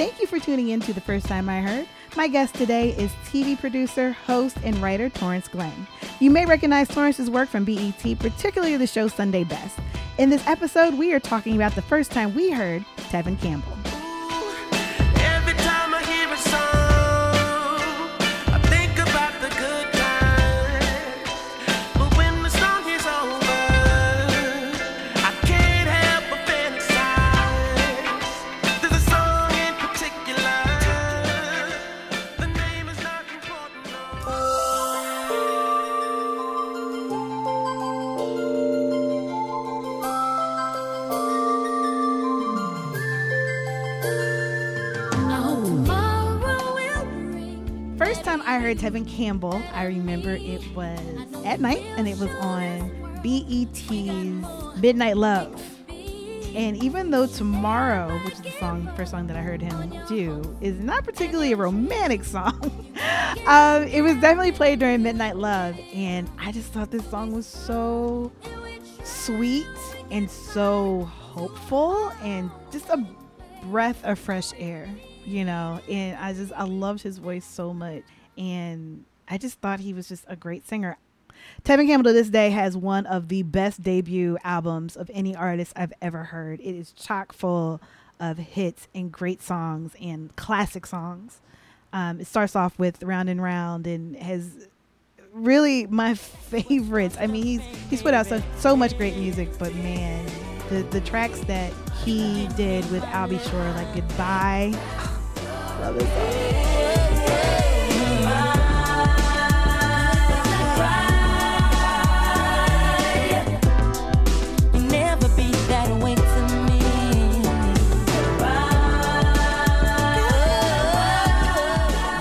thank 0.00 0.18
you 0.18 0.26
for 0.26 0.38
tuning 0.38 0.70
in 0.70 0.80
to 0.80 0.94
the 0.94 1.00
first 1.02 1.26
time 1.26 1.46
I 1.46 1.60
heard. 1.60 1.86
My 2.16 2.26
guest 2.26 2.54
today 2.54 2.92
is 2.92 3.12
TV 3.26 3.60
producer, 3.60 4.12
host, 4.12 4.56
and 4.64 4.74
writer 4.78 5.10
Torrence 5.10 5.46
Glenn. 5.46 5.86
You 6.20 6.30
may 6.30 6.46
recognize 6.46 6.88
Torrence's 6.88 7.28
work 7.28 7.50
from 7.50 7.66
BET, 7.66 8.18
particularly 8.18 8.78
the 8.78 8.86
show 8.86 9.08
Sunday 9.08 9.44
Best. 9.44 9.78
In 10.16 10.30
this 10.30 10.46
episode, 10.46 10.94
we 10.94 11.12
are 11.12 11.20
talking 11.20 11.54
about 11.54 11.74
the 11.74 11.82
first 11.82 12.12
time 12.12 12.34
we 12.34 12.50
heard 12.50 12.82
Tevin 13.10 13.38
Campbell. 13.42 13.69
Tevin 48.90 49.06
Campbell, 49.06 49.62
I 49.72 49.84
remember 49.84 50.30
it 50.30 50.66
was 50.74 50.98
at 51.44 51.60
night 51.60 51.82
and 51.96 52.08
it 52.08 52.18
was 52.18 52.30
on 52.40 52.90
BET's 53.22 53.88
Midnight 54.80 55.16
Love. 55.16 55.62
And 56.56 56.82
even 56.82 57.12
though 57.12 57.28
Tomorrow, 57.28 58.18
which 58.24 58.34
is 58.34 58.40
the 58.40 58.50
song, 58.58 58.90
first 58.96 59.12
song 59.12 59.28
that 59.28 59.36
I 59.36 59.42
heard 59.42 59.62
him 59.62 59.94
do, 60.08 60.42
is 60.60 60.80
not 60.80 61.04
particularly 61.04 61.52
a 61.52 61.56
romantic 61.56 62.24
song, 62.24 62.60
um, 63.46 63.84
it 63.84 64.02
was 64.02 64.14
definitely 64.14 64.50
played 64.50 64.80
during 64.80 65.04
Midnight 65.04 65.36
Love. 65.36 65.78
And 65.94 66.28
I 66.36 66.50
just 66.50 66.72
thought 66.72 66.90
this 66.90 67.08
song 67.08 67.30
was 67.30 67.46
so 67.46 68.32
sweet 69.04 69.68
and 70.10 70.28
so 70.28 71.04
hopeful 71.04 72.10
and 72.24 72.50
just 72.72 72.88
a 72.88 73.06
breath 73.66 74.04
of 74.04 74.18
fresh 74.18 74.50
air, 74.58 74.88
you 75.24 75.44
know. 75.44 75.78
And 75.88 76.16
I 76.18 76.32
just, 76.32 76.52
I 76.56 76.64
loved 76.64 77.02
his 77.04 77.18
voice 77.18 77.44
so 77.46 77.72
much 77.72 78.02
and 78.36 79.04
I 79.28 79.38
just 79.38 79.60
thought 79.60 79.80
he 79.80 79.94
was 79.94 80.08
just 80.08 80.24
a 80.28 80.36
great 80.36 80.66
singer. 80.66 80.98
Tevin 81.64 81.86
Campbell 81.86 82.10
to 82.10 82.12
this 82.12 82.28
day 82.28 82.50
has 82.50 82.76
one 82.76 83.06
of 83.06 83.28
the 83.28 83.42
best 83.42 83.82
debut 83.82 84.36
albums 84.44 84.96
of 84.96 85.10
any 85.12 85.34
artist 85.34 85.72
I've 85.76 85.92
ever 86.02 86.24
heard. 86.24 86.60
It 86.60 86.74
is 86.74 86.92
chock 86.92 87.32
full 87.32 87.80
of 88.18 88.38
hits 88.38 88.88
and 88.94 89.10
great 89.10 89.42
songs 89.42 89.94
and 90.00 90.34
classic 90.36 90.86
songs. 90.86 91.40
Um, 91.92 92.20
it 92.20 92.26
starts 92.26 92.54
off 92.54 92.78
with 92.78 93.02
Round 93.02 93.28
and 93.28 93.42
Round 93.42 93.86
and 93.86 94.16
has 94.16 94.68
really 95.32 95.86
my 95.86 96.14
favorites. 96.14 97.16
I 97.18 97.26
mean, 97.26 97.42
he's 97.42 97.62
he's 97.88 98.02
put 98.02 98.14
out 98.14 98.26
so, 98.26 98.42
so 98.58 98.76
much 98.76 98.96
great 98.96 99.16
music, 99.16 99.48
but 99.58 99.74
man, 99.76 100.26
the 100.68 100.82
the 100.90 101.00
tracks 101.00 101.40
that 101.40 101.72
he 102.04 102.48
did 102.56 102.88
with 102.90 103.02
Al 103.04 103.28
B. 103.28 103.38
Sure, 103.38 103.72
like 103.72 103.94
Goodbye, 103.94 104.72
love 105.80 105.98
this 105.98 106.89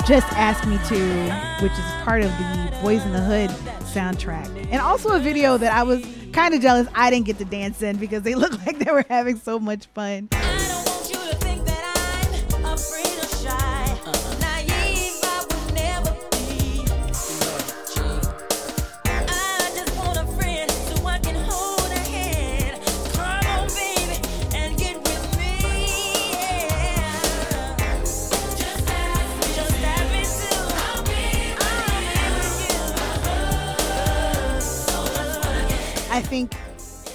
Just 0.09 0.25
Ask 0.33 0.67
Me 0.67 0.79
To, 0.87 1.61
which 1.61 1.71
is 1.71 2.03
part 2.03 2.23
of 2.23 2.31
the 2.31 2.77
Boyz 2.81 3.05
n 3.05 3.11
the 3.11 3.21
Hood 3.21 3.51
soundtrack. 3.93 4.47
And 4.71 4.81
also 4.81 5.09
a 5.09 5.19
video 5.19 5.55
that 5.59 5.71
I 5.71 5.83
was 5.83 6.03
kind 6.33 6.55
of 6.55 6.61
jealous 6.61 6.87
I 6.95 7.11
didn't 7.11 7.27
get 7.27 7.37
to 7.37 7.45
dance 7.45 7.83
in 7.83 7.97
because 7.97 8.23
they 8.23 8.33
looked 8.41 8.65
like 8.65 8.79
they 8.79 8.91
were 8.91 9.05
having 9.07 9.37
so 9.37 9.59
much 9.59 9.85
fun. 9.93 10.29
I 36.11 36.21
think 36.21 36.55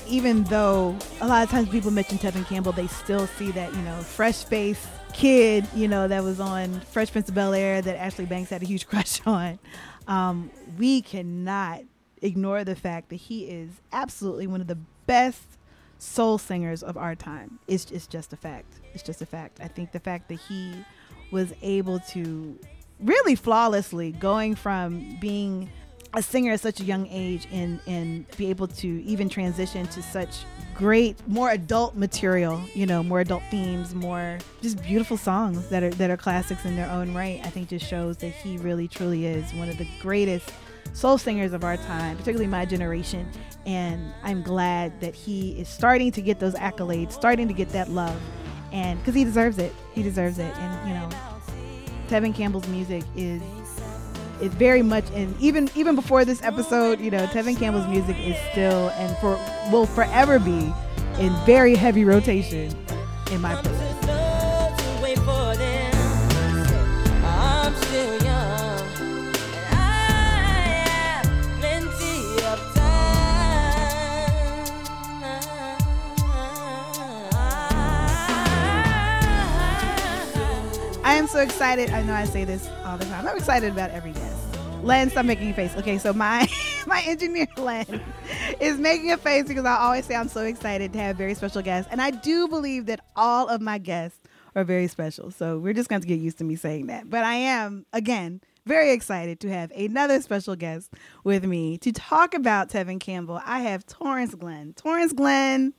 even 0.06 0.44
though 0.44 0.96
a 1.20 1.26
lot 1.26 1.42
of 1.42 1.50
times 1.50 1.68
people 1.68 1.90
mention 1.90 2.18
Tevin 2.18 2.46
Campbell, 2.46 2.72
they 2.72 2.86
still 2.86 3.26
see 3.26 3.50
that, 3.52 3.74
you 3.74 3.82
know, 3.82 3.96
fresh 4.02 4.44
face 4.44 4.86
kid, 5.12 5.66
you 5.74 5.88
know, 5.88 6.06
that 6.08 6.22
was 6.22 6.40
on 6.40 6.80
Fresh 6.80 7.12
Prince 7.12 7.28
of 7.28 7.34
Bel 7.34 7.54
Air 7.54 7.82
that 7.82 7.96
Ashley 7.96 8.26
Banks 8.26 8.50
had 8.50 8.62
a 8.62 8.66
huge 8.66 8.86
crush 8.88 9.20
on. 9.26 9.58
Um, 10.06 10.50
we 10.78 11.02
cannot 11.02 11.82
ignore 12.22 12.64
the 12.64 12.76
fact 12.76 13.08
that 13.08 13.16
he 13.16 13.46
is 13.46 13.70
absolutely 13.92 14.46
one 14.46 14.60
of 14.60 14.66
the 14.66 14.78
best 15.06 15.42
soul 15.98 16.38
singers 16.38 16.82
of 16.82 16.96
our 16.96 17.14
time. 17.14 17.58
It's, 17.66 17.90
it's 17.90 18.06
just 18.06 18.32
a 18.32 18.36
fact. 18.36 18.80
It's 18.92 19.02
just 19.02 19.22
a 19.22 19.26
fact. 19.26 19.58
I 19.60 19.68
think 19.68 19.92
the 19.92 20.00
fact 20.00 20.28
that 20.28 20.38
he 20.40 20.84
was 21.30 21.52
able 21.62 21.98
to 22.00 22.58
really 23.00 23.34
flawlessly 23.34 24.12
going 24.12 24.54
from 24.54 25.18
being 25.20 25.70
a 26.16 26.22
singer 26.22 26.52
at 26.52 26.60
such 26.60 26.80
a 26.80 26.84
young 26.84 27.06
age 27.08 27.48
and 27.52 27.80
and 27.86 28.26
be 28.36 28.50
able 28.50 28.66
to 28.68 29.02
even 29.04 29.28
transition 29.28 29.86
to 29.88 30.02
such 30.02 30.44
great 30.74 31.16
more 31.28 31.50
adult 31.50 31.94
material 31.94 32.60
you 32.74 32.86
know 32.86 33.02
more 33.02 33.20
adult 33.20 33.42
themes 33.50 33.94
more 33.94 34.38
just 34.62 34.82
beautiful 34.82 35.16
songs 35.16 35.68
that 35.68 35.82
are 35.82 35.90
that 35.90 36.10
are 36.10 36.16
classics 36.16 36.64
in 36.64 36.76
their 36.76 36.90
own 36.90 37.12
right 37.14 37.40
i 37.44 37.50
think 37.50 37.68
just 37.68 37.86
shows 37.86 38.16
that 38.16 38.30
he 38.30 38.58
really 38.58 38.88
truly 38.88 39.26
is 39.26 39.52
one 39.54 39.68
of 39.68 39.78
the 39.78 39.86
greatest 40.00 40.52
soul 40.92 41.18
singers 41.18 41.52
of 41.52 41.64
our 41.64 41.76
time 41.76 42.16
particularly 42.16 42.46
my 42.46 42.64
generation. 42.64 43.28
And 43.66 44.12
i'm 44.22 44.42
glad 44.42 45.00
that 45.00 45.14
he 45.14 45.52
is 45.58 45.68
starting 45.68 46.12
to 46.12 46.22
get 46.22 46.38
those 46.38 46.54
accolades 46.54 47.12
starting 47.12 47.48
to 47.48 47.54
get 47.54 47.70
that 47.70 47.90
love. 47.90 48.20
And 48.72 48.98
because 48.98 49.14
he 49.14 49.22
deserves 49.22 49.58
it. 49.58 49.72
He 49.92 50.02
deserves 50.02 50.38
it. 50.38 50.54
And 50.56 50.88
you 50.88 50.94
know 50.94 51.08
tevin 52.08 52.34
campbell's 52.34 52.68
music 52.68 53.02
is 53.16 53.40
is 54.40 54.52
very 54.54 54.82
much 54.82 55.08
in 55.10 55.34
even 55.40 55.70
even 55.74 55.94
before 55.94 56.24
this 56.24 56.42
episode, 56.42 57.00
you 57.00 57.10
know, 57.10 57.26
Tevin 57.26 57.58
Campbell's 57.58 57.88
music 57.88 58.16
is 58.18 58.36
still 58.52 58.90
and 58.90 59.16
for 59.18 59.38
will 59.70 59.86
forever 59.86 60.38
be 60.38 60.72
in 61.18 61.34
very 61.46 61.74
heavy 61.74 62.04
rotation 62.04 62.76
in 63.30 63.40
my 63.40 63.54
playlist. 63.54 64.23
So 81.34 81.40
excited. 81.40 81.90
I 81.90 82.00
know 82.04 82.14
I 82.14 82.26
say 82.26 82.44
this 82.44 82.70
all 82.84 82.96
the 82.96 83.06
time. 83.06 83.26
I'm 83.26 83.36
excited 83.36 83.72
about 83.72 83.90
every 83.90 84.12
guest. 84.12 84.36
Len, 84.84 85.10
stop 85.10 85.26
making 85.26 85.50
a 85.50 85.52
face. 85.52 85.74
Okay, 85.74 85.98
so 85.98 86.12
my 86.12 86.48
my 86.86 87.02
engineer 87.08 87.48
Len 87.56 88.00
is 88.60 88.78
making 88.78 89.10
a 89.10 89.16
face 89.16 89.42
because 89.48 89.64
I 89.64 89.76
always 89.78 90.04
say 90.04 90.14
I'm 90.14 90.28
so 90.28 90.42
excited 90.42 90.92
to 90.92 91.00
have 91.00 91.16
very 91.16 91.34
special 91.34 91.60
guests, 91.60 91.90
and 91.90 92.00
I 92.00 92.12
do 92.12 92.46
believe 92.46 92.86
that 92.86 93.00
all 93.16 93.48
of 93.48 93.60
my 93.60 93.78
guests 93.78 94.20
are 94.54 94.62
very 94.62 94.86
special. 94.86 95.32
So 95.32 95.58
we're 95.58 95.74
just 95.74 95.88
going 95.88 96.02
to 96.02 96.06
get 96.06 96.20
used 96.20 96.38
to 96.38 96.44
me 96.44 96.54
saying 96.54 96.86
that. 96.86 97.10
But 97.10 97.24
I 97.24 97.34
am 97.34 97.84
again 97.92 98.40
very 98.64 98.92
excited 98.92 99.40
to 99.40 99.50
have 99.50 99.72
another 99.72 100.22
special 100.22 100.54
guest 100.54 100.92
with 101.24 101.44
me 101.44 101.78
to 101.78 101.90
talk 101.90 102.34
about 102.34 102.68
Tevin 102.68 103.00
Campbell. 103.00 103.40
I 103.44 103.58
have 103.58 103.84
Torrence 103.86 104.36
Glenn. 104.36 104.72
Torrence 104.74 105.12
Glenn. 105.12 105.74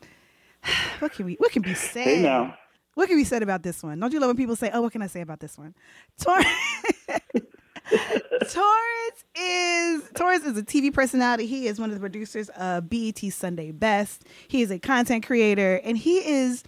What 0.99 1.13
can 1.13 1.25
we? 1.25 1.35
What 1.35 1.53
can 1.53 1.61
be 1.61 1.75
said? 1.75 2.03
Hey 2.03 2.21
now. 2.23 2.57
What 2.95 3.07
can 3.07 3.17
be 3.17 3.23
said 3.23 3.43
about 3.43 3.61
this 3.61 3.83
one? 3.83 3.99
Don't 3.99 4.11
you 4.11 4.19
love 4.19 4.29
when 4.29 4.37
people 4.37 4.55
say, 4.55 4.71
"Oh, 4.73 4.81
what 4.81 4.91
can 4.91 5.01
I 5.01 5.07
say 5.07 5.21
about 5.21 5.39
this 5.39 5.57
one?" 5.57 5.75
Torrence. 6.19 6.47
Torrence 8.49 9.23
is 9.35 10.09
Torrence 10.15 10.45
is 10.45 10.57
a 10.57 10.63
TV 10.63 10.93
personality. 10.93 11.45
He 11.45 11.67
is 11.67 11.79
one 11.79 11.89
of 11.89 11.95
the 11.95 11.99
producers 11.99 12.49
of 12.49 12.89
BET 12.89 13.19
Sunday 13.31 13.71
Best. 13.71 14.23
He 14.47 14.61
is 14.61 14.71
a 14.71 14.79
content 14.79 15.25
creator, 15.25 15.79
and 15.83 15.97
he 15.97 16.17
is 16.17 16.63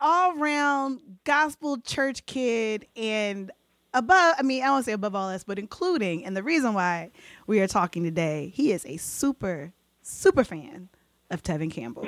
all 0.00 0.36
round 0.36 1.00
gospel 1.24 1.78
church 1.80 2.26
kid 2.26 2.86
and 2.96 3.50
above. 3.94 4.34
I 4.38 4.42
mean, 4.42 4.62
I 4.62 4.70
won't 4.70 4.84
say 4.84 4.92
above 4.92 5.14
all 5.14 5.30
else, 5.30 5.44
but 5.44 5.58
including. 5.58 6.24
And 6.24 6.36
the 6.36 6.42
reason 6.42 6.74
why 6.74 7.12
we 7.46 7.60
are 7.60 7.68
talking 7.68 8.02
today, 8.02 8.52
he 8.54 8.72
is 8.72 8.84
a 8.86 8.96
super 8.96 9.72
super 10.02 10.44
fan 10.44 10.88
of 11.30 11.42
Tevin 11.42 11.70
Campbell. 11.70 12.06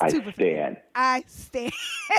I 0.00 0.08
stand. 0.08 0.76
I 0.94 1.24
stand. 1.26 1.72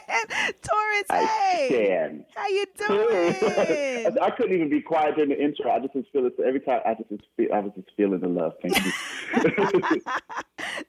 Torrence, 0.62 1.08
I 1.10 1.26
hey, 1.26 1.68
stand. 1.70 2.26
how 2.36 2.48
you 2.48 2.66
doing? 2.88 4.18
I 4.22 4.30
couldn't 4.32 4.54
even 4.54 4.70
be 4.70 4.82
quiet 4.82 5.16
during 5.16 5.30
the 5.30 5.42
intro. 5.42 5.72
I 5.72 5.80
just 5.80 5.96
was 5.96 6.06
feeling 6.12 6.32
every 6.46 6.60
time. 6.60 6.82
I 6.86 6.94
just 6.96 7.10
was 7.12 7.20
feel, 7.38 7.48
I 7.54 7.60
was 7.60 7.72
just 7.76 7.90
feeling 7.96 8.20
the 8.20 8.28
love. 8.28 8.54
Thank 8.62 8.78
you. 8.84 8.92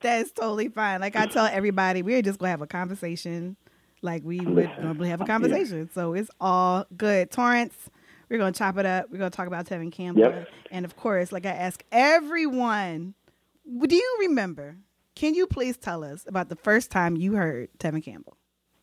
that 0.01 0.21
is 0.21 0.33
totally 0.33 0.69
fine. 0.69 1.01
Like 1.01 1.17
I 1.17 1.27
tell 1.27 1.47
everybody, 1.47 2.03
we're 2.03 2.23
just 2.23 2.39
gonna 2.39 2.51
have 2.51 2.63
a 2.63 2.67
conversation, 2.67 3.57
like 4.03 4.23
we 4.25 4.41
would 4.41 4.71
normally 4.81 5.09
have 5.09 5.21
a 5.21 5.25
yeah. 5.25 5.27
conversation. 5.27 5.91
So 5.93 6.15
it's 6.15 6.31
all 6.41 6.87
good. 6.97 7.31
Torrence, 7.31 7.75
we're 8.29 8.39
gonna 8.39 8.53
chop 8.53 8.79
it 8.79 8.87
up. 8.87 9.07
We're 9.11 9.19
gonna 9.19 9.31
talk 9.31 9.47
about 9.47 9.67
Tevin 9.67 9.93
Campbell, 9.93 10.23
Yep. 10.23 10.49
and 10.71 10.85
of 10.85 10.97
course, 10.97 11.33
like 11.33 11.47
I 11.47 11.51
ask 11.51 11.83
everyone, 11.93 13.15
do 13.87 13.95
you 13.95 14.17
remember? 14.21 14.77
Can 15.15 15.35
you 15.35 15.47
please 15.47 15.77
tell 15.77 16.03
us 16.03 16.25
about 16.27 16.49
the 16.49 16.57
first 16.57 16.91
time 16.91 17.17
you 17.17 17.35
heard 17.35 17.69
Tevin 17.79 18.05
Campbell? 18.05 18.37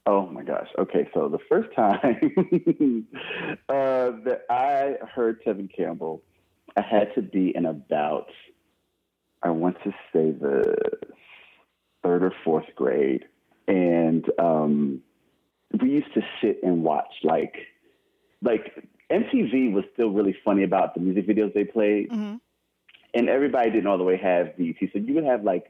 Oh 0.06 0.26
my 0.28 0.44
gosh. 0.44 0.68
Okay, 0.80 1.08
so 1.14 1.30
the 1.30 1.40
first 1.50 1.74
time 1.76 2.18
uh, 3.70 4.12
that 4.26 4.46
I 4.50 4.96
heard 5.14 5.44
Tevin 5.44 5.70
Campbell, 5.76 6.24
I 6.76 6.82
had 6.82 7.14
to 7.16 7.22
be 7.22 7.54
in 7.56 7.66
about, 7.66 8.28
I 9.44 9.50
want 9.50 9.78
to 9.84 9.92
say 10.14 10.32
the 10.32 10.76
third 12.02 12.24
or 12.24 12.34
fourth 12.44 12.66
grade. 12.76 13.26
And 13.68 14.26
um, 14.40 15.02
we 15.82 15.90
used 15.90 16.14
to 16.16 16.22
sit 16.42 16.62
and 16.64 16.84
watch 16.84 17.14
like, 17.24 17.56
like 18.42 18.88
MTV 19.12 19.72
was 19.74 19.84
still 19.94 20.10
really 20.10 20.36
funny 20.44 20.64
about 20.64 20.96
the 20.96 21.02
music 21.02 21.28
videos 21.28 21.54
they 21.54 21.66
played. 21.66 22.10
Mm-hmm. 22.10 22.36
and 23.14 23.30
everybody 23.30 23.70
didn't 23.70 23.88
all 23.88 23.98
the 23.98 24.04
way 24.04 24.18
have 24.18 24.58
BET. 24.58 24.78
So 24.94 25.00
you 25.00 25.14
would 25.14 25.26
have 25.26 25.44
like, 25.44 25.68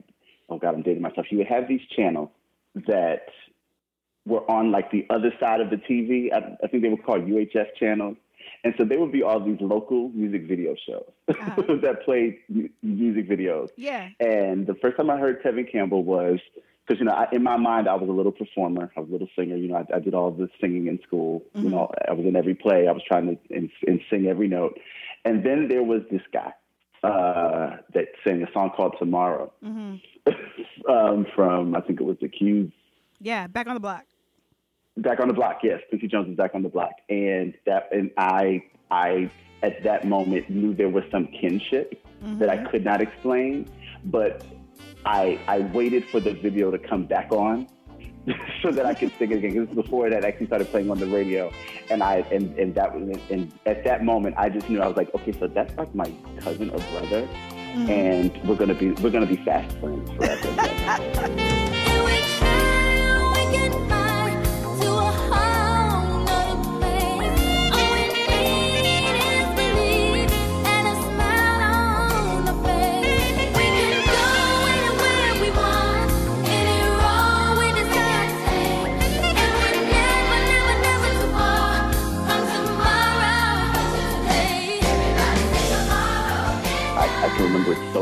oh 0.50 0.58
God, 0.58 0.76
I'm 0.76 0.82
dating 0.82 1.02
myself. 1.02 1.28
You 1.32 1.38
would 1.40 1.48
have 1.48 1.68
these 1.68 1.82
channels 1.96 2.30
that 2.88 3.28
were 4.26 4.50
on 4.50 4.72
like 4.72 4.92
the 4.92 5.06
other 5.10 5.34
side 5.40 5.62
of 5.62 5.70
the 5.70 5.78
TV. 5.78 6.32
I, 6.34 6.56
I 6.64 6.68
think 6.68 6.84
they 6.84 6.90
were 6.90 6.98
called 6.98 7.26
UHF 7.26 7.76
channels. 7.80 8.18
And 8.64 8.74
so 8.78 8.86
there 8.86 9.00
would 9.00 9.12
be 9.12 9.24
all 9.24 9.40
these 9.44 9.58
local 9.60 10.10
music 10.10 10.48
video 10.48 10.76
shows 10.88 11.06
Uh-huh. 11.28 11.56
that 11.82 12.04
played 12.06 12.38
mu- 12.50 12.70
music 12.84 13.28
videos. 13.30 13.70
Yeah. 13.76 14.10
And 14.20 14.68
the 14.68 14.76
first 14.76 14.98
time 14.98 15.10
I 15.10 15.18
heard 15.18 15.42
Tevin 15.44 15.72
Campbell 15.72 16.04
was 16.04 16.40
because 16.86 17.00
you 17.00 17.06
know 17.06 17.14
I, 17.14 17.28
in 17.32 17.44
my 17.44 17.58
mind 17.58 17.88
I 17.88 17.96
was 17.96 18.10
a 18.10 18.12
little 18.12 18.32
performer, 18.32 18.92
I 18.96 19.00
was 19.00 19.10
a 19.10 19.12
little 19.12 19.30
singer. 19.38 19.56
You 19.56 19.70
know, 19.70 19.76
I, 19.78 19.96
I 19.96 20.00
did 20.00 20.14
all 20.14 20.32
the 20.32 20.48
singing 20.60 20.88
in 20.88 21.00
school. 21.08 21.44
You 21.56 21.70
know, 21.70 21.92
I 22.08 22.14
was 22.14 22.26
in 22.26 22.36
every 22.36 22.54
play. 22.56 22.88
I 22.88 22.92
was 22.92 23.04
trying 23.08 23.28
to 23.28 23.56
and, 23.56 23.70
and 23.88 24.02
sing 24.10 24.28
every 24.28 24.48
note. 24.48 24.80
And 25.26 25.44
then 25.46 25.68
there 25.68 25.84
was 25.84 26.02
this 26.12 26.22
guy 26.34 26.52
uh, 27.04 27.78
that 27.94 28.08
sang 28.24 28.44
a 28.44 28.52
song 28.54 28.72
called 28.76 28.96
Tomorrow 29.00 29.52
hmm 29.64 29.96
um, 30.90 31.26
from 31.36 31.76
I 31.76 31.82
think 31.82 32.00
it 32.00 32.04
was 32.04 32.18
the 32.22 32.30
Q's 32.30 32.72
Yeah. 33.20 33.48
Back 33.48 33.68
on 33.68 33.74
the 33.74 33.80
block. 33.80 34.06
Back 34.98 35.20
on 35.20 35.28
the 35.28 35.34
block, 35.34 35.60
yes. 35.64 35.80
Quincy 35.90 36.08
Jones 36.08 36.28
was 36.28 36.38
back 36.38 36.52
on 36.54 36.64
the 36.64 36.70
block, 36.70 36.92
and 37.10 37.56
that 37.66 37.90
and 37.92 38.12
I 38.18 38.64
I 38.92 39.32
at 39.64 39.84
that 39.84 40.06
moment 40.06 40.50
knew 40.50 40.74
there 40.76 40.90
was 40.90 41.04
some 41.12 41.28
kinship 41.28 42.04
that 42.40 42.50
I 42.50 42.58
could 42.70 42.84
not 42.86 43.02
explain, 43.02 43.68
but 44.06 44.44
I 45.06 45.40
I 45.48 45.60
waited 45.74 46.06
for 46.06 46.20
the 46.20 46.34
video 46.34 46.70
to 46.72 46.78
come 46.78 47.06
back 47.06 47.32
on 47.32 47.68
so 48.62 48.72
that 48.72 48.86
I 48.86 48.94
could 48.94 49.12
sing 49.18 49.34
again. 49.34 49.56
This 49.56 49.68
was 49.68 49.84
before 49.86 50.10
that 50.10 50.16
had 50.16 50.26
actually 50.26 50.48
started 50.48 50.70
playing 50.70 50.92
on 50.92 51.00
the 51.00 51.08
radio, 51.08 51.52
and 51.90 52.04
I 52.04 52.18
and 52.32 52.58
and 52.58 52.76
that 52.76 52.94
was 52.94 53.18
and 53.30 53.52
at 53.66 53.84
that 53.84 54.04
moment 54.04 54.36
I 54.38 54.50
just 54.50 54.70
knew 54.70 54.82
I 54.82 54.88
was 54.88 54.98
like, 54.98 55.14
okay, 55.16 55.32
so 55.32 55.48
that's 55.48 55.76
like 55.78 55.94
my 55.96 56.12
cousin 56.40 56.70
or 56.70 56.78
brother, 56.92 57.28
mm-hmm. 57.28 57.90
and 57.90 58.48
we're 58.48 58.56
gonna 58.56 58.76
be 58.76 58.92
we're 58.92 59.10
gonna 59.10 59.26
be 59.26 59.38
fast 59.38 59.76
friends 59.80 60.10
forever. 60.12 61.78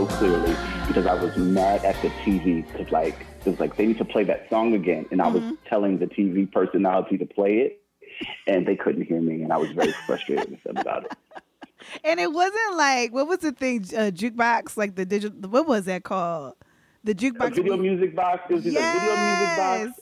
so 0.07 0.17
clearly 0.17 0.55
because 0.87 1.05
I 1.05 1.13
was 1.13 1.35
mad 1.37 1.83
at 1.83 2.01
the 2.01 2.09
TV 2.09 2.65
because 2.71 2.91
like 2.91 3.25
it 3.45 3.49
was 3.49 3.59
like 3.59 3.75
they 3.75 3.85
need 3.85 3.97
to 3.97 4.05
play 4.05 4.23
that 4.25 4.49
song 4.49 4.73
again, 4.73 5.05
and 5.11 5.21
I 5.21 5.27
was 5.27 5.43
telling 5.65 5.99
the 5.99 6.05
TV 6.07 6.49
personality 6.51 7.17
to 7.17 7.25
play 7.25 7.59
it, 7.59 7.81
and 8.47 8.65
they 8.67 8.75
couldn't 8.75 9.03
hear 9.03 9.21
me, 9.21 9.41
and 9.43 9.51
I 9.51 9.57
was 9.57 9.71
very 9.71 9.93
frustrated 10.05 10.51
with 10.51 10.63
them 10.63 10.77
about 10.77 11.05
it. 11.05 11.11
And 12.03 12.19
it 12.19 12.31
wasn't 12.31 12.75
like 12.75 13.13
what 13.13 13.27
was 13.27 13.39
the 13.39 13.53
thing? 13.53 13.79
Uh, 13.95 14.11
jukebox, 14.11 14.75
like 14.75 14.95
the 14.95 15.05
digital. 15.05 15.49
What 15.49 15.65
was 15.65 15.85
that 15.85 16.03
called? 16.03 16.55
The 17.05 17.13
A 17.13 17.15
jukebox. 17.15 17.55
video 17.55 17.77
music 17.77 18.15
box, 18.15 18.43
it 18.49 18.53
was 18.53 18.67
either 18.67 18.79
video 18.79 19.15
music 19.15 19.57
box 19.57 19.79
Yes. 19.87 19.99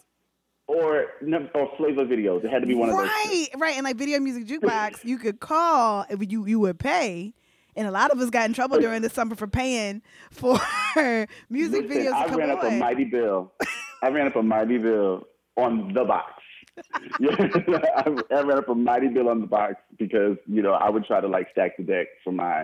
or 0.67 1.05
or 1.53 1.71
flavor 1.77 2.03
videos. 2.03 2.43
It 2.43 2.49
had 2.49 2.61
to 2.61 2.67
be 2.67 2.73
one 2.73 2.89
of 2.89 2.97
those. 2.97 3.07
Right, 3.07 3.47
right, 3.57 3.75
and 3.75 3.83
like 3.85 3.95
video 3.95 4.19
music 4.19 4.47
jukebox, 4.47 5.05
you 5.05 5.19
could 5.19 5.39
call 5.39 6.05
if 6.09 6.19
you 6.31 6.45
you 6.47 6.59
would 6.59 6.79
pay. 6.79 7.35
And 7.77 7.87
a 7.87 7.91
lot 7.91 8.11
of 8.11 8.19
us 8.19 8.29
got 8.31 8.45
in 8.47 8.53
trouble 8.53 8.79
during 8.79 9.01
the 9.03 9.09
summer 9.09 9.35
for 9.35 9.47
paying 9.47 10.01
for 10.31 10.57
music 11.49 11.83
Listen, 11.83 11.87
videos 11.89 12.13
I 12.13 12.35
ran 12.35 12.49
up 12.49 12.63
a 12.63 12.71
mighty 12.71 13.05
bill. 13.05 13.53
I 14.01 14.09
ran 14.09 14.27
up 14.27 14.35
a 14.35 14.41
mighty 14.43 14.79
bill 14.79 15.27
on 15.55 15.93
the 15.93 16.03
box. 16.03 16.33
I, 17.21 18.03
I 18.35 18.41
ran 18.41 18.57
up 18.57 18.69
a 18.69 18.75
mighty 18.75 19.07
bill 19.07 19.29
on 19.29 19.41
the 19.41 19.47
box 19.47 19.75
because 19.97 20.37
you 20.47 20.61
know 20.61 20.73
I 20.73 20.89
would 20.89 21.05
try 21.05 21.21
to 21.21 21.27
like 21.27 21.47
stack 21.51 21.77
the 21.77 21.83
deck 21.83 22.07
for 22.23 22.31
my 22.31 22.63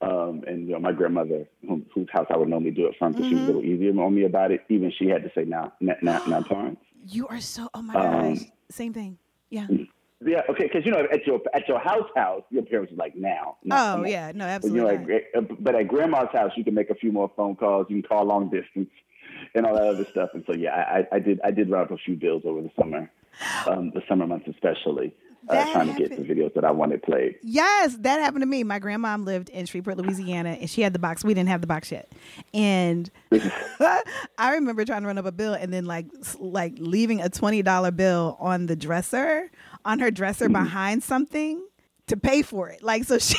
um, 0.00 0.42
and 0.46 0.66
you 0.66 0.72
know 0.72 0.80
my 0.80 0.92
grandmother, 0.92 1.46
whom, 1.66 1.86
whose 1.94 2.08
house 2.12 2.26
I 2.32 2.36
would 2.36 2.48
normally 2.48 2.70
do 2.72 2.86
it 2.86 2.94
from, 2.98 3.12
because 3.12 3.26
she 3.28 3.34
was 3.34 3.42
a 3.42 3.46
Mm-hmm. 3.46 3.56
little 3.58 3.64
easier 3.64 4.00
on 4.02 4.14
me 4.14 4.24
about 4.24 4.50
it. 4.50 4.62
Even 4.68 4.92
she 4.98 5.08
had 5.08 5.22
to 5.22 5.30
say 5.34 5.44
now, 5.44 5.72
now, 5.80 5.94
now, 6.02 6.22
now, 6.26 6.40
Torrence. 6.40 6.80
You 7.06 7.28
are 7.28 7.40
so. 7.40 7.68
Oh 7.74 7.82
my 7.82 7.94
Um, 7.94 8.34
gosh, 8.34 8.46
same 8.70 8.92
thing. 8.94 9.18
Yeah. 9.50 9.66
Yeah, 10.24 10.42
okay, 10.50 10.64
because 10.64 10.84
you 10.84 10.92
know 10.92 11.06
at 11.10 11.26
your 11.26 11.40
at 11.54 11.66
your 11.66 11.78
house 11.78 12.08
house, 12.14 12.42
your 12.50 12.62
parents 12.62 12.92
are 12.92 12.96
like 12.96 13.16
now. 13.16 13.56
Oh 13.70 14.04
yeah, 14.04 14.32
no, 14.34 14.44
But, 14.44 14.50
absolutely. 14.50 15.14
you 15.14 15.20
know, 15.34 15.40
at, 15.40 15.64
but 15.64 15.74
at 15.74 15.88
grandma's 15.88 16.28
house, 16.32 16.52
you 16.56 16.64
can 16.64 16.74
make 16.74 16.90
a 16.90 16.94
few 16.94 17.10
more 17.10 17.30
phone 17.36 17.56
calls. 17.56 17.86
You 17.88 18.02
can 18.02 18.08
call 18.08 18.24
long 18.26 18.50
distance 18.50 18.90
and 19.54 19.64
all 19.64 19.74
that 19.74 19.84
other 19.86 20.06
stuff. 20.10 20.30
And 20.34 20.44
so, 20.46 20.52
yeah, 20.54 20.74
I, 20.74 21.16
I 21.16 21.18
did. 21.20 21.40
I 21.42 21.50
did 21.50 21.70
run 21.70 21.82
up 21.82 21.90
a 21.90 21.96
few 21.96 22.16
bills 22.16 22.42
over 22.44 22.60
the 22.60 22.70
summer, 22.78 23.10
um, 23.66 23.90
the 23.94 24.02
summer 24.08 24.26
months 24.26 24.46
especially, 24.48 25.14
uh, 25.48 25.72
trying 25.72 25.94
to 25.94 25.98
get 25.98 26.10
the 26.10 26.22
videos 26.22 26.52
that 26.54 26.64
I 26.64 26.70
wanted 26.70 27.02
played. 27.02 27.36
Yes, 27.42 27.96
that 28.00 28.20
happened 28.20 28.42
to 28.42 28.46
me. 28.46 28.62
My 28.62 28.78
grandmom 28.78 29.24
lived 29.24 29.48
in 29.48 29.64
Shreveport, 29.66 29.96
Louisiana, 29.96 30.50
and 30.60 30.68
she 30.68 30.82
had 30.82 30.92
the 30.92 30.98
box. 30.98 31.24
We 31.24 31.32
didn't 31.32 31.48
have 31.48 31.62
the 31.62 31.66
box 31.66 31.90
yet, 31.90 32.12
and 32.52 33.10
I 34.38 34.52
remember 34.54 34.84
trying 34.84 35.00
to 35.02 35.06
run 35.06 35.18
up 35.18 35.24
a 35.26 35.32
bill 35.32 35.54
and 35.54 35.72
then 35.72 35.86
like 35.86 36.06
like 36.38 36.74
leaving 36.76 37.20
a 37.22 37.28
twenty 37.30 37.62
dollar 37.62 37.90
bill 37.90 38.36
on 38.38 38.66
the 38.66 38.76
dresser, 38.76 39.50
on 39.84 39.98
her 40.00 40.10
dresser 40.10 40.46
mm-hmm. 40.46 40.64
behind 40.64 41.02
something 41.02 41.66
to 42.06 42.16
pay 42.16 42.42
for 42.42 42.68
it. 42.68 42.82
Like 42.82 43.04
so 43.04 43.18
she, 43.18 43.38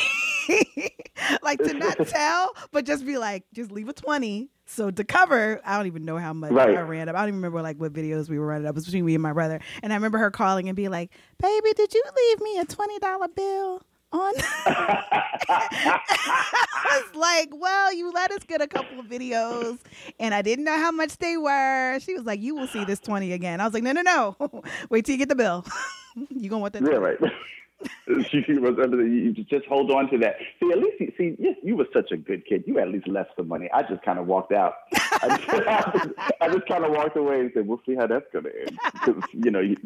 like 1.42 1.60
to 1.60 1.74
not 1.74 1.98
tell, 2.08 2.56
but 2.72 2.86
just 2.86 3.06
be 3.06 3.18
like, 3.18 3.44
just 3.54 3.72
leave 3.72 3.90
a 3.90 3.94
twenty. 3.94 4.50
So 4.66 4.90
to 4.90 5.04
cover, 5.04 5.60
I 5.66 5.76
don't 5.78 5.88
even 5.88 6.06
know 6.06 6.18
how 6.18 6.32
much 6.32 6.52
Right. 6.52 6.78
I 6.78 6.82
ran 6.82 7.10
up. 7.10 7.16
I 7.16 7.20
don't 7.20 7.30
even 7.30 7.40
remember 7.40 7.62
like 7.62 7.78
what 7.78 7.92
videos 7.92 8.30
we 8.30 8.40
were 8.40 8.46
running 8.46 8.66
up. 8.66 8.72
It 8.72 8.76
was 8.76 8.86
between 8.86 9.06
me 9.06 9.16
and 9.16 9.22
my 9.22 9.34
brother. 9.34 9.60
And 9.84 9.92
I 9.92 9.96
remember 9.98 10.18
her 10.18 10.32
calling 10.32 10.70
and 10.70 10.76
being 10.76 10.92
like, 10.92 11.12
"Baby, 11.42 11.74
did 11.76 11.94
you 11.94 12.04
leave 12.16 12.42
me 12.42 12.60
a 12.60 12.66
twenty 12.66 12.98
dollar 13.00 13.28
bill 13.28 13.84
on?" 14.12 14.34
I 15.48 17.03
was 17.06 17.15
like, 17.15 17.50
"Well, 17.53 17.94
you 17.94 18.12
let 18.12 18.32
us 18.32 18.44
get 18.44 18.62
a 18.62 18.68
couple 18.68 19.00
of 19.00 19.06
videos, 19.06 19.80
and 20.20 20.34
I 20.34 20.41
didn't 20.41 20.65
know 20.65 20.77
how 20.77 20.91
much 20.91 21.18
they 21.18 21.38
were." 21.38 22.00
She 22.00 22.13
was 22.13 22.25
like, 22.25 22.41
"You 22.41 22.56
will 22.56 22.68
see 22.68 22.86
this 22.86 23.00
twenty 23.00 23.34
again." 23.34 23.62
I 23.62 23.65
was 23.65 23.74
like, 23.74 23.84
"No, 23.84 23.91
no, 23.91 24.01
no! 24.01 24.63
Wait 24.89 25.06
till 25.06 25.13
you 25.13 25.20
get 25.20 25.30
the 25.30 25.36
bill. 25.36 25.65
you 26.30 26.50
gonna 26.50 26.62
want 26.62 26.74
that?" 26.74 26.84
Yeah, 26.84 26.98
20." 26.98 27.00
right. 27.00 27.18
she 28.30 28.44
was 28.60 28.77
under 28.82 28.98
the. 28.98 29.03
You 29.03 29.34
just 29.34 29.65
hold 29.65 29.91
on 29.91 30.10
to 30.12 30.18
that. 30.20 30.36
See, 30.60 30.72
at 30.72 30.77
least 30.77 31.00
you 31.00 31.13
see. 31.18 31.36
Yes, 31.39 31.56
you 31.63 31.75
were 31.75 31.88
such 31.94 32.12
a 32.12 32.18
good 32.18 32.46
kid. 32.46 32.63
You 32.68 32.80
at 32.80 32.89
least 32.89 33.08
left 33.08 33.32
some 33.36 33.48
money. 33.48 33.70
I 33.74 33.82
just 33.84 34.03
kind 34.03 34.20
of 34.20 34.27
walked 34.27 34.51
out. 34.51 34.74
I 34.94 35.38
just, 35.38 36.10
I 36.41 36.48
just 36.50 36.68
kind 36.68 36.86
of 36.86 36.91
walked 36.91 37.18
away 37.18 37.39
and 37.39 37.51
said, 37.53 37.68
"We'll 37.68 37.82
see 37.86 37.96
how 37.96 38.08
that's 38.08 38.25
going 38.32 38.46
to 38.46 38.60
end." 38.60 38.77
Because 38.94 39.24
you 39.34 39.50
know, 39.50 39.62
you, 39.62 39.77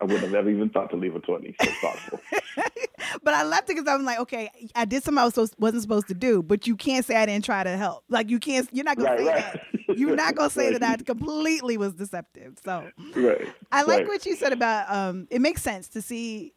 I 0.00 0.04
wouldn't 0.04 0.22
have 0.22 0.32
never 0.32 0.50
even 0.50 0.70
thought 0.70 0.90
to 0.90 0.96
leave 0.96 1.16
a 1.16 1.20
twenty. 1.20 1.54
So 1.60 1.70
thoughtful. 1.80 2.20
But 3.22 3.34
I 3.34 3.42
left 3.42 3.70
it 3.70 3.76
because 3.76 3.88
I'm 3.88 4.04
like, 4.04 4.18
okay, 4.20 4.50
I 4.74 4.84
did 4.84 5.02
something 5.02 5.20
I 5.20 5.24
was 5.24 5.34
supposed, 5.34 5.54
wasn't 5.58 5.82
supposed 5.82 6.08
to 6.08 6.14
do. 6.14 6.42
But 6.42 6.66
you 6.66 6.76
can't 6.76 7.04
say 7.04 7.16
I 7.16 7.26
didn't 7.26 7.44
try 7.44 7.64
to 7.64 7.76
help. 7.76 8.04
Like 8.08 8.30
you 8.30 8.38
can't. 8.38 8.68
You're 8.72 8.84
not 8.84 8.96
gonna 8.96 9.18
say 9.18 9.26
right. 9.26 9.60
that. 9.88 9.98
You're 9.98 10.16
not 10.16 10.34
gonna 10.34 10.50
say 10.50 10.72
that 10.72 10.82
I 10.82 10.96
completely 11.02 11.76
was 11.76 11.94
deceptive. 11.94 12.58
So 12.64 12.88
right. 13.16 13.48
I 13.72 13.82
like 13.82 14.00
right. 14.00 14.08
what 14.08 14.26
you 14.26 14.36
said 14.36 14.52
about 14.52 14.90
um, 14.94 15.26
it 15.30 15.40
makes 15.40 15.62
sense 15.62 15.88
to 15.88 16.02
see 16.02 16.54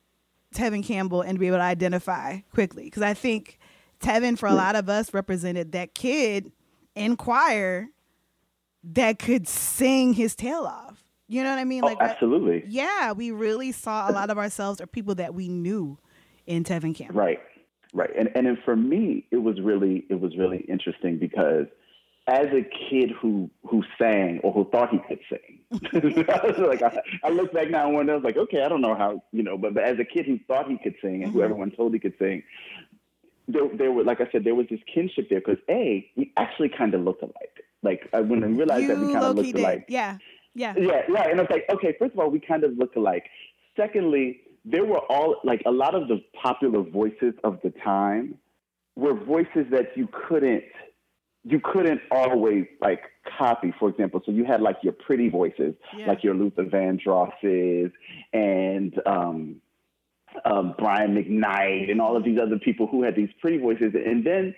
Tevin 0.53 0.83
Campbell 0.83 1.21
and 1.21 1.35
to 1.35 1.39
be 1.39 1.47
able 1.47 1.57
to 1.57 1.63
identify 1.63 2.39
quickly 2.53 2.83
because 2.85 3.03
I 3.03 3.13
think 3.13 3.57
Tevin 4.01 4.37
for 4.37 4.47
a 4.47 4.53
lot 4.53 4.75
of 4.75 4.89
us 4.89 5.13
represented 5.13 5.71
that 5.71 5.95
kid 5.95 6.51
in 6.95 7.15
choir 7.15 7.87
that 8.83 9.19
could 9.19 9.47
sing 9.47 10.13
his 10.13 10.35
tail 10.35 10.63
off. 10.65 11.00
You 11.31 11.43
know 11.43 11.49
what 11.51 11.59
I 11.59 11.63
mean? 11.63 11.81
Oh, 11.83 11.87
Like, 11.87 12.01
I- 12.01 12.07
absolutely. 12.09 12.65
yeah, 12.67 13.13
we 13.13 13.31
really 13.31 13.71
saw 13.71 14.09
a 14.09 14.11
lot 14.11 14.29
of 14.29 14.37
ourselves 14.37 14.81
or 14.81 14.85
people 14.87 15.15
that 15.15 15.33
we 15.33 15.47
knew 15.47 15.97
in 16.45 16.65
Tevin 16.65 16.93
Campbell. 16.93 17.15
Right, 17.21 17.39
right, 17.93 18.09
and 18.17 18.29
and 18.35 18.45
then 18.47 18.57
for 18.65 18.75
me, 18.75 19.25
it 19.31 19.37
was 19.37 19.61
really 19.61 20.05
it 20.09 20.19
was 20.19 20.35
really 20.37 20.59
interesting 20.67 21.17
because 21.17 21.67
as 22.27 22.47
a 22.47 22.63
kid 22.89 23.11
who 23.11 23.49
who 23.65 23.81
sang 23.97 24.39
or 24.43 24.51
who 24.51 24.69
thought 24.71 24.89
he 24.89 24.99
could 25.07 25.19
sing, 25.29 26.25
I 26.27 26.53
like 26.67 26.81
I, 26.81 26.99
I 27.23 27.29
look 27.29 27.53
back 27.53 27.69
now 27.69 27.85
and 27.85 27.95
wonder, 27.95 28.11
I 28.11 28.15
was 28.15 28.25
like, 28.25 28.37
okay, 28.37 28.61
I 28.63 28.67
don't 28.67 28.81
know 28.81 28.95
how 28.95 29.23
you 29.31 29.41
know, 29.41 29.57
but, 29.57 29.73
but 29.73 29.83
as 29.83 29.97
a 29.99 30.03
kid 30.05 30.25
who 30.25 30.37
thought 30.49 30.69
he 30.69 30.77
could 30.83 30.95
sing 31.01 31.23
and 31.23 31.31
who 31.31 31.39
Mhm. 31.39 31.45
everyone 31.45 31.71
told 31.71 31.93
he 31.93 31.99
could 31.99 32.13
sing, 32.19 32.43
there 33.47 33.67
there 33.73 33.91
were 33.93 34.03
like 34.03 34.19
I 34.19 34.27
said, 34.33 34.43
there 34.43 34.55
was 34.55 34.67
this 34.69 34.81
kinship 34.93 35.29
there 35.29 35.39
because 35.39 35.57
a 35.69 36.09
we 36.17 36.33
actually 36.35 36.69
kind 36.69 36.93
of 36.93 37.01
looked 37.01 37.21
alike. 37.23 37.63
Like 37.83 38.09
I, 38.13 38.19
when 38.21 38.43
I 38.43 38.47
realized 38.47 38.87
that 38.89 38.99
we 38.99 39.11
kind 39.13 39.25
of 39.25 39.35
looked 39.35 39.47
did. 39.53 39.55
alike, 39.61 39.85
Yeah. 39.87 40.17
Yeah. 40.53 40.73
yeah, 40.77 41.01
right. 41.09 41.31
And 41.31 41.39
I 41.39 41.43
was 41.43 41.49
like, 41.49 41.65
okay, 41.69 41.95
first 41.97 42.13
of 42.13 42.19
all, 42.19 42.29
we 42.29 42.39
kind 42.39 42.63
of 42.63 42.77
look 42.77 42.95
alike. 42.95 43.25
Secondly, 43.77 44.41
there 44.65 44.85
were 44.85 44.99
all 45.09 45.37
like 45.43 45.61
a 45.65 45.71
lot 45.71 45.95
of 45.95 46.07
the 46.07 46.21
popular 46.41 46.81
voices 46.83 47.33
of 47.43 47.59
the 47.63 47.71
time 47.83 48.37
were 48.95 49.13
voices 49.13 49.65
that 49.71 49.95
you 49.95 50.07
couldn't 50.27 50.63
you 51.43 51.59
couldn't 51.59 52.01
always 52.11 52.65
like 52.81 53.01
copy, 53.37 53.73
for 53.79 53.89
example. 53.89 54.21
So 54.25 54.31
you 54.31 54.45
had 54.45 54.61
like 54.61 54.77
your 54.83 54.93
pretty 54.93 55.27
voices, 55.27 55.73
Yeah. 55.97 56.05
like 56.07 56.23
your 56.23 56.35
Luther 56.35 56.65
Vandrosses 56.65 57.91
and 58.31 58.93
um, 59.07 59.55
um, 60.45 60.75
Brian 60.77 61.15
McKnight 61.15 61.89
and 61.89 61.99
all 61.99 62.15
of 62.15 62.23
these 62.23 62.37
other 62.39 62.59
people 62.59 62.85
who 62.85 63.01
had 63.01 63.15
these 63.15 63.29
pretty 63.39 63.57
voices. 63.57 63.93
And 63.95 64.23
then, 64.23 64.53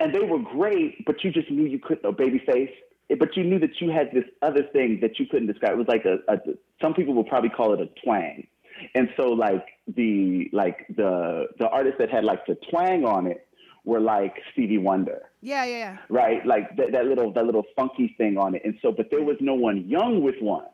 and 0.00 0.14
they 0.14 0.20
were 0.20 0.38
great, 0.38 1.04
but 1.04 1.24
you 1.24 1.32
just 1.32 1.50
knew 1.50 1.64
you 1.64 1.80
couldn't, 1.80 2.04
no 2.04 2.12
Babyface, 2.12 2.70
but 3.18 3.36
you 3.36 3.44
knew 3.44 3.58
that 3.58 3.80
you 3.80 3.90
had 3.90 4.10
this 4.12 4.24
other 4.42 4.62
thing 4.72 4.98
that 5.02 5.18
you 5.18 5.26
couldn't 5.26 5.46
describe. 5.46 5.72
It 5.72 5.78
was 5.78 5.88
like 5.88 6.04
a, 6.04 6.18
a 6.32 6.38
some 6.80 6.94
people 6.94 7.14
will 7.14 7.24
probably 7.24 7.50
call 7.50 7.72
it 7.74 7.80
a 7.80 7.88
twang. 8.04 8.46
And 8.94 9.08
so 9.16 9.28
like 9.28 9.66
the, 9.86 10.48
like 10.52 10.86
the, 10.96 11.46
the 11.58 11.68
artists 11.68 11.98
that 12.00 12.10
had 12.10 12.24
like 12.24 12.44
the 12.46 12.56
twang 12.70 13.04
on 13.04 13.26
it 13.26 13.46
were 13.84 14.00
like 14.00 14.34
Stevie 14.52 14.78
Wonder 14.78 15.22
Yeah. 15.42 15.64
Yeah. 15.64 15.76
Yeah. 15.78 15.96
right? 16.08 16.44
Like 16.46 16.74
that, 16.76 16.92
that 16.92 17.04
little 17.06 17.32
that 17.34 17.44
little 17.44 17.64
funky 17.76 18.14
thing 18.18 18.36
on 18.38 18.54
it. 18.54 18.62
And 18.64 18.74
so, 18.82 18.90
but 18.90 19.10
there 19.10 19.22
was 19.22 19.36
no 19.40 19.54
one 19.54 19.86
young 19.88 20.22
with 20.22 20.36
one 20.40 20.66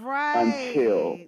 Right. 0.00 0.42
until 0.74 1.18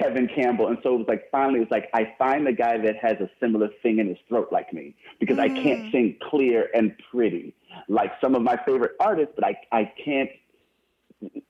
Tevin 0.00 0.32
Campbell. 0.34 0.68
And 0.68 0.78
so 0.82 0.94
it 0.94 0.98
was 0.98 1.06
like 1.08 1.30
finally, 1.30 1.60
it's 1.60 1.70
like 1.70 1.88
I 1.94 2.14
find 2.18 2.46
the 2.46 2.52
guy 2.52 2.78
that 2.78 2.96
has 3.00 3.14
a 3.20 3.30
similar 3.40 3.68
thing 3.82 3.98
in 3.98 4.08
his 4.08 4.18
throat 4.28 4.48
like 4.52 4.72
me 4.72 4.94
because 5.20 5.38
I 5.38 5.48
Mm. 5.48 5.62
can't 5.62 5.80
sing 5.92 6.16
clear 6.30 6.68
and 6.74 6.92
pretty 7.10 7.54
like 7.88 8.12
some 8.22 8.34
of 8.34 8.42
my 8.42 8.56
favorite 8.66 8.92
artists, 9.00 9.32
but 9.34 9.44
I 9.44 9.56
I 9.72 9.92
can't. 10.04 10.30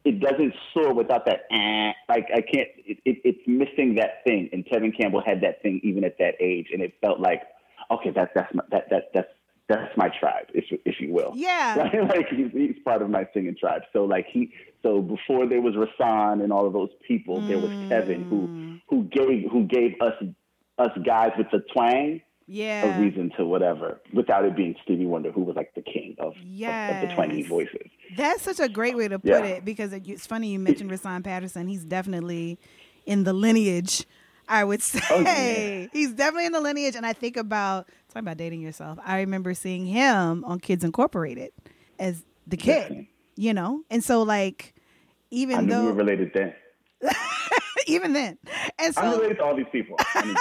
It 0.05 0.21
doesn't 0.21 0.55
soar 0.73 0.95
without 0.95 1.27
that. 1.27 1.47
Eh, 1.51 1.93
like 2.09 2.29
I 2.33 2.41
can't. 2.41 2.69
It, 2.87 2.99
it, 3.05 3.19
it's 3.25 3.41
missing 3.47 3.95
that 3.97 4.23
thing, 4.25 4.49
and 4.53 4.65
Tevin 4.67 4.97
Campbell 4.97 5.23
had 5.25 5.41
that 5.41 5.63
thing 5.63 5.81
even 5.83 6.05
at 6.05 6.17
that 6.19 6.35
age, 6.41 6.69
and 6.73 6.81
it 6.83 6.95
felt 7.01 7.19
like, 7.21 7.43
okay, 7.91 8.11
that's 8.11 8.31
that's 8.35 8.55
my, 8.55 8.63
that 8.71 8.89
that 8.91 9.11
that's 9.15 9.29
that's 9.69 9.97
my 9.97 10.11
tribe, 10.21 10.47
if 10.55 10.65
if 10.85 10.97
you 11.01 11.13
will. 11.13 11.33
Yeah. 11.35 11.77
Right? 11.95 12.09
like 12.09 12.29
he's, 12.29 12.51
he's 12.53 12.77
part 12.85 13.03
of 13.03 13.11
my 13.11 13.27
singing 13.33 13.57
tribe. 13.59 13.83
So 13.93 14.05
like 14.05 14.27
he, 14.31 14.53
so 14.83 15.01
before 15.01 15.47
there 15.47 15.61
was 15.63 15.75
Rahsaan 15.75 16.43
and 16.43 16.53
all 16.53 16.67
of 16.67 16.73
those 16.73 16.91
people, 17.07 17.41
there 17.41 17.59
was 17.59 17.71
Tevin 17.71 18.29
who 18.29 18.49
Mm. 18.49 18.81
who 18.89 19.05
gave 19.05 19.51
who 19.51 19.65
gave 19.65 19.93
us 20.01 20.15
us 20.79 20.91
guys 21.07 21.31
with 21.39 21.47
the 21.53 21.61
twang 21.73 22.21
Yeah. 22.47 22.85
a 22.99 23.01
reason 23.01 23.31
to 23.39 23.47
whatever, 23.47 24.01
without 24.13 24.45
it 24.45 24.55
being 24.57 24.75
Stevie 24.85 25.07
Wonder, 25.07 25.31
who 25.33 25.43
was 25.45 25.57
like 25.57 25.73
the 25.75 25.83
king 25.83 26.17
of, 26.19 26.35
of, 26.37 26.37
of 26.37 27.09
the 27.09 27.15
twangy 27.15 27.43
voices. 27.45 27.89
That's 28.17 28.43
such 28.43 28.61
a 28.61 28.69
great 28.69 28.97
way 28.97 29.09
to 29.09 29.19
put 29.19 29.31
Yeah. 29.31 29.45
it 29.45 29.65
because 29.65 29.93
it- 29.95 30.07
it's 30.09 30.27
funny 30.27 30.49
you 30.53 30.59
mentioned 30.59 30.91
Rahsaan 30.91 31.25
Patterson. 31.25 31.69
He's 31.69 31.85
definitely 31.85 32.59
in 33.07 33.25
the 33.25 33.33
lineage. 33.33 34.05
I 34.49 34.65
would 34.65 34.83
say 34.83 35.01
Oh, 35.11 35.21
yeah. 35.21 35.87
he's 35.93 36.13
definitely 36.13 36.47
in 36.47 36.53
the 36.53 36.61
lineage, 36.61 36.97
and 36.97 37.07
I 37.07 37.13
think 37.13 37.37
about 37.37 37.89
talking 38.09 38.21
about 38.27 38.37
dating 38.37 38.61
yourself. 38.61 38.99
I 39.05 39.21
remember 39.21 39.55
seeing 39.55 39.87
him 39.87 40.45
on 40.45 40.61
Kids 40.61 40.85
Incorporated 40.85 41.53
as 41.99 42.25
the 42.47 42.57
kid, 42.57 43.07
you 43.37 43.55
know, 43.55 43.83
and 43.91 44.03
so 44.05 44.23
like 44.23 44.75
I 44.77 44.81
even 45.31 45.67
knew 45.67 45.73
we 45.73 45.83
were 45.87 45.93
though 45.93 45.97
related 45.97 46.31
then. 46.35 46.55
even 47.87 48.13
then, 48.13 48.39
and 48.79 48.95
so 48.95 49.03
I'm 49.03 49.13
related 49.19 49.39
to 49.39 49.45
all 49.45 49.57
these 49.57 49.67
people. 49.73 49.97
I 49.99 50.37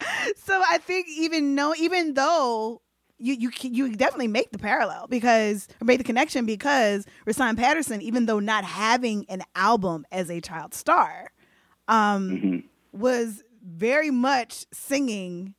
so 0.36 0.62
I 0.68 0.78
think 0.78 1.06
even 1.08 1.54
no, 1.54 1.74
even 1.76 2.14
though 2.14 2.80
you 3.18 3.34
you 3.34 3.50
you 3.62 3.94
definitely 3.96 4.28
make 4.28 4.50
the 4.50 4.58
parallel 4.58 5.06
because 5.08 5.68
or 5.80 5.84
make 5.84 5.98
the 5.98 6.04
connection 6.04 6.46
because 6.46 7.06
Rahsaan 7.26 7.56
Patterson, 7.56 8.00
even 8.02 8.26
though 8.26 8.40
not 8.40 8.64
having 8.64 9.26
an 9.28 9.42
album 9.54 10.06
as 10.10 10.30
a 10.30 10.40
child 10.40 10.74
star, 10.74 11.30
um, 11.88 12.30
Mhm. 12.30 12.64
Was 12.92 13.42
very 13.64 14.10
much 14.10 14.66
singing 14.72 15.54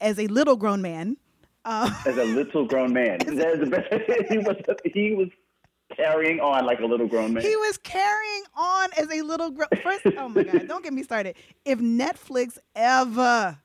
as 0.00 0.18
a 0.18 0.26
little 0.26 0.56
grown 0.56 0.82
man. 0.82 1.16
Um, 1.64 1.94
As 2.06 2.16
a 2.16 2.24
little 2.24 2.64
grown 2.66 2.92
man, 2.92 3.18
that 3.26 3.54
is 3.54 3.60
the 3.60 3.66
best. 3.66 3.92
he 4.30 4.38
was 4.38 4.56
he 4.84 5.14
was 5.14 5.28
carrying 5.96 6.38
on 6.40 6.64
like 6.64 6.80
a 6.80 6.86
little 6.86 7.06
grown 7.08 7.32
man. 7.34 7.42
he 7.42 7.56
was 7.56 7.78
carrying 7.78 8.42
on 8.56 8.88
as 8.98 9.08
a 9.12 9.22
little 9.22 9.50
grown. 9.50 9.68
First, 9.82 10.02
oh 10.18 10.28
my 10.28 10.44
god, 10.44 10.68
don't 10.68 10.84
get 10.84 10.92
me 10.92 11.02
started. 11.02 11.34
If 11.64 11.80
Netflix 11.80 12.58
ever 12.76 13.58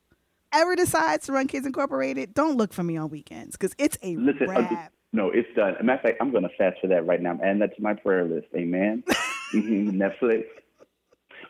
ever 0.53 0.75
decides 0.75 1.27
to 1.27 1.31
run 1.31 1.48
Kids 1.48 1.65
Incorporated, 1.65 2.34
don't 2.34 2.58
look 2.58 2.74
for 2.74 2.84
me 2.84 2.98
on 2.98 3.10
weekends 3.10 3.55
because 3.55 3.75
it's 3.77 3.98
a 4.01 4.15
Listen, 4.17 4.50
uh, 4.50 4.53
wrap. 4.53 4.93
no, 5.13 5.29
it's 5.29 5.48
done. 5.55 5.75
As 5.75 5.81
a 5.81 5.84
matter 5.84 6.00
of 6.00 6.03
fact, 6.03 6.17
I'm 6.22 6.31
going 6.31 6.43
to 6.43 6.50
fast 6.58 6.77
for 6.81 6.88
that 6.88 7.05
right 7.05 7.22
now. 7.22 7.31
I'm 7.31 7.41
adding 7.41 7.60
that 7.60 7.75
to 7.75 7.81
my 7.81 7.93
prayer 7.93 8.25
list. 8.25 8.48
Amen. 8.55 9.03
hmm 9.51 9.89
Netflix. 9.91 10.46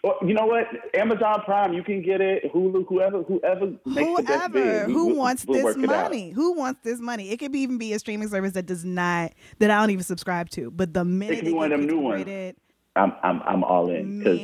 Or 0.03 0.15
you 0.25 0.33
know 0.33 0.47
what? 0.47 0.65
Amazon 0.95 1.41
Prime, 1.45 1.73
you 1.73 1.83
can 1.83 2.01
get 2.01 2.21
it. 2.21 2.51
Hulu, 2.51 2.87
whoever, 2.87 3.21
whoever 3.21 3.67
makes 3.85 4.17
the 4.17 4.23
best 4.23 4.51
Whoever 4.53 4.83
who 4.85 5.07
we'll- 5.07 5.15
wants 5.15 5.45
we'll 5.45 5.63
this 5.63 5.75
it 5.75 5.79
money, 5.85 6.31
who 6.31 6.53
wants 6.53 6.79
this 6.83 6.99
money? 6.99 7.29
It 7.29 7.37
could 7.37 7.51
be, 7.51 7.59
even 7.59 7.77
be 7.77 7.93
a 7.93 7.99
streaming 7.99 8.27
service 8.27 8.53
that 8.53 8.65
does 8.65 8.83
not 8.83 9.33
that 9.59 9.69
I 9.69 9.79
don't 9.79 9.91
even 9.91 10.03
subscribe 10.03 10.49
to. 10.51 10.71
But 10.71 10.93
the 10.93 11.05
minute 11.05 11.35
could 11.37 11.45
be 11.45 11.53
one 11.53 11.71
of 11.71 11.79
them 11.79 11.87
new 11.87 11.99
ones. 11.99 12.25
I'm, 12.95 13.13
I'm, 13.23 13.41
I'm 13.45 13.63
all 13.63 13.89
in 13.89 14.19
because 14.19 14.39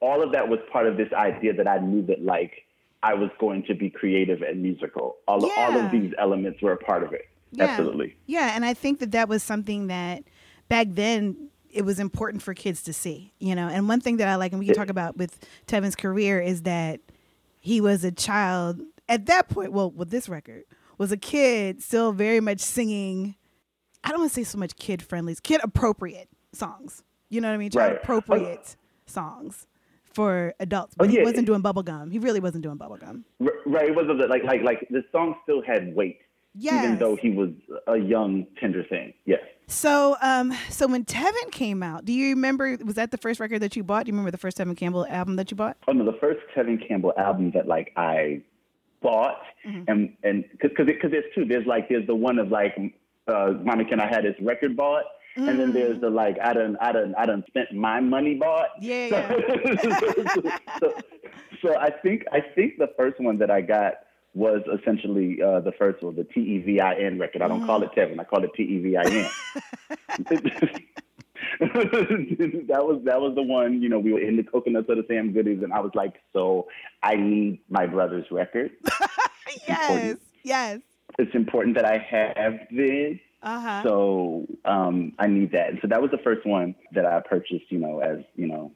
all 0.00 0.22
of 0.22 0.32
that 0.32 0.48
was 0.48 0.60
part 0.72 0.86
of 0.86 0.96
this 0.96 1.12
idea 1.12 1.52
that 1.54 1.66
I 1.68 1.78
knew 1.78 2.06
that 2.06 2.24
like 2.24 2.64
I 3.02 3.14
was 3.14 3.30
going 3.38 3.64
to 3.64 3.74
be 3.74 3.90
creative 3.90 4.40
and 4.42 4.62
musical. 4.62 5.16
All, 5.26 5.44
all 5.58 5.76
of 5.76 5.90
these 5.90 6.12
elements 6.18 6.62
were 6.62 6.72
a 6.72 6.78
part 6.78 7.02
of 7.02 7.12
it. 7.12 7.28
Yeah. 7.52 7.64
Absolutely. 7.64 8.16
Yeah, 8.26 8.52
and 8.54 8.64
I 8.64 8.74
think 8.74 9.00
that 9.00 9.10
that 9.12 9.28
was 9.28 9.42
something 9.42 9.88
that 9.88 10.22
back 10.68 10.86
then 10.90 11.49
it 11.72 11.82
was 11.84 11.98
important 12.00 12.42
for 12.42 12.54
kids 12.54 12.82
to 12.84 12.92
see, 12.92 13.32
you 13.38 13.54
know. 13.54 13.68
And 13.68 13.88
one 13.88 14.00
thing 14.00 14.16
that 14.18 14.28
I 14.28 14.36
like, 14.36 14.52
and 14.52 14.58
we 14.58 14.66
can 14.66 14.74
talk 14.74 14.88
about 14.90 15.16
with 15.16 15.38
Tevin's 15.66 15.96
career, 15.96 16.40
is 16.40 16.62
that 16.62 17.00
he 17.60 17.80
was 17.80 18.04
a 18.04 18.10
child 18.12 18.80
at 19.08 19.26
that 19.26 19.48
point. 19.48 19.72
Well, 19.72 19.90
with 19.90 20.10
this 20.10 20.28
record, 20.28 20.64
was 20.98 21.12
a 21.12 21.16
kid 21.16 21.82
still 21.82 22.12
very 22.12 22.40
much 22.40 22.60
singing. 22.60 23.36
I 24.04 24.10
don't 24.10 24.20
want 24.20 24.30
to 24.32 24.34
say 24.34 24.44
so 24.44 24.58
much 24.58 24.76
kid 24.76 25.02
friendly, 25.02 25.36
kid 25.42 25.60
appropriate 25.62 26.28
songs. 26.52 27.02
You 27.28 27.40
know 27.40 27.48
what 27.48 27.54
I 27.54 27.58
mean? 27.58 27.70
Child 27.70 27.92
Right. 27.92 28.02
appropriate 28.02 28.76
songs 29.06 29.66
for 30.04 30.54
adults. 30.58 30.94
Oh, 30.98 31.04
But 31.04 31.10
he 31.10 31.22
wasn't 31.22 31.46
doing 31.46 31.62
bubblegum. 31.62 32.10
He 32.10 32.18
really 32.18 32.40
wasn't 32.40 32.62
doing 32.64 32.76
bubblegum. 32.78 33.22
Right. 33.66 33.88
It 33.90 33.94
wasn't 33.94 34.18
like 34.28 34.42
like 34.42 34.62
like 34.62 34.86
the 34.90 35.04
song 35.12 35.36
still 35.44 35.62
had 35.62 35.94
weight, 35.94 36.18
Yes. 36.54 36.84
even 36.84 36.98
though 36.98 37.16
he 37.16 37.30
was 37.30 37.50
a 37.86 37.96
young 37.96 38.46
tender 38.58 38.82
thing. 38.84 39.14
Yes. 39.24 39.40
So, 39.68 40.16
um, 40.20 40.52
so 40.68 40.88
when 40.88 41.04
Tevin 41.04 41.52
came 41.52 41.80
out, 41.82 42.04
do 42.04 42.12
you 42.12 42.30
remember? 42.34 42.76
Was 42.84 42.96
that 42.96 43.12
the 43.12 43.18
first 43.18 43.38
record 43.38 43.60
that 43.60 43.76
you 43.76 43.84
bought? 43.84 44.04
Do 44.04 44.08
you 44.08 44.14
remember 44.14 44.32
the 44.32 44.38
first 44.38 44.58
Tevin 44.58 44.76
Campbell 44.76 45.06
album 45.08 45.36
that 45.36 45.50
you 45.52 45.56
bought? 45.56 45.76
Oh 45.86 45.92
no, 45.92 46.04
the 46.04 46.18
first 46.18 46.40
Tevin 46.56 46.86
Campbell 46.88 47.12
album 47.16 47.52
that 47.52 47.68
like 47.68 47.92
I 47.96 48.42
bought, 49.00 49.38
Mm-hmm. 49.66 49.82
and 49.88 50.16
and 50.24 50.44
because 50.60 50.86
because 50.86 51.10
there's 51.12 51.24
two. 51.34 51.44
There's 51.44 51.66
like 51.66 51.88
there's 51.88 52.06
the 52.06 52.14
one 52.16 52.38
of 52.38 52.48
like, 52.50 52.74
uh, 53.28 53.52
Mommy, 53.62 53.84
can 53.84 54.00
I 54.00 54.06
had 54.08 54.24
this 54.24 54.34
record 54.40 54.76
bought? 54.76 55.04
And 55.36 55.60
then 55.60 55.72
there's 55.72 56.00
the 56.00 56.10
like 56.10 56.36
I 56.42 56.52
done 56.52 56.76
I 56.80 56.90
done 56.92 57.14
I 57.16 57.26
done 57.26 57.44
spent 57.46 57.72
my 57.72 58.00
money 58.00 58.34
bought. 58.34 58.70
Yeah, 58.80 59.28
so, 60.80 60.94
so 61.62 61.76
I 61.78 61.90
think 62.02 62.24
I 62.32 62.40
think 62.40 62.78
the 62.78 62.88
first 62.96 63.20
one 63.20 63.38
that 63.38 63.50
I 63.50 63.60
got 63.60 63.94
was 64.34 64.62
essentially 64.80 65.42
uh, 65.42 65.60
the 65.60 65.72
first 65.72 66.02
one, 66.02 66.14
the 66.14 66.24
T 66.24 66.40
E 66.40 66.58
V 66.58 66.80
I 66.80 66.94
N 66.94 67.18
record. 67.18 67.42
I 67.42 67.48
don't 67.48 67.66
call 67.66 67.82
it 67.82 67.90
Tevin, 67.96 68.20
I 68.20 68.24
call 68.24 68.44
it 68.44 68.50
T 68.54 68.62
E 68.62 68.78
V 68.78 68.96
I 68.96 69.02
N. 69.02 69.30
that 71.60 72.84
was 72.84 73.02
that 73.04 73.20
was 73.20 73.34
the 73.34 73.42
one. 73.42 73.82
You 73.82 73.88
know, 73.88 73.98
we 73.98 74.12
were 74.12 74.20
in 74.20 74.36
the 74.36 74.42
coconuts 74.42 74.88
of 74.88 74.96
the 74.96 75.04
Sam 75.08 75.32
Goodies, 75.32 75.62
and 75.62 75.72
I 75.72 75.80
was 75.80 75.92
like, 75.94 76.14
so 76.32 76.68
I 77.02 77.16
need 77.16 77.60
my 77.68 77.86
brother's 77.86 78.26
record. 78.30 78.70
yes, 79.68 79.90
important. 79.90 80.20
yes. 80.44 80.80
It's 81.18 81.34
important 81.34 81.74
that 81.76 81.84
I 81.84 81.98
have 81.98 82.60
this. 82.70 83.18
Uh 83.42 83.60
huh. 83.60 83.82
So 83.82 84.46
um, 84.64 85.12
I 85.18 85.26
need 85.26 85.52
that. 85.52 85.72
So 85.82 85.88
that 85.88 86.00
was 86.00 86.10
the 86.10 86.18
first 86.18 86.46
one 86.46 86.74
that 86.92 87.04
I 87.04 87.20
purchased, 87.20 87.70
you 87.70 87.78
know, 87.78 88.00
as, 88.00 88.18
you 88.36 88.46
know, 88.46 88.72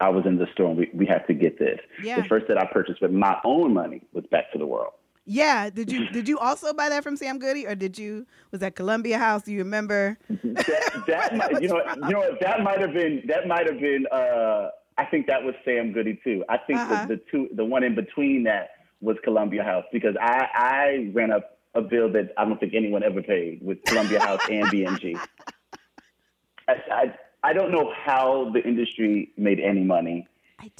I 0.00 0.08
was 0.10 0.24
in 0.26 0.38
the 0.38 0.46
store 0.52 0.68
and 0.70 0.78
we, 0.78 0.90
we 0.94 1.06
have 1.06 1.26
to 1.26 1.34
get 1.34 1.58
this. 1.58 1.80
Yeah. 2.02 2.20
The 2.22 2.28
first 2.28 2.46
that 2.48 2.58
I 2.58 2.66
purchased 2.66 3.00
with 3.02 3.10
my 3.10 3.36
own 3.44 3.74
money 3.74 4.02
was 4.12 4.24
Back 4.30 4.52
to 4.52 4.58
the 4.58 4.66
World. 4.66 4.92
Yeah. 5.24 5.68
Did 5.70 5.90
you 5.92 6.08
did 6.08 6.26
you 6.28 6.38
also 6.38 6.72
buy 6.72 6.88
that 6.88 7.02
from 7.02 7.16
Sam 7.16 7.38
Goody 7.38 7.66
or 7.66 7.74
did 7.74 7.98
you 7.98 8.26
was 8.50 8.60
that 8.60 8.76
Columbia 8.76 9.18
House? 9.18 9.42
Do 9.42 9.52
you 9.52 9.58
remember? 9.58 10.18
that, 10.30 11.04
that 11.06 11.36
might, 11.36 11.60
you 11.60 11.68
know 11.68 11.74
what, 11.74 11.96
you 11.96 12.08
know 12.10 12.18
what 12.20 12.40
that 12.40 12.62
might 12.62 12.80
have 12.80 12.94
been 12.94 13.22
that 13.26 13.46
might 13.46 13.66
have 13.66 13.78
been 13.80 14.06
uh 14.10 14.68
I 14.96 15.04
think 15.04 15.26
that 15.26 15.42
was 15.44 15.54
Sam 15.64 15.92
Goody 15.92 16.18
too. 16.24 16.44
I 16.48 16.58
think 16.58 16.78
Uh-huh. 16.80 17.06
the, 17.06 17.16
the 17.16 17.22
two 17.30 17.48
the 17.54 17.64
one 17.64 17.84
in 17.84 17.94
between 17.94 18.44
that 18.44 18.70
was 19.00 19.16
Columbia 19.22 19.62
House 19.64 19.84
because 19.92 20.16
I 20.20 20.46
I 20.54 21.10
ran 21.12 21.30
up 21.30 21.58
a 21.74 21.82
bill 21.82 22.10
that 22.12 22.32
I 22.38 22.44
don't 22.44 22.58
think 22.58 22.72
anyone 22.74 23.02
ever 23.02 23.20
paid 23.22 23.60
with 23.62 23.82
Columbia 23.84 24.20
House 24.20 24.40
and 24.50 24.64
BMG. 24.68 25.18
I, 26.68 26.72
I 26.90 27.14
I 27.42 27.52
don't 27.52 27.70
know 27.70 27.92
how 28.04 28.50
the 28.52 28.62
industry 28.62 29.32
made 29.36 29.60
any 29.60 29.82
money 29.82 30.26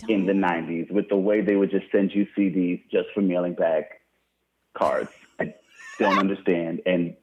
in 0.08 0.26
the 0.26 0.32
90s 0.32 0.90
with 0.90 1.08
the 1.08 1.16
way 1.16 1.40
they 1.40 1.56
would 1.56 1.70
just 1.70 1.86
send 1.92 2.12
you 2.12 2.26
CDs 2.36 2.82
just 2.90 3.08
for 3.14 3.20
mailing 3.20 3.54
back 3.54 4.00
cards. 4.76 5.10
I 5.38 5.54
don't 5.98 6.18
understand. 6.18 6.82
And 6.84 7.16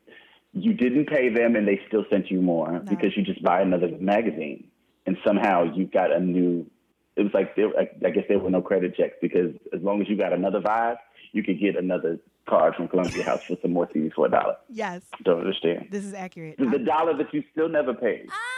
you 0.54 0.74
didn't 0.74 1.08
pay 1.08 1.30
them 1.30 1.56
and 1.56 1.68
they 1.68 1.82
still 1.88 2.06
sent 2.10 2.32
you 2.32 2.42
more 2.42 2.80
because 2.80 3.16
you 3.18 3.24
just 3.24 3.44
buy 3.44 3.62
another 3.62 3.90
magazine. 4.00 4.70
And 5.06 5.18
somehow 5.26 5.64
you 5.64 5.86
got 5.86 6.12
a 6.12 6.20
new, 6.20 6.66
it 7.18 7.24
was 7.24 7.34
like, 7.34 7.56
there, 7.56 7.70
I, 7.78 8.10
guess 8.10 8.24
there 8.30 8.40
were 8.40 8.50
no 8.50 8.62
credit 8.62 8.96
checks 8.96 9.16
because 9.22 9.54
as 9.74 9.82
long 9.82 10.02
as 10.02 10.08
you 10.10 10.18
got 10.18 10.32
another 10.34 10.62
vibe, 10.62 10.98
you 11.34 11.44
could 11.44 11.60
get 11.60 11.76
another 11.76 12.20
card 12.48 12.76
from 12.76 12.88
Columbia 12.88 13.24
House 13.24 13.44
for 13.44 13.58
some 13.62 13.74
more 13.74 13.88
CDs 13.88 14.14
for 14.14 14.28
a 14.28 14.30
dollar. 14.30 14.56
Yes. 14.70 15.02
Don't 15.24 15.42
understand. 15.42 15.88
This 15.92 16.06
is 16.06 16.14
accurate. 16.14 16.58
The, 16.58 16.80
dollar 16.80 17.18
that 17.18 17.34
you 17.34 17.44
still 17.52 17.68
never 17.70 17.94
paid. 17.94 18.28
I 18.30 18.55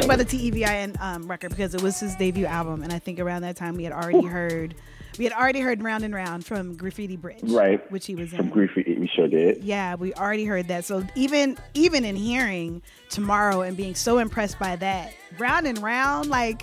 talk 0.00 0.14
about 0.14 0.26
the 0.26 0.36
TEVIN 0.36 1.00
um, 1.00 1.26
record 1.28 1.50
because 1.50 1.74
it 1.74 1.82
was 1.82 2.00
his 2.00 2.14
debut 2.16 2.46
album, 2.46 2.82
and 2.82 2.92
I 2.92 2.98
think 2.98 3.18
around 3.20 3.42
that 3.42 3.56
time 3.56 3.76
we 3.76 3.84
had 3.84 3.92
already 3.92 4.26
heard, 4.26 4.74
we 5.18 5.24
had 5.24 5.32
already 5.32 5.60
heard 5.60 5.82
"Round 5.82 6.04
and 6.04 6.14
Round" 6.14 6.44
from 6.44 6.76
Graffiti 6.76 7.16
Bridge, 7.16 7.40
Right. 7.42 7.90
Which 7.90 8.06
he 8.06 8.14
was 8.14 8.30
From 8.30 8.46
in. 8.46 8.50
Graffiti, 8.50 8.96
we 8.98 9.08
sure 9.08 9.28
did. 9.28 9.62
Yeah, 9.62 9.94
we 9.96 10.14
already 10.14 10.44
heard 10.44 10.68
that. 10.68 10.84
So 10.84 11.04
even 11.14 11.58
even 11.74 12.04
in 12.04 12.16
hearing 12.16 12.82
tomorrow 13.08 13.62
and 13.62 13.76
being 13.76 13.94
so 13.94 14.18
impressed 14.18 14.58
by 14.58 14.76
that, 14.76 15.12
"Round 15.38 15.66
and 15.66 15.78
Round," 15.82 16.30
like, 16.30 16.62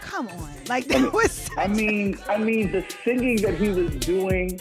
come 0.00 0.28
on, 0.28 0.54
like 0.68 0.86
that 0.88 1.12
was. 1.12 1.48
I 1.56 1.68
mean, 1.68 2.18
I 2.28 2.38
mean, 2.38 2.72
the 2.72 2.84
singing 3.04 3.36
that 3.42 3.54
he 3.54 3.68
was 3.68 3.94
doing. 3.96 4.60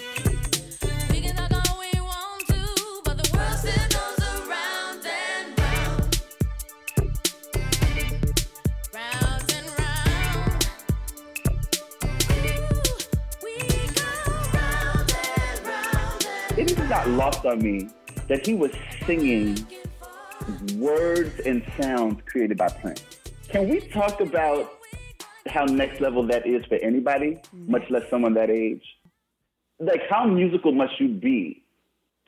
And 17.06 17.14
It 17.14 17.18
is 17.18 17.18
not 17.18 17.34
lost 17.34 17.46
on 17.46 17.60
me 17.60 17.90
that 18.28 18.46
he 18.46 18.54
was 18.56 18.72
singing 19.06 19.68
words 20.76 21.40
and 21.46 21.64
sounds 21.80 22.22
created 22.26 22.58
by 22.58 22.70
Prince. 22.70 23.04
Can 23.50 23.70
we 23.70 23.80
talk 23.80 24.22
about 24.22 24.72
how 25.48 25.66
next 25.66 26.02
level 26.02 26.26
that 26.28 26.48
is 26.48 26.66
for 26.66 26.76
anybody, 26.76 27.32
mm-hmm. 27.32 27.72
much 27.72 27.90
less 27.90 28.10
someone 28.10 28.34
that 28.34 28.50
age? 28.50 28.84
Like, 29.80 30.02
how 30.10 30.26
musical 30.26 30.72
must 30.72 31.00
you 31.00 31.10
be 31.10 31.64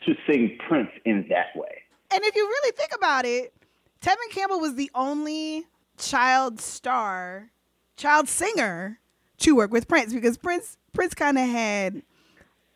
to 0.05 0.15
sing 0.27 0.57
Prince 0.67 0.91
in 1.05 1.25
that 1.29 1.55
way? 1.55 1.81
And 2.11 2.23
if 2.23 2.35
you 2.35 2.45
really 2.45 2.71
think 2.71 2.91
about 2.95 3.25
it, 3.25 3.53
Tevin 4.01 4.29
Campbell 4.31 4.59
was 4.59 4.75
the 4.75 4.91
only 4.95 5.65
child 5.97 6.59
star, 6.61 7.49
child 7.95 8.29
singer 8.29 8.99
to 9.39 9.55
work 9.55 9.71
with 9.71 9.87
Prince 9.87 10.13
because 10.13 10.37
Prince 10.37 10.77
Prince 10.93 11.13
kind 11.13 11.37
of 11.37 11.47
had 11.49 12.03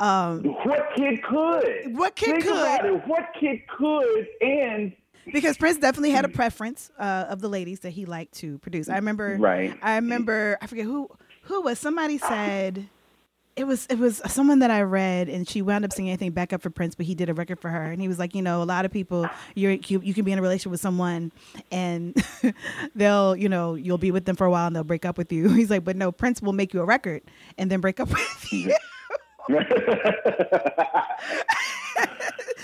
What 0.01 0.89
kid 0.95 1.21
could? 1.23 1.95
What 1.97 2.15
kid 2.15 2.31
Think 2.31 2.43
could? 2.43 2.53
About 2.53 2.85
it. 2.85 3.07
What 3.07 3.29
kid 3.39 3.59
could? 3.67 4.27
And 4.41 4.93
because 5.31 5.57
Prince 5.57 5.77
definitely 5.77 6.11
had 6.11 6.25
a 6.25 6.29
preference 6.29 6.89
uh, 6.97 7.25
of 7.29 7.41
the 7.41 7.47
ladies 7.49 7.81
that 7.81 7.91
he 7.91 8.05
liked 8.05 8.33
to 8.39 8.57
produce. 8.59 8.89
I 8.89 8.95
remember, 8.95 9.37
Right. 9.39 9.77
I 9.81 9.95
remember, 9.95 10.57
I 10.61 10.67
forget 10.67 10.85
who 10.85 11.09
who 11.43 11.61
was. 11.61 11.77
Somebody 11.79 12.17
said 12.17 12.87
it 13.55 13.65
was 13.65 13.85
it 13.87 13.99
was 13.99 14.21
someone 14.27 14.59
that 14.59 14.71
I 14.71 14.81
read, 14.81 15.29
and 15.29 15.47
she 15.47 15.61
wound 15.61 15.85
up 15.85 15.91
singing 15.93 16.09
anything 16.11 16.31
back 16.31 16.53
up 16.53 16.61
for 16.63 16.69
Prince, 16.71 16.95
but 16.95 17.05
he 17.05 17.13
did 17.13 17.29
a 17.29 17.33
record 17.33 17.59
for 17.59 17.69
her, 17.69 17.83
and 17.83 18.01
he 18.01 18.07
was 18.07 18.17
like, 18.17 18.33
you 18.33 18.41
know, 18.41 18.63
a 18.63 18.65
lot 18.65 18.85
of 18.85 18.91
people, 18.91 19.29
you're 19.55 19.73
you, 19.73 20.01
you 20.01 20.13
can 20.13 20.25
be 20.25 20.31
in 20.31 20.39
a 20.39 20.41
relationship 20.41 20.71
with 20.71 20.81
someone, 20.81 21.31
and 21.71 22.15
they'll, 22.95 23.35
you 23.35 23.49
know, 23.49 23.75
you'll 23.75 23.97
be 23.99 24.09
with 24.11 24.25
them 24.25 24.35
for 24.35 24.45
a 24.45 24.51
while, 24.51 24.67
and 24.67 24.75
they'll 24.75 24.83
break 24.83 25.05
up 25.05 25.17
with 25.17 25.31
you. 25.31 25.49
He's 25.53 25.69
like, 25.69 25.83
but 25.83 25.95
no, 25.95 26.11
Prince 26.11 26.41
will 26.41 26.53
make 26.53 26.73
you 26.73 26.81
a 26.81 26.85
record 26.85 27.21
and 27.57 27.69
then 27.69 27.81
break 27.81 27.99
up 27.99 28.09
with 28.13 28.53
you. 28.53 28.73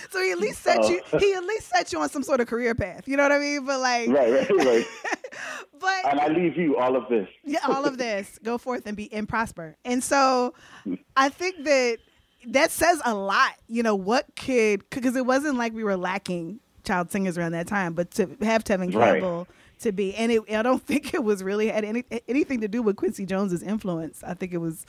so 0.10 0.22
he 0.22 0.32
at 0.32 0.40
least 0.40 0.62
set 0.64 0.78
you 0.90 1.02
he 1.20 1.34
at 1.34 1.44
least 1.44 1.70
set 1.70 1.92
you 1.92 2.00
on 2.00 2.10
some 2.10 2.24
sort 2.24 2.40
of 2.40 2.48
career 2.48 2.76
path. 2.76 3.08
You 3.08 3.18
know 3.18 3.24
what 3.24 3.32
I 3.32 3.40
mean? 3.40 3.66
But 3.66 3.80
like 3.80 4.10
right, 4.10 4.32
right, 4.32 4.50
right. 4.66 4.86
but 5.80 6.12
And 6.12 6.20
I 6.20 6.28
leave 6.28 6.58
you 6.58 6.78
all 6.78 6.96
of 6.96 7.08
this. 7.10 7.28
yeah, 7.44 7.60
all 7.68 7.86
of 7.86 7.98
this 7.98 8.40
go 8.44 8.58
forth 8.58 8.86
and 8.86 8.96
be 8.96 9.12
and 9.14 9.28
prosper. 9.28 9.76
And 9.86 10.04
so 10.04 10.54
I 11.18 11.30
think 11.30 11.64
that 11.64 11.98
that 12.48 12.72
says 12.72 13.02
a 13.06 13.14
lot. 13.14 13.54
You 13.68 13.84
know 13.84 13.96
what 13.96 14.26
could 14.36 14.88
because 14.90 15.16
it 15.16 15.26
wasn't 15.26 15.58
like 15.58 15.74
we 15.74 15.84
were 15.84 15.98
lacking 15.98 16.60
child 16.84 17.12
singers 17.12 17.38
around 17.38 17.52
that 17.52 17.68
time, 17.68 17.94
but 17.94 18.12
to 18.12 18.30
have 18.42 18.64
Tevin 18.64 18.94
Right. 18.94 19.22
Campbell 19.22 19.48
to 19.80 19.92
be 19.92 20.16
and 20.16 20.32
it, 20.32 20.42
I 20.52 20.64
don't 20.64 20.82
think 20.82 21.14
it 21.14 21.24
was 21.24 21.44
really 21.44 21.68
had 21.68 21.86
any 21.86 22.04
anything 22.28 22.62
to 22.62 22.68
do 22.68 22.82
with 22.82 22.96
Quincy 22.96 23.26
Jones's 23.26 23.62
influence. 23.62 24.24
I 24.24 24.34
think 24.34 24.54
it 24.54 24.58
was 24.58 24.86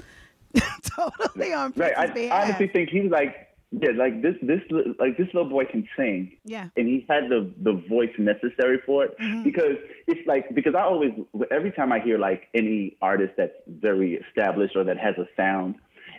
totally 0.83 1.53
on 1.53 1.73
Right. 1.77 1.97
I 1.97 2.07
behalf. 2.07 2.45
honestly 2.45 2.69
think 2.69 2.89
he 2.91 3.01
was 3.01 3.11
like, 3.11 3.35
yeah, 3.71 3.91
like 3.97 4.23
this, 4.23 4.35
this, 4.41 4.61
like 4.99 5.19
this 5.19 5.27
little 5.35 5.49
boy 5.49 5.65
can 5.67 5.87
sing. 5.97 6.39
Yeah. 6.45 6.69
And 6.77 6.89
he 6.89 7.05
had 7.09 7.25
the 7.29 7.53
the 7.63 7.75
voice 7.89 8.13
necessary 8.19 8.81
for 8.87 9.05
it 9.05 9.19
Mm-hmm. 9.19 9.43
because 9.43 9.77
it's 10.07 10.27
like 10.27 10.55
because 10.55 10.75
I 10.75 10.83
always 10.83 11.13
every 11.51 11.71
time 11.73 11.93
I 11.93 12.01
hear 12.01 12.19
like 12.19 12.49
any 12.55 12.97
artist 13.03 13.35
that's 13.37 13.53
very 13.67 14.15
established 14.15 14.75
or 14.75 14.85
that 14.85 14.97
has 14.99 15.17
a 15.19 15.27
sound 15.37 15.75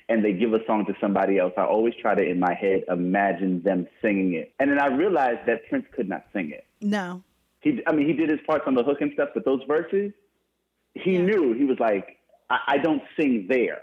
and 0.09 0.23
they 0.23 0.33
give 0.33 0.53
a 0.53 0.63
song 0.67 0.85
to 0.85 0.93
somebody 1.01 1.39
else, 1.39 1.53
I 1.57 1.63
always 1.63 1.93
try 1.99 2.13
to 2.15 2.21
in 2.23 2.39
my 2.39 2.53
head 2.53 2.83
imagine 2.87 3.63
them 3.63 3.87
singing 4.01 4.33
it. 4.35 4.53
And 4.59 4.69
then 4.69 4.79
I 4.79 4.87
realized 4.87 5.47
that 5.47 5.67
Prince 5.69 5.85
could 5.95 6.07
not 6.09 6.25
sing 6.33 6.51
it. 6.51 6.65
no. 6.81 7.23
He, 7.61 7.81
I 7.87 7.91
mean, 7.91 8.07
he 8.07 8.13
did 8.13 8.29
his 8.29 8.39
parts 8.47 8.63
on 8.67 8.73
the 8.75 8.83
hook 8.83 9.01
and 9.01 9.11
stuff, 9.13 9.29
but 9.33 9.43
those 9.43 9.59
verses, 9.67 10.13
he 10.93 11.13
Yeah. 11.15 11.23
knew 11.23 11.53
he 11.53 11.65
was 11.65 11.77
like, 11.77 12.15
I, 12.49 12.59
I 12.67 12.77
don't 12.77 13.01
sing 13.19 13.47
there, 13.49 13.81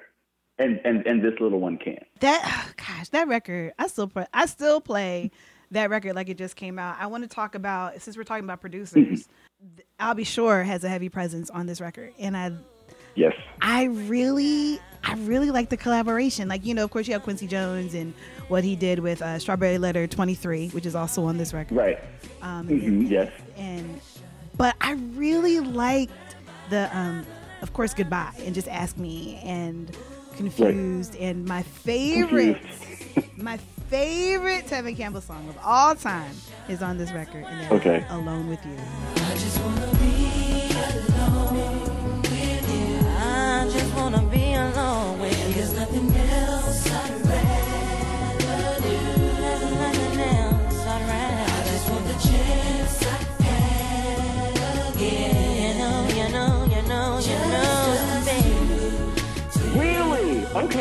and 0.59 0.81
and 0.85 1.07
and 1.07 1.23
this 1.23 1.35
little 1.41 1.61
one 1.61 1.79
can. 1.79 1.99
That 2.21 2.73
gosh, 2.77 3.09
that 3.11 3.29
record, 3.29 3.73
I 3.79 3.87
still 3.89 4.09
play, 4.09 4.27
I 4.33 4.47
still 4.47 4.81
play 4.81 5.31
that 5.73 5.91
record 5.91 6.15
like 6.15 6.29
it 6.29 6.39
just 6.39 6.57
came 6.57 6.79
out. 6.79 6.97
I 6.99 7.07
want 7.09 7.25
to 7.25 7.29
talk 7.29 7.55
about 7.55 8.01
since 8.01 8.17
we're 8.17 8.25
talking 8.25 8.45
about 8.45 8.61
producers. 8.61 9.29
Al 9.99 10.15
B. 10.15 10.23
Sure 10.25 10.63
has 10.63 10.85
a 10.85 10.89
heavy 10.89 11.09
presence 11.09 11.51
on 11.51 11.67
this 11.67 11.81
record, 11.81 12.13
and 12.19 12.37
I 12.37 12.53
Yes. 13.15 13.33
I 13.63 13.85
really 13.85 14.79
I 15.03 15.15
really 15.15 15.51
like 15.51 15.71
the 15.71 15.77
collaboration. 15.79 16.49
Like 16.49 16.67
you 16.67 16.75
know, 16.75 16.85
of 16.85 16.91
course, 16.91 17.09
you 17.09 17.15
have 17.15 17.23
Quincy 17.23 17.47
Jones 17.47 17.95
and 17.95 18.13
what 18.49 18.63
he 18.63 18.77
did 18.77 18.99
with 18.99 19.23
uh, 19.23 19.39
Strawberry 19.39 19.79
Letter 19.79 20.07
Twenty 20.07 20.35
Three, 20.35 20.69
which 20.69 20.85
is 20.85 20.95
also 20.95 21.25
on 21.25 21.39
this 21.39 21.55
record. 21.55 21.77
Right. 21.77 21.99
Um, 22.43 22.69
Mhm, 22.69 23.09
yes. 23.11 23.33
and 23.57 24.01
but 24.59 24.77
I 24.83 24.93
really 25.15 25.61
liked 25.61 26.13
the 26.69 26.95
um 26.97 27.25
of 27.63 27.73
course 27.73 27.95
goodbye 27.95 28.33
and 28.45 28.55
just 28.55 28.69
ask 28.69 28.99
me 28.99 29.41
and 29.43 29.91
confused. 30.37 31.17
And 31.17 31.45
my 31.47 31.63
favorite 31.63 32.61
my 33.37 33.57
favorite 33.89 34.67
Tevin 34.67 34.97
Campbell 34.97 35.21
song 35.21 35.49
of 35.49 35.57
all 35.65 35.95
time 35.95 36.35
is 36.69 36.83
on 36.83 36.99
this 36.99 37.13
record 37.13 37.45
and 37.45 37.61
that's 37.61 37.73
Okay. 37.73 38.05
Alone 38.11 38.49
with 38.49 38.65
You. 38.65 38.77
I 39.17 39.35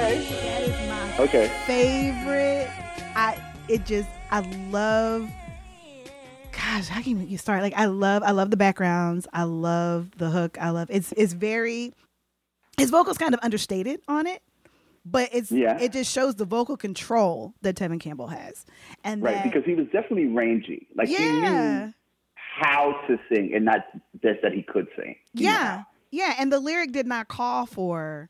Okay. 0.05 0.23
That 0.43 0.61
is 0.63 0.89
my 0.89 1.23
Okay. 1.23 1.47
favorite. 1.65 2.69
I 3.15 3.41
it 3.67 3.85
just 3.85 4.09
I 4.31 4.41
love 4.69 5.29
gosh, 6.51 6.87
how 6.87 7.01
can 7.01 7.27
you 7.27 7.37
start? 7.37 7.61
Like 7.61 7.73
I 7.75 7.85
love 7.85 8.21
I 8.23 8.31
love 8.31 8.51
the 8.51 8.57
backgrounds. 8.57 9.27
I 9.33 9.43
love 9.43 10.11
the 10.17 10.29
hook. 10.29 10.57
I 10.61 10.69
love 10.69 10.89
it's 10.91 11.11
it's 11.17 11.33
very 11.33 11.93
his 12.77 12.89
vocals 12.91 13.17
kind 13.17 13.33
of 13.33 13.39
understated 13.41 14.01
on 14.07 14.27
it. 14.27 14.41
but 15.05 15.29
it's 15.33 15.51
Yeah. 15.51 15.79
it 15.79 15.91
just 15.91 16.11
shows 16.11 16.35
the 16.35 16.45
vocal 16.45 16.77
control 16.77 17.53
that 17.61 17.75
Tevin 17.75 17.99
Campbell 17.99 18.27
has, 18.27 18.65
and 19.03 19.23
Right, 19.23 19.35
that, 19.35 19.43
because 19.43 19.63
he 19.65 19.73
was 19.75 19.85
definitely 19.87 20.27
rangy. 20.27 20.87
Like 20.95 21.07
he 21.07 21.15
knew 21.17 21.91
how 22.35 22.93
to 23.07 23.17
sing 23.29 23.53
and 23.55 23.65
not 23.65 23.85
just 24.21 24.41
that 24.43 24.53
he 24.53 24.61
could 24.63 24.87
sing. 24.95 25.15
Yeah, 25.33 25.57
how. 25.77 25.85
yeah, 26.11 26.35
and 26.37 26.51
the 26.51 26.59
lyric 26.59 26.91
did 26.91 27.05
not 27.07 27.27
call 27.27 27.65
for 27.65 28.29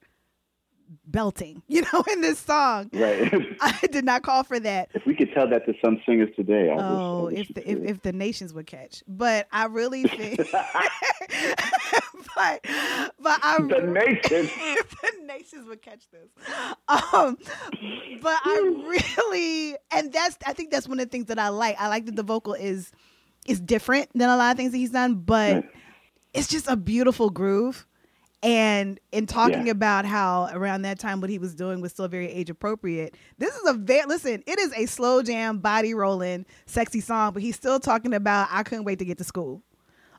belting, 1.05 1.61
you 1.67 1.81
know, 1.93 2.03
in 2.11 2.21
this 2.21 2.39
song. 2.39 2.89
Right. 2.93 3.31
I 3.61 3.87
did 3.91 4.05
not 4.05 4.23
call 4.23 4.43
for 4.43 4.59
that. 4.59 4.89
if 4.93 5.05
we 5.05 5.15
could 5.15 5.33
tell 5.33 5.47
that 5.49 5.65
to 5.65 5.73
some 5.83 6.01
singers 6.05 6.29
today, 6.35 6.69
I 6.69 6.75
wish- 6.75 6.83
I 6.83 6.83
Oh, 6.83 7.25
wish 7.25 7.39
if 7.49 7.53
the 7.55 7.71
if, 7.71 7.83
if 7.83 8.01
the 8.01 8.13
nations 8.13 8.53
would 8.53 8.67
catch, 8.67 9.03
but 9.07 9.47
I 9.51 9.65
really 9.65 10.03
think, 10.03 10.37
but 12.35 12.61
but 13.19 13.39
I 13.43 13.57
the 13.61 13.81
nation. 13.81 14.49
if 14.53 14.89
the 15.01 15.11
nations 15.25 15.67
would 15.67 15.81
catch 15.81 16.09
this, 16.11 16.29
um, 16.87 17.37
but 18.21 18.37
I 18.43 18.61
really 18.87 19.75
and 19.91 20.11
that's 20.11 20.37
I 20.45 20.53
think 20.53 20.71
that's 20.71 20.87
one 20.87 20.99
of 20.99 21.05
the 21.05 21.09
things 21.11 21.25
that 21.25 21.39
I 21.39 21.49
like. 21.49 21.75
I 21.79 21.87
like 21.87 22.05
that 22.05 22.15
the 22.15 22.23
vocal 22.23 22.53
is 22.53 22.91
is 23.47 23.59
different 23.61 24.09
than 24.13 24.29
a 24.29 24.37
lot 24.37 24.51
of 24.51 24.57
things 24.57 24.71
that 24.71 24.77
he's 24.77 24.91
done, 24.91 25.15
but 25.15 25.55
Right. 25.55 25.65
it's 26.33 26.47
just 26.47 26.67
a 26.67 26.75
beautiful 26.75 27.29
groove. 27.29 27.85
And 28.45 28.99
in 29.11 29.25
talking 29.25 29.65
Yeah. 29.65 29.71
about 29.71 30.05
how 30.05 30.49
around 30.53 30.83
that 30.83 30.99
time 30.99 31.19
what 31.19 31.31
he 31.31 31.39
was 31.39 31.55
doing 31.55 31.81
was 31.81 31.91
still 31.93 32.07
very 32.07 32.31
age 32.31 32.51
appropriate, 32.51 33.15
this 33.39 33.55
is 33.55 33.67
a 33.67 33.73
very 33.73 34.05
listen. 34.05 34.43
It 34.45 34.59
is 34.59 34.71
a 34.73 34.85
slow 34.85 35.23
jam, 35.23 35.57
body 35.57 35.95
rolling, 35.95 36.45
sexy 36.67 36.99
song, 37.01 37.33
but 37.33 37.41
he's 37.41 37.55
still 37.55 37.79
talking 37.79 38.13
about 38.13 38.47
I 38.51 38.61
couldn't 38.61 38.83
wait 38.83 38.99
to 38.99 39.05
get 39.05 39.17
to 39.17 39.23
school. 39.23 39.63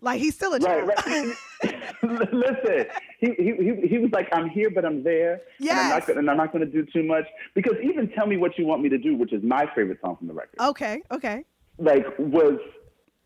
Like 0.01 0.21
he's 0.21 0.35
still 0.35 0.55
a 0.55 0.59
child. 0.61 0.89
Right, 0.89 1.07
right. 1.07 1.37
Listen, 2.33 2.87
he, 3.21 3.29
he 3.39 3.53
he 3.81 3.89
he 3.89 3.99
was 3.99 4.11
like, 4.13 4.29
"I'm 4.33 4.49
here, 4.51 4.71
but 4.71 4.85
I'm 4.85 5.03
there, 5.05 5.35
and 5.61 5.71
I'm 5.71 5.77
Yes. 5.77 5.91
not 5.91 6.07
gonna, 6.07 6.19
and 6.19 6.31
I'm 6.31 6.37
not 6.37 6.53
going 6.53 6.65
to 6.65 6.71
do 6.71 6.85
too 6.93 7.03
much." 7.05 7.25
Because 7.55 7.75
even 7.83 8.09
"Tell 8.11 8.27
Me 8.27 8.37
What 8.37 8.59
You 8.59 8.67
Want 8.67 8.83
Me 8.83 8.89
to 8.91 8.99
Do," 8.99 9.17
which 9.17 9.33
is 9.33 9.43
my 9.43 9.67
favorite 9.75 9.99
song 10.03 10.17
from 10.17 10.27
the 10.27 10.35
record, 10.35 10.61
okay, 10.61 11.03
okay. 11.13 11.45
like 11.79 12.05
was 12.19 12.59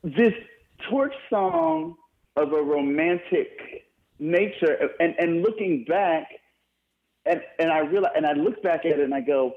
this 0.05 0.33
torch 0.89 1.15
song 1.29 1.97
of 2.37 2.53
a 2.53 2.63
romantic 2.63 3.87
nature, 4.21 4.91
and 5.01 5.15
and 5.19 5.43
looking 5.43 5.85
back, 5.85 6.29
and 7.27 7.41
and 7.59 7.71
I 7.73 7.81
realize, 7.81 8.13
and 8.17 8.27
I 8.27 8.33
look 8.35 8.63
back 8.63 8.85
at 8.85 8.93
it, 8.93 9.01
and 9.01 9.15
I 9.15 9.21
go, 9.21 9.55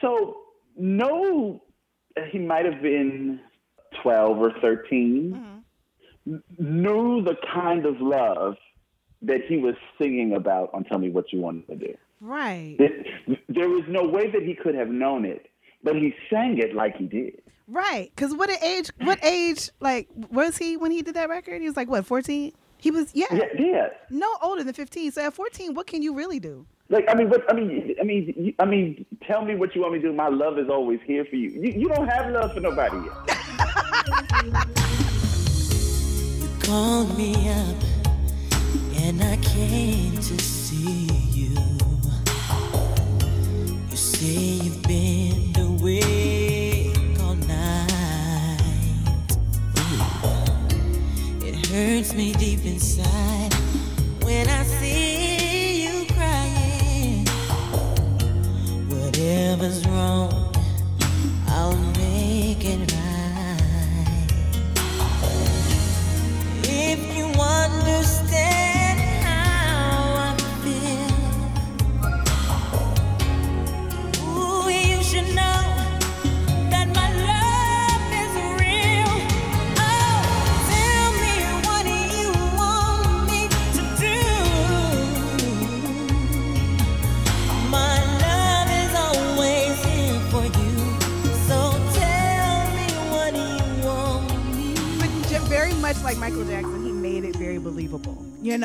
so 0.00 0.38
no, 0.76 1.62
he 2.30 2.38
might 2.38 2.64
have 2.64 2.82
been 2.82 3.40
twelve 4.02 4.38
or 4.38 4.52
13 4.60 5.62
mm-hmm. 6.28 6.82
knew 6.82 7.22
the 7.22 7.36
kind 7.54 7.86
of 7.86 8.00
love 8.00 8.56
that 9.22 9.40
he 9.46 9.56
was 9.56 9.74
singing 9.98 10.34
about 10.34 10.70
on 10.74 10.84
Tell 10.84 10.98
Me 10.98 11.08
What 11.08 11.32
You 11.32 11.40
Wanted 11.40 11.66
to 11.68 11.76
Do. 11.76 11.94
Right. 12.20 12.76
There- 12.78 13.04
There 13.48 13.68
was 13.68 13.84
no 13.88 14.04
way 14.06 14.30
that 14.30 14.42
he 14.42 14.54
could 14.54 14.74
have 14.74 14.88
known 14.88 15.24
it, 15.24 15.46
but 15.82 15.96
he 15.96 16.14
sang 16.28 16.58
it 16.58 16.74
like 16.74 16.96
he 16.96 17.06
did. 17.06 17.42
Right. 17.68 18.12
Cause 18.16 18.34
what 18.34 18.50
age 18.62 18.90
what 19.02 19.18
age 19.24 19.70
like 19.80 20.08
was 20.30 20.58
he 20.58 20.76
when 20.76 20.90
he 20.90 21.02
did 21.02 21.14
that 21.14 21.28
record? 21.28 21.60
He 21.60 21.66
was 21.66 21.76
like 21.76 21.88
what, 21.88 22.04
fourteen? 22.06 22.52
He 22.78 22.90
was 22.90 23.10
yeah, 23.14 23.26
Yeah, 23.32 23.44
yeah. 23.58 23.88
no 24.10 24.28
older 24.42 24.62
than 24.64 24.74
fifteen. 24.74 25.10
So 25.12 25.22
at 25.22 25.32
fourteen, 25.34 25.74
what 25.74 25.86
can 25.86 26.02
you 26.02 26.14
really 26.14 26.38
do? 26.40 26.66
Like 26.88 27.06
I 27.08 27.14
mean, 27.14 27.28
what 27.30 27.42
I 27.50 27.54
mean, 27.54 27.94
I 28.00 28.04
mean, 28.04 28.32
you- 28.36 28.54
I 28.58 28.64
mean, 28.64 29.04
tell 29.26 29.44
me 29.44 29.54
what 29.56 29.74
you 29.74 29.80
want 29.80 29.94
me 29.94 30.00
to 30.00 30.08
do. 30.08 30.12
My 30.12 30.28
love 30.28 30.58
is 30.58 30.68
always 30.68 31.00
here 31.04 31.24
for 31.24 31.36
you. 31.36 31.50
You, 31.50 31.72
you 31.80 31.88
don't 31.88 32.06
have 32.08 32.30
love 32.32 32.52
for 32.54 32.60
nobody 32.60 32.96
yet. 33.06 33.38
You 36.66 36.72
called 36.72 37.16
me 37.16 37.32
up 37.48 37.76
and 39.00 39.22
I 39.22 39.36
came 39.36 40.14
to 40.16 40.38
see 40.42 41.06
you. 41.32 41.54
You 43.90 43.96
say 43.96 44.64
you've 44.64 44.82
been 44.82 45.54
awake 45.56 46.45
hurts 51.76 52.14
me 52.14 52.32
deep 52.32 52.64
inside 52.64 53.52
when 54.24 54.48
I 54.48 54.62
see 54.62 55.84
you 55.84 56.06
crying. 56.06 57.26
Whatever's 58.88 59.86
wrong, 59.86 60.54
I'll 61.48 61.76
make 61.98 62.64
it 62.64 62.80
right. 62.94 64.26
If 66.62 67.14
you 67.14 67.26
understand 67.26 68.75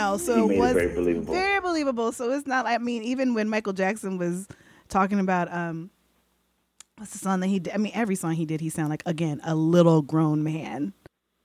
know, 0.01 0.17
so 0.17 0.49
it 0.49 0.57
was 0.57 0.73
very 0.73 0.93
believable. 0.93 1.33
Very 1.33 1.61
believable. 1.61 2.11
So 2.11 2.31
it's 2.31 2.47
not. 2.47 2.65
I 2.65 2.77
mean, 2.77 3.03
even 3.03 3.33
when 3.33 3.49
Michael 3.49 3.73
Jackson 3.73 4.17
was 4.17 4.47
talking 4.89 5.19
about 5.19 5.51
um, 5.53 5.89
what's 6.97 7.11
the 7.13 7.19
song 7.19 7.39
that 7.41 7.47
he 7.47 7.59
did? 7.59 7.73
I 7.73 7.77
mean, 7.77 7.91
every 7.95 8.15
song 8.15 8.33
he 8.33 8.45
did, 8.45 8.61
he 8.61 8.69
sounded 8.69 8.91
like 8.91 9.03
again 9.05 9.41
a 9.43 9.55
little 9.55 10.01
grown 10.01 10.43
man. 10.43 10.93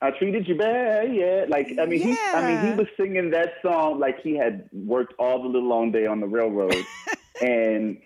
I 0.02 0.10
treated 0.10 0.46
you 0.46 0.56
bad, 0.56 1.14
yeah. 1.14 1.46
Like 1.48 1.68
I 1.80 1.86
mean, 1.86 2.00
he, 2.00 2.18
I 2.34 2.46
mean, 2.46 2.70
he 2.72 2.78
was 2.78 2.86
singing 2.98 3.30
that 3.30 3.54
song 3.62 3.98
like 3.98 4.20
he 4.22 4.36
had 4.36 4.68
worked 4.72 5.14
all 5.18 5.42
the 5.42 5.48
little 5.48 5.68
long 5.68 5.90
day 5.90 6.06
on 6.06 6.20
the 6.20 6.26
railroad, 6.26 6.76
and 7.42 7.96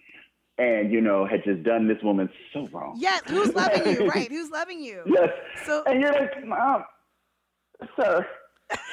and 0.57 0.93
you 0.93 1.01
know 1.01 1.27
had 1.27 1.43
just 1.43 1.65
done 1.65 1.89
this 1.89 2.01
woman 2.05 2.31
so 2.53 2.69
wrong. 2.69 2.95
Yes, 2.97 3.23
who's 3.27 3.53
loving 3.55 3.87
you? 3.87 4.09
Right, 4.15 4.29
who's 4.29 4.51
loving 4.51 4.81
you? 4.81 5.03
Yes. 5.07 5.31
So, 5.67 5.83
And 5.87 6.01
you're 6.01 6.13
like, 6.13 6.47
Mom, 6.47 6.85
sir, 7.97 8.25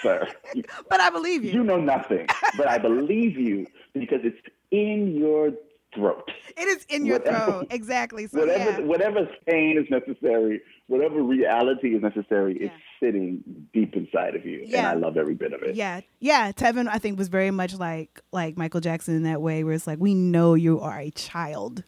sir, 0.01 0.27
but 0.89 0.99
I 0.99 1.09
believe 1.09 1.43
you. 1.43 1.51
you 1.51 1.63
know 1.63 1.79
nothing, 1.79 2.27
but 2.57 2.67
I 2.67 2.77
believe 2.77 3.37
you 3.37 3.65
because 3.93 4.21
it's 4.23 4.37
in 4.71 5.15
your 5.15 5.51
throat. 5.95 6.29
it 6.57 6.67
is 6.67 6.85
in 6.89 7.05
your 7.05 7.19
Whatever- 7.19 7.45
throat, 7.51 7.67
exactly. 7.71 8.27
So 8.27 8.39
Whatever, 8.39 8.81
yeah. 8.81 8.85
whatever 8.85 9.29
pain 9.47 9.77
is 9.77 9.89
necessary, 9.89 10.61
whatever 10.87 11.23
reality 11.23 11.95
is 11.95 12.01
necessary, 12.03 12.57
Yeah. 12.61 12.69
sitting 13.01 13.41
deep 13.73 13.95
inside 13.95 14.35
of 14.35 14.45
you, 14.45 14.63
and 14.73 14.85
I 14.87 14.93
love 14.93 15.17
every 15.17 15.35
bit 15.35 15.53
of 15.53 15.63
it. 15.63 15.75
Yeah, 15.75 16.01
yeah. 16.19 16.51
Tevin, 16.51 16.87
I 16.91 16.97
think, 16.99 17.17
was 17.17 17.29
very 17.29 17.51
much 17.51 17.75
like 17.75 18.21
like 18.31 18.57
Michael 18.57 18.81
Jackson 18.81 19.15
in 19.15 19.23
that 19.23 19.41
way, 19.41 19.63
where 19.63 19.73
it's 19.73 19.87
like 19.87 19.99
we 19.99 20.13
know 20.13 20.53
you 20.55 20.79
are 20.81 20.99
a 20.99 21.09
child, 21.11 21.83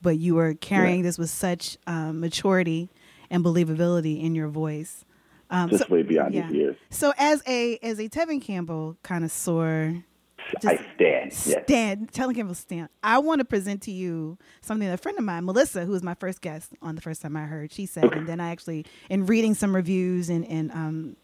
but 0.00 0.16
you 0.18 0.38
are 0.38 0.54
carrying 0.54 1.02
this 1.02 1.18
with 1.18 1.30
such 1.30 1.76
um, 1.86 2.20
maturity 2.20 2.88
and 3.30 3.44
believability 3.44 4.22
in 4.22 4.34
your 4.34 4.48
voice. 4.48 5.04
Um, 5.50 5.68
Just 5.68 5.88
so, 5.88 5.92
way 5.92 6.02
beyond 6.02 6.32
yeah. 6.32 6.42
his 6.42 6.54
years. 6.54 6.76
so 6.90 7.12
as 7.18 7.42
a 7.46 7.76
as 7.82 7.98
a 7.98 8.08
Tevin 8.08 8.40
Campbell 8.40 8.96
connoisseur, 9.02 10.04
I 10.64 10.76
stand. 10.76 10.86
Yes. 10.98 11.36
Stan, 11.64 12.06
Tevin 12.06 12.34
Campbell 12.34 12.54
Stan, 12.54 12.88
I 13.02 13.18
want 13.18 13.40
to 13.40 13.44
present 13.44 13.82
to 13.82 13.90
you 13.90 14.38
something 14.60 14.86
that 14.88 14.94
a 14.94 14.98
friend 14.98 15.18
of 15.18 15.24
mine, 15.24 15.44
Melissa, 15.44 15.84
who 15.84 15.92
was 15.92 16.02
my 16.02 16.14
first 16.14 16.40
guest 16.40 16.72
on 16.82 16.94
the 16.94 17.00
first 17.00 17.22
time 17.22 17.36
I 17.36 17.44
heard, 17.44 17.72
she 17.72 17.86
said, 17.86 18.12
and 18.12 18.26
then 18.26 18.40
I 18.40 18.50
actually, 18.50 18.86
in 19.08 19.26
reading 19.26 19.54
some 19.54 19.74
reviews 19.74 20.28
and, 20.28 20.44
and 20.46 20.70
um, 20.72 21.16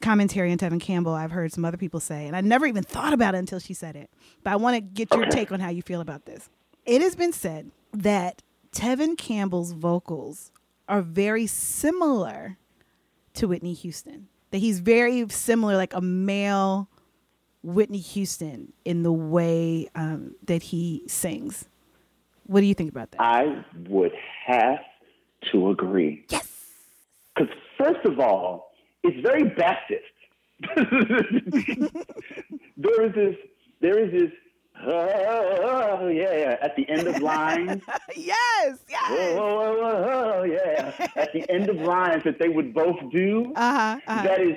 commentary 0.00 0.50
on 0.52 0.58
Tevin 0.58 0.80
Campbell, 0.80 1.12
I've 1.12 1.30
heard 1.30 1.52
some 1.52 1.64
other 1.64 1.76
people 1.76 2.00
say, 2.00 2.26
and 2.26 2.36
I 2.36 2.40
never 2.40 2.66
even 2.66 2.82
thought 2.82 3.12
about 3.12 3.34
it 3.34 3.38
until 3.38 3.58
she 3.58 3.74
said 3.74 3.96
it. 3.96 4.10
But 4.42 4.52
I 4.52 4.56
want 4.56 4.76
to 4.76 4.80
get 4.80 5.12
your 5.14 5.26
take 5.26 5.52
on 5.52 5.60
how 5.60 5.70
you 5.70 5.82
feel 5.82 6.00
about 6.00 6.24
this. 6.24 6.48
It 6.84 7.02
has 7.02 7.14
been 7.14 7.32
said 7.32 7.70
that 7.92 8.42
Tevin 8.72 9.16
Campbell's 9.16 9.72
vocals 9.72 10.50
are 10.88 11.02
very 11.02 11.46
similar 11.46 12.56
to 13.34 13.48
Whitney 13.48 13.74
Houston. 13.74 14.28
That 14.50 14.58
he's 14.58 14.80
very 14.80 15.28
similar, 15.28 15.76
like 15.76 15.94
a 15.94 16.00
male 16.00 16.88
Whitney 17.62 17.98
Houston 17.98 18.72
in 18.84 19.02
the 19.02 19.12
way 19.12 19.88
um, 19.94 20.34
that 20.44 20.62
he 20.62 21.04
sings. 21.06 21.68
What 22.46 22.60
do 22.60 22.66
you 22.66 22.74
think 22.74 22.90
about 22.90 23.12
that? 23.12 23.20
I 23.20 23.64
would 23.88 24.12
have 24.46 24.80
to 25.52 25.70
agree. 25.70 26.24
yes. 26.28 26.48
Because 27.34 27.54
first 27.78 28.04
of 28.04 28.20
all, 28.20 28.72
it's 29.02 29.20
very 29.26 29.44
Baptist. 29.44 30.02
there 32.76 33.06
is 33.06 33.14
this. 33.14 33.36
There 33.80 33.98
is 33.98 34.12
this. 34.12 34.30
Oh 34.80 36.08
yeah, 36.08 36.34
yeah. 36.36 36.56
At 36.60 36.76
the 36.76 36.88
end 36.88 37.06
of 37.06 37.18
lines. 37.20 37.82
yes. 38.16 38.78
Oh, 39.08 39.14
Yes. 39.14 39.38
oh, 39.38 39.78
oh, 39.80 40.40
oh, 40.40 40.42
yeah. 40.44 40.92
At 41.16 41.32
the 41.32 41.48
end 41.50 41.68
of 41.68 41.76
lines 41.76 42.22
that 42.24 42.38
they 42.38 42.48
would 42.48 42.72
both 42.74 42.96
do. 43.10 43.52
Uh 43.54 43.72
huh. 43.74 44.00
Uh-huh. 44.06 44.22
That 44.22 44.40
is 44.40 44.56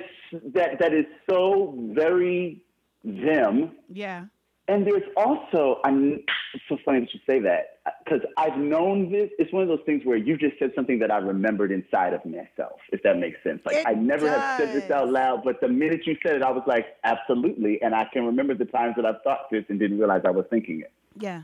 that 0.54 0.80
that 0.80 0.94
is 0.94 1.06
so 1.30 1.74
very 1.94 2.64
them. 3.04 3.72
yeah. 3.90 4.26
And 4.68 4.86
there's 4.86 5.04
also, 5.16 5.80
I'm, 5.86 6.24
it's 6.54 6.64
so 6.68 6.78
funny 6.84 7.02
that 7.02 7.14
you 7.14 7.20
say 7.28 7.40
that 7.40 7.80
because 8.04 8.22
I've 8.38 8.58
known 8.58 9.12
this. 9.12 9.30
It's 9.38 9.54
one 9.54 9.62
of 9.62 9.70
those 9.70 9.82
things 9.86 10.02
where 10.06 10.18
you 10.18 10.38
just 10.38 10.58
said 10.58 10.72
something 10.76 10.98
that 11.00 11.12
I 11.12 11.18
remembered 11.18 11.72
inside 11.72 12.14
of 12.14 12.26
myself, 12.26 12.80
if 12.92 13.04
that 13.04 13.18
makes 13.20 13.38
sense. 13.44 13.62
Like 13.66 13.78
It 13.78 13.88
I 13.88 13.94
never 13.94 14.28
have 14.28 14.60
said 14.60 14.74
this 14.74 14.90
out 14.90 15.10
loud, 15.12 15.44
but 15.44 15.62
the 15.62 15.68
minute 15.68 16.02
you 16.08 16.16
said 16.26 16.36
it, 16.38 16.42
I 16.42 16.50
was 16.50 16.64
like, 16.66 16.86
absolutely. 17.04 17.80
And 17.84 17.94
I 17.94 18.06
can 18.12 18.26
remember 18.26 18.56
the 18.56 18.66
times 18.66 18.96
that 18.96 19.06
I've 19.06 19.22
thought 19.24 19.52
this 19.52 19.66
and 19.70 19.80
didn't 19.80 20.00
realize 20.00 20.22
I 20.26 20.32
was 20.32 20.46
thinking 20.50 20.82
it. 20.82 20.92
Yeah. 21.20 21.44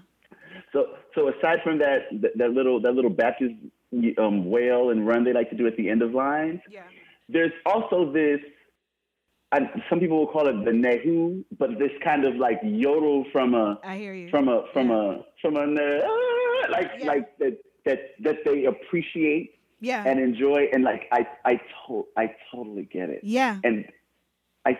So, 0.73 0.87
so 1.13 1.29
aside 1.29 1.59
from 1.63 1.77
that, 1.79 2.07
that, 2.21 2.37
that 2.37 2.51
little 2.51 2.81
that 2.81 2.93
little 2.93 3.11
Baptist 3.11 3.53
um, 4.17 4.49
wail 4.49 4.89
and 4.89 5.05
run 5.05 5.23
they 5.23 5.33
like 5.33 5.49
to 5.51 5.55
do 5.57 5.67
at 5.67 5.77
the 5.77 5.89
end 5.89 6.01
of 6.01 6.13
lines, 6.13 6.59
Yeah. 6.69 6.83
there's 7.29 7.53
also 7.65 8.11
this. 8.11 8.39
I, 9.53 9.59
some 9.89 9.99
people 9.99 10.17
will 10.19 10.27
call 10.27 10.47
it 10.47 10.63
the 10.63 10.71
nehu, 10.71 11.43
but 11.59 11.71
this 11.77 11.91
kind 12.03 12.23
of 12.25 12.35
like 12.35 12.59
yodel 12.63 13.25
from 13.33 13.53
a 13.53 13.79
I 13.83 13.97
hear 13.97 14.13
you. 14.13 14.29
from 14.29 14.47
a 14.47 14.63
from 14.73 14.89
Yeah. 14.89 14.95
a 14.95 15.17
from 15.41 15.55
a 15.57 15.61
uh, 15.61 16.71
like 16.71 16.91
Yeah. 16.99 17.05
like 17.07 17.37
that 17.39 17.57
that 17.85 17.99
that 18.23 18.37
they 18.45 18.65
appreciate 18.65 19.55
Yeah. 19.81 20.03
and 20.07 20.19
enjoy 20.19 20.69
and 20.73 20.83
like 20.83 21.03
I 21.11 21.27
I 21.45 21.53
to, 21.87 22.07
I 22.17 22.33
totally 22.53 22.83
get 22.83 23.09
it 23.09 23.21
yeah. 23.23 23.57
and 23.63 23.85
I 24.65 24.77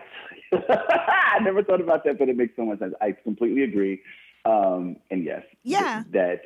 I 0.52 1.38
never 1.42 1.62
thought 1.62 1.80
about 1.80 2.04
that 2.04 2.18
but 2.18 2.28
it 2.28 2.36
makes 2.36 2.54
so 2.56 2.64
much 2.64 2.78
sense 2.78 2.94
I 3.00 3.12
completely 3.12 3.62
agree 3.64 4.00
um 4.44 4.96
and 5.10 5.24
yes 5.24 5.42
Yeah. 5.64 6.04
th- 6.04 6.12
that 6.12 6.40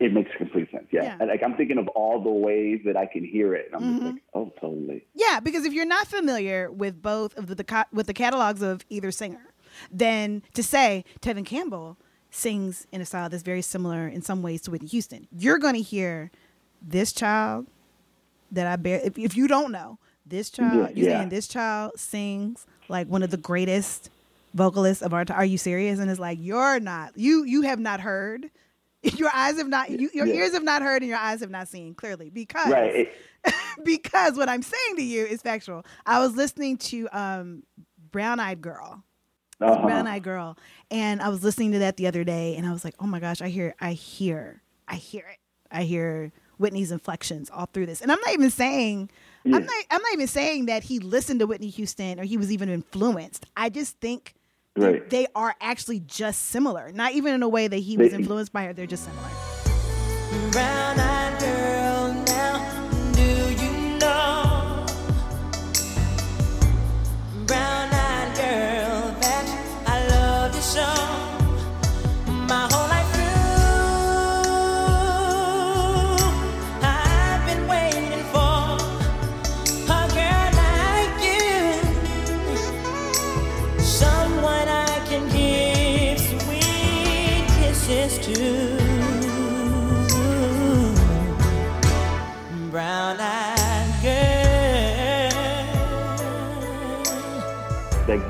it 0.00 0.12
makes 0.12 0.30
complete 0.36 0.70
sense 0.72 0.86
yeah, 0.90 1.16
Yeah. 1.20 1.24
Like 1.26 1.42
I'm 1.44 1.54
thinking 1.56 1.78
of 1.78 1.86
all 1.88 2.22
the 2.22 2.30
ways 2.30 2.80
that 2.86 2.96
I 2.96 3.06
can 3.06 3.24
hear 3.24 3.54
it 3.54 3.66
and 3.66 3.76
I'm 3.76 3.82
Mm-hmm. 3.82 3.98
just 4.02 4.12
like 4.14 4.22
oh 4.34 4.52
totally 4.60 5.04
Yeah, 5.14 5.40
because 5.40 5.64
if 5.64 5.72
you're 5.72 5.84
not 5.86 6.06
familiar 6.08 6.70
with 6.70 7.00
both 7.02 7.36
of 7.36 7.46
the, 7.46 7.54
the 7.54 7.86
with 7.92 8.06
the 8.06 8.14
catalogs 8.14 8.62
of 8.62 8.84
either 8.88 9.10
singer, 9.12 9.46
then 9.92 10.42
to 10.54 10.62
say 10.62 11.04
Tevin 11.20 11.44
Campbell 11.46 11.96
sings 12.30 12.86
in 12.92 13.00
a 13.00 13.04
style 13.06 13.28
that's 13.28 13.42
very 13.42 13.62
similar 13.62 14.06
in 14.08 14.22
some 14.22 14.40
ways 14.42 14.62
to 14.62 14.70
Whitney 14.70 14.88
Houston, 14.88 15.26
you're 15.32 15.58
going 15.58 15.74
to 15.74 15.82
hear 15.82 16.30
this 16.80 17.12
child 17.12 17.66
that 18.52 18.66
I 18.66 18.76
bear. 18.76 19.00
If, 19.04 19.18
if 19.18 19.36
you 19.36 19.46
don't 19.48 19.70
know 19.72 19.98
this 20.26 20.48
child, 20.50 20.90
Yeah, 20.90 20.94
you're 20.94 21.10
yeah. 21.10 21.18
saying 21.18 21.28
this 21.28 21.46
child 21.48 21.92
sings 21.98 22.66
like 22.88 23.06
one 23.08 23.22
of 23.22 23.30
the 23.30 23.36
greatest 23.36 24.10
vocalists 24.54 25.02
of 25.02 25.12
our 25.12 25.24
time. 25.24 25.38
Are 25.38 25.44
you 25.44 25.58
serious? 25.58 25.98
And 25.98 26.10
it's 26.10 26.20
like 26.20 26.38
you're 26.40 26.80
not. 26.80 27.12
You 27.16 27.44
you 27.44 27.62
have 27.62 27.78
not 27.80 28.00
heard. 28.00 28.50
Your 29.16 29.30
eyes 29.34 29.56
have 29.58 29.68
not. 29.68 29.90
You, 29.90 30.10
your 30.12 30.26
Yeah. 30.26 30.34
ears 30.34 30.52
have 30.52 30.62
not 30.62 30.82
heard, 30.82 31.02
and 31.02 31.08
your 31.08 31.18
eyes 31.18 31.40
have 31.40 31.50
not 31.50 31.68
seen 31.68 31.94
clearly 31.94 32.28
because 32.28 32.70
right 32.70 33.08
because 33.84 34.36
what 34.36 34.48
I'm 34.48 34.62
saying 34.62 34.96
to 34.96 35.02
you 35.02 35.24
is 35.24 35.40
factual. 35.42 35.84
I 36.04 36.18
was 36.20 36.36
listening 36.36 36.76
to 36.78 37.08
um, 37.12 37.62
Brown 38.10 38.40
Eyed 38.40 38.60
Girl, 38.60 39.02
uh-huh. 39.60 39.82
Brown 39.82 40.06
Eyed 40.06 40.22
Girl, 40.22 40.58
and 40.90 41.22
I 41.22 41.30
was 41.30 41.42
listening 41.42 41.72
to 41.72 41.78
that 41.78 41.96
the 41.96 42.06
other 42.06 42.24
day, 42.24 42.56
and 42.56 42.66
I 42.66 42.72
was 42.72 42.84
like, 42.84 42.94
oh 43.00 43.06
my 43.06 43.20
gosh, 43.20 43.40
I 43.40 43.48
hear, 43.48 43.74
I 43.80 43.92
hear, 43.92 44.60
I 44.86 44.96
hear 44.96 45.24
it, 45.32 45.38
I 45.70 45.84
hear 45.84 46.30
Whitney's 46.58 46.90
inflections 46.92 47.48
all 47.48 47.66
through 47.72 47.86
this, 47.86 48.02
and 48.02 48.12
I'm 48.12 48.20
not 48.20 48.34
even 48.34 48.50
saying. 48.50 49.10
Yeah. 49.44 49.56
I'm 49.56 49.64
not. 49.64 49.84
I'm 49.90 50.02
not 50.02 50.12
even 50.12 50.26
saying 50.26 50.66
that 50.66 50.82
he 50.82 50.98
listened 50.98 51.40
to 51.40 51.46
Whitney 51.46 51.70
Houston 51.70 52.20
or 52.20 52.24
he 52.24 52.36
was 52.36 52.52
even 52.52 52.68
influenced. 52.68 53.46
I 53.56 53.70
just 53.70 53.98
think 53.98 54.34
Right. 54.76 55.08
they 55.10 55.26
are 55.34 55.54
actually 55.60 56.00
just 56.00 56.46
similar. 56.46 56.92
Not 56.92 57.12
even 57.12 57.34
in 57.34 57.42
a 57.42 57.48
way 57.48 57.68
that 57.68 57.76
he 57.76 57.96
was 57.96 58.12
influenced 58.12 58.52
by 58.52 58.64
her. 58.64 58.72
They're 58.72 58.86
just 58.86 59.04
similar. 59.04 59.28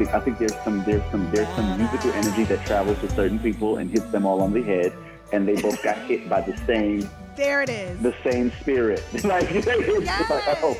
I 0.08 0.20
think 0.20 0.38
there's 0.38 0.54
some 0.64 0.82
there's 0.84 1.02
some 1.10 1.30
there's 1.30 1.48
some 1.54 1.76
musical 1.78 2.12
energy 2.12 2.44
that 2.44 2.64
travels 2.66 2.98
to 3.00 3.10
certain 3.10 3.38
people 3.38 3.76
and 3.78 3.90
hits 3.90 4.06
them 4.10 4.26
all 4.26 4.40
on 4.42 4.52
the 4.52 4.62
head, 4.62 4.92
and 5.32 5.46
they 5.46 5.60
both 5.60 5.82
got 5.82 5.98
hit 5.98 6.28
by 6.28 6.40
the 6.40 6.56
same 6.66 7.08
There 7.36 7.62
it 7.62 7.68
is. 7.70 8.00
the 8.00 8.14
same 8.24 8.50
spirit. 8.60 9.02
like, 9.24 9.50
it's 9.50 9.66
like, 9.66 10.58
oh, 10.62 10.76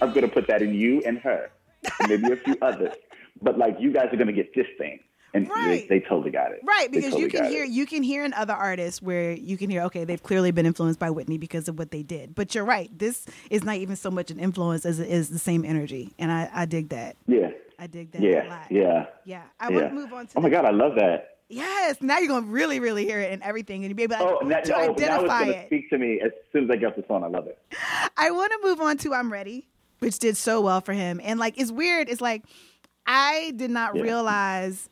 I'm 0.00 0.12
gonna 0.12 0.28
put 0.28 0.46
that 0.48 0.62
in 0.62 0.74
you 0.74 1.02
and 1.06 1.18
her, 1.18 1.50
and 2.00 2.08
maybe 2.10 2.32
a 2.32 2.36
few 2.36 2.56
others, 2.62 2.94
but 3.42 3.58
like 3.58 3.76
you 3.80 3.92
guys 3.92 4.08
are 4.12 4.16
gonna 4.16 4.32
get 4.32 4.54
this 4.54 4.66
thing, 4.78 5.00
and 5.34 5.48
Right. 5.48 5.86
they, 5.88 5.98
they 6.00 6.06
totally 6.06 6.30
got 6.30 6.52
it. 6.52 6.60
Right, 6.64 6.90
because 6.90 7.10
totally 7.12 7.22
you 7.24 7.30
can 7.30 7.44
hear 7.50 7.64
it. 7.64 7.70
you 7.70 7.86
can 7.86 8.02
hear 8.02 8.24
in 8.24 8.32
other 8.34 8.52
artists 8.54 9.00
where 9.02 9.32
you 9.32 9.56
can 9.56 9.70
hear 9.70 9.82
okay 9.84 10.04
they've 10.04 10.22
clearly 10.22 10.50
been 10.50 10.66
influenced 10.66 10.98
by 11.00 11.10
Whitney 11.10 11.38
because 11.38 11.68
of 11.68 11.78
what 11.78 11.90
they 11.90 12.02
did. 12.02 12.34
But 12.34 12.54
you're 12.54 12.64
right, 12.64 12.90
this 12.96 13.26
is 13.50 13.64
not 13.64 13.76
even 13.76 13.96
so 13.96 14.10
much 14.10 14.30
an 14.30 14.38
influence 14.38 14.84
as 14.86 14.98
it 15.00 15.08
is 15.08 15.30
the 15.30 15.38
same 15.38 15.64
energy, 15.64 16.12
and 16.18 16.30
I, 16.30 16.50
I 16.54 16.64
dig 16.66 16.90
that. 16.90 17.16
Yeah, 17.26 17.50
I 17.78 17.86
dig 17.86 18.10
that 18.12 18.22
a 18.22 18.26
yeah, 18.26 18.48
lot. 18.48 18.70
yeah. 18.70 19.06
yeah. 19.24 19.42
I 19.60 19.68
yeah. 19.68 19.74
want 19.74 19.88
to 19.88 19.94
move 19.94 20.12
on 20.12 20.26
to 20.28 20.38
Oh 20.38 20.40
my 20.40 20.48
god, 20.50 20.64
I 20.64 20.70
love 20.70 20.94
that. 20.96 21.38
yes. 21.48 21.96
Now 22.00 22.18
you're 22.18 22.28
gonna 22.28 22.46
really 22.46 22.80
really 22.80 23.04
hear 23.04 23.20
it 23.20 23.32
and 23.32 23.42
everything, 23.42 23.84
and 23.84 23.90
you'll 23.90 23.96
be 23.96 24.02
able 24.04 24.16
Oh, 24.18 24.40
to, 24.40 24.48
that, 24.48 24.64
to 24.64 24.74
oh, 24.74 24.78
now 24.86 24.92
identify 24.92 25.40
gonna 25.40 25.52
it. 25.52 25.66
speak 25.66 25.90
to 25.90 25.98
me 25.98 26.20
as 26.24 26.32
soon 26.52 26.64
as 26.64 26.70
I 26.70 26.76
get 26.76 26.90
off 26.90 26.96
the 26.96 27.02
phone. 27.02 27.22
I 27.24 27.28
love 27.28 27.46
it. 27.46 27.58
I 28.16 28.30
want 28.30 28.52
to 28.52 28.60
move 28.68 28.80
on 28.80 28.96
to 28.98 29.14
I'm 29.14 29.32
Ready, 29.32 29.68
which 30.00 30.18
did 30.18 30.36
so 30.36 30.60
well 30.60 30.80
for 30.80 30.92
him. 30.94 31.20
And 31.22 31.38
like, 31.38 31.58
it's 31.58 31.70
weird. 31.70 32.08
It's 32.08 32.20
like, 32.20 32.44
I 33.06 33.52
did 33.56 33.70
not 33.70 33.94
Yeah. 33.94 34.02
realize 34.02 34.88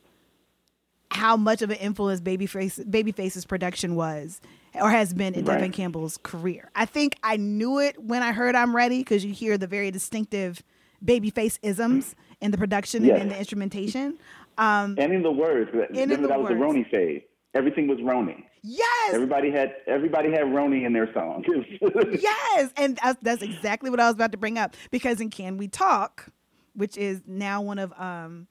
how 1.10 1.36
much 1.36 1.62
of 1.62 1.70
an 1.70 1.76
influence 1.76 2.20
Babyface 2.20 2.84
Babyface's 2.90 3.44
production 3.44 3.94
was 3.94 4.40
or 4.74 4.90
has 4.90 5.14
been 5.14 5.34
in 5.34 5.44
Right. 5.44 5.60
Tevin 5.60 5.72
Campbell's 5.72 6.16
career. 6.18 6.70
I 6.74 6.86
think 6.86 7.16
I 7.22 7.36
knew 7.36 7.78
it 7.78 8.02
when 8.02 8.22
I 8.22 8.32
heard 8.32 8.54
I'm 8.56 8.74
Ready 8.74 8.98
because 8.98 9.24
you 9.24 9.32
hear 9.32 9.56
the 9.56 9.68
very 9.68 9.90
distinctive 9.92 10.62
Babyface 11.04 11.58
isms 11.62 12.14
in 12.40 12.50
the 12.50 12.58
production 12.58 13.04
Yes. 13.04 13.14
and 13.14 13.22
in 13.22 13.28
the 13.30 13.38
instrumentation. 13.38 14.18
Um, 14.58 14.96
And 14.98 15.12
in 15.12 15.22
the 15.22 15.32
words, 15.32 15.70
that, 15.74 15.90
in 15.90 16.08
the 16.08 16.16
that 16.28 16.38
was 16.40 16.48
the. 16.48 16.54
Roni 16.54 16.88
phase. 16.90 17.22
Everything 17.54 17.86
was 17.86 17.98
Roni. 17.98 18.42
yes, 18.62 19.14
Everybody 19.14 19.50
had 19.50 19.74
everybody 19.86 20.30
had 20.30 20.42
Roni 20.42 20.84
in 20.84 20.92
their 20.92 21.12
song. 21.12 21.44
yes, 22.20 22.72
and 22.76 22.98
that's, 23.02 23.18
that's 23.22 23.42
exactly 23.42 23.90
what 23.90 24.00
I 24.00 24.06
was 24.06 24.14
about 24.14 24.32
to 24.32 24.38
bring 24.38 24.58
up 24.58 24.74
because 24.90 25.20
in 25.20 25.30
Can 25.30 25.56
We 25.56 25.68
Talk, 25.68 26.26
which 26.74 26.96
is 26.96 27.22
now 27.26 27.62
one 27.62 27.78
of 27.78 27.92
um, 27.98 28.48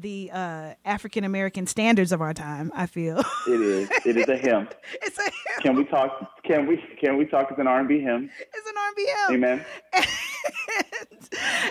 the 0.00 0.30
uh, 0.32 0.74
African 0.84 1.24
American 1.24 1.66
standards 1.66 2.12
of 2.12 2.20
our 2.20 2.32
time, 2.34 2.72
I 2.74 2.86
feel 2.86 3.18
It 3.46 3.60
is. 3.60 3.90
It 4.06 4.16
is 4.16 4.28
a 4.28 4.36
hymn. 4.36 4.68
it's 5.02 5.18
a 5.18 5.22
hymn. 5.22 5.32
Can 5.60 5.76
we 5.76 5.84
talk? 5.84 6.42
Can 6.42 6.66
we? 6.66 6.82
Can 7.00 7.16
we 7.18 7.26
talk? 7.26 7.48
It's 7.50 7.58
an 7.60 7.66
R&B 7.66 8.00
hymn. 8.00 8.30
it's 8.38 8.68
an 8.68 8.74
R&B 8.76 9.06
hymn. 9.06 9.34
Amen. 9.44 9.64
and, 9.92 10.06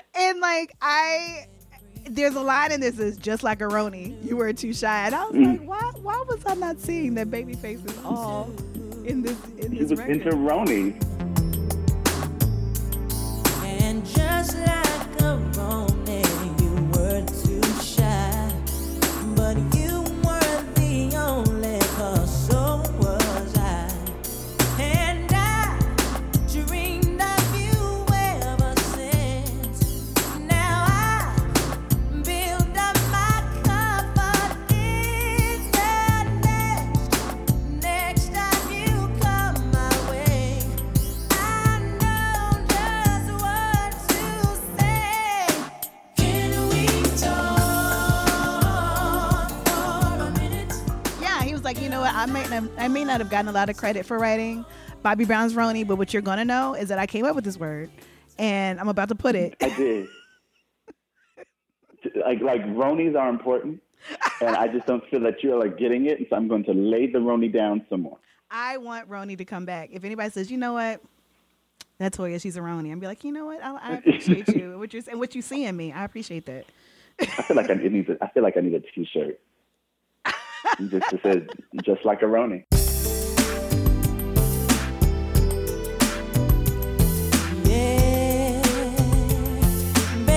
and 0.15 0.39
like 0.39 0.74
I 0.82 1.48
there's 2.10 2.36
a 2.36 2.42
line 2.42 2.72
in 2.72 2.80
this 2.82 2.96
that's 2.96 3.18
just 3.18 3.44
like 3.44 3.62
a 3.62 3.65
Roni. 3.65 4.24
You 4.26 4.36
were 4.38 4.52
too 4.54 4.74
shy. 4.74 5.06
And 5.08 5.15
I 5.15 5.26
was 5.26 5.36
Mm. 5.36 5.60
like, 5.60 5.68
why 5.68 5.92
why 6.02 6.24
was 6.28 6.44
I 6.46 6.54
not 6.56 6.80
seeing 6.80 7.13
that 7.15 7.30
Babyface 7.30 7.86
is 7.89 7.98
all 8.06 8.50
in 9.06 9.22
this 9.22 9.38
in 9.58 9.72
He 9.72 9.80
this 9.80 9.89
was 9.92 10.00
record? 10.00 10.15
into 10.18 10.30
Roni. 10.32 10.96
And 13.63 14.06
just 14.06 14.58
like 14.58 15.22
a 15.22 15.38
Roman, 15.58 15.88
I 52.19 52.25
may 52.25 52.45
not, 52.49 52.63
I 52.77 52.88
may 52.89 53.05
not 53.05 53.21
have 53.21 53.29
gotten 53.29 53.47
a 53.47 53.53
lot 53.53 53.69
of 53.69 53.77
credit 53.77 54.05
for 54.05 54.19
writing 54.19 54.65
Bobby 55.01 55.23
Brown's 55.23 55.53
Roni, 55.53 55.88
but 55.88 55.95
what 55.95 56.12
you're 56.12 56.21
gonna 56.21 56.43
know 56.43 56.73
is 56.73 56.89
that 56.89 56.99
I 56.99 57.05
came 57.05 57.23
up 57.23 57.34
with 57.34 57.45
this 57.45 57.58
word, 57.58 57.89
and 58.38 58.77
I'm 58.77 58.89
about 58.89 59.08
to 59.08 59.15
put 59.15 59.36
it. 59.36 59.55
I 59.62 59.69
did. 59.69 60.10
like 62.17 62.41
like 62.41 62.62
Ronis 62.65 63.17
are 63.17 63.29
important. 63.29 63.82
and 64.41 64.53
I 64.53 64.67
just 64.67 64.86
don't 64.86 65.01
feel 65.10 65.21
that 65.21 65.41
you're 65.41 65.58
like 65.58 65.77
getting 65.77 66.08
it. 66.08 66.19
So 66.29 66.36
I'm 66.36 66.49
going 66.49 66.65
to 66.65 66.73
lay 66.73 67.10
the 67.10 67.19
Roni 67.19 67.53
down 67.53 67.86
some 67.89 68.01
more. 68.01 68.17
I 68.51 68.75
want 68.75 69.10
Roni 69.10 69.38
to 69.38 69.45
come 69.45 69.63
back. 69.63 69.89
If 69.93 70.03
anybody 70.03 70.29
says, 70.29 70.51
you 70.51 70.58
know 70.58 70.73
what, 70.73 71.01
that's 71.99 72.17
Toya, 72.17 72.41
she's 72.41 72.58
a 72.58 72.60
Roni, 72.60 72.91
I'm 72.91 72.99
be 72.99 73.08
like, 73.08 73.23
you 73.23 73.32
know 73.32 73.45
what, 73.45 73.63
I, 73.63 73.77
I 73.77 73.93
appreciate 73.97 74.49
you 74.49 74.77
what 74.77 74.93
you're 74.93 75.03
and 75.10 75.19
what 75.21 75.36
you 75.36 75.41
see 75.41 75.63
in 75.63 75.77
me. 75.77 75.93
I 75.93 76.03
appreciate 76.03 76.45
that. 76.47 76.65
I 77.21 77.43
feel 77.43 77.55
like 77.55 77.69
I 77.69 77.75
need. 77.75 78.10
A, 78.10 78.17
I 78.21 78.29
feel 78.32 78.43
like 78.43 78.58
I 78.58 78.60
need 78.60 78.73
a 78.73 78.82
T-shirt. 78.82 79.39
Just 80.89 81.10
to 81.10 81.19
say, 81.24 81.48
just 81.84 82.06
like 82.06 82.22
a 82.22 82.26
Roni. 82.26 82.63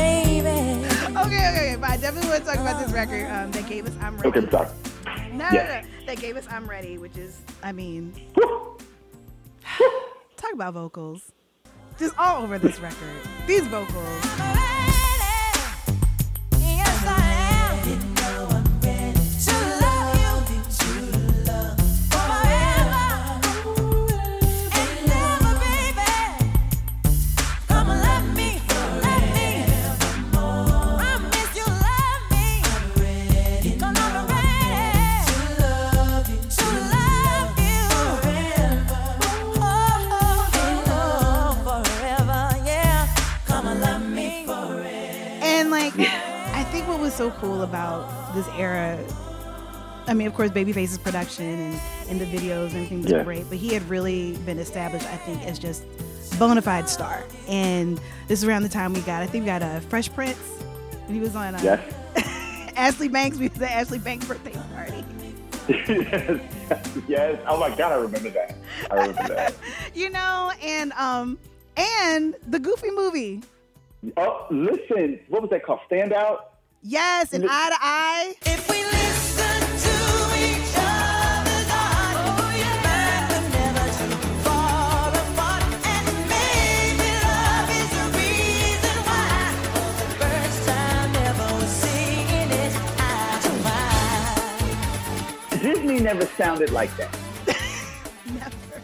Okay, 0.02 1.26
okay, 1.26 1.48
okay. 1.50 1.76
But 1.80 1.90
I 1.90 1.96
definitely 1.96 2.30
want 2.30 2.44
to 2.44 2.50
talk 2.50 2.58
about 2.58 2.82
this 2.85 2.92
record 2.92 3.26
um, 3.30 3.50
that 3.52 3.68
gave 3.68 3.87
us 3.87 3.94
I'm 4.00 4.16
Ready. 4.16 4.28
Okay, 4.28 4.38
I'm 4.40 4.50
sorry. 4.50 4.68
No, 5.32 5.48
Yes. 5.52 5.85
no, 5.85 5.90
no. 6.00 6.06
That 6.06 6.20
gave 6.20 6.37
us 6.37 6.46
I'm 6.50 6.66
Ready, 6.68 6.98
which 6.98 7.16
is, 7.16 7.40
I 7.62 7.72
mean, 7.72 8.12
talk 10.37 10.52
about 10.52 10.74
vocals. 10.74 11.32
Just 11.98 12.14
all 12.18 12.42
over 12.42 12.58
this 12.58 12.80
record. 12.80 12.96
These 13.46 13.66
vocals. 13.68 14.62
So 47.16 47.31
cool 47.33 47.62
about 47.62 48.35
this 48.35 48.48
era, 48.57 48.98
I 50.07 50.14
mean, 50.14 50.27
of 50.27 50.35
course, 50.35 50.51
Babyface's 50.51 50.98
production 50.98 51.44
and, 51.44 51.81
and 52.09 52.20
the 52.20 52.25
videos 52.25 52.72
and 52.75 53.03
was 53.05 53.12
Yeah. 53.12 53.22
great, 53.22 53.48
but 53.48 53.59
he 53.59 53.72
had 53.75 53.87
really 53.88 54.37
been 54.46 54.59
established, 54.59 55.07
I 55.07 55.16
think, 55.16 55.42
as 55.46 55.59
just 55.59 55.85
bona 56.38 56.62
fide 56.62 56.88
star. 56.88 57.22
And 57.48 57.98
this 58.29 58.42
is 58.42 58.44
around 58.48 58.62
the 58.62 58.68
time 58.70 58.92
we 58.94 59.01
got, 59.03 59.22
I 59.22 59.27
think 59.27 59.42
we 59.42 59.46
got 59.46 59.62
a 59.62 59.81
Fresh 59.88 60.12
Prince 60.14 60.38
he 61.09 61.20
was 61.20 61.37
on 61.37 61.55
uh, 61.55 61.61
Yes. 61.62 62.72
Ashley 62.77 63.09
Banks. 63.09 63.37
We 63.37 63.48
was 63.48 63.61
at 63.61 63.70
Ashley 63.70 63.98
Banks' 63.98 64.27
birthday 64.27 64.53
party. 64.75 65.05
yes. 65.68 66.40
Yes. 67.07 67.38
Oh 67.46 67.61
my 67.61 67.68
God, 67.77 67.92
I 67.92 67.96
remember 67.96 68.31
that. 68.31 68.57
I 68.90 68.94
remember 69.07 69.35
that. 69.35 69.55
You 69.94 70.09
know, 70.09 70.51
and 70.62 70.92
um, 70.94 71.38
and 71.77 72.35
the 72.48 72.59
Goofy 72.59 72.90
movie. 72.90 73.42
Oh, 74.16 74.46
listen. 74.51 75.20
What 75.29 75.42
was 75.42 75.51
that 75.51 75.62
called? 75.64 75.81
Stand 75.87 76.14
out. 76.14 76.51
Yes, 76.82 77.32
and 77.32 77.42
Li- 77.44 77.48
eye 77.50 77.68
to 77.70 77.76
eye. 77.80 78.34
If 78.44 78.68
we 78.68 78.82
listen 78.82 79.60
to 79.86 79.96
each 80.42 80.74
other's 80.76 81.68
heart, 81.70 82.16
oh 82.26 82.50
yeah, 82.58 83.28
we're 83.30 83.48
never 83.54 83.86
too 83.98 84.16
far 84.42 85.08
apart. 85.10 85.62
And 85.86 86.06
maybe 86.28 87.08
love 87.22 87.70
is 87.70 87.90
the 87.96 88.06
reason 88.18 88.96
why. 89.06 89.30
For 89.72 89.90
the 90.02 90.08
first 90.18 90.58
time 90.68 91.10
ever, 91.28 91.48
we're 91.54 91.66
singing 91.86 92.50
it 92.50 92.72
eye 92.98 93.38
to 93.44 93.52
eye. 95.56 95.58
Disney 95.62 96.00
never 96.00 96.26
sounded 96.26 96.70
like 96.72 96.90
that 96.96 97.16
Never. 98.26 98.80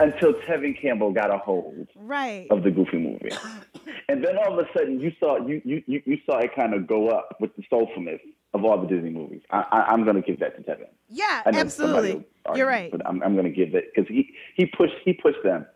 until 0.00 0.32
Tevin 0.34 0.76
Campbell 0.80 1.12
got 1.12 1.30
a 1.32 1.38
hold 1.38 1.86
Right. 1.94 2.48
of 2.50 2.62
the 2.64 2.70
Goofy 2.72 2.98
movie. 2.98 3.30
And 4.08 4.24
then 4.24 4.36
all 4.38 4.58
of 4.58 4.64
a 4.64 4.68
sudden, 4.76 5.00
you 5.00 5.12
saw 5.20 5.38
you 5.46 5.60
you 5.64 5.82
you, 6.04 6.18
saw 6.26 6.38
it 6.38 6.50
kind 6.54 6.74
of 6.74 6.86
go 6.86 7.08
up 7.08 7.36
with 7.40 7.50
the 7.56 7.62
soulfulness 7.72 8.20
of 8.52 8.64
all 8.64 8.80
the 8.80 8.86
Disney 8.86 9.10
movies. 9.10 9.42
I, 9.50 9.64
I, 9.72 9.80
I'm 9.92 10.04
going 10.04 10.16
to 10.16 10.22
give 10.22 10.38
that 10.40 10.56
to 10.56 10.62
Tevin. 10.62 10.86
Yeah, 11.08 11.42
I 11.44 11.50
know 11.50 11.66
somebody 11.68 12.10
absolutely. 12.10 12.26
argue, 12.46 12.58
You're 12.58 12.68
right. 12.68 12.90
but 12.92 13.06
I'm, 13.06 13.22
I'm 13.22 13.32
going 13.34 13.46
to 13.46 13.50
give 13.52 13.74
it 13.74 13.92
because 13.94 14.08
he 14.08 14.32
he 14.56 14.66
pushed 14.66 14.94
he 15.04 15.12
pushed 15.14 15.42
them. 15.42 15.66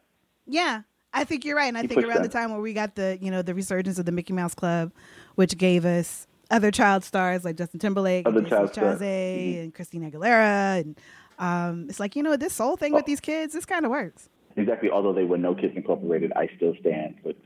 Yeah, 0.47 0.83
I 1.13 1.25
think 1.25 1.45
you're 1.45 1.57
right, 1.57 1.69
and 1.69 1.77
I 1.77 1.83
He 1.83 1.89
think 1.89 2.05
around 2.05 2.23
the 2.23 2.29
time 2.29 2.51
where 2.53 2.61
we 2.61 2.73
got 2.73 2.95
the 2.95 3.19
you 3.21 3.31
know 3.31 3.43
the 3.43 3.55
resurgence 3.55 3.99
of 3.99 4.05
the 4.07 4.13
Mickey 4.13 4.33
Mouse 4.33 4.55
Club, 4.55 4.93
which 5.35 5.57
gave 5.59 5.85
us 5.85 6.27
other 6.51 6.71
child 6.71 7.05
stars 7.05 7.45
like 7.45 7.57
Justin 7.57 7.81
Timberlake, 7.81 8.27
Other 8.27 8.39
and 8.39 8.49
child 8.49 8.73
stars. 8.73 9.01
Chasez, 9.01 9.63
and 9.63 9.75
Christina 9.75 10.11
Aguilera, 10.11 10.81
and 10.81 10.99
um, 11.39 11.87
it's 11.89 12.01
like 12.01 12.17
you 12.17 12.23
know 12.23 12.37
this 12.37 12.53
soul 12.55 12.77
thing 12.77 12.93
with 12.93 13.05
Oh. 13.05 13.07
these 13.07 13.21
kids, 13.21 13.55
this 13.55 13.65
kind 13.67 13.85
of 13.85 13.91
works. 13.91 14.29
Exactly. 14.57 14.91
Although 14.91 15.13
they 15.13 15.25
were 15.25 15.39
no 15.39 15.55
kids 15.55 15.75
incorporated, 15.77 16.33
I 16.35 16.49
still 16.57 16.75
stand. 16.81 17.17
But 17.23 17.37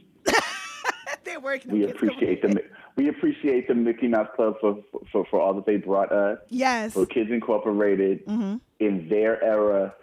They're 1.24 1.40
working. 1.40 1.70
we 1.72 1.84
appreciate 1.84 2.42
the 2.42 2.62
we 2.96 3.08
appreciate 3.08 3.68
the 3.68 3.74
Mickey 3.74 4.08
Mouse 4.08 4.28
Club 4.36 4.54
for 4.60 4.78
for, 5.10 5.24
for 5.26 5.40
all 5.40 5.54
that 5.54 5.66
they 5.66 5.76
brought 5.76 6.12
us. 6.12 6.38
Yes. 6.48 6.92
For 6.94 7.06
Kids 7.06 7.30
Incorporated 7.30 8.20
hmm 8.26 8.56
in 8.80 9.08
their 9.08 9.42
era 9.44 9.94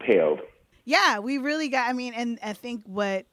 paled. 0.00 0.40
Yeah, 0.84 1.18
we 1.18 1.38
really 1.38 1.68
got. 1.68 1.88
I 1.88 1.92
mean, 1.92 2.14
and 2.14 2.38
I 2.42 2.54
think 2.54 2.82
what 2.86 3.26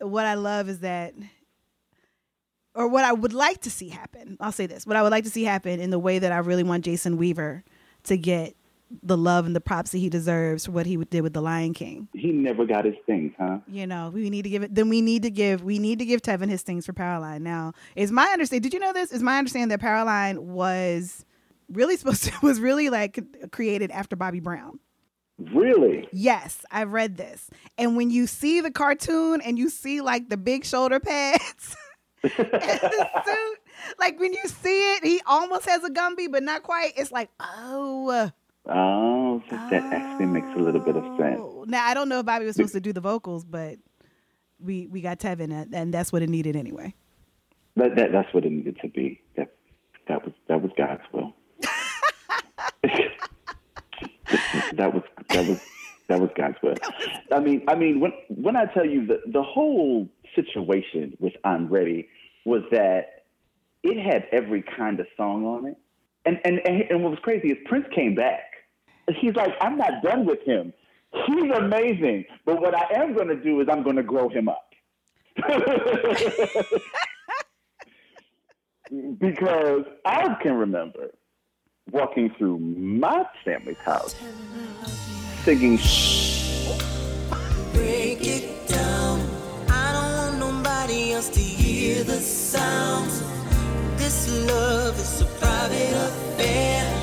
what 0.00 0.26
I 0.26 0.34
love 0.34 0.68
is 0.68 0.80
that, 0.80 1.14
or 2.74 2.88
what 2.88 3.04
I 3.04 3.12
would 3.12 3.32
like 3.32 3.62
to 3.62 3.70
see 3.70 3.88
happen. 3.88 4.36
I'll 4.40 4.52
say 4.52 4.66
this: 4.66 4.86
what 4.86 4.96
I 4.96 5.02
would 5.02 5.12
like 5.12 5.24
to 5.24 5.30
see 5.30 5.44
happen 5.44 5.80
in 5.80 5.90
the 5.90 5.98
way 5.98 6.18
that 6.18 6.32
I 6.32 6.38
really 6.38 6.64
want 6.64 6.84
Jason 6.84 7.16
Weaver 7.16 7.64
to 8.04 8.16
get 8.16 8.54
the 9.02 9.16
love 9.16 9.46
and 9.46 9.54
the 9.54 9.60
props 9.60 9.90
that 9.90 9.98
he 9.98 10.08
deserves 10.08 10.66
for 10.66 10.72
what 10.72 10.86
he 10.86 10.96
did 10.96 11.20
with 11.20 11.34
the 11.34 11.42
Lion 11.42 11.74
King. 11.74 12.08
He 12.14 12.32
never 12.32 12.64
got 12.64 12.84
his 12.84 12.94
things, 13.06 13.32
huh? 13.38 13.58
You 13.66 13.86
know, 13.86 14.10
we 14.12 14.30
need 14.30 14.42
to 14.42 14.50
give 14.50 14.62
it. 14.62 14.74
Then 14.74 14.88
we 14.88 15.00
need 15.00 15.22
to 15.22 15.30
give. 15.30 15.62
We 15.62 15.78
need 15.78 15.98
to 15.98 16.04
give 16.04 16.22
Tevin 16.22 16.48
his 16.48 16.62
things 16.62 16.86
for 16.86 16.92
Powerline. 16.92 17.42
Now, 17.42 17.72
is 17.96 18.10
my 18.10 18.26
understanding? 18.26 18.62
Did 18.62 18.74
you 18.74 18.80
know 18.80 18.92
this? 18.92 19.12
Is 19.12 19.22
my 19.22 19.38
understanding 19.38 19.68
that 19.68 19.80
Powerline 19.80 20.38
was 20.38 21.24
really 21.70 21.96
supposed 21.98 22.24
to 22.24 22.32
was 22.42 22.60
really 22.60 22.90
like 22.90 23.18
created 23.52 23.90
after 23.90 24.16
Bobby 24.16 24.40
Brown. 24.40 24.78
Really? 25.38 26.08
Yes, 26.12 26.64
I've 26.70 26.92
read 26.92 27.16
this. 27.16 27.48
And 27.76 27.96
when 27.96 28.10
you 28.10 28.26
see 28.26 28.60
the 28.60 28.72
cartoon 28.72 29.40
and 29.40 29.56
you 29.56 29.70
see 29.70 30.00
like 30.00 30.28
the 30.28 30.36
big 30.36 30.64
shoulder 30.64 30.98
pads 30.98 31.76
and 32.24 32.32
the 32.32 33.08
suit, 33.24 33.58
like 34.00 34.18
when 34.18 34.32
you 34.32 34.42
see 34.46 34.94
it, 34.94 35.04
he 35.04 35.20
almost 35.26 35.66
has 35.66 35.84
a 35.84 35.90
Gumby, 35.90 36.30
but 36.30 36.42
not 36.42 36.64
quite. 36.64 36.92
It's 36.96 37.12
like, 37.12 37.30
oh. 37.38 38.32
Oh, 38.68 39.42
that 39.50 39.70
that 39.70 39.82
actually 39.92 40.26
makes 40.26 40.48
a 40.56 40.58
little 40.60 40.80
bit 40.80 40.96
of 40.96 41.02
sense. 41.18 41.38
oh. 41.40 41.64
Now 41.66 41.84
I 41.86 41.94
don't 41.94 42.08
know 42.08 42.20
if 42.20 42.26
Bobby 42.26 42.44
was 42.44 42.56
supposed 42.56 42.74
to 42.74 42.80
do 42.80 42.92
the 42.92 43.00
vocals, 43.00 43.44
but 43.44 43.78
we 44.60 44.86
we 44.86 45.00
got 45.00 45.18
Tevin, 45.18 45.52
and- 45.52 45.74
and 45.74 45.94
that's 45.94 46.12
what 46.12 46.22
it 46.22 46.28
needed 46.28 46.54
anyway. 46.56 46.94
That, 47.76 47.94
that 47.96 48.12
that's 48.12 48.32
what 48.34 48.44
it 48.44 48.52
needed 48.52 48.76
to 48.82 48.88
be. 48.88 49.20
That 49.36 49.48
that 50.08 50.24
was 50.24 50.34
that 50.48 50.60
was 50.60 50.70
God's 50.76 51.02
will. 51.12 51.34
that 54.74 54.92
was 54.94 55.02
that 55.30 55.46
was 55.46 55.60
that 56.08 56.20
was 56.20 56.30
God's 56.36 56.56
will. 56.62 56.74
I 57.32 57.40
mean, 57.40 57.62
I 57.68 57.74
mean, 57.74 58.00
when 58.00 58.12
when 58.28 58.56
I 58.56 58.66
tell 58.66 58.84
you 58.86 59.06
the 59.06 59.20
the 59.32 59.42
whole 59.42 60.08
situation 60.34 61.16
with 61.20 61.34
I'm 61.44 61.68
Ready 61.68 62.08
was 62.44 62.62
that 62.70 63.24
it 63.82 63.96
had 64.02 64.26
every 64.32 64.62
kind 64.76 65.00
of 65.00 65.06
song 65.16 65.44
on 65.46 65.66
it, 65.66 65.76
and 66.26 66.38
and 66.44 66.60
and, 66.66 66.82
and 66.90 67.02
what 67.02 67.10
was 67.10 67.20
crazy 67.22 67.48
is 67.48 67.58
Prince 67.66 67.86
came 67.94 68.14
back. 68.14 68.47
He's 69.20 69.34
like, 69.34 69.54
I'm 69.60 69.76
not 69.78 70.02
done 70.02 70.26
with 70.26 70.42
him. 70.42 70.72
He's 71.26 71.50
amazing, 71.50 72.26
but 72.44 72.60
what 72.60 72.74
I 72.74 72.86
am 73.02 73.14
going 73.14 73.28
to 73.28 73.36
do 73.36 73.60
is 73.60 73.68
I'm 73.70 73.82
going 73.82 73.96
to 73.96 74.02
grow 74.02 74.28
him 74.28 74.48
up. 74.48 74.74
because 79.18 79.84
I 80.04 80.34
can 80.42 80.54
remember 80.54 81.10
walking 81.90 82.34
through 82.36 82.58
my 82.58 83.24
family's 83.44 83.78
house 83.78 84.14
singing 85.44 85.78
Break 87.72 88.26
it 88.26 88.68
down. 88.68 89.20
I 89.68 89.92
don't 89.92 90.12
want 90.18 90.38
nobody 90.38 91.12
else 91.12 91.28
to 91.30 91.40
hear 91.40 92.02
the 92.02 92.18
sounds. 92.20 93.22
This 93.96 94.28
love 94.46 94.98
is 94.98 95.20
a 95.22 95.26
private 95.38 95.94
affair. 95.94 96.97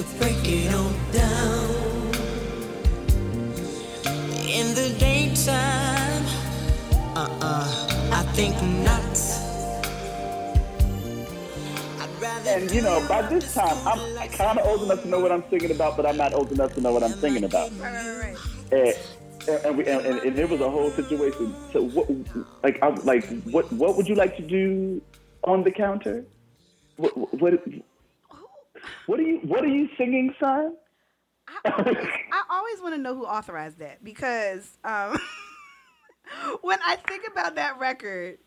We 0.00 0.06
to 0.06 0.18
break 0.18 0.38
it 0.44 0.74
on 0.74 0.94
down. 1.12 1.70
In 4.48 4.74
the 4.74 4.94
daytime, 4.98 6.24
uh-uh, 7.16 8.10
I 8.12 8.22
think 8.34 8.54
not. 8.84 9.00
I'd 12.00 12.20
rather 12.20 12.50
and 12.50 12.70
you 12.70 12.82
know 12.82 13.04
by 13.08 13.22
this 13.22 13.54
time 13.54 13.76
I'm 13.86 14.28
kind 14.28 14.58
of 14.58 14.66
old 14.66 14.82
enough 14.82 15.02
to 15.02 15.08
know 15.08 15.20
what 15.20 15.32
I'm 15.32 15.44
singing 15.50 15.70
about 15.70 15.96
but 15.96 16.06
I'm 16.06 16.16
not 16.16 16.32
old 16.32 16.50
enough 16.52 16.74
to 16.74 16.80
know 16.80 16.92
what 16.92 17.02
I'm 17.02 17.12
singing 17.12 17.44
about 17.44 17.70
Right, 17.72 17.92
right, 17.92 18.18
right. 18.18 18.36
Eh, 18.72 18.92
and, 19.48 19.64
and, 19.64 19.78
we, 19.78 19.86
and, 19.86 20.06
and, 20.06 20.18
and 20.20 20.36
there 20.36 20.46
was 20.46 20.60
a 20.60 20.70
whole 20.70 20.90
situation. 20.90 21.54
So 21.72 21.82
what, 21.82 22.08
like, 22.62 22.78
I, 22.82 22.88
like, 22.88 23.26
what, 23.44 23.70
what 23.72 23.96
would 23.96 24.06
you 24.06 24.14
like 24.14 24.36
to 24.36 24.42
do 24.42 25.02
on 25.44 25.64
the 25.64 25.70
counter? 25.70 26.24
What, 26.96 27.40
what, 27.40 27.52
what 29.06 29.18
are 29.20 29.24
you, 29.24 29.38
what 29.44 29.64
are 29.64 29.68
you 29.68 29.88
singing, 29.96 30.34
son? 30.40 30.74
I 31.64 32.42
always 32.50 32.80
want 32.80 32.94
to 32.94 33.00
know 33.00 33.14
who 33.14 33.24
authorized 33.24 33.78
that 33.78 34.02
because 34.04 34.78
um, 34.84 35.18
when 36.62 36.78
I 36.86 36.96
think 36.96 37.24
about 37.30 37.56
that 37.56 37.78
record, 37.78 38.38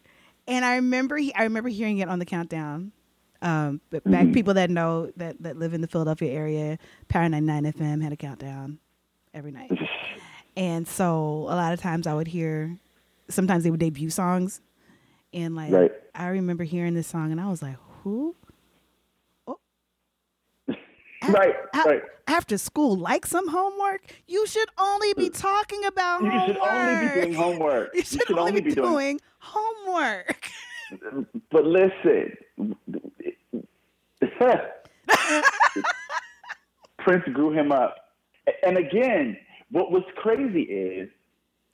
and 0.47 0.63
I 0.63 0.75
remember 0.75 1.17
he, 1.17 1.33
I 1.35 1.43
remember 1.43 1.69
hearing 1.69 1.99
it 1.99 2.09
on 2.09 2.19
the 2.19 2.25
countdown. 2.25 2.91
Um, 3.41 3.81
but 3.89 4.09
back 4.09 4.31
people 4.31 4.53
that 4.53 4.69
know 4.69 5.11
that 5.17 5.41
that 5.43 5.57
live 5.57 5.73
in 5.73 5.81
the 5.81 5.87
Philadelphia 5.87 6.31
area, 6.31 6.77
Power 7.09 7.27
99 7.27 7.73
FM 7.73 8.01
had 8.01 8.13
a 8.13 8.15
countdown 8.15 8.79
every 9.33 9.51
night, 9.51 9.71
and 10.55 10.87
so 10.87 11.45
a 11.49 11.55
lot 11.55 11.73
of 11.73 11.81
times 11.81 12.07
I 12.07 12.13
would 12.13 12.27
hear. 12.27 12.77
Sometimes 13.29 13.63
they 13.63 13.71
would 13.71 13.79
debut 13.81 14.09
songs, 14.09 14.61
and 15.33 15.55
like 15.55 15.73
Right. 15.73 15.91
I 16.15 16.27
remember 16.27 16.63
hearing 16.63 16.93
this 16.93 17.07
song, 17.07 17.31
and 17.31 17.41
I 17.41 17.49
was 17.49 17.61
like, 17.61 17.75
"Who?" 18.03 18.35
Right, 21.30 21.55
A- 21.74 21.89
right. 21.89 22.01
After 22.28 22.57
school, 22.57 22.95
like 22.95 23.26
some 23.26 23.47
homework, 23.49 24.01
you 24.28 24.47
should 24.47 24.69
only 24.78 25.13
be 25.13 25.30
talking 25.30 25.86
about 25.86 26.21
homework. 26.21 26.47
You 26.47 26.53
homework. 26.53 26.76
should 26.76 26.78
only 26.78 27.01
be 27.01 27.15
doing 27.15 27.34
homework. 27.34 27.93
You 27.95 28.03
should, 28.03 28.32
only, 28.38 28.61
be, 28.61 28.71
doing 28.74 28.91
doing 28.91 29.19
homework. 29.39 30.49
But 31.51 31.65
listen, 31.65 32.38
Prince 36.99 37.24
grew 37.34 37.51
him 37.51 37.71
up. 37.71 37.95
And 38.65 38.78
again, 38.78 39.38
what 39.71 39.91
was 39.91 40.03
crazy 40.15 40.61
is, 40.61 41.09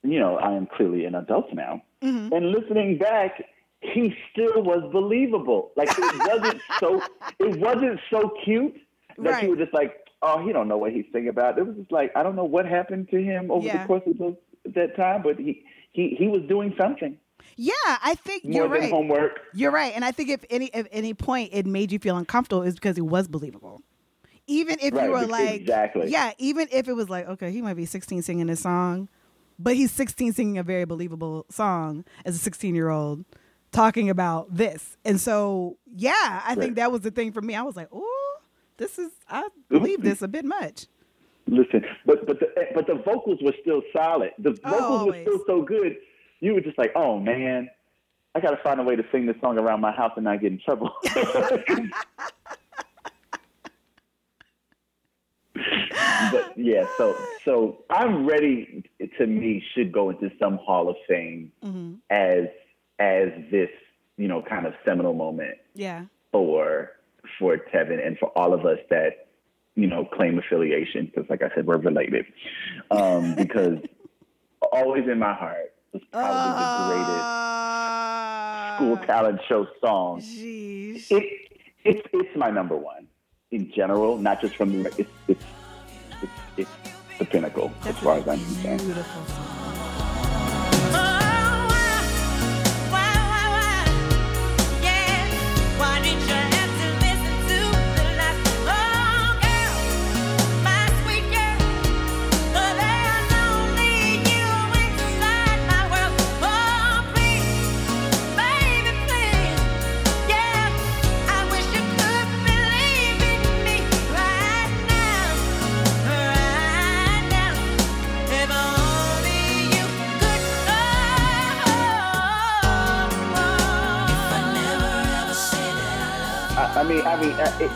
you 0.03 0.19
know, 0.19 0.37
I 0.37 0.53
am 0.53 0.67
clearly 0.67 1.05
an 1.05 1.15
adult 1.15 1.53
now. 1.53 1.81
Mm-hmm. 2.01 2.33
And 2.33 2.51
listening 2.51 2.97
back, 2.97 3.43
he 3.81 4.13
still 4.31 4.61
was 4.63 4.89
believable. 4.91 5.71
Like 5.75 5.89
it 5.91 6.27
wasn't 6.27 6.61
so 6.79 7.01
it 7.39 7.59
wasn't 7.59 7.99
so 8.09 8.31
cute 8.43 8.75
that 9.23 9.31
Right. 9.33 9.43
you 9.43 9.49
were 9.49 9.55
just 9.55 9.73
like, 9.73 9.95
oh, 10.21 10.45
he 10.45 10.51
don't 10.53 10.67
know 10.67 10.77
what 10.77 10.91
he's 10.91 11.05
singing 11.11 11.29
about. 11.29 11.57
It 11.57 11.65
was 11.65 11.75
just 11.77 11.91
like, 11.91 12.11
I 12.15 12.23
don't 12.23 12.35
know 12.35 12.43
what 12.45 12.65
happened 12.65 13.09
to 13.11 13.17
him 13.21 13.51
over 13.51 13.65
Yeah. 13.65 13.81
the 13.81 13.87
course 13.87 14.03
of 14.07 14.17
those, 14.17 14.35
that 14.75 14.95
time, 14.95 15.21
but 15.23 15.37
he, 15.37 15.63
he 15.91 16.15
he 16.19 16.27
was 16.27 16.41
doing 16.47 16.73
something 16.79 17.17
Yeah, 17.55 17.73
I 17.85 18.15
think 18.15 18.43
more 18.45 18.53
you're 18.53 18.69
than 18.69 18.81
right. 18.81 18.91
homework. 18.91 19.39
You're 19.53 19.71
right, 19.71 19.93
and 19.95 20.03
I 20.05 20.11
think 20.11 20.29
if 20.29 20.43
any 20.49 20.67
if 20.73 20.87
any 20.91 21.13
point 21.13 21.49
it 21.53 21.65
made 21.65 21.91
you 21.91 21.99
feel 21.99 22.17
uncomfortable 22.17 22.61
is 22.63 22.75
because 22.75 22.97
it 22.97 23.05
was 23.05 23.27
believable. 23.27 23.81
Even 24.47 24.77
if 24.81 24.93
Right, 24.93 25.05
you 25.05 25.11
were 25.11 25.25
like, 25.27 25.61
exactly. 25.61 26.09
yeah, 26.09 26.31
even 26.37 26.67
if 26.71 26.87
it 26.87 26.93
was 26.93 27.09
like, 27.09 27.27
okay, 27.27 27.51
he 27.51 27.61
might 27.61 27.75
be 27.75 27.85
16 27.85 28.21
singing 28.23 28.47
this 28.47 28.61
song, 28.61 29.07
but 29.59 29.75
he's 29.75 29.91
16 29.91 30.33
singing 30.33 30.57
a 30.57 30.63
very 30.63 30.85
believable 30.85 31.45
song 31.49 32.03
as 32.25 32.35
a 32.35 32.39
16 32.39 32.73
year 32.75 32.89
old 32.89 33.25
talking 33.71 34.09
about 34.09 34.53
this, 34.53 34.97
and 35.05 35.21
so 35.21 35.77
yeah, 35.85 36.41
I 36.45 36.55
think 36.55 36.75
that 36.75 36.91
was 36.91 37.01
the 37.01 37.11
thing 37.11 37.31
for 37.31 37.41
me. 37.41 37.55
I 37.55 37.61
was 37.61 37.75
like, 37.75 37.89
oh, 37.91 38.18
this 38.79 38.97
is 38.97 39.11
I 39.29 39.47
believe 39.69 40.01
this 40.01 40.21
a 40.23 40.27
bit 40.27 40.45
much. 40.45 40.87
Listen, 41.47 41.83
but 42.05 42.25
but 42.25 42.39
the 42.39 42.47
but 42.73 42.87
the 42.87 42.95
vocals 42.95 43.39
were 43.41 43.53
still 43.61 43.81
solid. 43.95 44.31
The 44.39 44.51
vocals 44.63 45.05
were 45.07 45.21
still 45.21 45.41
so 45.45 45.61
good. 45.61 45.97
You 46.39 46.53
were 46.55 46.61
just 46.61 46.77
like, 46.77 46.91
oh 46.95 47.19
man, 47.19 47.69
I 48.35 48.39
got 48.39 48.51
to 48.51 48.57
find 48.63 48.79
a 48.79 48.83
way 48.83 48.95
to 48.95 49.03
sing 49.11 49.25
this 49.25 49.35
song 49.41 49.57
around 49.59 49.81
my 49.81 49.91
house 49.91 50.13
and 50.15 50.25
not 50.25 50.41
get 50.41 50.51
in 50.51 50.59
trouble. 50.59 50.91
but 56.31 56.53
yeah, 56.57 56.85
so 56.97 57.15
so 57.43 57.83
I'm 57.89 58.25
ready. 58.25 58.83
To 59.17 59.25
me, 59.27 59.63
should 59.73 59.91
go 59.91 60.09
into 60.09 60.29
some 60.39 60.57
Hall 60.57 60.89
of 60.89 60.95
Fame 61.07 61.51
Mm-hmm. 61.63 61.93
as 62.09 62.45
as 62.99 63.29
this 63.51 63.69
you 64.17 64.27
know 64.27 64.41
kind 64.41 64.65
of 64.67 64.73
seminal 64.85 65.13
moment 65.13 65.57
Yeah, 65.73 66.05
for 66.31 66.91
for 67.39 67.57
Tevin 67.57 68.05
and 68.05 68.17
for 68.19 68.27
all 68.37 68.53
of 68.53 68.65
us 68.65 68.79
that 68.89 69.27
you 69.75 69.87
know 69.87 70.05
claim 70.05 70.37
affiliation 70.37 71.05
because 71.05 71.29
like 71.29 71.41
I 71.41 71.49
said 71.55 71.65
we're 71.65 71.77
related 71.77 72.25
um, 72.91 73.35
because 73.43 73.79
always 74.71 75.07
in 75.07 75.17
my 75.17 75.33
heart 75.33 75.73
was 75.93 76.03
probably 76.11 76.33
the 76.33 77.23
uh, 77.25 78.77
greatest 78.77 78.99
school 78.99 79.07
talent 79.07 79.41
show 79.47 79.67
song. 79.81 80.21
Jeez. 80.21 81.09
It 81.09 81.23
it's 81.83 82.07
it's 82.13 82.35
my 82.35 82.49
number 82.49 82.75
one 82.75 83.07
in 83.51 83.71
general, 83.71 84.17
not 84.17 84.41
just 84.41 84.55
from 84.55 84.83
the 84.83 84.89
it's 84.97 85.09
it's 85.27 85.45
it's, 86.21 86.31
it's 86.57 86.69
the 87.17 87.25
pinnacle 87.25 87.71
as 87.85 87.97
far 87.97 88.17
as 88.17 88.27
I'm 88.27 88.39
concerned. 88.39 88.81
Beautiful 88.81 89.25
song. 89.25 89.48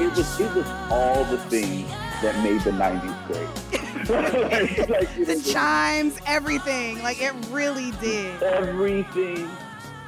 It, 0.03 0.17
was 0.17 0.39
it 0.39 0.53
was 0.55 0.67
all 0.89 1.23
the 1.25 1.37
things 1.49 1.89
that 2.21 2.35
made 2.43 2.61
the 2.61 2.71
'90s 2.71 3.27
great. 3.27 3.47
like, 4.89 5.17
it 5.17 5.25
The 5.27 5.33
was 5.35 5.51
chimes, 5.53 6.17
everything. 6.25 7.01
Like 7.03 7.21
it 7.21 7.33
really 7.49 7.91
did. 8.01 8.41
everything. 8.43 9.49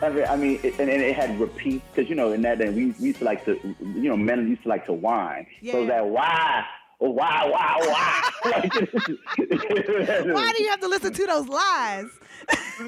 Every, 0.02 0.26
I 0.26 0.36
mean, 0.36 0.60
it, 0.62 0.78
and, 0.78 0.90
and 0.90 1.02
it 1.02 1.16
had 1.16 1.40
repeats 1.40 1.86
because 1.94 2.10
you 2.10 2.16
know 2.16 2.32
in 2.34 2.42
that 2.42 2.58
day 2.60 2.70
we, 2.70 2.88
we 3.00 3.08
used 3.08 3.20
to 3.20 3.26
like 3.26 3.46
to, 3.46 3.58
you 3.80 4.10
know, 4.10 4.18
men 4.18 4.48
used 4.48 4.64
to 4.64 4.70
like 4.70 4.86
to 4.88 4.94
whine. 4.94 5.48
So 5.72 5.80
Yeah. 5.82 5.86
that 5.88 6.06
why, 6.08 6.66
oh, 7.00 7.12
why, 7.12 7.48
why, 7.50 7.80
why? 7.86 8.52
like, 8.52 8.74
Why 10.36 10.54
do 10.56 10.64
you 10.64 10.70
have 10.70 10.82
to 10.82 10.88
listen 10.90 11.14
to 11.14 11.26
those 11.26 11.48
lies? 11.48 12.08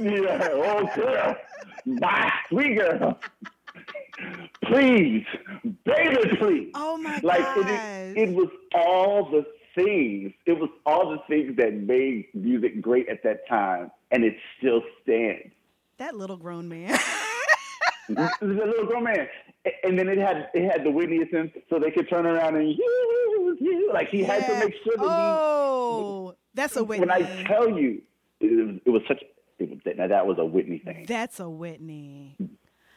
Yeah, 0.01 0.49
oh 0.51 0.89
girl, 0.95 1.35
bye, 1.99 2.31
sweet 2.49 2.75
girl. 2.77 3.17
Please, 4.65 5.25
baby, 5.85 6.35
please. 6.39 6.71
Oh 6.73 6.97
my 6.97 7.19
like 7.23 7.39
gosh. 7.39 7.69
it, 7.69 8.17
it 8.29 8.35
was 8.35 8.49
all 8.75 9.29
the 9.29 9.45
things. 9.75 10.33
It 10.45 10.59
was 10.59 10.69
all 10.85 11.11
the 11.11 11.19
things 11.27 11.55
that 11.57 11.73
made 11.73 12.25
music 12.33 12.81
great 12.81 13.07
at 13.09 13.23
that 13.23 13.47
time, 13.47 13.91
and 14.11 14.23
it 14.23 14.35
still 14.57 14.81
stands. 15.03 15.53
That 15.97 16.15
little 16.15 16.37
grown 16.37 16.67
man. 16.67 16.97
A 18.17 18.29
little 18.41 18.85
grown 18.85 19.03
man, 19.03 19.27
and 19.83 19.99
then 19.99 20.07
it 20.07 20.17
had 20.17 20.49
it 20.53 20.71
had 20.71 20.85
the 20.85 20.89
Whitney 20.89 21.17
Houston, 21.17 21.51
so 21.69 21.77
they 21.77 21.91
could 21.91 22.09
turn 22.09 22.25
around 22.25 22.55
and 22.55 22.69
you, 22.69 23.57
you, 23.59 23.91
like 23.93 24.07
he 24.07 24.23
had 24.23 24.45
to 24.47 24.53
make 24.65 24.73
sure 24.81 24.95
that 24.95 25.03
he 25.03 25.09
Oh, 25.09 26.35
that's 26.53 26.77
a. 26.77 26.83
Whitney. 26.85 27.05
When 27.05 27.11
I 27.11 27.43
tell 27.43 27.69
you, 27.77 28.01
it 28.39 28.65
was, 28.65 28.75
it 28.85 28.89
was 28.91 29.01
such. 29.09 29.21
It 29.59 29.69
was, 29.69 29.79
now 29.97 30.07
that 30.07 30.25
was 30.25 30.37
a 30.39 30.45
Whitney 30.45 30.77
thing. 30.77 31.05
that's 31.05 31.41
a 31.41 31.49
Whitney. 31.49 32.37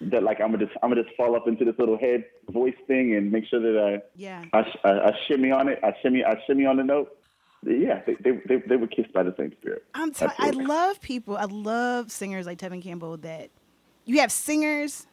That 0.03 0.23
like 0.23 0.41
I'm 0.41 0.53
gonna 0.53 0.65
just 0.67 0.77
I'm 0.83 0.91
gonna 0.91 1.03
just 1.05 1.15
fall 1.17 1.37
up 1.37 1.47
into 1.47 1.65
this 1.65 1.75
little 1.79 1.99
head 1.99 2.25
voice 2.51 2.75
thing 2.87 3.15
and 3.15 3.31
make 3.31 3.45
sure 3.47 3.61
that 3.61 4.05
Yeah. 4.17 4.45
I 4.53 4.59
I, 4.59 4.89
I, 4.91 5.09
I 5.09 5.19
shimmy 5.29 5.51
on 5.51 5.69
it. 5.69 5.79
I 5.83 5.93
shimmy 6.03 6.25
I 6.25 6.35
shimmy 6.47 6.65
on 6.67 6.77
the 6.77 6.85
note. 6.85 7.17
Yeah, 7.63 8.01
they 8.07 8.15
they 8.15 8.41
they, 8.47 8.57
they 8.67 8.77
were 8.77 8.87
kissed 8.87 9.13
by 9.13 9.23
the 9.23 9.35
same 9.37 9.53
spirit. 9.61 9.85
I'm 9.95 10.13
t- 10.13 10.25
I 10.25 10.29
Absolutely. 10.29 10.65
love 10.65 11.01
people. 11.03 11.37
I 11.37 11.45
love 11.45 12.11
singers 12.11 12.47
like 12.47 12.59
Tevin 12.59 12.83
Campbell 12.83 13.19
that 13.19 13.51
you 14.07 14.21
have 14.21 14.33
singers 14.33 15.07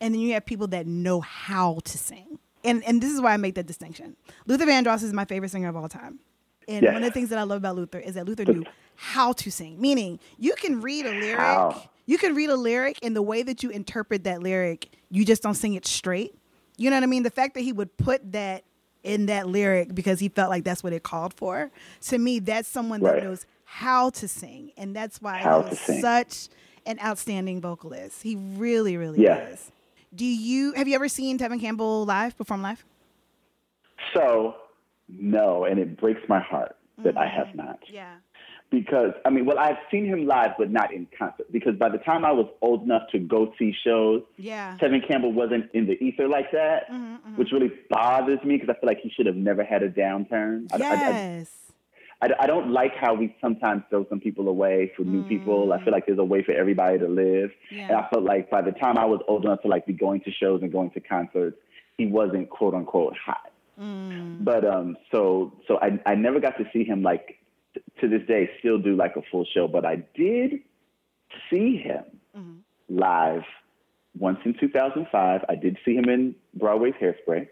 and 0.00 0.14
then 0.14 0.20
you 0.20 0.32
have 0.34 0.46
people 0.46 0.66
that 0.68 0.86
know 0.86 1.20
how 1.20 1.80
to 1.84 1.98
sing. 1.98 2.38
And 2.64 2.82
and 2.84 3.02
this 3.02 3.12
is 3.12 3.20
why 3.20 3.34
I 3.34 3.36
make 3.36 3.54
that 3.56 3.66
distinction. 3.66 4.16
Luther 4.46 4.64
Vandross 4.64 5.02
is 5.02 5.12
my 5.12 5.26
favorite 5.26 5.50
singer 5.50 5.68
of 5.68 5.76
all 5.76 5.88
time. 5.88 6.20
And 6.68 6.82
Yes. 6.82 6.94
one 6.94 7.02
of 7.04 7.08
the 7.10 7.12
things 7.12 7.28
that 7.28 7.38
I 7.38 7.42
love 7.44 7.58
about 7.58 7.76
Luther 7.76 7.98
is 8.00 8.14
that 8.14 8.26
Luther 8.26 8.44
knew 8.46 8.64
how 8.96 9.32
to 9.34 9.50
sing. 9.52 9.78
Meaning 9.80 10.18
you 10.38 10.54
can 10.54 10.80
read 10.80 11.04
a 11.06 11.10
lyric, 11.12 11.38
How? 11.38 11.90
You 12.06 12.18
can 12.18 12.34
read 12.34 12.50
a 12.50 12.56
lyric 12.56 12.98
and 13.02 13.14
the 13.14 13.22
way 13.22 13.42
that 13.42 13.62
you 13.62 13.70
interpret 13.70 14.24
that 14.24 14.42
lyric, 14.42 14.88
you 15.10 15.24
just 15.24 15.42
don't 15.42 15.54
sing 15.54 15.74
it 15.74 15.86
straight. 15.86 16.34
You 16.76 16.90
know 16.90 16.96
what 16.96 17.02
I 17.02 17.06
mean? 17.06 17.22
The 17.22 17.30
fact 17.30 17.54
that 17.54 17.62
he 17.62 17.72
would 17.72 17.96
put 17.96 18.32
that 18.32 18.64
in 19.02 19.26
that 19.26 19.48
lyric 19.48 19.94
because 19.94 20.20
he 20.20 20.28
felt 20.28 20.50
like 20.50 20.64
that's 20.64 20.82
what 20.82 20.92
it 20.92 21.02
called 21.02 21.32
for. 21.34 21.70
To 22.02 22.18
me, 22.18 22.38
that's 22.38 22.68
someone 22.68 23.00
that 23.00 23.22
knows 23.22 23.46
how 23.64 24.10
to 24.10 24.28
sing, 24.28 24.72
and 24.76 24.94
that's 24.94 25.20
why 25.20 25.38
How 25.38 25.62
he's 25.62 26.00
such 26.00 26.48
an 26.86 26.98
outstanding 27.04 27.60
vocalist. 27.60 28.22
He 28.22 28.36
really, 28.36 28.96
really 28.96 29.22
Yeah. 29.22 29.48
is. 29.48 29.72
Do 30.14 30.24
you 30.24 30.72
have 30.72 30.88
you 30.88 30.94
ever 30.94 31.08
seen 31.08 31.38
Tevin 31.38 31.60
Campbell 31.60 32.04
live 32.04 32.36
perform 32.38 32.62
live? 32.62 32.84
So 34.14 34.56
no, 35.08 35.64
and 35.64 35.78
it 35.78 35.96
breaks 35.96 36.20
my 36.28 36.40
heart 36.40 36.76
that 36.98 37.16
I 37.16 37.26
have 37.26 37.48
mm-hmm. 37.48 37.58
not. 37.58 37.80
Yeah. 37.88 38.14
Because 38.80 39.12
I 39.24 39.30
mean, 39.30 39.44
well, 39.46 39.58
I've 39.58 39.78
seen 39.90 40.04
him 40.06 40.26
live, 40.26 40.52
but 40.58 40.70
not 40.70 40.92
in 40.92 41.06
concert. 41.18 41.50
Because 41.52 41.74
by 41.76 41.88
the 41.88 41.98
time 41.98 42.24
I 42.24 42.32
was 42.32 42.46
old 42.60 42.82
enough 42.82 43.02
to 43.12 43.18
go 43.18 43.52
see 43.58 43.72
shows, 43.84 44.22
Yeah. 44.36 44.76
Tevin 44.80 45.06
Campbell 45.06 45.32
wasn't 45.32 45.70
in 45.72 45.86
the 45.86 45.94
ether 46.04 46.28
like 46.28 46.50
that, 46.52 46.90
Mm-hmm, 46.90 47.36
which 47.36 47.48
really 47.52 47.70
bothers 47.90 48.42
me 48.44 48.56
because 48.56 48.68
I 48.74 48.78
feel 48.80 48.88
like 48.88 49.00
he 49.02 49.10
should 49.10 49.26
have 49.26 49.36
never 49.36 49.64
had 49.64 49.82
a 49.82 49.90
downturn. 49.90 50.68
I- 50.72 50.76
I- 50.76 50.78
I, 50.78 51.10
Yes. 51.10 51.52
I, 52.22 52.28
I 52.40 52.46
don't 52.46 52.70
like 52.70 52.94
how 52.96 53.12
we 53.14 53.36
sometimes 53.42 53.82
throw 53.90 54.06
some 54.08 54.20
people 54.20 54.48
away 54.48 54.90
for 54.96 55.02
new 55.02 55.22
people. 55.24 55.72
I 55.74 55.82
feel 55.84 55.92
like 55.92 56.06
there's 56.06 56.18
a 56.18 56.24
way 56.24 56.42
for 56.42 56.52
everybody 56.52 56.98
to 56.98 57.08
live. 57.08 57.50
Yeah. 57.70 57.88
And 57.88 57.96
I 57.96 58.08
felt 58.10 58.24
like 58.24 58.48
by 58.50 58.62
the 58.62 58.72
time 58.72 58.96
I 58.96 59.04
was 59.04 59.20
old 59.28 59.44
enough 59.44 59.60
to 59.62 59.68
like 59.68 59.84
be 59.86 59.92
going 59.92 60.20
to 60.22 60.30
shows 60.30 60.62
and 60.62 60.72
going 60.72 60.90
to 60.92 61.00
concerts, 61.00 61.58
he 61.98 62.06
wasn't 62.06 62.48
quote 62.48 62.72
unquote 62.74 63.14
hot. 63.26 63.52
But 63.78 64.64
um, 64.64 64.96
so 65.12 65.52
so 65.68 65.78
I 65.82 65.98
I 66.06 66.14
never 66.14 66.40
got 66.40 66.56
to 66.58 66.64
see 66.72 66.84
him 66.84 67.02
like 67.02 67.38
to 68.00 68.08
this 68.08 68.22
day 68.26 68.50
still 68.58 68.78
do 68.78 68.94
like 68.96 69.16
a 69.16 69.22
full 69.30 69.44
show. 69.44 69.68
But 69.68 69.84
I 69.84 69.96
did 70.14 70.60
see 71.50 71.76
him 71.76 72.04
live 72.88 73.42
once 74.18 74.38
in 74.44 74.54
2005. 74.58 75.44
I 75.48 75.54
did 75.54 75.78
see 75.84 75.94
him 75.96 76.08
in 76.08 76.34
Broadway's 76.54 76.94
Hairspray. 77.00 77.48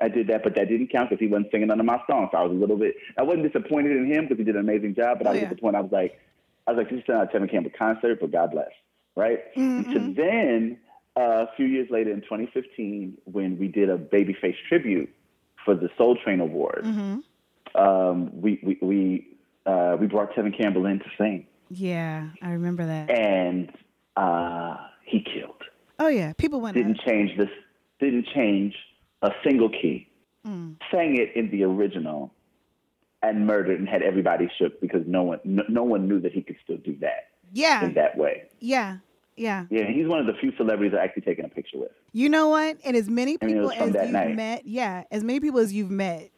I 0.00 0.08
did 0.08 0.26
that, 0.28 0.42
but 0.42 0.54
that 0.56 0.68
didn't 0.68 0.88
count 0.88 1.10
because 1.10 1.20
he 1.20 1.28
wasn't 1.28 1.50
singing 1.52 1.68
none 1.68 1.78
of 1.78 1.86
my 1.86 2.00
songs. 2.08 2.30
So 2.32 2.38
I 2.38 2.42
was 2.42 2.52
a 2.52 2.54
little 2.54 2.76
bit. 2.76 2.94
I 3.18 3.22
wasn't 3.22 3.50
disappointed 3.52 3.96
in 3.96 4.06
him 4.06 4.24
because 4.24 4.38
he 4.38 4.44
did 4.44 4.56
an 4.56 4.62
amazing 4.62 4.94
job, 4.94 5.18
but 5.18 5.26
I 5.26 5.30
Oh, 5.30 5.32
was 5.34 5.42
yeah. 5.42 5.48
disappointed. 5.50 5.78
I 5.78 5.80
was 5.82 5.92
like, 5.92 6.20
I 6.66 6.72
was 6.72 6.78
like, 6.78 6.90
this 6.90 6.98
is 7.00 7.04
not 7.08 7.32
a 7.34 7.38
Tevin 7.38 7.50
Campbell 7.50 7.70
concert, 7.78 8.18
but 8.20 8.30
God 8.32 8.50
bless, 8.52 8.70
right? 9.16 9.40
To 9.54 10.14
then 10.16 10.78
uh, 11.16 11.46
a 11.46 11.48
few 11.56 11.66
years 11.66 11.88
later 11.90 12.10
in 12.10 12.20
2015, 12.22 13.18
when 13.24 13.58
we 13.58 13.68
did 13.68 13.90
a 13.90 13.98
Babyface 13.98 14.56
tribute 14.68 15.12
for 15.64 15.74
the 15.74 15.88
Soul 15.98 16.16
Train 16.24 16.40
Award, 16.40 16.84
um, 17.74 18.40
we 18.40 18.58
we 18.62 18.78
we 18.80 19.31
uh, 19.66 19.96
we 20.00 20.06
brought 20.06 20.32
Tevin 20.34 20.56
Campbell 20.56 20.86
in 20.86 20.98
to 20.98 21.04
sing, 21.18 21.46
Yeah, 21.70 22.28
I 22.42 22.50
remember 22.50 22.84
that. 22.86 23.10
and 23.10 23.70
uh, 24.16 24.76
he 25.04 25.20
killed. 25.22 25.62
Oh 25.98 26.08
yeah, 26.08 26.32
people 26.36 26.60
went. 26.60 26.74
Didn't 26.76 26.98
out. 27.00 27.06
change 27.06 27.36
this. 27.38 27.48
Didn't 28.00 28.26
change 28.34 28.74
a 29.22 29.30
single 29.44 29.68
key. 29.68 30.08
Mm. 30.46 30.76
Sang 30.90 31.16
it 31.18 31.36
in 31.36 31.50
the 31.50 31.62
original, 31.64 32.32
and 33.22 33.46
murdered 33.46 33.78
and 33.78 33.88
had 33.88 34.02
everybody 34.02 34.48
shook 34.58 34.80
because 34.80 35.02
no 35.06 35.22
one 35.22 35.38
no, 35.44 35.62
no 35.68 35.84
one 35.84 36.08
knew 36.08 36.20
that 36.20 36.32
he 36.32 36.42
could 36.42 36.56
still 36.64 36.78
do 36.78 36.96
that 37.00 37.28
Yeah, 37.52 37.84
in 37.84 37.94
that 37.94 38.18
way. 38.18 38.48
yeah, 38.58 38.96
yeah. 39.36 39.66
Yeah, 39.70 39.84
he's 39.86 40.08
one 40.08 40.18
of 40.18 40.26
the 40.26 40.34
few 40.40 40.52
celebrities 40.56 40.92
I 40.98 41.04
actually 41.04 41.22
taken 41.22 41.44
a 41.44 41.48
picture 41.48 41.78
with. 41.78 41.92
You 42.12 42.28
know 42.28 42.48
what? 42.48 42.78
And 42.84 42.96
as 42.96 43.08
many 43.08 43.38
people 43.38 43.70
as 43.70 43.94
you've 43.94 44.10
night. 44.10 44.34
met, 44.34 44.66
yeah, 44.66 45.04
as 45.12 45.22
many 45.22 45.38
people 45.38 45.60
as 45.60 45.72
you've 45.72 45.90
met, 45.90 46.30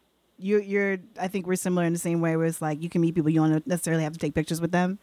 you're, 0.44 0.60
you're. 0.62 0.98
I 1.20 1.28
think 1.28 1.46
we're 1.46 1.56
similar 1.56 1.86
in 1.86 1.92
the 1.92 1.98
same 1.98 2.20
way, 2.20 2.36
where 2.36 2.46
it's 2.46 2.60
like 2.62 2.82
you 2.82 2.88
can 2.88 3.00
meet 3.00 3.14
people 3.14 3.30
you 3.30 3.40
don't 3.40 3.66
necessarily 3.66 4.02
have 4.04 4.12
to 4.12 4.18
take 4.18 4.34
pictures 4.34 4.60
with 4.60 4.72
them, 4.72 4.98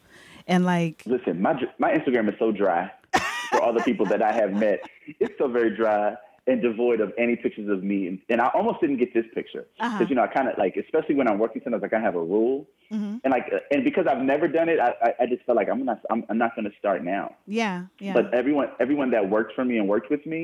and 0.47 0.65
like, 0.65 1.03
Listen, 1.05 1.41
my 1.41 1.53
my 1.79 1.91
Instagram 1.97 2.29
is 2.29 2.35
so 2.39 2.51
dry 2.51 2.91
for 3.51 3.61
all 3.61 3.73
the 3.73 3.83
people 3.83 4.05
that 4.07 4.21
I 4.21 4.31
have 4.31 4.51
met. 4.53 4.79
It's 5.19 5.33
so 5.37 5.47
very 5.47 5.75
dry 5.75 6.15
and 6.47 6.61
devoid 6.61 6.99
of 7.01 7.13
any 7.19 7.35
pictures 7.35 7.69
of 7.69 7.83
me. 7.83 8.07
And, 8.07 8.19
and 8.29 8.41
I 8.41 8.47
almost 8.47 8.81
didn't 8.81 8.97
get 8.97 9.13
this 9.13 9.25
picture 9.35 9.65
because 9.75 9.91
Uh-huh. 9.93 10.05
you 10.09 10.15
know 10.15 10.23
I 10.23 10.27
kind 10.27 10.47
of 10.47 10.57
like, 10.57 10.75
especially 10.75 11.13
when 11.15 11.27
I'm 11.27 11.37
working 11.37 11.61
sometimes, 11.63 11.83
like 11.83 11.93
I 11.93 11.99
have 11.99 12.15
a 12.15 12.23
rule, 12.35 12.67
Mm-hmm. 12.91 13.17
and 13.23 13.31
like, 13.31 13.45
uh, 13.53 13.59
and 13.71 13.83
because 13.85 14.05
I've 14.11 14.21
never 14.33 14.47
done 14.47 14.67
it, 14.69 14.79
I 14.79 14.89
I, 15.07 15.09
I 15.21 15.25
just 15.25 15.43
felt 15.45 15.55
like 15.55 15.69
I'm 15.69 15.85
not 15.85 15.99
I'm, 16.11 16.23
I'm 16.29 16.37
not 16.37 16.55
going 16.55 16.65
to 16.69 16.75
start 16.77 17.03
now. 17.03 17.35
yeah, 17.47 17.85
yeah, 17.99 18.13
But 18.13 18.33
everyone 18.33 18.69
everyone 18.79 19.09
that 19.11 19.29
worked 19.29 19.53
for 19.57 19.63
me 19.65 19.77
and 19.79 19.87
worked 19.87 20.09
with 20.09 20.25
me, 20.25 20.41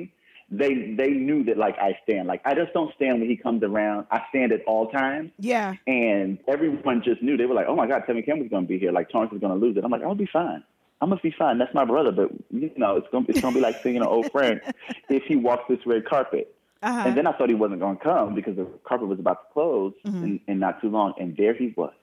they 0.50 0.94
they 0.98 1.10
knew 1.10 1.44
that 1.46 1.58
like 1.58 1.78
I 1.78 1.98
stand. 2.04 2.28
Like 2.28 2.42
I 2.46 2.54
just 2.56 2.74
don't 2.74 2.94
stand 2.96 3.20
when 3.20 3.30
he 3.30 3.36
comes 3.36 3.64
around. 3.64 4.08
I 4.12 4.22
stand 4.30 4.52
at 4.52 4.64
all 4.66 4.90
times. 4.90 5.32
yeah, 5.40 5.76
And 5.86 6.38
everyone 6.48 7.02
just 7.04 7.22
knew. 7.22 7.36
They 7.36 7.46
were 7.46 7.56
like, 7.56 7.68
oh 7.68 7.76
my 7.76 7.88
God, 7.88 8.04
Tevin 8.08 8.26
Campbell's 8.26 8.50
going 8.50 8.64
to 8.64 8.68
be 8.68 8.80
here. 8.80 8.92
Like, 8.92 9.10
Torrence 9.10 9.34
is 9.34 9.40
going 9.42 9.60
to 9.60 9.66
lose 9.66 9.76
it. 9.78 9.84
I'm 9.84 9.92
like, 9.92 10.04
I'll 10.04 10.16
be 10.16 10.30
fine. 10.32 10.64
I 11.02 11.06
must 11.06 11.22
be 11.22 11.32
fine. 11.38 11.58
That's 11.58 11.74
my 11.74 11.86
brother. 11.86 12.12
But, 12.12 12.32
you 12.50 12.72
know, 12.78 12.96
it's 12.96 13.08
going 13.12 13.26
to 13.26 13.32
it's 13.32 13.42
gonna 13.42 13.54
be 13.54 13.62
like 13.62 13.82
seeing 13.84 13.98
an 13.98 14.04
old 14.04 14.32
friend 14.32 14.62
if 15.10 15.24
he 15.24 15.36
walks 15.36 15.66
this 15.70 15.86
red 15.86 16.06
carpet. 16.06 16.56
uh-huh. 16.82 17.04
And 17.08 17.18
then 17.18 17.28
I 17.28 17.34
thought 17.34 17.50
he 17.50 17.56
wasn't 17.56 17.82
going 17.82 17.98
to 17.98 18.04
come 18.04 18.34
because 18.34 18.56
the 18.56 18.66
carpet 18.86 19.08
was 19.08 19.20
about 19.20 19.50
to 19.50 19.54
close 19.54 19.94
and 20.06 20.40
in 20.48 20.60
not 20.60 20.82
too 20.82 20.90
long. 20.90 21.14
And 21.20 21.36
there 21.38 21.54
he 21.54 21.74
was, 21.76 21.94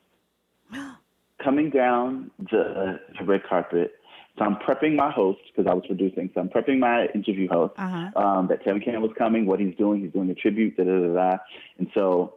coming 1.42 1.70
down 1.70 2.30
the, 2.38 3.01
the 3.18 3.24
red 3.24 3.42
carpet. 3.49 3.95
So 4.39 4.45
I'm 4.45 4.57
prepping 4.57 4.97
my 4.97 5.11
host 5.12 5.39
because 5.55 5.70
I 5.70 5.74
was 5.74 5.85
producing. 5.87 6.28
So 6.35 6.41
I'm 6.41 6.49
prepping 6.49 6.78
my 6.80 7.07
interview 7.14 7.49
host 7.49 7.74
Uh-huh. 7.78 8.11
um, 8.20 8.49
that 8.49 8.64
Tevin 8.64 8.85
Campbell 8.85 9.09
was 9.09 9.16
coming, 9.16 9.47
what 9.47 9.61
he's 9.61 9.76
doing. 9.76 10.01
He's 10.03 10.12
doing 10.12 10.28
a 10.30 10.35
tribute, 10.35 10.76
da 10.76 10.85
da 10.85 10.99
da 11.01 11.14
da. 11.14 11.37
And 11.78 11.89
so 11.95 12.35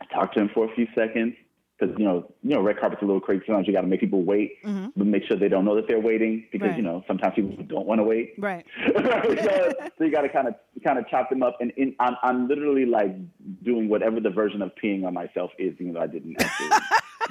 I 0.00 0.04
talked 0.14 0.34
to 0.36 0.40
him 0.42 0.50
for 0.52 0.70
a 0.70 0.74
few 0.74 0.86
seconds 0.94 1.34
because 1.78 1.94
you 1.98 2.04
know, 2.04 2.30
you 2.42 2.54
know, 2.54 2.60
red 2.62 2.78
carpet's 2.78 3.02
a 3.02 3.06
little 3.06 3.20
crazy. 3.20 3.44
Sometimes 3.46 3.66
you 3.66 3.72
got 3.72 3.80
to 3.82 3.86
make 3.86 4.00
people 4.00 4.22
wait, 4.24 4.52
but 4.62 5.06
make 5.06 5.24
sure 5.24 5.36
they 5.38 5.48
don't 5.48 5.64
know 5.64 5.74
that 5.76 5.86
they're 5.88 6.00
waiting 6.00 6.46
because 6.52 6.68
Right. 6.68 6.76
you 6.76 6.82
know 6.82 7.02
sometimes 7.06 7.34
people 7.34 7.54
don't 7.64 7.86
want 7.86 7.98
to 7.98 8.02
wait. 8.04 8.34
right, 8.38 8.64
so, 8.86 9.72
so 9.98 10.04
you 10.04 10.10
got 10.10 10.22
to 10.22 10.28
kind 10.30 10.48
of 10.48 10.54
kind 10.84 10.98
of 10.98 11.06
chop 11.08 11.28
them 11.30 11.42
up, 11.42 11.56
and 11.60 11.70
in, 11.76 11.94
I'm 12.00 12.16
I'm 12.22 12.48
literally 12.48 12.86
like 12.86 13.14
doing 13.62 13.88
whatever 13.88 14.20
the 14.20 14.30
version 14.30 14.60
of 14.62 14.72
peeing 14.82 15.04
on 15.06 15.12
myself 15.14 15.50
is, 15.58 15.74
even 15.80 15.92
though 15.94 16.00
I 16.00 16.06
didn't 16.06 16.36
actually. 16.42 16.70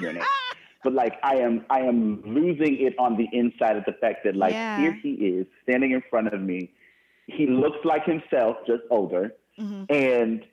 But 0.84 0.92
like 0.92 1.14
I 1.22 1.36
am 1.36 1.64
I 1.70 1.80
am 1.80 2.22
losing 2.24 2.80
it 2.80 2.94
on 2.98 3.16
the 3.16 3.26
inside 3.32 3.76
of 3.76 3.84
the 3.84 3.92
fact 3.92 4.24
that 4.24 4.36
like 4.36 4.52
Yeah. 4.52 4.78
here 4.80 4.92
he 5.02 5.10
is 5.12 5.46
standing 5.64 5.90
in 5.92 6.02
front 6.10 6.28
of 6.32 6.40
me. 6.40 6.70
He 7.26 7.46
looks 7.46 7.78
like 7.84 8.04
himself, 8.04 8.56
just 8.66 8.82
older, 8.90 9.34
mm-hmm. 9.58 9.84
and 9.92 10.44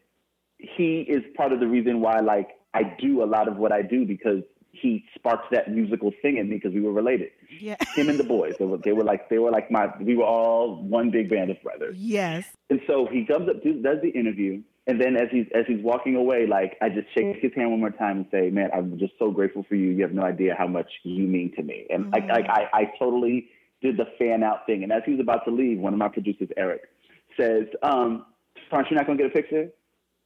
he 0.57 1.01
is 1.01 1.23
part 1.35 1.51
of 1.53 1.59
the 1.59 1.67
reason 1.67 2.01
why 2.01 2.19
like 2.19 2.49
I 2.73 2.83
do 2.99 3.23
a 3.23 3.25
lot 3.25 3.47
of 3.47 3.57
what 3.57 3.71
I 3.71 3.81
do 3.83 4.05
because 4.05 4.41
he 4.71 5.05
sparked 5.13 5.51
that 5.51 5.69
musical 5.69 6.11
thing 6.23 6.37
in 6.37 6.49
me 6.49 6.55
because 6.55 6.73
we 6.73 6.81
were 6.81 6.91
related. 6.91 7.29
yeah, 7.59 7.75
Him 7.95 8.09
and 8.09 8.17
the 8.19 8.23
boys, 8.23 8.55
they 8.57 8.65
were, 8.65 8.77
they 8.77 8.91
were 8.91 9.03
like 9.03 9.29
they 9.29 9.37
were 9.37 9.51
like 9.51 9.69
my 9.69 9.87
we 10.01 10.15
were 10.15 10.23
all 10.25 10.81
one 10.81 11.11
big 11.11 11.29
band 11.29 11.51
of 11.51 11.61
brothers. 11.61 11.95
yes, 11.97 12.45
And 12.71 12.81
so 12.87 13.05
he 13.05 13.23
comes 13.25 13.47
up, 13.49 13.61
do- 13.61 13.81
does 13.83 13.99
the 14.01 14.09
interview, 14.09 14.63
and 14.85 14.99
then 14.99 15.15
as 15.15 15.29
he's 15.31 15.45
as 15.55 15.63
he's 15.65 15.81
walking 15.81 16.15
away, 16.15 16.45
like 16.45 16.77
I 16.81 16.89
just 16.89 17.07
shake 17.13 17.37
his 17.41 17.51
hand 17.55 17.71
one 17.71 17.79
more 17.79 17.91
time 17.91 18.17
and 18.17 18.25
say, 18.31 18.49
"Man, 18.49 18.69
I'm 18.73 18.99
just 18.99 19.13
so 19.17 19.31
grateful 19.31 19.65
for 19.67 19.75
you. 19.75 19.91
You 19.91 20.01
have 20.03 20.13
no 20.13 20.23
idea 20.23 20.55
how 20.57 20.67
much 20.67 20.91
you 21.03 21.25
mean 21.25 21.53
to 21.55 21.63
me." 21.63 21.87
And 21.89 22.11
like 22.11 22.27
like 22.27 22.45
I, 22.49 22.67
I 22.73 22.93
totally 22.99 23.47
did 23.81 23.95
the 23.97 24.07
fan 24.19 24.43
out 24.43 24.65
thing. 24.65 24.83
And 24.83 24.91
as 24.91 25.03
he 25.05 25.11
was 25.11 25.21
about 25.21 25.45
to 25.45 25.51
leave, 25.51 25.79
one 25.79 25.93
of 25.93 25.99
my 25.99 26.09
producers, 26.09 26.49
Eric, 26.57 26.81
says, 27.39 27.67
um, 27.81 28.25
"Aren't 28.71 28.91
you 28.91 28.97
not 28.97 29.05
gonna 29.05 29.17
get 29.17 29.27
a 29.27 29.29
picture?" 29.29 29.69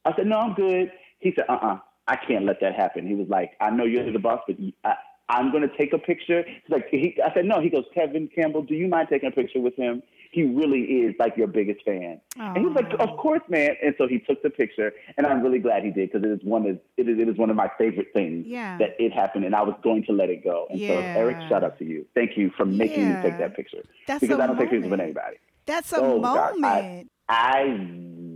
I 0.04 0.16
said, 0.16 0.26
"No, 0.26 0.38
I'm 0.38 0.54
good." 0.54 0.90
He 1.20 1.32
said, 1.36 1.44
"Uh-uh, 1.48 1.78
I 2.08 2.16
can't 2.16 2.44
let 2.44 2.60
that 2.60 2.74
happen." 2.74 3.06
He 3.06 3.14
was 3.14 3.28
like, 3.28 3.52
"I 3.60 3.70
know 3.70 3.84
you're 3.84 4.10
the 4.10 4.18
boss, 4.18 4.40
but 4.48 4.56
I, 4.84 4.94
I'm 5.28 5.52
going 5.52 5.68
to 5.68 5.76
take 5.76 5.92
a 5.92 5.98
picture." 5.98 6.42
He's 6.42 6.70
like, 6.70 6.88
he, 6.90 7.16
I 7.24 7.32
said, 7.32 7.44
"No." 7.44 7.60
He 7.60 7.70
goes, 7.70 7.84
"Tevin 7.96 8.28
Campbell, 8.34 8.62
do 8.62 8.74
you 8.74 8.88
mind 8.88 9.08
taking 9.08 9.28
a 9.28 9.32
picture 9.32 9.60
with 9.60 9.76
him? 9.76 10.02
He 10.38 10.44
really 10.44 10.82
is 11.04 11.14
like 11.18 11.36
your 11.36 11.48
biggest 11.48 11.84
fan." 11.84 12.20
And 12.36 12.58
he 12.58 12.64
was 12.66 12.76
like, 12.76 12.92
"Of 13.00 13.16
course, 13.18 13.40
man." 13.48 13.70
And 13.82 13.92
so 13.98 14.06
he 14.06 14.20
took 14.20 14.40
the 14.42 14.50
picture, 14.50 14.92
and 15.16 15.26
I'm 15.26 15.42
really 15.42 15.58
glad 15.58 15.82
he 15.82 15.90
did 15.90 16.12
because 16.12 16.24
it 16.24 16.30
is 16.30 16.44
one 16.44 16.64
of 16.66 16.78
it 16.96 17.08
is, 17.08 17.18
it 17.18 17.28
is 17.28 17.36
one 17.36 17.50
of 17.50 17.56
my 17.56 17.68
favorite 17.76 18.08
things 18.12 18.46
Yeah. 18.46 18.78
that 18.78 18.90
it 19.00 19.12
happened, 19.12 19.44
and 19.46 19.54
I 19.54 19.62
was 19.62 19.74
going 19.82 20.04
to 20.04 20.12
let 20.12 20.30
it 20.30 20.44
go. 20.44 20.66
And 20.70 20.78
so, 20.80 20.94
Eric, 20.98 21.36
shout 21.48 21.64
out 21.64 21.76
to 21.80 21.84
you. 21.84 22.06
Thank 22.14 22.36
you 22.36 22.50
for 22.56 22.64
making 22.64 23.00
Yeah. 23.00 23.16
me 23.16 23.22
take 23.22 23.38
that 23.38 23.56
picture 23.56 23.82
That's 24.06 24.20
because 24.20 24.38
I 24.38 24.46
don't 24.46 24.56
take 24.58 24.70
pictures 24.70 24.90
with 24.90 25.00
anybody. 25.00 25.38
that's 25.66 25.92
a 25.92 25.96
Oh, 26.00 26.20
God, 26.20 26.54
I- 26.62 26.80
moment. 26.82 27.10
I 27.28 27.76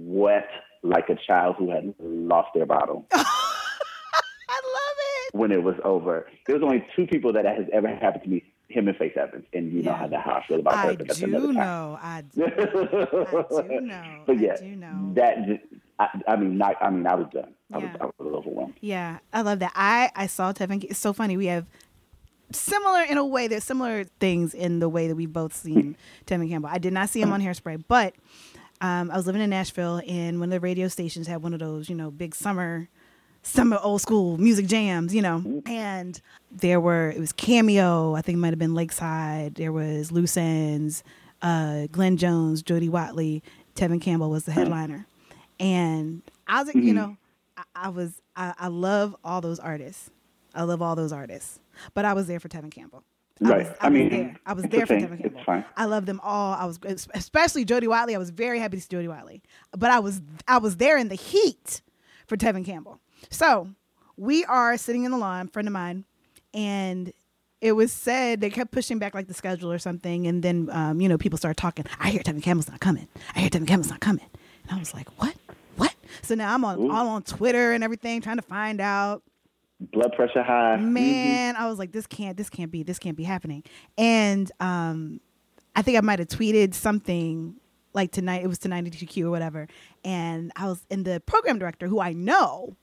wept 0.05 0.53
like 0.83 1.09
a 1.09 1.15
child 1.27 1.55
who 1.59 1.71
had 1.71 1.95
lost 2.01 2.49
their 2.55 2.67
bottle 2.67 3.07
I 3.13 4.61
love 4.65 4.97
it. 4.99 5.35
when 5.35 5.51
it 5.53 5.63
was 5.63 5.77
over. 5.85 6.27
There's 6.47 6.63
only 6.63 6.85
two 6.97 7.07
people 7.07 7.33
that 7.35 7.45
has 7.47 7.67
ever 7.73 7.89
happened 7.89 8.25
to 8.25 8.31
me, 8.31 8.43
him 8.73 8.89
and 8.89 8.97
Faith 8.97 9.17
Evans, 9.17 9.45
and 9.53 9.73
you 9.73 9.83
know 9.83 9.91
Yeah. 9.93 9.97
how, 9.99 10.07
that, 10.09 10.21
how 10.25 10.33
I 10.33 10.47
feel 10.47 10.61
about 10.61 10.75
I 10.75 10.87
her. 10.87 10.97
But 10.97 11.09
that's 11.09 11.23
another 11.23 11.47
do 11.49 11.53
time. 11.55 11.65
know. 11.65 11.99
I 12.03 12.23
do. 12.23 12.45
I 12.45 12.49
do 13.69 13.81
know. 13.83 14.23
But 14.27 14.37
I 14.37 14.41
yeah, 14.41 14.57
do 14.57 14.77
know. 14.77 15.13
that 15.15 15.47
just, 15.47 15.61
I, 15.99 16.09
I 16.29 16.37
mean, 16.37 16.59
not, 16.59 16.77
I 16.81 16.91
mean, 16.91 17.07
I 17.07 17.15
was 17.15 17.27
done. 17.33 17.55
I 17.73 17.79
was, 17.79 17.85
Yeah. 17.93 17.97
I 18.01 18.05
was 18.07 18.13
overwhelmed. 18.35 18.75
Yeah, 18.81 19.19
I 19.33 19.43
love 19.43 19.59
that. 19.61 19.73
I 19.75 20.11
I 20.17 20.27
saw 20.27 20.53
Tevin. 20.53 20.83
It's 20.85 20.99
so 20.99 21.13
funny. 21.13 21.37
We 21.37 21.47
have 21.47 21.67
similar 22.53 23.03
in 23.03 23.19
a 23.19 23.25
way. 23.25 23.49
There's 23.49 23.65
similar 23.65 24.05
things 24.21 24.55
in 24.55 24.79
the 24.79 24.89
way 24.89 25.09
that 25.09 25.17
we've 25.17 25.33
both 25.33 25.55
seen 25.55 25.97
Tevin 26.27 26.49
Campbell. 26.49 26.71
I 26.73 26.79
did 26.79 26.93
not 26.93 27.09
see 27.09 27.21
him 27.23 27.33
on 27.33 27.41
Hairspray, 27.41 27.85
but 27.89 28.15
um, 28.81 29.11
I 29.11 29.17
was 29.17 29.27
living 29.27 29.43
in 29.43 29.51
Nashville, 29.51 30.03
and 30.07 30.41
one 30.41 30.49
of 30.49 30.51
the 30.51 30.61
radio 30.61 30.89
stations 30.89 31.27
had 31.27 31.43
one 31.43 31.55
of 31.55 31.61
those, 31.61 31.89
you 31.89 31.95
know, 31.95 32.11
big 32.11 32.35
summer, 32.35 32.89
summer 33.43 33.79
old 33.83 34.01
school 34.01 34.39
music 34.39 34.67
jams, 34.67 35.15
you 35.15 35.23
know. 35.23 35.63
And 35.67 36.21
there 36.51 36.81
were 36.81 37.11
it 37.11 37.19
was 37.19 37.33
Cameo. 37.33 38.15
I 38.15 38.23
think 38.23 38.37
it 38.37 38.39
might 38.41 38.51
have 38.51 38.59
been 38.59 38.75
Lakeside. 38.75 39.57
There 39.57 39.73
was 39.73 40.13
Loose 40.13 40.37
Ends, 40.37 41.03
uh, 41.43 41.87
Glenn 41.93 42.17
Jones, 42.17 42.63
Jody 42.63 42.89
Watley, 42.89 43.43
Tevin 43.75 44.01
Campbell 44.01 44.31
was 44.31 44.45
the 44.45 44.53
headliner, 44.53 45.07
and 45.61 46.23
I 46.47 46.63
was, 46.63 46.75
you 46.75 46.95
know, 46.95 47.17
I, 47.57 47.63
I 47.75 47.89
was 47.89 48.21
I, 48.37 48.55
I 48.59 48.69
love 48.69 49.17
all 49.25 49.41
those 49.41 49.59
artists. 49.59 50.11
I 50.55 50.63
love 50.65 50.83
all 50.83 50.95
those 50.95 51.13
artists, 51.13 51.61
but 51.95 52.05
I 52.05 52.13
was 52.13 52.27
there 52.27 52.41
for 52.41 52.49
Tevin 52.49 52.71
Campbell. 52.71 53.03
Right. 53.41 53.67
was, 53.67 53.77
I 53.81 53.89
was 53.89 53.95
mean, 53.99 54.11
there. 54.11 54.37
I 54.47 54.53
was 54.53 54.65
there 54.65 54.87
for. 54.87 54.95
Tevin 54.95 55.21
Campbell. 55.21 55.65
I 55.77 55.87
love 55.87 56.07
them 56.07 56.21
all. 56.23 56.55
I 56.55 56.67
was 56.67 56.79
especially 57.15 57.65
Jody 57.65 57.89
Watley. 57.89 58.15
I 58.15 58.19
was 58.19 58.31
very 58.31 58.59
happy 58.61 58.77
to 58.77 58.83
see 58.83 58.89
Jody 58.89 59.09
Watley, 59.09 59.43
but 59.77 59.91
I 59.91 59.99
was 59.99 60.21
I 60.47 60.59
was 60.59 60.77
there 60.77 60.97
in 60.97 61.09
the 61.09 61.15
heat 61.17 61.81
for 62.27 62.37
Tevin 62.37 62.65
Campbell. 62.65 63.01
So 63.33 63.69
we 64.17 64.45
are 64.45 64.77
sitting 64.77 65.05
in 65.05 65.11
the 65.11 65.17
lawn, 65.19 65.49
friend 65.49 65.67
of 65.67 65.73
mine, 65.73 66.05
and 66.55 67.13
it 67.61 67.73
was 67.73 67.93
said 67.93 68.41
they 68.41 68.51
kept 68.51 68.71
pushing 68.73 68.99
back 68.99 69.15
like 69.15 69.27
the 69.27 69.35
schedule 69.35 69.73
or 69.73 69.79
something, 69.79 70.27
and 70.27 70.43
then 70.43 70.69
um, 70.73 71.01
you 71.01 71.09
know 71.09 71.19
people 71.19 71.39
started 71.39 71.57
talking. 71.61 71.87
I 71.99 72.11
hear 72.11 72.21
Tevin 72.21 72.43
Campbell's 72.43 72.69
not 72.69 72.81
coming. 72.81 73.09
I 73.35 73.41
hear 73.41 73.51
Tevin 73.51 73.67
Campbell's 73.67 73.91
not 73.91 74.01
coming, 74.01 74.27
and 74.69 74.77
I 74.77 74.79
was 74.79 74.95
like, 74.95 75.09
what? 75.21 75.35
What? 75.77 75.95
So 76.23 76.35
now 76.35 76.55
I'm 76.55 76.65
on 76.65 76.79
Ooh. 76.79 76.93
all 76.93 77.09
on 77.09 77.23
Twitter 77.23 77.73
and 77.73 77.83
everything 77.83 78.21
trying 78.21 78.37
to 78.37 78.43
find 78.43 78.81
out. 78.81 79.23
Blood 79.81 80.13
pressure 80.15 80.43
high. 80.43 80.77
Mhm. 80.79 80.91
Man, 80.93 81.57
I 81.57 81.69
was 81.69 81.79
like, 81.79 81.91
this 81.93 82.07
can't, 82.07 82.37
this 82.37 82.51
can't 82.51 82.71
be, 82.71 82.83
this 82.85 82.99
can't 83.01 83.17
be 83.17 83.25
happening. 83.25 83.65
And 83.99 84.53
um, 84.61 85.21
I 85.75 85.83
think 85.83 85.97
I 85.99 86.03
might 86.03 86.19
have 86.21 86.29
tweeted 86.29 86.75
something 86.75 87.57
like 87.95 88.13
tonight. 88.13 88.45
It 88.45 88.47
was 88.47 88.59
tonight 88.59 88.87
at 88.87 88.93
GQ 88.93 89.25
or 89.25 89.31
whatever. 89.31 89.67
And 90.05 90.53
I 90.55 90.67
was, 90.67 90.87
and 90.91 91.05
the 91.05 91.21
program 91.27 91.59
director, 91.59 91.89
who 91.89 91.99
I 92.01 92.13
know, 92.13 92.77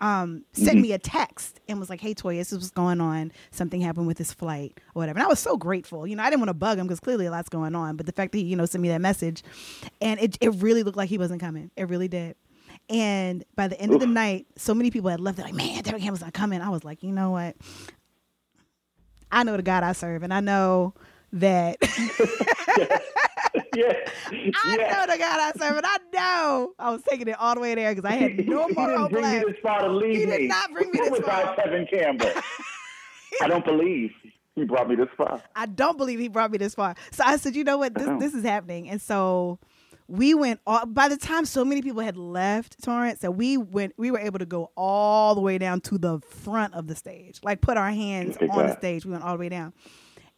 um, 0.00 0.44
sent 0.52 0.80
me 0.80 0.92
a 0.92 0.98
text 0.98 1.60
and 1.68 1.78
was 1.78 1.88
like, 1.88 2.00
"Hey, 2.00 2.14
Toya, 2.14 2.38
this 2.38 2.52
is 2.52 2.58
what's 2.58 2.70
going 2.70 3.00
on. 3.00 3.32
Something 3.50 3.80
happened 3.80 4.06
with 4.06 4.18
this 4.18 4.32
flight 4.32 4.78
or 4.94 5.00
whatever." 5.00 5.18
And 5.18 5.26
I 5.26 5.28
was 5.28 5.38
so 5.38 5.56
grateful. 5.56 6.06
You 6.06 6.16
know, 6.16 6.22
I 6.22 6.30
didn't 6.30 6.40
want 6.40 6.50
to 6.50 6.54
bug 6.54 6.78
him 6.78 6.86
because 6.86 7.00
clearly 7.00 7.26
a 7.26 7.30
lot's 7.30 7.48
going 7.48 7.74
on. 7.74 7.96
But 7.96 8.06
the 8.06 8.12
fact 8.12 8.32
that 8.32 8.38
he, 8.38 8.44
you 8.44 8.56
know, 8.56 8.66
sent 8.66 8.82
me 8.82 8.88
that 8.88 9.00
message, 9.00 9.42
and 10.00 10.20
it 10.20 10.36
it 10.40 10.50
really 10.56 10.82
looked 10.82 10.96
like 10.98 11.08
he 11.08 11.18
wasn't 11.18 11.40
coming. 11.40 11.70
It 11.76 11.88
really 11.88 12.08
did. 12.08 12.36
And 12.88 13.44
by 13.56 13.68
the 13.68 13.80
end 13.80 13.94
of 13.94 14.00
the 14.00 14.06
night, 14.06 14.46
so 14.56 14.74
many 14.74 14.90
people 14.90 15.10
had 15.10 15.20
left. 15.20 15.38
They're 15.38 15.46
like, 15.46 15.54
"Man, 15.54 15.82
Derek 15.82 16.02
Campbell's 16.02 16.20
not 16.20 16.34
coming." 16.34 16.60
I 16.60 16.68
was 16.68 16.84
like, 16.84 17.02
"You 17.02 17.12
know 17.12 17.30
what? 17.30 17.56
I 19.32 19.42
know 19.44 19.56
the 19.56 19.62
God 19.62 19.82
I 19.82 19.92
serve, 19.92 20.22
and 20.22 20.32
I 20.32 20.40
know 20.40 20.94
that 21.32 21.78
yeah. 24.32 24.52
I 24.64 24.76
know 24.76 25.12
the 25.12 25.18
God 25.18 25.40
I 25.40 25.52
serve, 25.58 25.76
and 25.76 25.86
I 25.86 25.96
know 26.12 26.72
I 26.78 26.90
was 26.90 27.02
taking 27.08 27.28
it 27.28 27.36
all 27.38 27.54
the 27.54 27.60
way 27.60 27.74
there 27.74 27.94
because 27.94 28.10
I 28.10 28.14
had 28.14 28.36
no 28.48 28.66
he 28.68 28.74
more 28.74 28.86
didn't 28.86 29.00
hope 29.00 29.10
bring 29.12 29.24
left." 29.24 29.46
me 29.46 29.52
this 29.52 29.60
far 29.62 29.80
to 29.82 29.88
leave 29.92 30.16
He 30.18 30.26
did 30.26 30.40
me. 30.42 30.46
not 30.48 30.72
bring 30.72 30.90
me 30.90 30.98
this 31.10 31.20
far. 31.20 31.56
Tevin 31.56 31.90
Campbell. 31.90 32.32
I 33.42 33.48
don't 33.48 33.64
believe 33.64 34.12
he 34.54 34.64
brought 34.64 34.88
me 34.88 34.96
this 34.96 35.08
far. 35.16 35.42
I 35.54 35.66
don't 35.66 35.98
believe 35.98 36.18
he 36.18 36.28
brought 36.28 36.50
me 36.50 36.58
this 36.58 36.74
far. 36.74 36.94
So 37.10 37.22
I 37.26 37.36
said, 37.36 37.54
you 37.54 37.64
know 37.64 37.78
what, 37.78 37.94
this 37.94 38.08
this 38.18 38.34
is 38.34 38.44
happening, 38.44 38.88
and 38.88 39.00
so 39.02 39.58
we 40.08 40.34
went. 40.34 40.60
All, 40.66 40.86
by 40.86 41.08
the 41.08 41.16
time 41.16 41.44
so 41.44 41.64
many 41.64 41.82
people 41.82 42.00
had 42.00 42.16
left 42.16 42.82
Torrence, 42.82 43.20
so 43.20 43.30
we 43.30 43.56
went. 43.58 43.92
We 43.98 44.10
were 44.10 44.18
able 44.20 44.38
to 44.38 44.46
go 44.46 44.70
all 44.76 45.34
the 45.34 45.40
way 45.40 45.58
down 45.58 45.80
to 45.82 45.98
the 45.98 46.20
front 46.20 46.74
of 46.74 46.86
the 46.86 46.94
stage, 46.96 47.40
like 47.42 47.60
put 47.60 47.76
our 47.76 47.90
hands 47.90 48.36
on 48.38 48.66
the 48.68 48.76
stage. 48.76 49.04
We 49.04 49.10
went 49.12 49.24
all 49.24 49.32
the 49.34 49.40
way 49.40 49.48
down, 49.50 49.74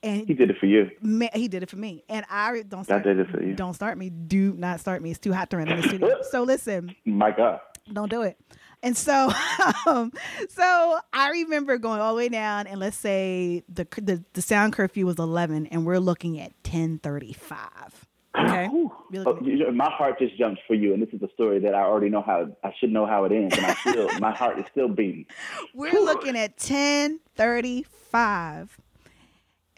He 0.02 0.34
did 0.34 0.50
it 0.50 0.56
for 0.58 0.66
you. 0.66 0.90
he 1.34 1.48
did 1.48 1.62
it 1.62 1.70
for 1.70 1.76
me. 1.76 2.04
And 2.08 2.24
I 2.30 2.62
don't 2.68 2.84
start. 2.84 3.02
did 3.04 3.18
it 3.18 3.28
for 3.30 3.42
you. 3.42 3.54
Don't 3.54 3.74
start 3.74 3.98
me. 3.98 4.10
Do 4.10 4.54
not 4.54 4.80
start 4.80 5.02
me. 5.02 5.10
It's 5.10 5.18
too 5.18 5.32
hot 5.32 5.50
to 5.50 5.56
run 5.56 5.68
in 5.68 5.80
the 5.80 5.88
studio. 5.88 6.22
So 6.30 6.42
listen 6.44 6.94
My 7.04 7.30
God. 7.32 7.60
don't 7.92 8.10
do 8.10 8.22
it. 8.22 8.38
And 8.80 8.96
so, 8.96 9.32
um, 9.88 10.12
so 10.48 10.98
I 11.12 11.30
remember 11.30 11.78
going 11.78 12.00
all 12.00 12.12
the 12.14 12.18
way 12.18 12.28
down, 12.28 12.68
and 12.68 12.78
let's 12.78 12.96
say 12.96 13.64
the 13.68 13.88
the, 14.00 14.22
the 14.34 14.42
sound 14.42 14.72
curfew 14.72 15.04
was 15.04 15.18
eleven, 15.18 15.66
and 15.66 15.84
we're 15.84 15.98
looking 15.98 16.38
at 16.38 16.52
ten 16.62 16.98
thirty 17.00 17.32
five. 17.32 18.06
Okay, 18.38 18.68
Oh, 18.70 18.92
looking- 19.10 19.48
you 19.48 19.58
know, 19.64 19.72
my 19.72 19.90
heart 19.90 20.20
just 20.20 20.38
jumped 20.38 20.60
for 20.68 20.74
you, 20.74 20.94
and 20.94 21.02
this 21.02 21.08
is 21.12 21.20
a 21.22 21.28
story 21.34 21.58
that 21.58 21.74
I 21.74 21.80
already 21.82 22.08
know 22.08 22.22
how. 22.22 22.54
I 22.62 22.72
should 22.78 22.92
know 22.92 23.04
how 23.04 23.24
it 23.24 23.32
ends, 23.32 23.56
and 23.56 23.66
I 23.66 23.74
still, 23.74 24.08
my 24.20 24.30
heart 24.32 24.60
is 24.60 24.66
still 24.70 24.86
beating. 24.88 25.26
we're 25.74 25.90
looking 26.00 26.36
at 26.38 26.56
ten 26.56 27.18
thirty 27.34 27.82
five. 28.12 28.78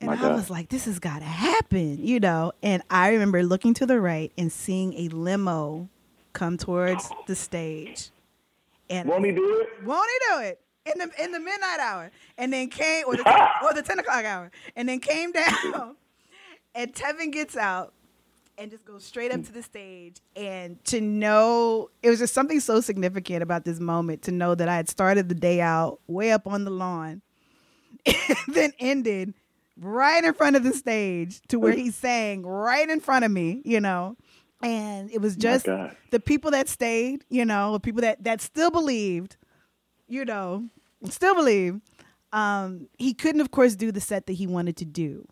And 0.00 0.08
My 0.08 0.14
I 0.16 0.20
God. 0.20 0.32
was 0.34 0.48
like, 0.48 0.68
this 0.70 0.86
has 0.86 0.98
got 0.98 1.18
to 1.18 1.24
happen, 1.26 1.98
you 2.04 2.20
know. 2.20 2.52
And 2.62 2.82
I 2.90 3.10
remember 3.10 3.42
looking 3.42 3.74
to 3.74 3.86
the 3.86 4.00
right 4.00 4.32
and 4.38 4.50
seeing 4.50 4.94
a 4.94 5.08
limo 5.08 5.88
come 6.32 6.56
towards 6.56 7.10
the 7.26 7.34
stage. 7.34 8.10
And 8.88 9.08
Won't 9.08 9.24
he 9.26 9.32
do 9.32 9.60
it? 9.60 9.84
Won't 9.84 10.08
he 10.10 10.34
do 10.34 10.40
it 10.48 10.60
in 10.86 10.98
the 10.98 11.22
in 11.24 11.32
the 11.32 11.38
midnight 11.38 11.80
hour? 11.80 12.10
And 12.38 12.52
then 12.52 12.68
came 12.68 13.04
or 13.06 13.16
the 13.16 13.48
or 13.62 13.74
the 13.74 13.82
ten 13.82 13.98
o'clock 13.98 14.24
hour, 14.24 14.50
and 14.74 14.88
then 14.88 15.00
came 15.00 15.32
down, 15.32 15.96
and 16.74 16.92
Tevin 16.94 17.30
gets 17.30 17.56
out 17.56 17.92
and 18.58 18.70
just 18.70 18.84
goes 18.84 19.04
straight 19.04 19.32
up 19.32 19.42
to 19.44 19.52
the 19.52 19.62
stage. 19.62 20.16
And 20.34 20.82
to 20.86 21.00
know 21.00 21.90
it 22.02 22.10
was 22.10 22.18
just 22.18 22.34
something 22.34 22.58
so 22.60 22.80
significant 22.80 23.42
about 23.42 23.64
this 23.64 23.80
moment 23.80 24.22
to 24.22 24.32
know 24.32 24.54
that 24.54 24.68
I 24.68 24.76
had 24.76 24.88
started 24.88 25.28
the 25.28 25.34
day 25.34 25.60
out 25.60 26.00
way 26.08 26.32
up 26.32 26.46
on 26.46 26.64
the 26.64 26.70
lawn, 26.70 27.22
and 28.06 28.36
then 28.48 28.72
ended 28.80 29.34
right 29.80 30.22
in 30.22 30.34
front 30.34 30.56
of 30.56 30.62
the 30.62 30.72
stage 30.72 31.40
to 31.48 31.58
where 31.58 31.72
he 31.76 31.90
sang 31.90 32.44
right 32.44 32.88
in 32.88 33.00
front 33.00 33.24
of 33.24 33.30
me, 33.30 33.62
you 33.64 33.80
know. 33.80 34.16
And 34.62 35.10
it 35.10 35.22
was 35.22 35.36
just 35.36 35.64
God. 35.64 35.96
the 36.10 36.20
people 36.20 36.50
that 36.50 36.68
stayed, 36.68 37.24
you 37.30 37.44
know, 37.44 37.72
the 37.72 37.80
people 37.80 38.02
that 38.02 38.22
that 38.24 38.40
still 38.42 38.70
believed, 38.70 39.36
you 40.06 40.24
know, 40.24 40.68
still 41.08 41.34
believe. 41.34 41.80
Um, 42.32 42.88
he 42.96 43.12
couldn't, 43.14 43.40
of 43.40 43.50
course, 43.50 43.74
do 43.74 43.90
the 43.90 44.00
set 44.00 44.26
that 44.26 44.34
he 44.34 44.46
wanted 44.46 44.76
to 44.76 44.84
do, 44.84 45.26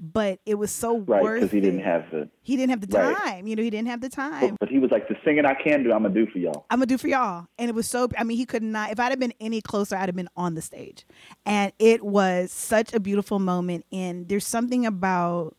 but 0.00 0.40
it 0.46 0.54
was 0.54 0.70
so 0.70 0.98
Right, 1.00 1.22
worth 1.22 1.40
because 1.40 1.52
he 1.52 1.60
didn't 1.60 1.80
have 1.80 2.10
the. 2.10 2.28
he 2.40 2.56
didn't 2.56 2.70
have 2.70 2.80
the 2.80 2.96
right. 2.96 3.16
time. 3.16 3.46
You 3.46 3.54
know, 3.54 3.62
he 3.62 3.68
didn't 3.68 3.88
have 3.88 4.00
the 4.00 4.08
time. 4.08 4.56
But 4.58 4.70
he 4.70 4.78
was 4.78 4.90
like, 4.90 5.08
the 5.08 5.16
singing 5.24 5.44
I 5.44 5.54
can 5.54 5.82
do, 5.82 5.92
I'm 5.92 6.02
gonna 6.02 6.14
do 6.14 6.26
for 6.26 6.38
y'all. 6.38 6.64
I'm 6.70 6.78
gonna 6.78 6.86
do 6.86 6.96
for 6.98 7.08
y'all. 7.08 7.46
And 7.58 7.68
it 7.68 7.74
was 7.74 7.86
so 7.86 8.08
I 8.18 8.24
mean, 8.24 8.38
he 8.38 8.46
could 8.46 8.62
not 8.62 8.90
if 8.90 8.98
I'd 8.98 9.10
have 9.10 9.20
been 9.20 9.34
any 9.40 9.60
closer, 9.60 9.96
I'd 9.96 10.08
have 10.08 10.16
been 10.16 10.30
on 10.36 10.54
the 10.54 10.62
stage. 10.62 11.06
And 11.44 11.72
it 11.78 12.02
was 12.02 12.50
such 12.50 12.94
a 12.94 13.00
beautiful 13.00 13.38
moment. 13.38 13.84
And 13.92 14.28
there's 14.28 14.46
something 14.46 14.86
about 14.86 15.56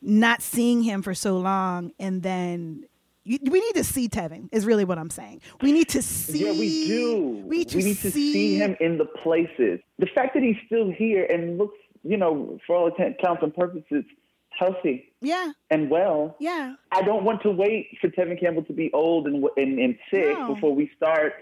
not 0.00 0.40
seeing 0.42 0.82
him 0.82 1.02
for 1.02 1.14
so 1.14 1.36
long 1.38 1.92
and 1.98 2.22
then 2.22 2.84
you, 3.22 3.38
we 3.50 3.60
need 3.60 3.74
to 3.74 3.84
see 3.84 4.08
Tevin 4.08 4.48
is 4.50 4.64
really 4.64 4.84
what 4.86 4.98
I'm 4.98 5.10
saying. 5.10 5.42
We 5.60 5.72
need 5.72 5.90
to 5.90 6.00
see 6.00 6.46
yeah, 6.46 6.52
we 6.52 6.86
do. 6.86 7.42
We 7.46 7.58
need 7.58 7.68
to, 7.68 7.76
need 7.78 7.98
to 7.98 8.10
see 8.10 8.56
him 8.56 8.76
in 8.80 8.96
the 8.96 9.04
places. 9.04 9.80
The 9.98 10.06
fact 10.14 10.32
that 10.34 10.42
he's 10.42 10.56
still 10.64 10.90
here 10.90 11.26
and 11.26 11.58
looks, 11.58 11.76
you 12.02 12.16
know, 12.16 12.58
for 12.66 12.76
all 12.76 12.86
intent, 12.88 13.18
counts 13.22 13.42
and 13.42 13.54
purposes, 13.54 14.04
healthy 14.50 15.12
Yeah, 15.20 15.52
and 15.70 15.90
well. 15.90 16.36
yeah. 16.40 16.74
I 16.92 17.02
don't 17.02 17.24
want 17.24 17.42
to 17.42 17.50
wait 17.50 17.96
for 18.00 18.08
Tevin 18.08 18.38
Campbell 18.40 18.64
to 18.64 18.72
be 18.72 18.90
old 18.92 19.26
and 19.26 19.44
and, 19.56 19.78
and 19.78 19.98
sick 20.10 20.38
No. 20.38 20.54
before 20.54 20.74
we 20.74 20.90
start 20.96 21.34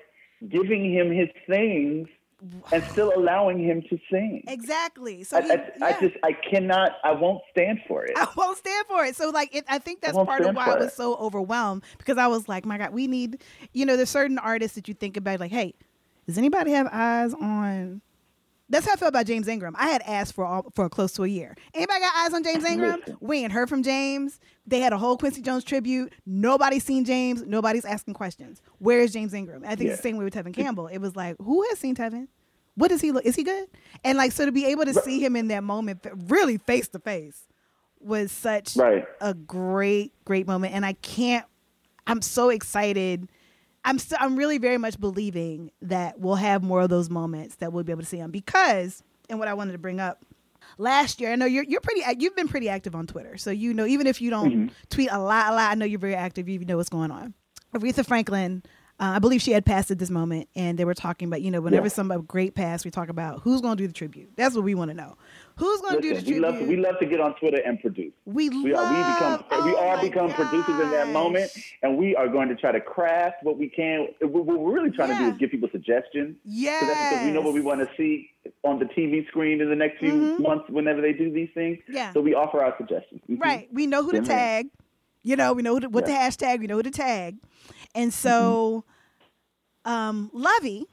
giving 0.48 0.92
him 0.92 1.10
his 1.10 1.28
things 1.48 2.06
and 2.72 2.84
still 2.92 3.12
allowing 3.16 3.58
him 3.58 3.82
to 3.90 3.98
sing. 4.12 4.44
Exactly. 4.46 5.24
So 5.24 5.38
I, 5.38 5.42
he, 5.42 5.50
I, 5.50 5.54
yeah. 5.54 5.86
I 5.86 6.00
just 6.00 6.14
I 6.22 6.32
cannot 6.32 6.92
I 7.02 7.10
won't 7.12 7.42
stand 7.50 7.80
for 7.88 8.04
it. 8.04 8.12
I 8.16 8.28
won't 8.36 8.56
stand 8.58 8.86
for 8.86 9.04
it. 9.04 9.16
So 9.16 9.30
like, 9.30 9.52
it, 9.54 9.64
I 9.68 9.78
think 9.80 10.00
that's 10.02 10.14
won't 10.14 10.28
part 10.28 10.42
of 10.44 10.54
why 10.54 10.66
I 10.66 10.74
was 10.76 10.88
it. 10.88 10.92
so 10.94 11.16
overwhelmed 11.16 11.82
because 11.98 12.16
I 12.18 12.28
was 12.28 12.48
like, 12.48 12.64
my 12.64 12.78
God, 12.78 12.92
we 12.92 13.08
need, 13.08 13.42
you 13.72 13.84
know, 13.84 13.96
there's 13.96 14.10
certain 14.10 14.38
artists 14.38 14.76
that 14.76 14.86
you 14.86 14.94
think 14.94 15.16
about, 15.16 15.40
like, 15.40 15.50
hey, 15.50 15.74
does 16.26 16.38
anybody 16.38 16.70
have 16.72 16.88
eyes 16.92 17.34
on? 17.34 18.02
That's 18.70 18.84
how 18.86 18.92
I 18.92 18.96
felt 18.96 19.08
about 19.08 19.26
James 19.26 19.48
Ingram. 19.48 19.74
I 19.78 19.88
had 19.88 20.02
asked 20.02 20.34
for 20.34 20.44
all, 20.44 20.66
for 20.74 20.88
close 20.90 21.12
to 21.14 21.24
a 21.24 21.28
year. 21.28 21.56
Anybody 21.72 22.00
got 22.00 22.14
eyes 22.16 22.34
on 22.34 22.44
James 22.44 22.64
Ingram? 22.66 23.00
We 23.20 23.38
ain't 23.38 23.52
heard 23.52 23.68
from 23.68 23.82
James. 23.82 24.38
They 24.66 24.80
had 24.80 24.92
a 24.92 24.98
whole 24.98 25.16
Quincy 25.16 25.40
Jones 25.40 25.64
tribute. 25.64 26.12
Nobody's 26.26 26.84
seen 26.84 27.04
James. 27.06 27.42
Nobody's 27.46 27.86
asking 27.86 28.14
questions. 28.14 28.60
Where 28.78 29.00
is 29.00 29.12
James 29.14 29.32
Ingram? 29.32 29.64
I 29.64 29.74
think 29.74 29.88
it's 29.90 29.98
the 29.98 30.02
same 30.02 30.18
way 30.18 30.24
with 30.24 30.34
Tevin 30.34 30.52
Campbell. 30.54 30.86
It 30.88 30.98
was 30.98 31.16
like, 31.16 31.36
who 31.40 31.62
has 31.70 31.78
seen 31.78 31.94
Tevin? 31.96 32.28
What 32.74 32.88
does 32.88 33.00
he 33.00 33.10
look? 33.10 33.24
Is 33.24 33.34
he 33.36 33.42
good? 33.42 33.68
And 34.04 34.18
like, 34.18 34.32
so 34.32 34.44
to 34.44 34.52
be 34.52 34.66
able 34.66 34.84
to 34.84 34.94
see 34.94 35.24
him 35.24 35.34
in 35.34 35.48
that 35.48 35.64
moment, 35.64 36.06
really 36.28 36.58
face 36.58 36.88
to 36.88 36.98
face, 36.98 37.44
was 38.00 38.30
such 38.30 38.76
Right. 38.76 39.04
a 39.20 39.34
great, 39.34 40.12
great 40.24 40.46
moment. 40.46 40.74
And 40.74 40.84
I 40.86 40.92
can't. 40.92 41.44
I'm 42.06 42.22
so 42.22 42.50
excited. 42.50 43.28
I'm 43.88 43.98
I'm 44.20 44.36
really 44.36 44.58
very 44.58 44.78
much 44.78 45.00
believing 45.00 45.70
that 45.82 46.20
we'll 46.20 46.34
have 46.36 46.62
more 46.62 46.80
of 46.82 46.90
those 46.90 47.08
moments 47.10 47.56
that 47.56 47.72
we'll 47.72 47.84
be 47.84 47.92
able 47.92 48.02
to 48.02 48.08
see 48.08 48.18
them 48.18 48.30
because. 48.30 49.02
And 49.30 49.38
what 49.38 49.48
I 49.48 49.54
wanted 49.54 49.72
to 49.72 49.78
bring 49.78 50.00
up 50.00 50.24
last 50.78 51.20
year, 51.20 51.32
I 51.32 51.36
know 51.36 51.46
you're 51.46 51.64
you're 51.64 51.80
pretty 51.80 52.02
you've 52.18 52.34
been 52.36 52.48
pretty 52.48 52.68
active 52.68 52.94
on 52.94 53.06
Twitter, 53.06 53.36
so 53.36 53.50
you 53.50 53.74
know 53.74 53.84
even 53.86 54.06
if 54.06 54.20
you 54.22 54.30
don't 54.30 54.70
tweet 54.90 55.08
a 55.10 55.18
lot, 55.18 55.52
a 55.52 55.54
lot, 55.54 55.70
I 55.70 55.74
know 55.74 55.84
you're 55.84 55.98
very 55.98 56.14
active. 56.14 56.48
You 56.48 56.58
know 56.64 56.76
what's 56.76 56.88
going 56.88 57.10
on. 57.10 57.34
Aretha 57.74 58.06
Franklin. 58.06 58.62
Uh, 59.00 59.12
I 59.14 59.18
believe 59.20 59.40
she 59.40 59.52
had 59.52 59.64
passed 59.64 59.92
at 59.92 59.98
this 60.00 60.10
moment, 60.10 60.48
and 60.56 60.76
they 60.76 60.84
were 60.84 60.92
talking 60.92 61.28
about, 61.28 61.40
you 61.40 61.52
know, 61.52 61.60
whenever 61.60 61.86
Yeah. 61.86 61.90
some 61.92 62.08
great 62.26 62.56
pass, 62.56 62.84
we 62.84 62.90
talk 62.90 63.08
about 63.08 63.42
who's 63.42 63.60
going 63.60 63.76
to 63.76 63.82
do 63.84 63.86
the 63.86 63.92
tribute. 63.92 64.30
That's 64.34 64.56
what 64.56 64.64
we 64.64 64.74
want 64.74 64.90
to 64.90 64.94
know. 64.96 65.16
Who's 65.58 65.80
going 65.80 65.96
to 65.96 66.00
do 66.00 66.08
the 66.10 66.14
we 66.14 66.20
tribute? 66.22 66.42
love 66.42 66.58
to, 66.58 66.64
we 66.66 66.76
love 66.76 66.98
to 67.00 67.06
get 67.06 67.20
on 67.20 67.34
Twitter 67.36 67.58
and 67.64 67.80
produce. 67.80 68.12
We 68.24 68.48
We 68.48 68.56
are 68.56 68.62
we 68.64 68.72
love- 68.72 69.40
become 69.48 69.64
we 69.64 69.72
oh 69.74 69.78
are 69.88 69.96
my 69.96 70.02
become 70.02 70.30
producers 70.32 70.80
in 70.80 70.90
that 70.90 71.08
moment, 71.08 71.50
and 71.82 71.96
we 71.98 72.14
are 72.16 72.28
going 72.28 72.48
to 72.48 72.54
try 72.54 72.70
to 72.72 72.80
craft 72.80 73.36
what 73.42 73.58
we 73.58 73.68
can. 73.68 74.08
What 74.20 74.46
we're 74.46 74.72
really 74.72 74.90
trying 74.90 75.08
to 75.10 75.16
do 75.18 75.30
is 75.32 75.38
give 75.38 75.50
people 75.50 75.68
suggestions. 75.72 76.36
Yeah. 76.44 76.78
Because 76.80 77.24
we 77.26 77.30
know 77.32 77.40
what 77.40 77.54
we 77.54 77.60
want 77.60 77.80
to 77.80 77.88
see 77.96 78.30
on 78.64 78.78
the 78.78 78.84
TV 78.86 79.26
screen 79.28 79.60
in 79.60 79.68
the 79.68 79.76
next 79.76 79.98
few 79.98 80.12
Mhm. 80.12 80.40
months 80.40 80.70
whenever 80.70 81.00
they 81.00 81.12
do 81.12 81.30
these 81.32 81.50
things. 81.54 81.78
Yeah. 81.88 82.12
So 82.12 82.20
we 82.20 82.34
offer 82.34 82.62
our 82.62 82.74
suggestions. 82.78 83.20
Mhm. 83.28 83.40
Right. 83.42 83.68
We 83.72 83.86
know 83.86 84.02
who 84.04 84.10
to 84.12 84.16
Yeah, 84.18 84.20
man. 84.22 84.28
tag. 84.28 84.66
You 85.22 85.36
know, 85.36 85.52
we 85.52 85.62
know 85.62 85.74
who 85.74 85.80
to, 85.80 85.88
what 85.88 86.06
Yeah. 86.08 86.28
the 86.30 86.36
hashtag, 86.36 86.60
we 86.60 86.66
know 86.68 86.76
who 86.76 86.82
to 86.84 86.90
tag. 86.90 87.36
And 87.94 88.14
so 88.14 88.84
um 89.84 90.30
Luvvie, 90.34 90.84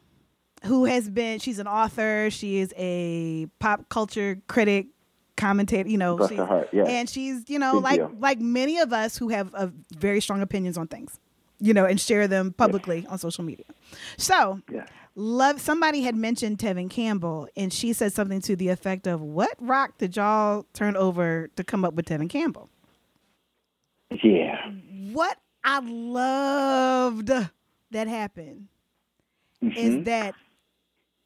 who 0.65 0.85
has 0.85 1.09
been 1.09 1.39
she's 1.39 1.59
an 1.59 1.67
author, 1.67 2.29
she 2.31 2.57
is 2.57 2.73
a 2.77 3.47
pop 3.59 3.87
culture 3.89 4.41
critic, 4.47 4.87
commentator, 5.37 5.89
you 5.89 5.97
know, 5.97 6.17
Bless 6.17 6.29
she's, 6.29 6.37
her 6.39 6.45
heart, 6.45 6.69
and 6.73 7.09
she's, 7.09 7.49
you 7.49 7.59
know, 7.59 7.73
Big 7.75 7.83
like 7.83 7.99
deal. 7.99 8.11
like 8.19 8.39
many 8.39 8.77
of 8.79 8.91
us 8.93 9.17
who 9.17 9.29
have 9.29 9.53
uh, 9.55 9.67
very 9.97 10.21
strong 10.21 10.41
opinions 10.41 10.77
on 10.77 10.87
things, 10.87 11.19
you 11.59 11.73
know, 11.73 11.85
and 11.85 11.99
share 11.99 12.27
them 12.27 12.53
publicly 12.53 13.05
on 13.09 13.17
social 13.17 13.43
media. 13.43 13.65
So, 14.17 14.61
Yeah. 14.71 14.85
love 15.15 15.59
somebody 15.61 16.01
had 16.01 16.15
mentioned 16.15 16.57
Tevin 16.57 16.89
Campbell 16.89 17.47
and 17.55 17.71
she 17.73 17.93
said 17.93 18.13
something 18.13 18.41
to 18.41 18.55
the 18.55 18.69
effect 18.69 19.07
of 19.07 19.21
what 19.21 19.51
rock 19.59 19.97
did 19.97 20.15
y'all 20.15 20.65
turn 20.73 20.95
over 20.95 21.49
to 21.55 21.63
come 21.63 21.83
up 21.85 21.93
with 21.93 22.05
Tevin 22.05 22.29
Campbell? 22.29 22.69
Yeah. 24.23 24.71
What 25.11 25.37
I 25.63 25.79
loved 25.79 27.27
that 27.91 28.07
happened 28.07 28.67
is 29.61 29.95
Mhm. 29.95 30.05
that 30.05 30.35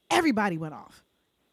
everybody 0.09 0.57
went 0.57 0.73
off. 0.73 1.03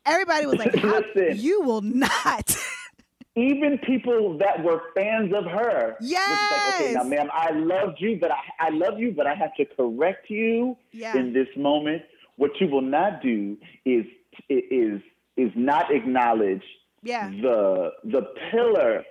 Everybody 0.05 0.47
was 0.47 0.57
like, 0.59 0.75
Listen. 0.83 1.37
"You 1.37 1.63
will 1.63 1.83
not." 1.83 2.57
Even 3.39 3.77
people 3.79 4.39
that 4.39 4.65
were 4.65 4.81
fans 4.97 5.31
of 5.35 5.45
her. 5.45 5.95
just 6.01 6.11
like, 6.53 6.75
okay, 6.81 6.95
now, 6.95 7.03
ma'am, 7.03 7.29
I 7.31 7.51
loved 7.51 8.01
you, 8.01 8.17
but 8.19 8.31
I, 8.31 8.37
I 8.59 8.71
love 8.71 8.99
you, 8.99 9.13
but 9.13 9.27
I 9.27 9.35
have 9.35 9.55
to 9.57 9.67
correct 9.67 10.31
you 10.31 10.75
Yeah. 10.93 11.15
in 11.19 11.35
this 11.35 11.49
moment. 11.55 12.03
What 12.37 12.53
you 12.61 12.67
will 12.69 12.81
not 12.81 13.21
do 13.23 13.59
is 13.85 14.07
is 14.49 15.03
is 15.37 15.51
not 15.55 15.95
acknowledge 15.95 16.63
yeah, 17.03 17.29
the 17.29 17.91
the 18.05 18.23
pillar 18.51 19.05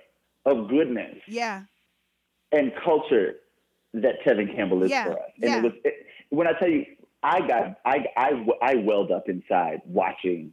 of 0.44 0.68
goodness 0.68 1.16
yeah, 1.28 1.62
and 2.50 2.72
culture 2.84 3.36
that 3.94 4.14
Tevin 4.26 4.54
Campbell 4.56 4.82
is 4.82 4.90
Yeah, 4.90 5.04
for 5.04 5.12
us. 5.12 5.30
And 5.40 5.50
yeah. 5.50 5.58
it 5.58 5.62
was 5.62 5.72
it, 5.84 5.94
when 6.30 6.46
I 6.48 6.52
tell 6.58 6.68
you, 6.68 6.84
I 7.26 7.40
got 7.46 7.80
I, 7.84 7.96
I 8.16 8.46
I 8.62 8.74
welled 8.76 9.10
up 9.10 9.28
inside 9.28 9.82
watching 9.86 10.52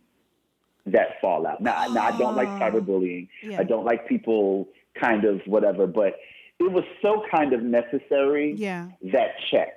that 0.88 1.22
fallout. 1.22 1.62
Now, 1.62 1.88
now 1.88 2.04
I 2.08 2.18
don't 2.18 2.36
like 2.36 2.48
Oh. 2.50 2.60
cyberbullying. 2.60 3.30
Yeah. 3.42 3.60
I 3.60 3.64
don't 3.64 3.86
like 3.86 4.08
people 4.08 4.68
kind 5.00 5.24
of 5.26 5.42
whatever, 5.46 5.88
but 5.88 6.16
it 6.60 6.72
was 6.72 6.84
so 7.02 7.24
kind 7.34 7.54
of 7.54 7.62
necessary 7.64 8.54
yeah, 8.58 8.90
that 9.12 9.30
check 9.52 9.70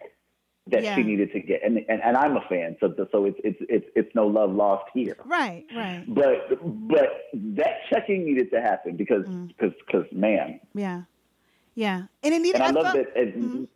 that 0.68 0.82
Yeah. 0.82 0.94
she 0.96 1.02
needed 1.04 1.32
to 1.32 1.40
get. 1.40 1.62
And, 1.64 1.78
and 1.88 2.00
and 2.02 2.16
I'm 2.16 2.36
a 2.36 2.44
fan, 2.48 2.76
so 2.80 2.92
so 3.12 3.24
it's 3.26 3.38
it's 3.44 3.58
it's 3.68 3.86
it's 3.94 4.14
no 4.14 4.26
love 4.26 4.52
lost 4.52 4.84
here. 4.94 5.16
right, 5.24 5.64
right, 5.76 6.04
But 6.08 6.58
but 6.88 7.08
that 7.34 7.74
checking 7.90 8.24
needed 8.24 8.50
to 8.52 8.60
happen 8.60 8.96
because 8.96 9.24
Mm. 9.26 9.48
because 9.48 9.72
because 9.86 10.06
man, 10.12 10.60
yeah, 10.74 11.02
yeah. 11.74 12.04
And 12.24 12.34
it 12.34 12.40
needed. 12.42 12.60
and 12.60 12.64
I, 12.64 12.70
love 12.82 12.92
felt- 12.94 13.14
that. 13.14 13.20
And 13.20 13.34
Mhm. 13.34 13.68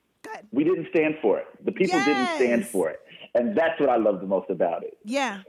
We 0.52 0.64
didn't 0.64 0.88
stand 0.90 1.16
for 1.22 1.38
it. 1.38 1.46
The 1.64 1.72
people 1.72 1.98
didn't 2.04 2.26
stand 2.36 2.66
for 2.66 2.90
it, 2.90 3.00
and 3.34 3.56
that's 3.56 3.78
what 3.80 3.88
I 3.88 3.96
love 3.96 4.20
the 4.20 4.26
most 4.26 4.50
about 4.50 4.82
it. 4.84 4.96
Yeah, 5.04 5.42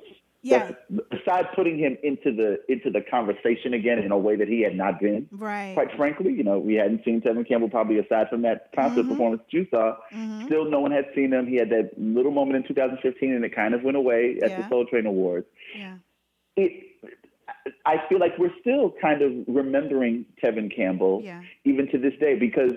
yeah, 0.44 0.72
besides 1.12 1.48
putting 1.56 1.78
him 1.78 1.98
into 2.04 2.32
the 2.36 2.58
into 2.68 2.90
the 2.90 3.02
conversation 3.02 3.74
again 3.76 4.00
in 4.00 4.12
a 4.12 4.18
way 4.18 4.36
that 4.36 4.48
he 4.48 4.62
had 4.62 4.76
not 4.76 5.00
been. 5.00 5.28
right. 5.32 5.74
Quite 5.76 5.96
frankly, 5.96 6.34
you 6.34 6.44
know, 6.44 6.58
we 6.58 6.74
hadn't 6.76 7.04
seen 7.06 7.22
Tevin 7.22 7.48
Campbell 7.48 7.70
probably 7.70 8.00
aside 8.00 8.28
from 8.30 8.42
that 8.42 8.70
concert 8.76 9.06
Mhm. 9.06 9.10
performance 9.10 9.42
that 9.44 9.54
you 9.54 9.68
saw. 9.70 9.98
Mhm. 10.12 10.46
Still, 10.46 10.66
no 10.66 10.80
one 10.80 10.92
had 10.92 11.06
seen 11.14 11.32
him. 11.32 11.46
He 11.46 11.56
had 11.58 11.70
that 11.70 11.92
little 11.98 12.32
moment 12.32 12.58
in 12.58 12.64
2015, 12.64 13.34
and 13.34 13.46
it 13.46 13.50
kind 13.56 13.74
of 13.76 13.84
went 13.84 13.98
away 13.98 14.40
at 14.42 14.50
Yeah. 14.50 14.62
the 14.62 14.70
Soul 14.70 14.86
Train 14.86 15.06
Awards. 15.06 15.46
Yeah, 15.78 15.98
It, 16.58 16.88
I 17.86 17.98
feel 18.10 18.18
like 18.18 18.38
we're 18.40 18.54
still 18.60 18.92
kind 19.00 19.22
of 19.22 19.32
remembering 19.48 20.26
Tevin 20.44 20.76
Campbell 20.76 21.22
yeah, 21.24 21.42
even 21.66 21.88
to 21.90 21.98
this 22.00 22.16
day 22.20 22.34
because 22.36 22.74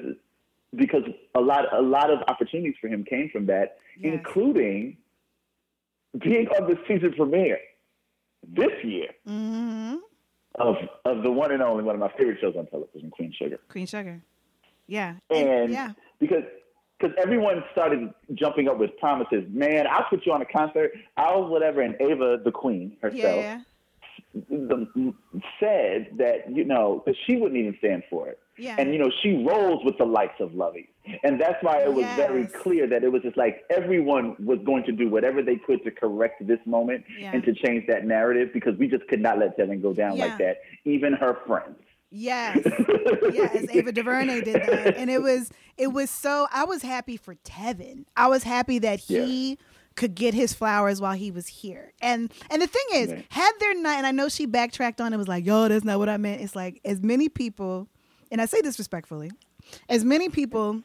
because 0.76 1.02
a 1.34 1.40
lot 1.40 1.64
a 1.72 1.82
lot 1.82 2.10
of 2.10 2.20
opportunities 2.28 2.74
for 2.80 2.88
him 2.88 3.04
came 3.04 3.28
from 3.30 3.46
that, 3.46 3.78
Yes. 3.98 4.14
including 4.14 4.96
being 6.18 6.48
on 6.48 6.68
the 6.68 6.78
season 6.88 7.12
premiere 7.14 7.58
this 8.46 8.72
year 8.84 9.08
hmm 9.26 9.96
of 10.56 10.76
of 11.04 11.22
the 11.22 11.30
one 11.30 11.50
and 11.52 11.62
only 11.62 11.82
one 11.84 11.94
of 11.94 12.00
my 12.00 12.12
favorite 12.16 12.38
shows 12.40 12.54
on 12.56 12.66
television, 12.66 13.10
Queen 13.10 13.32
Sugar. 13.36 13.58
Queen 13.68 13.86
Sugar. 13.86 14.20
Yeah, 14.86 15.14
And 15.30 15.70
yeah, 15.72 15.92
because 16.20 16.44
because 16.98 17.16
everyone 17.20 17.64
started 17.72 18.12
jumping 18.34 18.68
up 18.68 18.78
with 18.78 18.96
promises, 18.98 19.44
man, 19.48 19.86
I'll 19.88 20.04
put 20.08 20.24
you 20.26 20.32
on 20.32 20.42
a 20.42 20.46
concert, 20.46 20.92
I'll 21.16 21.46
whatever, 21.46 21.80
and 21.80 21.96
Ava, 22.00 22.38
the 22.44 22.52
Queen 22.52 22.96
herself, 23.02 23.16
yeah, 23.42 23.60
the, 24.48 25.14
said 25.60 26.08
that 26.18 26.50
you 26.54 26.64
know 26.64 27.02
that 27.06 27.14
she 27.26 27.36
wouldn't 27.36 27.58
even 27.60 27.74
stand 27.78 28.02
for 28.10 28.28
it. 28.28 28.38
yeah. 28.58 28.76
And 28.78 28.92
you 28.92 28.98
know, 28.98 29.10
she 29.22 29.44
rolls 29.44 29.84
with 29.84 29.96
the 29.98 30.04
likes 30.04 30.40
of 30.40 30.50
Luvvie. 30.50 30.88
And 31.22 31.38
that's 31.40 31.62
why 31.62 31.82
it 31.82 31.92
was 31.92 32.06
very 32.16 32.46
clear 32.46 32.86
that 32.86 33.04
it 33.04 33.12
was 33.12 33.22
just 33.22 33.36
like 33.36 33.62
everyone 33.70 34.36
was 34.42 34.58
going 34.64 34.84
to 34.84 34.92
do 34.92 35.08
whatever 35.10 35.42
they 35.42 35.56
could 35.56 35.84
to 35.84 35.90
correct 35.90 36.46
this 36.46 36.58
moment 36.66 37.04
Yeah. 37.18 37.32
and 37.34 37.44
to 37.44 37.52
change 37.52 37.86
that 37.88 38.06
narrative 38.06 38.50
because 38.54 38.76
we 38.78 38.88
just 38.88 39.06
could 39.08 39.20
not 39.20 39.38
let 39.38 39.58
Tevin 39.58 39.82
go 39.82 39.92
down 39.92 40.16
Yeah. 40.16 40.26
like 40.26 40.38
that. 40.38 40.56
Even 40.84 41.12
her 41.12 41.38
friends. 41.46 41.76
Yes. 42.10 42.60
yes, 43.32 43.66
Ava 43.72 43.90
DuVernay 43.90 44.40
did 44.42 44.54
that, 44.54 44.96
and 44.96 45.10
it 45.10 45.20
was 45.20 45.50
it 45.76 45.88
was 45.88 46.10
so. 46.10 46.46
I 46.52 46.64
was 46.64 46.82
happy 46.82 47.16
for 47.16 47.34
Tevin. 47.44 48.04
I 48.16 48.28
was 48.28 48.44
happy 48.44 48.78
that 48.78 49.00
he 49.00 49.58
could 49.96 50.14
get 50.14 50.34
his 50.34 50.52
flowers 50.52 51.00
while 51.00 51.12
he 51.14 51.30
was 51.30 51.46
here. 51.46 51.92
And 52.00 52.32
and 52.50 52.60
the 52.60 52.66
thing 52.66 52.82
is, 52.94 53.10
Right. 53.12 53.26
had 53.30 53.52
there 53.60 53.74
not, 53.80 53.96
and 53.98 54.06
I 54.06 54.10
know 54.10 54.28
she 54.28 54.46
backtracked 54.46 55.00
on 55.00 55.12
it, 55.12 55.16
was 55.16 55.28
like, 55.28 55.44
"Yo, 55.46 55.68
that's 55.68 55.84
not 55.84 55.98
what 55.98 56.08
I 56.08 56.16
meant." 56.16 56.40
It's 56.42 56.56
like 56.56 56.80
as 56.84 57.00
many 57.00 57.28
people, 57.28 57.88
and 58.30 58.40
I 58.40 58.46
say 58.46 58.60
this 58.60 58.78
respectfully, 58.78 59.30
as 59.88 60.04
many 60.04 60.28
people 60.28 60.82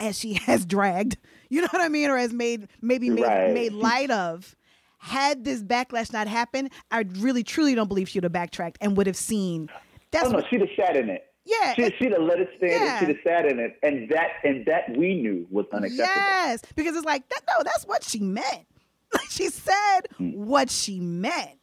as 0.00 0.18
she 0.18 0.32
has 0.46 0.64
dragged, 0.66 1.16
you 1.48 1.60
know 1.60 1.68
what 1.70 1.82
I 1.82 1.88
mean, 1.88 2.10
or 2.10 2.16
has 2.16 2.32
made 2.32 2.68
maybe 2.82 3.08
made 3.10 3.22
Right. 3.22 3.52
made 3.52 3.72
light 3.72 4.10
of. 4.10 4.54
Had 5.00 5.44
this 5.44 5.62
backlash 5.62 6.12
not 6.12 6.26
happened, 6.26 6.70
I 6.90 7.04
really 7.18 7.44
truly 7.44 7.76
don't 7.76 7.86
believe 7.86 8.08
she 8.08 8.18
would 8.18 8.24
have 8.24 8.32
backtracked 8.32 8.78
and 8.80 8.96
would 8.96 9.06
have 9.06 9.16
seen. 9.16 9.68
That's 10.10 10.26
Oh 10.26 10.30
no, 10.30 10.38
what, 10.38 10.46
she'd 10.50 10.58
have 10.60 10.70
sat 10.76 10.96
in 10.96 11.08
it. 11.08 11.24
Yeah, 11.48 11.74
She, 11.74 11.90
she'd 11.98 12.12
have 12.12 12.22
let 12.22 12.38
it 12.40 12.50
stand 12.56 12.72
Yeah. 12.72 12.90
and 12.90 12.98
she'd 13.06 13.16
have 13.16 13.24
sat 13.24 13.46
in 13.46 13.58
it. 13.58 13.78
And 13.82 14.08
that 14.10 14.28
and 14.44 14.66
that 14.66 14.96
we 14.96 15.14
knew 15.14 15.46
was 15.50 15.66
unacceptable. 15.72 16.12
Yes, 16.14 16.62
because 16.76 16.94
it's 16.96 17.06
like 17.06 17.28
that. 17.30 17.40
No, 17.48 17.62
that's 17.64 17.84
what 17.86 18.04
she 18.04 18.20
meant. 18.20 18.66
she 19.30 19.48
said 19.48 20.00
Hmm. 20.16 20.30
what 20.32 20.70
she 20.70 21.00
meant. 21.00 21.58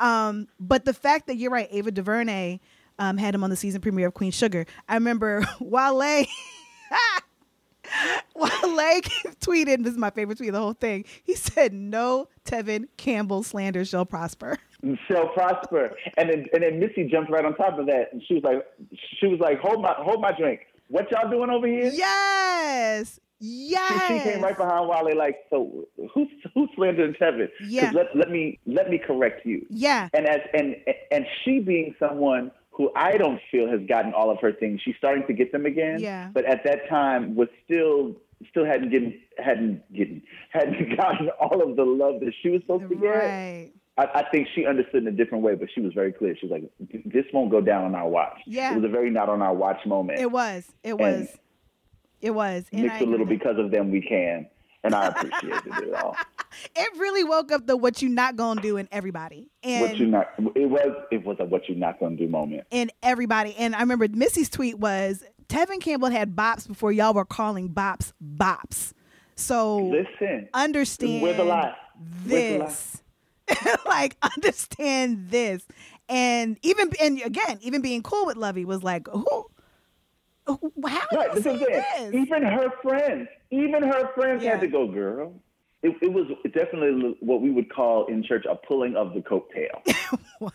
Um, 0.00 0.46
but 0.60 0.84
the 0.84 0.94
fact 0.94 1.26
that 1.26 1.36
you're 1.36 1.50
right, 1.50 1.68
Ava 1.70 1.90
DuVernay 1.90 2.60
um, 3.00 3.16
had 3.18 3.34
him 3.34 3.42
on 3.44 3.50
the 3.50 3.56
season 3.56 3.80
premiere 3.80 4.08
of 4.08 4.14
Queen 4.14 4.30
Sugar. 4.30 4.64
I 4.88 4.94
remember 4.94 5.44
Wale. 5.60 5.98
Wale 8.34 9.00
tweeted, 9.40 9.82
this 9.82 9.92
is 9.92 9.98
my 9.98 10.10
favorite 10.10 10.36
tweet 10.38 10.50
of 10.50 10.54
the 10.54 10.60
whole 10.60 10.74
thing. 10.74 11.04
He 11.24 11.34
said, 11.34 11.72
No 11.72 12.28
Tevin 12.44 12.86
Campbell 12.96 13.42
slander 13.42 13.84
shall 13.84 14.04
prosper. 14.06 14.58
Shall 15.06 15.28
prosper. 15.28 15.90
And 16.16 16.30
then 16.30 16.46
and 16.52 16.62
then 16.62 16.78
Missy 16.80 17.04
jumped 17.10 17.30
right 17.30 17.44
on 17.44 17.54
top 17.56 17.78
of 17.78 17.86
that, 17.86 18.12
and 18.12 18.22
she 18.26 18.34
was 18.34 18.42
like, 18.44 18.64
she 19.20 19.26
was 19.26 19.40
like, 19.40 19.60
hold 19.60 19.82
my 19.82 19.94
hold 19.98 20.20
my 20.20 20.32
drink. 20.32 20.60
What 20.88 21.10
y'all 21.10 21.30
doing 21.30 21.50
over 21.50 21.66
here? 21.66 21.90
Yes. 21.92 23.14
She, 23.14 23.20
Yes. 23.40 24.02
she 24.08 24.18
came 24.30 24.42
right 24.42 24.56
behind 24.56 24.88
Wale, 24.88 25.16
like, 25.16 25.36
so 25.48 25.86
who's 26.12 26.26
who's 26.54 26.68
slandering 26.74 27.14
Tevin? 27.14 27.48
Yeah. 27.64 27.92
Let, 27.94 28.16
let 28.16 28.30
me 28.30 28.58
let 28.66 28.90
me 28.90 28.98
correct 28.98 29.46
you. 29.46 29.64
Yeah. 29.70 30.08
And 30.12 30.26
as 30.26 30.40
and 30.54 30.74
and 31.12 31.24
she 31.44 31.60
being 31.60 31.94
someone 32.00 32.50
who 32.72 32.90
I 32.96 33.16
don't 33.16 33.40
feel 33.50 33.68
has 33.70 33.80
gotten 33.88 34.12
all 34.12 34.30
of 34.30 34.38
her 34.40 34.52
things, 34.52 34.80
she's 34.84 34.96
starting 34.98 35.24
to 35.28 35.32
get 35.32 35.52
them 35.52 35.66
again. 35.66 36.00
Yeah. 36.00 36.30
But 36.32 36.46
at 36.46 36.64
that 36.64 36.88
time 36.88 37.36
was 37.36 37.48
still 37.64 38.16
still 38.50 38.64
hadn't 38.64 38.90
getting 38.90 39.20
hadn't 39.38 39.82
getting 39.92 40.20
hadn't 40.50 40.96
gotten 40.96 41.28
all 41.40 41.62
of 41.62 41.76
the 41.76 41.84
love 41.84 42.18
that 42.20 42.32
she 42.42 42.48
was 42.50 42.60
supposed 42.62 42.88
to 42.88 42.96
get. 42.96 43.06
Right. 43.08 43.70
I, 43.98 44.20
I 44.20 44.22
think 44.30 44.48
she 44.54 44.64
understood 44.64 45.02
in 45.02 45.08
a 45.08 45.12
different 45.12 45.42
way, 45.44 45.54
but 45.54 45.68
she 45.74 45.80
was 45.80 45.92
very 45.92 46.12
clear. 46.12 46.36
She 46.36 46.46
was 46.46 46.60
like, 46.60 47.04
"This 47.04 47.24
won't 47.32 47.50
go 47.50 47.60
down 47.60 47.84
on 47.84 47.94
our 47.94 48.08
watch." 48.08 48.38
Yeah. 48.46 48.72
it 48.72 48.76
was 48.76 48.84
a 48.84 48.88
very 48.88 49.10
not 49.10 49.28
on 49.28 49.42
our 49.42 49.54
watch 49.54 49.84
moment. 49.86 50.20
It 50.20 50.30
was. 50.30 50.70
It 50.82 50.98
was. 50.98 51.28
It 52.20 52.30
was. 52.30 52.66
And 52.72 52.82
Mix 52.82 52.94
I 52.94 52.98
a 53.00 53.06
little 53.06 53.26
because 53.26 53.58
of 53.58 53.70
them 53.70 53.90
we 53.90 54.00
can, 54.00 54.46
and 54.84 54.94
I 54.94 55.08
appreciated 55.08 55.62
it 55.66 55.94
all. 55.94 56.16
it 56.76 56.88
really 56.98 57.24
woke 57.24 57.52
up 57.52 57.66
the 57.66 57.76
what 57.76 58.00
you 58.00 58.08
not 58.08 58.36
gonna 58.36 58.60
do 58.60 58.76
in 58.76 58.88
everybody 58.90 59.48
what 59.62 59.96
you 59.96 60.04
and 60.04 60.12
not? 60.12 60.32
It 60.54 60.70
was 60.70 61.04
it 61.10 61.24
was 61.24 61.36
a 61.40 61.44
what 61.44 61.68
you 61.68 61.74
not 61.74 62.00
gonna 62.00 62.16
do 62.16 62.26
moment. 62.26 62.64
in 62.70 62.90
everybody 63.02 63.54
and 63.56 63.74
i 63.76 63.80
remember 63.80 64.08
missy's 64.08 64.48
tweet 64.48 64.78
was 64.78 65.22
tevin 65.48 65.80
campbell 65.80 66.08
had 66.08 66.34
bops 66.34 66.66
before 66.66 66.90
y'all 66.90 67.12
were 67.12 67.26
calling 67.26 67.68
bops 67.68 68.12
bops 68.22 68.92
so 69.38 69.78
Listen, 69.78 70.48
understand 70.52 71.22
Where's 71.22 71.36
the 71.36 71.44
lie? 71.44 71.74
Where's 72.26 72.52
the 72.52 72.58
lie? 72.58 72.64
this 72.66 73.02
like 73.86 74.16
understand 74.22 75.30
this 75.30 75.62
and 76.08 76.58
even 76.62 76.90
and 77.00 77.20
again 77.22 77.58
even 77.62 77.80
being 77.82 78.02
cool 78.02 78.26
with 78.26 78.36
Luvvie 78.36 78.64
was 78.64 78.82
like 78.82 79.06
who 79.08 79.46
how 80.48 81.06
right? 81.12 81.34
This 81.34 81.46
is 81.46 81.60
this 81.60 82.14
Even 82.14 82.42
her 82.42 82.70
friends, 82.82 83.28
even 83.50 83.82
her 83.82 84.12
friends 84.14 84.42
Yeah. 84.42 84.52
had 84.52 84.60
to 84.60 84.66
go, 84.68 84.86
girl. 84.88 85.34
It, 85.82 85.94
it 86.02 86.12
was 86.12 86.26
definitely 86.52 87.16
what 87.20 87.40
we 87.40 87.50
would 87.50 87.72
call 87.72 88.06
in 88.06 88.22
church 88.22 88.46
a 88.50 88.56
pulling 88.56 88.96
of 88.96 89.14
the 89.14 89.20
coattail. 89.20 90.18
was 90.40 90.52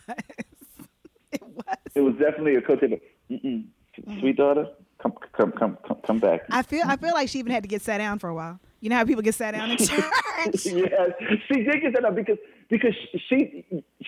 it 1.32 1.42
was 1.42 1.76
it 1.94 2.00
was 2.00 2.14
definitely 2.14 2.56
a 2.56 2.60
coattail. 2.60 3.00
Mm-mm. 3.30 3.64
Mm. 4.02 4.20
Sweet 4.20 4.36
daughter, 4.36 4.66
come, 5.00 5.12
come, 5.32 5.52
come, 5.52 5.78
come, 5.86 5.98
come 6.04 6.18
back. 6.18 6.40
I 6.50 6.62
feel 6.62 6.82
I 6.84 6.96
feel 6.96 7.14
like 7.14 7.28
she 7.28 7.38
even 7.38 7.52
had 7.52 7.62
to 7.62 7.68
get 7.68 7.80
sat 7.80 7.98
down 7.98 8.18
for 8.18 8.28
a 8.28 8.34
while. 8.34 8.58
You 8.84 8.90
know 8.90 8.96
how 8.96 9.04
people 9.06 9.22
get 9.22 9.34
sat 9.34 9.52
down 9.52 9.70
in 9.70 9.78
church? 9.88 10.04
yes, 10.44 10.60
she 10.66 11.54
did 11.64 11.80
get 11.80 11.94
sat 11.94 12.02
down 12.02 12.14
because 12.14 12.36
because 12.68 12.94
she 13.30 13.64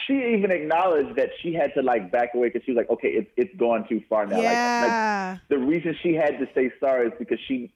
she 0.07 0.13
even 0.37 0.51
acknowledged 0.51 1.17
that 1.17 1.31
she 1.41 1.55
had 1.55 1.73
to 1.77 1.81
like 1.83 2.13
back 2.13 2.35
away 2.35 2.49
because 2.49 2.63
she 2.67 2.73
was 2.73 2.77
like, 2.77 2.91
okay, 2.91 3.09
it's 3.09 3.31
it's 3.39 3.57
gone 3.57 3.89
too 3.89 4.03
far 4.11 4.27
now. 4.27 4.37
Like- 4.37 4.45
Like, 4.45 4.53
yeah. 4.53 5.37
the 5.49 5.57
reason 5.57 5.97
she 6.03 6.13
had 6.13 6.39
to 6.41 6.47
say 6.55 6.71
sorry 6.79 7.07
is 7.07 7.15
because 7.19 7.39
she 7.49 7.73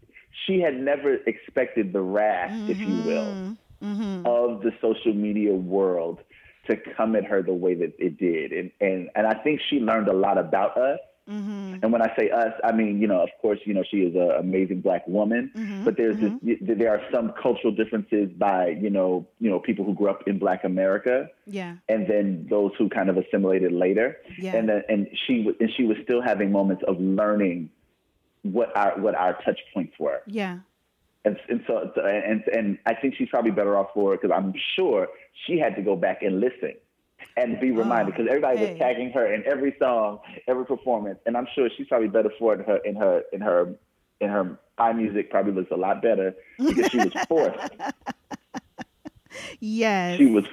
she 0.46 0.61
had 0.61 0.74
never 0.78 1.14
expected 1.26 1.94
the 1.94 2.03
wrath, 2.03 2.53
if 2.68 2.76
you 2.78 2.96
will, 3.11 3.57
Mm-hmm. 3.82 4.26
of 4.26 4.61
the 4.61 4.72
social 4.82 5.14
media 5.14 5.55
world 5.55 6.18
to 6.68 6.76
come 6.98 7.16
at 7.16 7.24
her 7.24 7.42
the 7.42 7.55
way 7.55 7.72
that 7.76 7.94
it 7.98 8.18
did. 8.18 8.53
And 8.53 8.70
and, 8.82 9.09
and 9.16 9.26
I 9.26 9.42
think 9.42 9.62
she 9.70 9.76
learned 9.80 10.09
a 10.09 10.12
lot 10.12 10.36
about 10.36 10.76
us. 10.76 11.01
Mm-hmm. 11.31 11.76
And 11.83 11.93
when 11.93 12.03
I 12.03 12.12
say 12.18 12.31
us, 12.31 12.53
I 12.64 12.72
mean, 12.72 13.01
you 13.01 13.07
know, 13.07 13.20
of 13.22 13.28
course, 13.41 13.61
you 13.64 13.72
know, 13.74 13.85
she 13.89 13.99
is 13.99 14.14
an 14.14 14.33
amazing 14.39 14.81
black 14.81 15.07
woman, 15.07 15.51
Mm-hmm. 15.57 15.85
but 15.85 15.97
there's 15.97 16.16
this, 16.20 16.33
there 16.61 16.91
are 16.91 17.03
some 17.12 17.33
cultural 17.41 17.72
differences 17.72 18.31
by, 18.37 18.68
you 18.81 18.91
know, 18.91 19.26
you 19.39 19.49
know, 19.51 19.61
people 19.61 19.85
who 19.85 19.95
grew 19.95 20.09
up 20.11 20.26
in 20.26 20.39
black 20.39 20.64
America 20.64 21.28
Yeah. 21.47 21.76
and 21.89 22.07
then 22.09 22.47
those 22.51 22.72
who 22.78 22.89
kind 22.89 23.09
of 23.09 23.16
assimilated 23.16 23.72
later. 23.72 24.16
Yeah. 24.39 24.57
And 24.57 24.68
then, 24.68 24.83
and 24.89 25.07
she 25.26 25.43
was, 25.43 25.55
and 25.61 25.70
she 25.76 25.85
was 25.85 25.97
still 26.03 26.22
having 26.22 26.51
moments 26.51 26.83
of 26.89 26.97
learning 26.99 27.70
what 28.43 28.76
our, 28.76 28.99
what 28.99 29.14
our 29.14 29.35
touch 29.45 29.61
points 29.72 29.95
were. 29.99 30.22
Yeah. 30.26 30.59
And, 31.24 31.37
and 31.49 31.62
so, 31.66 31.93
and, 32.03 32.43
and 32.53 32.78
I 32.87 32.95
think 32.95 33.14
she's 33.16 33.28
probably 33.28 33.51
better 33.51 33.76
off 33.76 33.89
for 33.93 34.14
it 34.14 34.22
because 34.22 34.35
I'm 34.35 34.55
sure 34.76 35.09
she 35.47 35.59
had 35.59 35.76
to 35.76 35.83
go 35.83 35.95
back 35.95 36.22
and 36.22 36.41
listen 36.41 36.74
and 37.36 37.58
be 37.60 37.70
reminded 37.70 38.14
because 38.14 38.26
everybody 38.28 38.58
Oh, 38.58 38.60
hey. 38.66 38.70
was 38.72 38.78
tagging 38.78 39.10
her 39.12 39.32
in 39.32 39.44
every 39.46 39.74
song, 39.78 40.20
every 40.48 40.64
performance, 40.66 41.18
and 41.26 41.36
I'm 41.36 41.46
sure 41.54 41.68
she's 41.76 41.86
probably 41.88 42.08
better 42.08 42.30
for 42.38 42.54
it 42.54 42.60
in 42.60 42.66
her 42.66 42.78
in 42.84 42.96
her 42.96 43.22
in 43.32 43.40
her 43.40 43.74
in 44.20 44.28
her 44.30 44.58
eye 44.78 44.92
music 44.92 45.30
probably 45.30 45.52
looks 45.52 45.70
a 45.70 45.76
lot 45.76 46.02
better 46.02 46.34
because 46.58 46.90
she 46.90 46.98
was 46.98 47.12
forced. 47.28 47.58
Yes. 49.60 50.18
she 50.18 50.26
was 50.26 50.44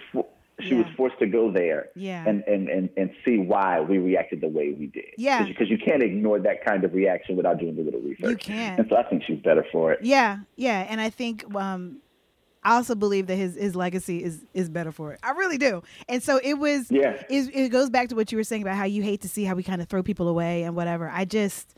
she 0.59 0.73
was 0.73 0.85
forced 0.95 1.17
to 1.19 1.27
go 1.27 1.51
there 1.51 1.89
Yeah. 1.95 2.23
and, 2.27 2.43
and, 2.47 2.67
and, 2.67 2.89
and 2.97 3.11
see 3.23 3.37
why 3.37 3.79
we 3.79 3.99
reacted 3.99 4.41
the 4.41 4.47
way 4.47 4.73
we 4.73 4.87
did. 4.87 5.05
Yeah. 5.17 5.43
Because 5.43 5.69
you 5.69 5.77
can't 5.77 6.01
ignore 6.01 6.39
that 6.39 6.65
kind 6.65 6.83
of 6.83 6.93
reaction 6.95 7.35
without 7.35 7.59
doing 7.59 7.77
a 7.77 7.81
little 7.81 7.99
research. 8.01 8.29
You 8.29 8.37
can't. 8.37 8.79
And 8.79 8.89
so 8.89 8.97
I 8.97 9.03
think 9.03 9.23
she's 9.23 9.39
better 9.39 9.63
for 9.71 9.91
it. 9.93 9.99
Yeah, 10.03 10.39
yeah, 10.55 10.85
and 10.89 10.99
I 10.99 11.11
think 11.11 11.43
um, 11.55 11.97
I 12.67 12.75
also 12.75 12.95
believe 12.95 13.27
that 13.27 13.37
his 13.37 13.55
his 13.55 13.77
legacy 13.77 14.21
is 14.21 14.45
is 14.53 14.67
better 14.67 14.91
for 14.91 15.13
it. 15.13 15.21
I 15.23 15.31
really 15.31 15.57
do. 15.57 15.83
And 16.09 16.21
so 16.21 16.37
it 16.43 16.55
was. 16.55 16.91
Yeah. 16.91 17.13
It, 17.29 17.49
it 17.55 17.69
goes 17.69 17.89
back 17.89 18.09
to 18.09 18.15
what 18.15 18.29
you 18.29 18.37
were 18.37 18.43
saying 18.43 18.61
about 18.61 18.75
how 18.75 18.83
you 18.83 19.01
hate 19.01 19.21
to 19.21 19.29
see 19.29 19.45
how 19.45 19.55
we 19.55 19.63
kind 19.63 19.81
of 19.81 19.87
throw 19.87 20.03
people 20.03 20.27
away 20.27 20.63
and 20.63 20.75
whatever. 20.75 21.09
I 21.09 21.23
just. 21.23 21.75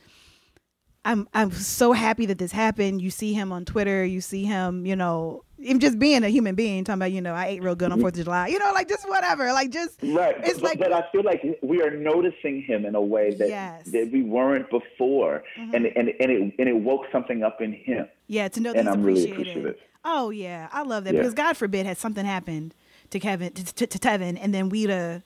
I'm 1.05 1.29
I'm 1.31 1.51
so 1.51 1.91
happy 1.93 2.25
that 2.25 2.39
this 2.39 2.51
happened. 2.51 3.03
You 3.03 3.11
see 3.11 3.33
him 3.33 3.51
on 3.51 3.65
Twitter. 3.65 4.03
You 4.03 4.19
see 4.19 4.45
him, 4.45 4.87
you 4.87 4.95
know, 4.95 5.43
him 5.61 5.79
just 5.79 5.99
being 5.99 6.23
a 6.23 6.29
human 6.29 6.55
being, 6.55 6.83
talking 6.83 6.99
about, 6.99 7.11
you 7.11 7.21
know, 7.21 7.33
I 7.33 7.47
ate 7.47 7.63
real 7.63 7.75
good 7.75 7.91
on 7.91 7.99
Fourth 7.99 8.17
of 8.17 8.23
July. 8.23 8.47
You 8.47 8.59
know, 8.59 8.71
like 8.73 8.87
just 8.89 9.07
whatever. 9.07 9.51
Like 9.53 9.69
just 9.71 9.99
Right. 10.01 10.35
It's 10.43 10.55
but, 10.55 10.63
like 10.63 10.79
but 10.79 10.93
I 10.93 11.03
feel 11.11 11.23
like 11.23 11.43
we 11.61 11.81
are 11.81 11.91
noticing 11.91 12.61
him 12.61 12.85
in 12.85 12.95
a 12.95 13.01
way 13.01 13.31
that, 13.35 13.47
Yes. 13.49 13.81
Mm-hmm. 13.83 13.91
that 13.91 14.11
we 14.11 14.23
weren't 14.23 14.69
before. 14.69 15.43
And, 15.57 15.73
and, 15.75 15.85
and, 15.85 16.09
it, 16.09 16.53
and 16.57 16.69
it 16.69 16.75
woke 16.75 17.05
something 17.11 17.43
up 17.43 17.61
in 17.61 17.73
him. 17.73 18.07
Yeah, 18.27 18.47
to 18.49 18.59
know 18.59 18.73
that 18.73 18.79
And 18.79 18.87
he's 18.87 18.95
I'm 18.95 19.03
really 19.03 19.31
appreciative. 19.31 19.75
Oh 20.05 20.29
yeah, 20.29 20.69
I 20.71 20.83
love 20.83 21.03
that 21.03 21.13
Yeah. 21.13 21.19
because 21.21 21.33
God 21.33 21.57
forbid 21.57 21.85
had 21.85 21.97
something 21.97 22.25
happened 22.25 22.73
to 23.09 23.19
Kevin 23.19 23.51
to, 23.53 23.65
to, 23.75 23.87
to 23.87 23.99
Tevin, 23.99 24.37
and 24.41 24.53
then 24.53 24.69
we'd 24.69 24.89
have, 24.89 25.23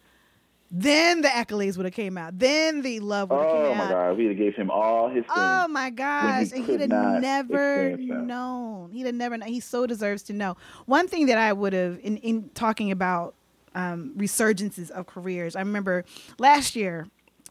then 0.75 1.21
the 1.21 1.27
accolades 1.27 1.77
would 1.77 1.85
have 1.85 1.93
came 1.93 2.17
out, 2.17 2.39
then 2.39 2.81
the 2.81 2.99
love 2.99 3.29
would 3.29 3.39
have 3.39 3.47
Oh 3.47 3.69
came 3.69 3.79
out. 3.79 3.91
Oh 3.91 3.95
my. 3.95 4.07
God. 4.09 4.17
We 4.17 4.33
gave 4.33 4.55
him 4.55 4.71
all 4.71 5.07
his. 5.09 5.23
Oh 5.29 5.67
my 5.69 5.91
gosh, 5.91 6.51
and 6.51 6.65
he'd 6.65 6.79
have 6.81 6.89
never 7.21 7.95
known. 7.97 8.91
He'd 8.91 9.05
have 9.05 9.15
never 9.15 9.37
known. 9.37 9.49
He 9.49 9.59
so 9.59 9.85
deserves 9.85 10.23
to 10.23 10.33
know. 10.33 10.57
One 10.87 11.07
thing 11.07 11.27
that 11.27 11.37
I 11.37 11.53
would 11.53 11.73
have 11.73 11.99
in 12.01 12.17
in 12.17 12.49
talking 12.55 12.91
about 12.91 13.35
um, 13.75 14.13
resurgences 14.17 14.89
of 14.89 15.05
careers. 15.05 15.55
I 15.55 15.59
remember 15.59 16.05
last 16.39 16.75
year, 16.75 17.07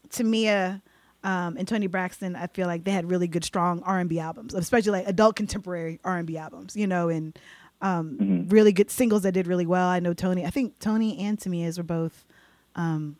Tamia 0.09 0.81
um, 1.23 1.55
and 1.57 1.67
Toni 1.67 1.87
Braxton. 1.87 2.35
I 2.35 2.47
feel 2.47 2.67
like 2.67 2.83
they 2.83 2.91
had 2.91 3.09
really 3.09 3.27
good, 3.27 3.43
strong 3.45 3.81
R 3.83 3.99
and 3.99 4.09
B 4.09 4.19
albums, 4.19 4.53
especially 4.53 4.91
like 4.91 5.07
adult 5.07 5.35
contemporary 5.37 5.99
R 6.03 6.17
and 6.17 6.27
B 6.27 6.37
albums. 6.37 6.75
You 6.75 6.87
know, 6.87 7.07
and 7.09 7.37
um, 7.81 8.17
Mm-hmm. 8.21 8.49
really 8.49 8.71
good 8.71 8.89
singles 8.89 9.23
that 9.23 9.33
did 9.33 9.47
really 9.47 9.65
well. 9.65 9.87
I 9.87 9.99
know 9.99 10.13
Toni. 10.13 10.45
I 10.45 10.49
think 10.49 10.79
Toni 10.79 11.19
and 11.19 11.37
Tamia's 11.37 11.77
were 11.77 11.83
both 11.83 12.25
um, 12.75 13.17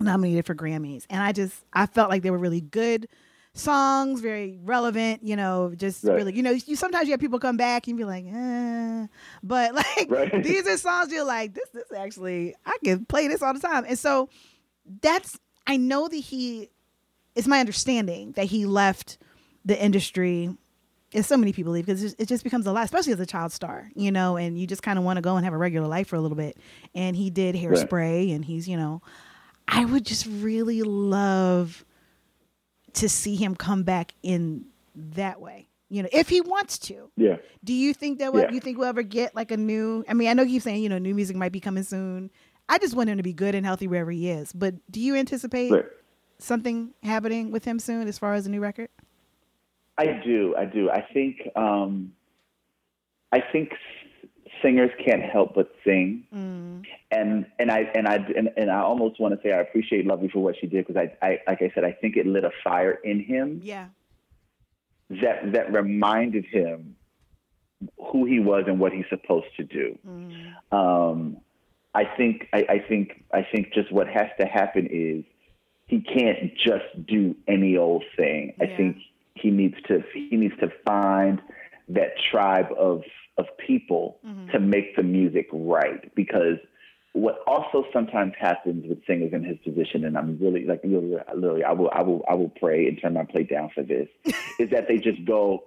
nominated 0.00 0.46
for 0.46 0.54
Grammys, 0.54 1.04
and 1.10 1.22
I 1.22 1.32
just 1.32 1.54
I 1.72 1.86
felt 1.86 2.10
like 2.10 2.22
they 2.22 2.30
were 2.30 2.38
really 2.38 2.60
good 2.60 3.08
songs, 3.54 4.20
very 4.20 4.58
relevant. 4.62 5.22
You 5.22 5.36
know, 5.36 5.72
just 5.76 6.04
Right. 6.04 6.14
really 6.16 6.34
you 6.36 6.42
know 6.42 6.50
you 6.52 6.76
sometimes 6.76 7.06
you 7.06 7.12
have 7.12 7.20
people 7.20 7.38
come 7.38 7.56
back 7.56 7.86
and 7.88 7.96
be 7.96 8.04
like, 8.04 8.24
eh. 8.26 9.06
but 9.42 9.74
like 9.74 10.06
Right. 10.10 10.42
these 10.42 10.66
are 10.66 10.76
songs 10.78 11.12
you're 11.12 11.24
like 11.24 11.54
this 11.54 11.68
this 11.72 11.90
actually 11.96 12.54
I 12.66 12.76
can 12.84 13.04
play 13.04 13.28
this 13.28 13.42
all 13.42 13.54
the 13.54 13.60
time, 13.60 13.84
and 13.86 13.98
so 13.98 14.28
that's 15.00 15.38
I 15.66 15.76
know 15.76 16.08
that 16.08 16.16
he 16.16 16.68
it's 17.34 17.46
my 17.46 17.60
understanding 17.60 18.32
that 18.32 18.46
he 18.46 18.66
left 18.66 19.18
the 19.64 19.80
industry 19.82 20.56
as 21.14 21.26
so 21.26 21.36
many 21.36 21.52
people 21.52 21.72
leave 21.72 21.84
because 21.86 22.14
it 22.14 22.26
just- 22.26 22.44
becomes 22.44 22.66
a 22.66 22.72
lot, 22.72 22.84
especially 22.84 23.12
as 23.12 23.20
a 23.20 23.26
child 23.26 23.52
star, 23.52 23.90
you 23.94 24.10
know, 24.10 24.36
and 24.36 24.58
you 24.58 24.66
just 24.66 24.82
kind 24.82 24.98
of 24.98 25.04
want 25.04 25.16
to 25.18 25.20
go 25.20 25.36
and 25.36 25.44
have 25.44 25.52
a 25.54 25.58
regular 25.58 25.86
life 25.86 26.08
for 26.08 26.16
a 26.16 26.20
little 26.20 26.36
bit. 26.36 26.56
And 26.94 27.14
he 27.16 27.28
did 27.30 27.54
hairspray, 27.54 28.34
and 28.34 28.44
he's, 28.44 28.68
you 28.68 28.76
know, 28.76 29.02
I 29.68 29.84
would 29.84 30.04
just 30.06 30.26
really 30.26 30.82
love 30.82 31.84
to 32.94 33.08
see 33.08 33.36
him 33.36 33.54
come 33.56 33.82
back 33.84 34.14
in 34.22 34.66
that 34.94 35.40
way, 35.40 35.68
you 35.88 36.02
know, 36.02 36.08
if 36.12 36.28
he 36.28 36.40
wants 36.40 36.78
to. 36.80 37.10
Yeah. 37.16 37.36
Do 37.64 37.72
you 37.72 37.94
think 37.94 38.18
that 38.18 38.32
what 38.32 38.48
Yeah. 38.48 38.54
you 38.54 38.60
think 38.60 38.76
we'll 38.78 38.88
ever 38.88 39.02
get 39.02 39.34
like 39.34 39.50
a 39.50 39.56
new? 39.56 40.04
I 40.08 40.14
mean, 40.14 40.28
I 40.28 40.34
know 40.34 40.42
you 40.42 40.50
keep 40.56 40.62
saying 40.62 40.82
you 40.82 40.88
know 40.88 40.98
new 40.98 41.14
music 41.14 41.36
might 41.36 41.52
be 41.52 41.60
coming 41.60 41.84
soon. 41.84 42.30
I 42.68 42.78
just 42.78 42.94
want 42.94 43.08
him 43.08 43.16
to 43.16 43.22
be 43.22 43.32
good 43.32 43.54
and 43.54 43.64
healthy 43.66 43.86
wherever 43.88 44.10
he 44.10 44.28
is. 44.30 44.52
But 44.52 44.74
do 44.90 45.00
you 45.00 45.14
anticipate 45.14 45.70
Right. 45.72 45.84
something 46.38 46.92
happening 47.02 47.50
with 47.50 47.64
him 47.64 47.78
soon 47.78 48.08
as 48.08 48.18
far 48.18 48.34
as 48.34 48.46
a 48.46 48.50
new 48.50 48.60
record? 48.60 48.88
I 49.98 50.20
do. 50.24 50.54
I 50.56 50.64
do. 50.64 50.90
I 50.90 51.02
think. 51.12 51.48
Um, 51.56 52.12
I 53.32 53.40
think 53.52 53.70
singers 54.60 54.90
can't 55.04 55.22
help 55.22 55.54
but 55.54 55.70
sing, 55.84 56.24
Mm. 56.34 56.84
and 57.10 57.46
and 57.58 57.70
I 57.70 57.80
and 57.94 58.06
I 58.06 58.16
and, 58.16 58.50
and 58.56 58.70
I 58.70 58.80
almost 58.80 59.18
want 59.20 59.34
to 59.34 59.40
say 59.42 59.52
I 59.52 59.60
appreciate 59.60 60.06
Lovely 60.06 60.28
for 60.28 60.40
what 60.42 60.54
she 60.60 60.66
did 60.66 60.86
because 60.86 61.00
I, 61.22 61.26
I 61.26 61.38
like 61.46 61.62
I 61.62 61.70
said 61.74 61.84
I 61.84 61.92
think 61.92 62.16
it 62.16 62.26
lit 62.26 62.44
a 62.44 62.50
fire 62.62 62.92
in 63.04 63.20
him 63.20 63.60
Yeah. 63.62 63.86
that 65.22 65.52
that 65.52 65.72
reminded 65.72 66.44
him 66.44 66.96
who 68.10 68.24
he 68.26 68.38
was 68.38 68.64
and 68.66 68.78
what 68.78 68.92
he's 68.92 69.06
supposed 69.08 69.46
to 69.56 69.64
do. 69.64 69.98
Mm. 70.06 70.52
Um, 70.72 71.36
I 71.94 72.04
think 72.04 72.48
I, 72.52 72.66
I 72.68 72.78
think 72.86 73.24
I 73.32 73.42
think 73.50 73.72
just 73.72 73.90
what 73.92 74.06
has 74.08 74.28
to 74.40 74.46
happen 74.46 74.86
is 74.90 75.24
he 75.86 76.00
can't 76.00 76.54
just 76.56 77.06
do 77.06 77.34
any 77.48 77.76
old 77.76 78.04
thing. 78.16 78.54
I 78.60 78.66
think 78.66 78.98
he 79.34 79.50
needs 79.50 79.76
to 79.88 80.02
he 80.14 80.36
needs 80.36 80.54
to 80.60 80.68
find 80.86 81.40
that 81.88 82.10
tribe 82.30 82.68
of 82.78 83.02
of 83.38 83.46
people 83.66 84.18
Mm-hmm. 84.26 84.50
to 84.52 84.60
make 84.60 84.94
the 84.96 85.02
music 85.02 85.48
right 85.52 86.14
because 86.14 86.58
what 87.14 87.38
also 87.46 87.84
sometimes 87.92 88.32
happens 88.38 88.86
with 88.88 89.04
singers 89.06 89.32
in 89.34 89.44
his 89.44 89.58
position, 89.58 90.04
and 90.06 90.16
I'm 90.16 90.38
really 90.40 90.64
like 90.64 90.80
literally, 90.84 91.18
literally 91.34 91.64
I 91.64 91.72
will 91.72 91.90
I 91.92 92.02
will 92.02 92.24
I 92.28 92.34
will 92.34 92.48
pray 92.50 92.86
and 92.88 92.98
turn 93.00 93.14
my 93.14 93.24
plate 93.24 93.50
down 93.50 93.70
for 93.74 93.82
this, 93.82 94.08
is 94.58 94.70
that 94.70 94.88
they 94.88 94.96
just 94.98 95.24
go 95.26 95.64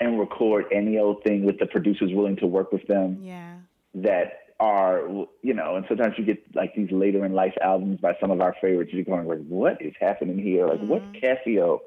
and 0.00 0.18
record 0.20 0.66
any 0.72 0.98
old 0.98 1.22
thing 1.24 1.44
with 1.44 1.58
the 1.58 1.66
producers 1.66 2.10
willing 2.12 2.36
to 2.36 2.46
work 2.46 2.72
with 2.72 2.86
them 2.88 3.18
Yeah. 3.22 3.56
that 3.94 4.38
are 4.60 5.08
you 5.42 5.54
know 5.54 5.74
and 5.76 5.84
sometimes 5.88 6.14
you 6.16 6.24
get 6.24 6.40
like 6.54 6.74
these 6.76 6.90
later 6.92 7.24
in 7.24 7.32
life 7.32 7.54
albums 7.62 7.98
by 8.00 8.16
some 8.20 8.30
of 8.30 8.40
our 8.40 8.54
favorites 8.60 8.90
you're 8.92 9.04
going 9.04 9.26
like 9.26 9.44
what 9.48 9.80
is 9.82 9.94
happening 10.00 10.38
here 10.38 10.66
like 10.68 10.80
what 10.80 11.02
casio 11.14 11.80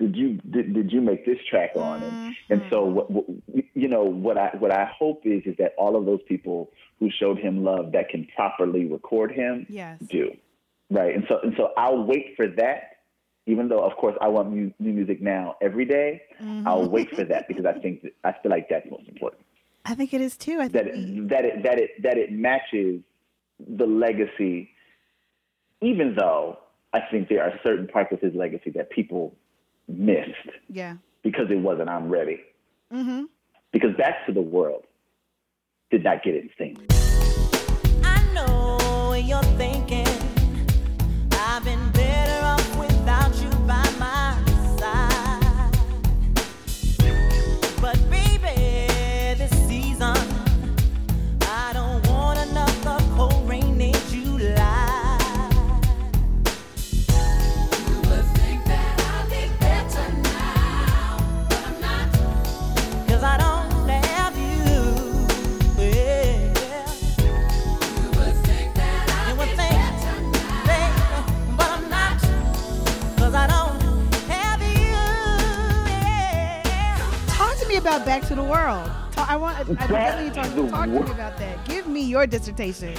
did 0.00 0.16
you 0.16 0.40
did, 0.50 0.74
did 0.74 0.90
you 0.90 1.00
make 1.00 1.24
this 1.26 1.38
track 1.48 1.70
on? 1.76 2.02
And 2.02 2.36
and 2.48 2.62
so 2.70 2.84
mm-hmm. 2.84 2.94
what, 2.94 3.10
what 3.10 3.26
you 3.74 3.88
know 3.88 4.02
what 4.04 4.36
i 4.38 4.48
what 4.58 4.72
i 4.72 4.90
hope 4.98 5.22
is 5.24 5.42
is 5.44 5.56
that 5.58 5.74
all 5.78 5.96
of 5.96 6.06
those 6.06 6.20
people 6.26 6.70
who 6.98 7.08
showed 7.20 7.38
him 7.38 7.62
love 7.64 7.92
that 7.92 8.08
can 8.08 8.26
properly 8.34 8.86
record 8.86 9.30
him 9.32 9.66
Yes. 9.68 10.00
do. 10.08 10.32
Right. 10.90 11.14
And 11.14 11.24
so 11.28 11.38
and 11.42 11.54
so 11.56 11.72
i'll 11.76 12.02
wait 12.04 12.34
for 12.36 12.48
that. 12.48 12.96
Even 13.46 13.68
though 13.68 13.84
of 13.84 13.96
course 13.96 14.16
i 14.20 14.28
want 14.28 14.50
mu- 14.50 14.72
new 14.78 14.92
music 14.92 15.20
now 15.20 15.56
every 15.60 15.84
day, 15.84 16.22
mm-hmm. 16.40 16.66
i'll 16.66 16.88
wait 16.88 17.10
for 17.14 17.24
that 17.24 17.46
because 17.46 17.66
i 17.66 17.74
think 17.78 18.02
that, 18.02 18.12
i 18.24 18.32
feel 18.42 18.50
like 18.50 18.68
that's 18.68 18.90
most 18.90 19.08
important. 19.08 19.42
I 19.84 19.94
think 19.94 20.12
it 20.12 20.20
is 20.20 20.36
too. 20.36 20.58
I 20.60 20.68
that 20.68 20.84
think 20.84 20.96
we- 20.96 21.18
it, 21.20 21.28
that 21.28 21.44
it 21.44 21.62
that 21.62 21.78
it 21.78 21.90
that 22.02 22.16
it 22.18 22.32
matches 22.32 23.02
the 23.58 23.86
legacy, 23.86 24.70
even 25.80 26.14
though 26.18 26.58
I 26.92 27.00
think 27.10 27.28
there 27.28 27.42
are 27.42 27.52
certain 27.62 27.86
parts 27.86 28.12
of 28.12 28.20
his 28.20 28.34
legacy 28.34 28.70
that 28.70 28.90
people 28.90 29.34
missed 29.98 30.56
yeah. 30.68 30.96
because 31.22 31.50
it 31.50 31.58
wasn't 31.58 31.88
I'm 31.88 32.08
ready. 32.08 32.40
Mm-hmm. 32.92 33.24
Because 33.72 33.96
Back 33.96 34.26
to 34.26 34.32
the 34.32 34.42
World 34.42 34.84
did 35.90 36.04
not 36.04 36.22
get 36.22 36.34
its 36.34 36.52
thing. 36.58 36.76
I 38.02 38.22
know 38.34 39.08
what 39.08 39.24
you're 39.24 39.42
thinking. 39.56 39.99
Back 78.10 78.26
to 78.26 78.34
the 78.34 78.42
World. 78.42 78.90
I 79.16 79.36
want. 79.36 79.56
I, 79.56 79.84
I 79.84 79.86
definitely 79.86 80.34
talk, 80.34 80.52
to 80.52 80.68
talk 80.68 80.86
to 80.86 80.90
me 80.90 80.98
World. 80.98 81.10
about 81.10 81.38
that. 81.38 81.64
Give 81.64 81.86
me 81.86 82.00
your 82.00 82.26
dissertation 82.26 82.96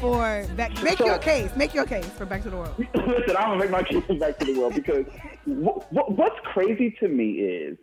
for 0.00 0.46
back. 0.56 0.82
Make 0.82 0.96
So- 0.96 1.04
your 1.04 1.18
case. 1.18 1.54
Make 1.54 1.74
your 1.74 1.84
case 1.84 2.06
for 2.06 2.24
Back 2.24 2.44
to 2.44 2.48
the 2.48 2.56
World. 2.56 2.74
Listen, 2.94 3.36
I'm 3.36 3.50
gonna 3.50 3.58
make 3.58 3.70
my 3.70 3.82
case 3.82 4.02
for 4.06 4.14
back 4.14 4.38
to 4.38 4.46
the 4.46 4.58
world 4.58 4.74
because 4.74 5.04
what, 5.44 5.92
what, 5.92 6.12
what's 6.16 6.40
crazy 6.44 6.96
to 7.00 7.08
me 7.08 7.32
is 7.32 7.76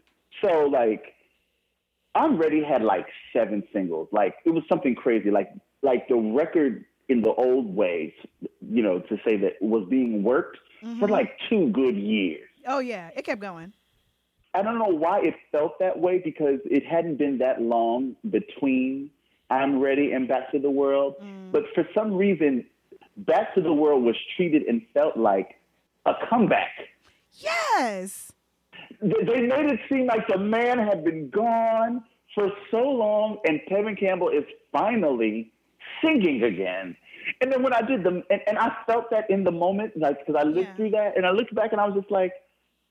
so 0.43 0.65
like 0.65 1.03
I'm 2.15 2.39
Ready 2.39 2.63
had 2.63 2.81
like 2.81 3.05
seven 3.31 3.61
singles. 3.71 4.07
Like 4.11 4.37
it 4.43 4.49
was 4.49 4.63
something 4.67 4.95
crazy. 4.95 5.29
Like 5.29 5.51
like 5.83 6.07
the 6.07 6.15
record 6.15 6.83
in 7.09 7.21
the 7.21 7.31
old 7.31 7.75
ways, 7.75 8.11
you 8.59 8.81
know, 8.81 9.01
to 9.01 9.17
say 9.23 9.37
that 9.37 9.61
was 9.61 9.85
being 9.87 10.23
worked 10.23 10.57
for 10.79 10.87
mm-hmm. 10.87 11.05
like 11.05 11.37
two 11.47 11.69
good 11.69 11.95
years. 11.95 12.49
Oh 12.65 12.79
yeah, 12.79 13.11
it 13.15 13.23
kept 13.23 13.39
going. 13.39 13.71
I 14.53 14.61
don't 14.61 14.77
know 14.77 14.93
why 14.93 15.21
it 15.21 15.35
felt 15.51 15.79
that 15.79 15.97
way 15.99 16.19
because 16.23 16.59
it 16.65 16.85
hadn't 16.85 17.17
been 17.17 17.37
that 17.39 17.61
long 17.61 18.15
between 18.29 19.09
I'm 19.49 19.79
Ready 19.79 20.11
and 20.11 20.27
Back 20.27 20.51
to 20.51 20.59
the 20.59 20.69
World. 20.71 21.15
Mm. 21.21 21.51
But 21.51 21.63
for 21.73 21.87
some 21.93 22.13
reason, 22.13 22.65
Back 23.17 23.53
to 23.55 23.61
the 23.61 23.73
World 23.73 24.03
was 24.03 24.15
treated 24.35 24.63
and 24.63 24.81
felt 24.93 25.17
like 25.17 25.55
a 26.05 26.13
comeback. 26.29 26.71
Yes. 27.33 28.31
They 29.01 29.41
made 29.41 29.71
it 29.71 29.79
seem 29.89 30.05
like 30.07 30.27
the 30.27 30.37
man 30.37 30.77
had 30.79 31.03
been 31.03 31.29
gone 31.29 32.03
for 32.35 32.51
so 32.69 32.77
long, 32.77 33.39
and 33.45 33.59
Tevin 33.69 33.99
Campbell 33.99 34.29
is 34.29 34.43
finally 34.71 35.51
singing 36.01 36.43
again. 36.43 36.95
And 37.41 37.51
then 37.51 37.61
when 37.63 37.73
I 37.73 37.81
did 37.81 38.03
the, 38.03 38.23
and, 38.29 38.41
and 38.47 38.57
I 38.57 38.71
felt 38.87 39.09
that 39.11 39.29
in 39.29 39.43
the 39.43 39.51
moment, 39.51 39.93
like 39.97 40.19
because 40.25 40.39
I 40.39 40.43
lived 40.47 40.67
Yeah. 40.69 40.75
through 40.75 40.89
that, 40.91 41.17
and 41.17 41.25
I 41.25 41.31
looked 41.31 41.53
back 41.53 41.71
and 41.71 41.81
I 41.81 41.85
was 41.85 41.95
just 41.95 42.11
like, 42.11 42.33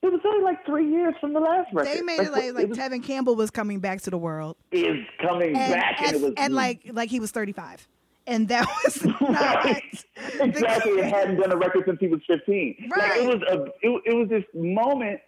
it 0.03 0.11
was 0.11 0.21
only 0.25 0.43
like 0.43 0.65
three 0.65 0.89
years 0.89 1.13
from 1.21 1.33
the 1.33 1.39
last 1.39 1.71
record. 1.73 1.95
They 1.95 2.01
made 2.01 2.19
it 2.21 2.31
like 2.31 2.53
like 2.53 2.67
was- 2.67 2.77
Tevin 2.77 3.03
Campbell 3.03 3.35
was 3.35 3.51
coming 3.51 3.79
back 3.79 4.01
to 4.01 4.09
the 4.09 4.17
world, 4.17 4.57
is 4.71 5.05
coming 5.21 5.55
and, 5.55 5.73
back, 5.73 5.95
and, 5.99 6.07
and, 6.07 6.15
it 6.15 6.21
was 6.21 6.33
and 6.37 6.53
like 6.55 6.81
like 6.91 7.09
he 7.09 7.19
was 7.19 7.31
thirty 7.31 7.51
five, 7.51 7.87
and 8.27 8.47
that 8.47 8.67
was 8.83 9.05
not 9.05 9.21
Right. 9.21 10.05
exactly. 10.39 10.91
It 10.93 11.05
hadn't 11.13 11.37
done 11.39 11.51
a 11.51 11.57
record 11.57 11.83
since 11.85 11.99
he 11.99 12.07
was 12.07 12.21
15. 12.27 12.75
Like 12.89 12.97
Right. 12.97 13.19
it 13.21 13.27
was 13.27 13.41
a, 13.49 13.63
it, 13.81 14.01
it 14.05 14.15
was 14.15 14.29
this 14.29 14.43
moment, 14.55 15.19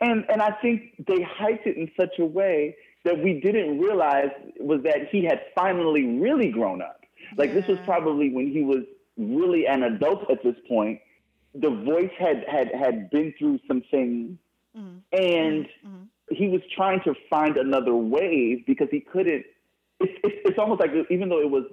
and 0.00 0.24
and 0.28 0.42
I 0.42 0.50
think 0.62 1.04
they 1.06 1.18
hyped 1.18 1.66
it 1.66 1.76
in 1.76 1.90
such 1.98 2.18
a 2.18 2.24
way 2.24 2.76
that 3.04 3.22
we 3.22 3.40
didn't 3.40 3.78
realize 3.78 4.30
was 4.58 4.82
that 4.82 5.08
he 5.12 5.24
had 5.24 5.40
finally 5.54 6.18
really 6.18 6.50
grown 6.50 6.82
up. 6.82 7.00
Like 7.36 7.54
this 7.54 7.66
was 7.68 7.78
probably 7.84 8.30
when 8.30 8.50
he 8.50 8.62
was 8.62 8.82
really 9.16 9.66
an 9.66 9.84
adult 9.84 10.28
at 10.30 10.42
this 10.42 10.56
point. 10.68 11.00
The 11.60 11.70
voice 11.70 12.10
had 12.18 12.44
had 12.48 12.70
had 12.74 13.10
been 13.10 13.32
through 13.38 13.58
some 13.68 13.82
things, 13.90 14.38
Mm-hmm. 14.76 15.24
and 15.24 15.66
he 16.30 16.48
was 16.48 16.60
trying 16.74 17.00
to 17.04 17.14
find 17.30 17.56
another 17.56 17.94
wave 17.94 18.66
because 18.66 18.88
he 18.90 19.00
couldn't. 19.00 19.44
It's, 20.00 20.12
it's, 20.22 20.36
it's 20.44 20.58
almost 20.58 20.80
like 20.80 20.90
even 21.08 21.30
though 21.30 21.40
it 21.40 21.50
was 21.50 21.64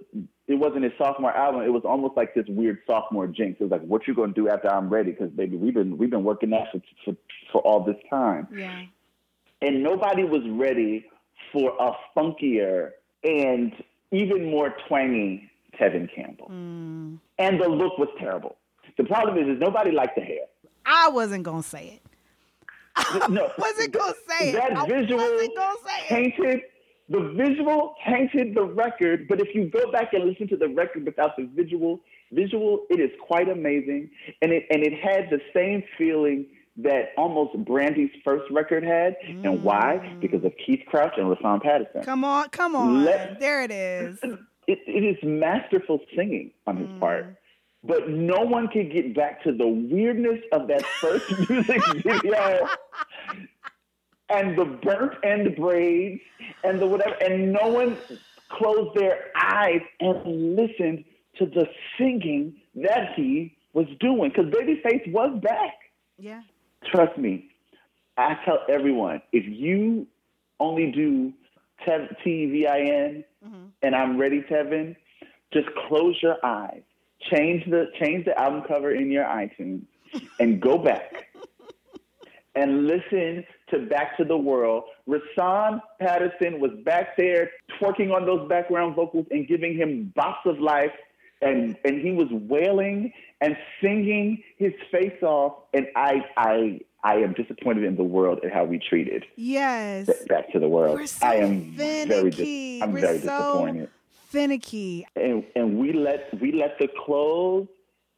it 0.48 0.56
wasn't 0.56 0.86
his 0.86 0.94
sophomore 0.98 1.36
album, 1.36 1.64
it 1.64 1.74
was 1.74 1.84
almost 1.84 2.16
like 2.16 2.34
this 2.34 2.46
weird 2.48 2.80
sophomore 2.88 3.28
jinx. 3.28 3.58
It 3.60 3.64
was 3.64 3.72
like, 3.72 3.82
what 3.82 4.08
you 4.08 4.14
gonna 4.14 4.34
do 4.34 4.48
after 4.48 4.70
I'm 4.70 4.90
ready? 4.90 5.12
Because 5.12 5.32
baby, 5.32 5.58
we've 5.58 5.74
been 5.74 5.98
we've 5.98 6.10
been 6.10 6.24
working 6.24 6.52
that 6.52 6.68
for, 6.72 6.82
for 7.04 7.18
for 7.52 7.62
all 7.62 7.84
this 7.84 7.98
time, 8.10 8.48
yeah. 8.56 8.84
and 9.62 9.84
nobody 9.84 10.24
was 10.24 10.44
ready 10.52 11.06
for 11.52 11.74
a 11.80 11.92
funkier 12.18 12.92
and 13.26 13.74
even 14.12 14.50
more 14.50 14.74
twangy 14.88 15.50
Tevin 15.78 16.08
Campbell. 16.16 16.48
Mm. 16.50 17.20
And 17.38 17.60
the 17.62 17.68
look 17.68 17.98
was 17.98 18.10
terrible. 18.18 18.56
The 18.98 19.04
problem 19.04 19.38
is, 19.38 19.56
is 19.56 19.60
nobody 19.60 19.92
liked 19.92 20.16
the 20.16 20.22
hair. 20.22 20.46
I 20.86 21.10
wasn't 21.10 21.44
gonna 21.44 21.64
say 21.64 22.00
it. 22.00 23.30
No, 23.30 23.52
wasn't 23.58 23.92
gonna 23.92 24.14
say 24.28 24.50
it. 24.50 24.54
That 24.54 24.78
I 24.78 24.86
visual 24.88 25.18
wasn't 25.20 25.56
gonna 25.56 25.80
say 25.86 26.06
it. 26.06 26.10
tainted 26.36 26.62
the 27.10 27.20
visual 27.36 27.96
tainted 28.08 28.56
the 28.56 28.64
record. 28.64 29.28
But 29.28 29.42
if 29.42 29.54
you 29.56 29.66
go 29.70 29.92
back 29.92 30.14
and 30.14 30.26
listen 30.26 30.48
to 30.50 30.58
the 30.58 30.68
record 30.70 31.06
without 31.06 31.36
the 31.38 31.50
visual, 31.54 32.00
visual, 32.32 32.86
it 32.90 33.00
is 33.00 33.12
quite 33.22 33.50
amazing, 33.50 34.10
and 34.42 34.52
it 34.52 34.64
and 34.70 34.84
it 34.84 34.94
had 34.94 35.30
the 35.30 35.40
same 35.54 35.84
feeling 35.98 36.46
that 36.78 37.10
almost 37.18 37.56
Brandy's 37.66 38.10
first 38.24 38.46
record 38.52 38.84
had. 38.84 39.16
And 39.28 39.64
why? 39.64 40.18
Because 40.20 40.44
of 40.44 40.54
Keith 40.66 40.82
Crouch 40.88 41.14
and 41.18 41.28
Rahsaan 41.28 41.62
Patterson. 41.62 42.02
Mm. 42.02 42.06
Come 42.06 42.24
on, 42.24 42.50
come 42.50 42.76
on. 42.76 43.06
Let- 43.06 43.40
there 43.40 43.62
it 43.64 43.72
is. 43.72 44.20
It, 44.66 44.80
it 44.88 45.04
is 45.04 45.18
masterful 45.24 46.00
singing 46.16 46.52
on 46.66 46.78
his 46.78 46.88
part. 46.98 47.36
But 47.84 48.10
no 48.10 48.40
one 48.42 48.70
could 48.70 48.92
get 48.92 49.14
back 49.14 49.44
to 49.44 49.52
the 49.52 49.68
weirdness 49.68 50.40
of 50.52 50.68
that 50.68 50.86
first 51.02 51.26
music 51.50 51.82
video 51.98 52.68
and 54.30 54.58
the 54.58 54.66
burnt 54.66 55.14
end 55.24 55.56
braids 55.56 56.22
and 56.64 56.80
the 56.80 56.88
whatever. 56.88 57.16
And 57.16 57.52
no 57.52 57.68
one 57.68 57.98
closed 58.50 58.96
their 58.96 59.26
eyes 59.36 59.82
and 60.00 60.56
listened 60.56 61.04
to 61.38 61.46
the 61.46 61.68
singing 61.98 62.56
that 62.76 63.14
he 63.16 63.56
was 63.74 63.88
doing. 64.00 64.30
Because 64.30 64.52
Babyface 64.52 65.12
was 65.12 65.40
back. 65.42 65.74
Yeah. 66.18 66.42
Trust 66.86 67.18
me, 67.18 67.50
I 68.18 68.38
tell 68.46 68.60
everyone 68.70 69.22
if 69.32 69.44
you 69.46 70.08
only 70.60 70.92
do 70.92 71.34
Tev- 71.86 72.16
T-E-V-I-N 72.24 73.24
mm-hmm. 73.46 73.66
and 73.82 73.96
I'm 73.96 74.18
ready, 74.18 74.42
Tevin, 74.42 74.96
just 75.52 75.68
close 75.88 76.16
your 76.22 76.38
eyes, 76.44 76.84
change 77.32 77.66
the 77.66 77.92
change 78.00 78.26
the 78.26 78.38
album 78.40 78.64
cover 78.68 78.92
in 78.94 79.12
your 79.12 79.26
iTunes, 79.26 79.82
and 80.40 80.62
go 80.62 80.78
back 80.78 81.28
and 82.56 82.88
listen 82.88 83.44
to 83.72 83.80
Back 83.88 84.16
to 84.18 84.24
the 84.24 84.38
World. 84.38 84.84
Rahsaan 85.08 85.82
Patterson 86.00 86.60
was 86.60 86.72
back 86.86 87.18
there 87.18 87.50
twerking 87.80 88.14
on 88.14 88.26
those 88.26 88.48
background 88.48 88.96
vocals 88.96 89.26
and 89.32 89.48
giving 89.48 89.76
him 89.76 90.14
bops 90.16 90.46
of 90.46 90.60
life. 90.60 90.92
And, 91.42 91.76
and 91.84 92.00
he 92.00 92.12
was 92.14 92.28
wailing 92.32 93.12
and 93.42 93.58
singing 93.82 94.42
his 94.58 94.72
face 94.92 95.22
off. 95.22 95.56
And 95.74 95.88
I, 95.94 96.24
I, 96.38 96.80
I 97.04 97.16
am 97.16 97.34
disappointed 97.34 97.84
in 97.84 97.98
the 97.98 98.04
world 98.04 98.40
and 98.44 98.52
how 98.54 98.64
we 98.64 98.80
treated 98.80 99.26
Yes. 99.36 100.10
Back 100.30 100.52
to 100.54 100.60
the 100.60 100.70
World. 100.70 100.96
We're 100.96 101.08
so 101.08 101.26
I 101.28 101.36
am 101.36 101.72
very, 101.72 102.30
dis- 102.30 102.82
I'm 102.82 102.94
We're 102.94 103.02
very 103.02 103.20
so 103.20 103.26
disappointed. 103.26 103.90
Finicky. 104.34 105.06
And, 105.16 105.44
and 105.56 105.78
we 105.78 105.94
let 105.94 106.30
we 106.42 106.52
let 106.52 106.78
the 106.80 106.88
clothes 107.06 107.68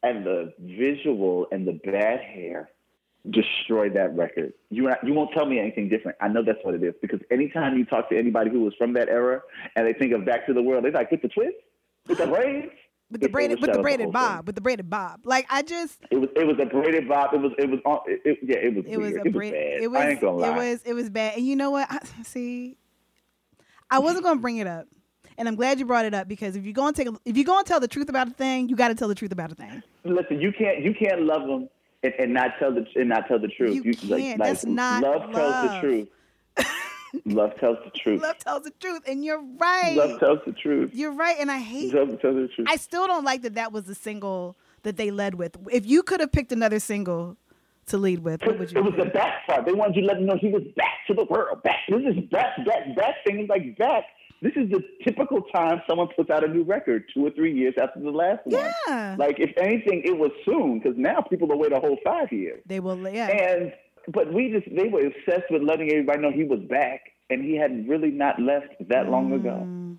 and 0.02 0.26
the 0.26 0.54
visual 0.62 1.46
and 1.52 1.68
the 1.68 1.74
bad 1.84 2.22
hair 2.22 2.70
destroy 3.30 3.90
that 3.90 4.16
record. 4.16 4.54
You 4.70 4.90
you 5.04 5.14
won't 5.14 5.32
tell 5.34 5.46
me 5.46 5.60
anything 5.60 5.90
different. 5.90 6.18
I 6.22 6.30
know 6.30 6.42
that's 6.42 6.60
what 6.64 6.74
it 6.74 6.84
is 6.84 6.94
because 7.02 7.20
anytime 7.32 7.78
you 7.78 7.84
talk 7.86 8.10
to 8.12 8.18
anybody 8.18 8.50
who 8.50 8.62
was 8.62 8.74
from 8.78 8.94
that 8.94 9.10
era 9.10 9.42
and 9.76 9.86
they 9.86 9.94
think 9.94 10.14
of 10.14 10.26
Back 10.26 10.46
to 10.48 10.54
the 10.54 10.62
World, 10.62 10.86
they're 10.86 10.92
like, 10.92 11.12
with 11.12 11.22
the 11.22 11.28
twist, 11.28 11.58
with 12.08 12.18
the 12.18 12.28
braids, 12.28 12.72
With 13.12 13.22
the 13.22 13.30
braided 13.30 13.62
with 13.62 13.72
the 13.72 13.82
braided 13.84 14.12
bob. 14.12 14.38
thing. 14.40 14.46
With 14.48 14.56
the 14.56 14.62
braided 14.62 14.90
bob. 14.90 15.22
Like 15.26 15.46
I 15.50 15.62
just 15.62 16.00
It 16.10 16.16
was 16.18 16.30
it 16.36 16.48
was 16.48 16.56
a 16.60 16.66
braided 16.66 17.08
bob. 17.08 17.36
It 17.36 17.38
was 17.42 17.52
it 17.60 17.70
was 17.70 17.80
on. 17.86 18.00
It, 18.08 18.22
it- 18.26 18.40
yeah, 18.42 18.58
it 18.58 18.74
was 18.76 18.84
it 18.88 18.98
was 18.98 19.12
weird. 19.12 19.22
a 19.22 19.30
it 19.30 19.34
was 19.36 19.52
bad. 19.52 19.82
it 19.84 19.92
was 19.92 20.02
I 20.02 20.10
ain't 20.10 20.22
gonna 20.22 20.38
lie. 20.38 20.48
it 20.50 20.56
was 20.72 20.82
it 20.86 20.94
was 20.94 21.10
bad. 21.12 21.38
And 21.38 21.46
you 21.46 21.56
know 21.56 21.70
what? 21.70 21.86
I, 21.92 22.00
see, 22.24 22.78
I 23.92 24.00
wasn't 24.00 24.24
gonna 24.24 24.40
bring 24.40 24.58
it 24.58 24.66
up. 24.66 24.88
And 25.38 25.48
I'm 25.48 25.56
glad 25.56 25.80
you 25.80 25.86
brought 25.86 26.06
it 26.06 26.14
up 26.14 26.28
because 26.28 26.56
if 26.56 26.66
you 26.66 26.74
go 26.74 26.84
gonna 26.84 26.94
take 26.94 27.10
a, 27.10 27.14
if 27.26 27.36
you're 27.36 27.46
gonna 27.46 27.64
tell 27.64 27.80
the 27.80 27.88
truth 27.88 28.10
about 28.10 28.28
a 28.28 28.32
thing, 28.32 28.70
you 28.70 28.76
gotta 28.76 28.96
tell 28.96 29.08
the 29.08 29.16
truth 29.16 29.32
about 29.32 29.52
a 29.52 29.56
thing. 29.56 29.84
Listen, 30.04 30.40
you 30.40 30.52
can't 30.52 30.82
you 30.82 30.94
can't 30.94 31.24
love 31.24 31.48
them 31.48 31.70
and, 32.04 32.14
and 32.20 32.34
not 32.34 32.52
tell 32.60 32.74
the 32.74 32.86
and 32.96 33.10
not 33.10 33.28
tell 33.28 33.40
the 33.40 33.48
truth. 33.48 33.84
You 33.84 33.94
can't. 33.94 34.40
That's 34.40 34.66
not 34.66 35.04
love 35.04 35.30
love. 35.30 35.34
tells 35.34 35.72
the 35.72 35.80
truth. 35.82 36.08
love 37.26 37.60
tells 37.60 37.78
the 37.84 37.92
truth. 37.92 38.22
Love 38.22 38.38
tells 38.38 38.64
the 38.64 38.72
truth, 38.72 39.02
and 39.08 39.26
you're 39.26 39.44
right. 39.58 39.96
Love 39.96 40.20
tells 40.20 40.40
the 40.46 40.54
truth. 40.54 40.92
You're 40.94 41.14
right, 41.14 41.36
and 41.40 41.52
I 41.52 41.60
hate. 41.60 41.94
Love 41.94 42.22
tells 42.22 42.36
the 42.36 42.50
truth. 42.56 42.68
I 42.70 42.78
still 42.78 43.08
don't 43.08 43.26
like 43.26 43.42
that. 43.42 43.56
That 43.56 43.72
was 43.72 43.86
the 43.86 43.96
single 43.96 44.56
that 44.84 44.98
they 44.98 45.12
led 45.12 45.36
with. 45.36 45.58
If 45.72 45.86
you 45.86 46.04
could 46.04 46.20
have 46.20 46.32
picked 46.32 46.52
another 46.52 46.80
single 46.80 47.38
to 47.88 47.98
lead 47.98 48.20
with, 48.20 48.46
what 48.46 48.58
would 48.60 48.72
you? 48.72 48.78
it 48.78 48.84
was 48.84 48.94
the 48.98 49.06
back 49.06 49.46
part. 49.48 49.66
They 49.66 49.74
wanted 49.74 49.96
you 49.96 50.02
to 50.04 50.08
let 50.08 50.18
them 50.18 50.28
know 50.28 50.38
he 50.40 50.50
was 50.50 50.64
back 50.76 51.06
to 51.08 51.14
the 51.14 51.26
world. 51.26 51.62
Back. 51.64 51.80
This 51.90 52.16
is 52.16 52.30
back, 52.30 52.58
back, 52.66 52.96
back 52.96 53.16
thing 53.26 53.42
is 53.42 53.50
like 53.50 53.78
back. 53.78 54.06
This 54.46 54.54
is 54.58 54.70
the 54.70 54.84
typical 55.04 55.42
time 55.42 55.82
someone 55.90 56.08
puts 56.16 56.30
out 56.30 56.44
a 56.44 56.48
new 56.48 56.62
record, 56.62 57.06
two 57.12 57.26
or 57.26 57.32
three 57.32 57.52
years 57.52 57.74
after 57.82 58.00
the 58.00 58.12
last 58.12 58.46
one. 58.46 58.72
Yeah. 58.88 59.16
Like 59.18 59.40
if 59.40 59.58
anything, 59.58 60.04
it 60.06 60.16
was 60.16 60.30
soon 60.46 60.78
because 60.78 60.96
now 61.00 61.22
people 61.22 61.48
will 61.48 61.58
wait 61.58 61.72
a 61.72 61.80
whole 61.80 61.98
five 62.04 62.32
years. 62.32 62.62
They 62.64 62.80
will. 62.80 63.10
Yeah. 63.10 63.28
And 63.28 63.74
but 64.14 64.32
we 64.32 64.52
just 64.52 64.68
they 64.76 64.88
were 64.88 65.08
obsessed 65.08 65.50
with 65.50 65.64
letting 65.64 65.90
everybody 65.90 66.20
know 66.20 66.32
he 66.32 66.44
was 66.44 66.60
back, 66.70 67.02
and 67.32 67.44
he 67.44 67.56
had 67.56 67.90
really 67.90 68.12
not 68.12 68.40
left 68.40 68.68
that 68.88 69.10
long 69.10 69.34
ago. 69.34 69.64
Mm. 69.66 69.98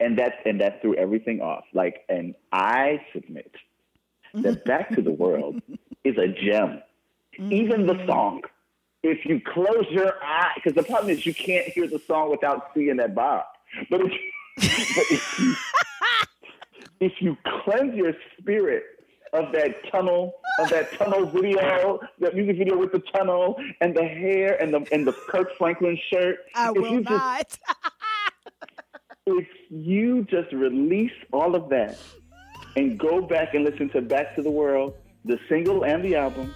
And 0.00 0.18
that 0.18 0.40
and 0.44 0.60
that 0.60 0.82
threw 0.82 0.96
everything 0.96 1.40
off. 1.40 1.62
Like, 1.72 2.04
and 2.08 2.34
I 2.50 3.00
submit 3.12 3.54
that 4.34 4.64
Back 4.64 4.90
to 4.96 5.02
the 5.02 5.12
World 5.12 5.62
is 6.02 6.16
a 6.18 6.26
gem. 6.26 6.82
Even 7.38 7.86
the 7.86 7.94
mm. 7.94 8.06
song. 8.08 8.42
If 9.04 9.24
you 9.24 9.40
close 9.40 9.86
your 9.90 10.14
eye, 10.20 10.52
because 10.56 10.72
the 10.72 10.82
problem 10.82 11.10
is 11.10 11.24
you 11.24 11.34
can't 11.34 11.68
hear 11.68 11.86
the 11.86 12.00
song 12.08 12.30
without 12.30 12.70
seeing 12.74 12.96
that 12.96 13.14
bar. 13.14 13.44
But 13.90 14.00
if, 14.02 14.12
but 14.96 15.04
if 15.10 15.38
you 15.38 15.54
if 17.00 17.12
you 17.20 17.36
cleanse 17.64 17.94
your 17.94 18.12
spirit 18.38 18.84
of 19.32 19.52
that 19.52 19.90
tunnel, 19.90 20.34
of 20.60 20.70
that 20.70 20.92
tunnel 20.92 21.26
video, 21.26 22.00
that 22.20 22.34
music 22.34 22.56
video 22.56 22.78
with 22.78 22.92
the 22.92 23.02
tunnel 23.14 23.56
and 23.80 23.94
the 23.94 24.04
hair 24.04 24.60
and 24.62 24.72
the 24.72 24.86
and 24.92 25.06
the 25.06 25.12
Kirk 25.28 25.56
Franklin 25.58 25.98
shirt. 26.10 26.38
I 26.54 26.70
if 26.70 26.76
will 26.76 26.92
you 26.92 27.02
just 27.02 27.10
not. 27.10 27.58
if 29.26 29.48
you 29.70 30.24
just 30.24 30.52
release 30.52 31.12
all 31.32 31.54
of 31.56 31.68
that 31.70 31.98
and 32.76 32.98
go 32.98 33.20
back 33.20 33.54
and 33.54 33.64
listen 33.64 33.90
to 33.90 34.00
Back 34.00 34.36
to 34.36 34.42
the 34.42 34.50
World, 34.50 34.94
the 35.24 35.38
single 35.48 35.84
and 35.84 36.04
the 36.04 36.14
album, 36.14 36.54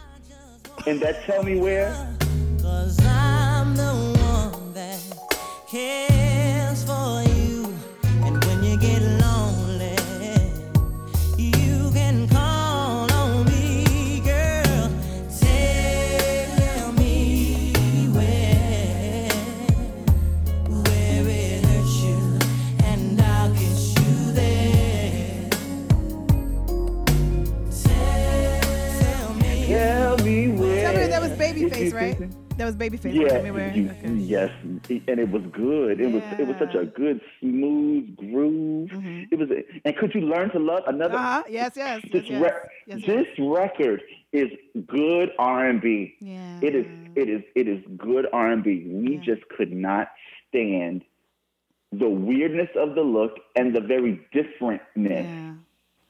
and 0.86 1.00
that 1.00 1.24
tell 1.24 1.42
me 1.42 1.58
where, 1.58 1.90
Cause 2.62 3.04
I'm 3.04 3.74
the 3.74 3.92
one 4.52 4.72
that 4.74 5.00
cares 5.68 6.07
Babyface, 31.70 31.94
right? 31.94 32.58
That 32.58 32.64
was 32.64 32.76
Babyface. 32.76 33.14
Yeah, 33.14 33.72
you- 33.74 33.90
Okay. 33.90 34.12
yes, 34.14 34.50
and 34.64 35.20
it 35.20 35.30
was 35.30 35.42
good. 35.52 36.00
It 36.00 36.10
was 36.12 36.22
it 36.38 36.46
was 36.46 36.56
such 36.58 36.74
a 36.74 36.84
good 36.86 37.20
smooth 37.40 38.16
groove. 38.16 38.90
It 39.30 39.38
was, 39.38 39.48
and 39.84 39.96
could 39.96 40.14
you 40.14 40.22
learn 40.22 40.50
to 40.50 40.58
love 40.58 40.82
another? 40.86 41.14
Uh-huh. 41.16 41.44
Yes, 41.48 41.72
yes. 41.76 42.00
yes, 42.04 42.12
This 42.12 42.24
yes. 42.30 42.42
re- 42.42 42.70
yes, 42.86 42.98
yes. 42.98 43.06
this 43.06 43.26
record 43.46 44.02
is 44.32 44.50
good 44.86 45.30
R 45.38 45.66
and 45.68 45.80
B. 45.80 46.16
Yeah. 46.20 46.58
It 46.62 46.74
is 46.74 46.86
it 47.14 47.28
is 47.28 47.42
it 47.54 47.68
is 47.68 47.82
good 47.96 48.26
R 48.32 48.50
and 48.50 48.62
B. 48.62 48.84
We 48.88 49.16
just 49.18 49.48
could 49.56 49.72
not 49.72 50.08
stand 50.48 51.04
the 51.92 52.08
weirdness 52.08 52.68
of 52.76 52.94
the 52.94 53.02
look 53.02 53.38
and 53.56 53.74
the 53.74 53.80
very 53.80 54.20
differentness. 54.34 55.24
Yeah. 55.24 55.52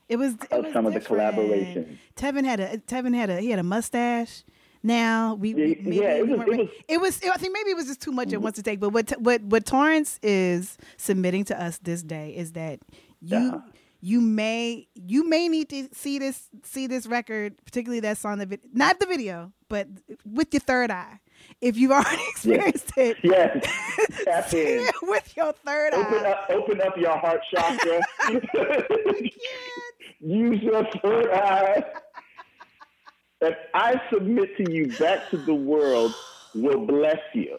It 0.08 0.16
was 0.16 0.34
it 0.34 0.50
of 0.52 0.64
was 0.64 0.72
some 0.72 0.86
of 0.86 0.94
the 0.94 1.00
different. 1.00 1.36
collaborations. 1.36 1.96
Tevin 2.16 2.44
had 2.46 2.58
a 2.60 2.78
Tevin 2.78 3.14
had 3.14 3.28
a 3.28 3.40
he 3.40 3.50
had 3.50 3.58
a 3.58 3.62
mustache. 3.62 4.42
Now 4.88 5.34
we, 5.34 5.54
we 5.54 5.78
maybe 5.82 5.96
yeah, 5.96 6.14
it 6.14 6.26
was- 6.28 6.40
it 6.40 6.48
was- 6.58 6.68
it 6.88 7.00
was 7.00 7.20
I 7.30 7.36
think 7.36 7.52
maybe 7.52 7.70
it 7.70 7.76
was 7.76 7.86
just 7.86 8.00
too 8.00 8.12
much 8.12 8.32
at 8.32 8.40
once 8.42 8.56
to 8.56 8.62
take. 8.62 8.80
But 8.80 8.90
what 8.90 9.10
what 9.20 9.42
what 9.42 9.64
Torrence 9.66 10.18
is 10.22 10.76
submitting 10.96 11.44
to 11.44 11.62
us 11.62 11.78
this 11.78 12.02
day 12.02 12.34
is 12.36 12.52
that 12.52 12.80
you 13.20 13.36
Uh-huh. 13.36 13.60
you 14.00 14.20
may 14.20 14.88
you 14.94 15.28
may 15.28 15.48
need 15.48 15.68
to 15.70 15.88
see 15.92 16.18
this 16.18 16.48
see 16.64 16.86
this 16.86 17.06
record, 17.06 17.54
particularly 17.64 18.00
that 18.00 18.18
song, 18.18 18.38
the 18.38 18.46
vid- 18.46 18.64
not 18.72 18.98
the 19.00 19.06
video, 19.06 19.52
but 19.68 19.86
with 20.24 20.52
your 20.54 20.60
third 20.60 20.90
eye. 20.90 21.18
If 21.60 21.76
you've 21.76 21.92
already 21.98 22.22
experienced 22.30 22.92
it, 22.96 23.16
Yes, 23.22 23.64
tap 24.24 24.48
see 24.48 24.78
in. 24.78 24.86
it 24.88 24.94
with 25.02 25.36
your 25.36 25.52
third 25.64 25.94
Open 25.94 26.24
eye. 26.26 26.30
up, 26.32 26.50
open 26.50 26.80
up 26.80 26.96
your 26.96 27.16
heart 27.18 27.40
chakra. 27.52 28.00
Use 30.20 30.60
your 30.62 30.84
third 31.02 31.30
eye. 31.30 31.84
And 33.40 33.54
I 33.74 34.00
submit 34.12 34.56
to 34.56 34.64
you, 34.72 34.86
Back 34.98 35.30
to 35.30 35.36
the 35.36 35.54
World 35.54 36.14
will 36.54 36.86
bless 36.86 37.20
you. 37.34 37.58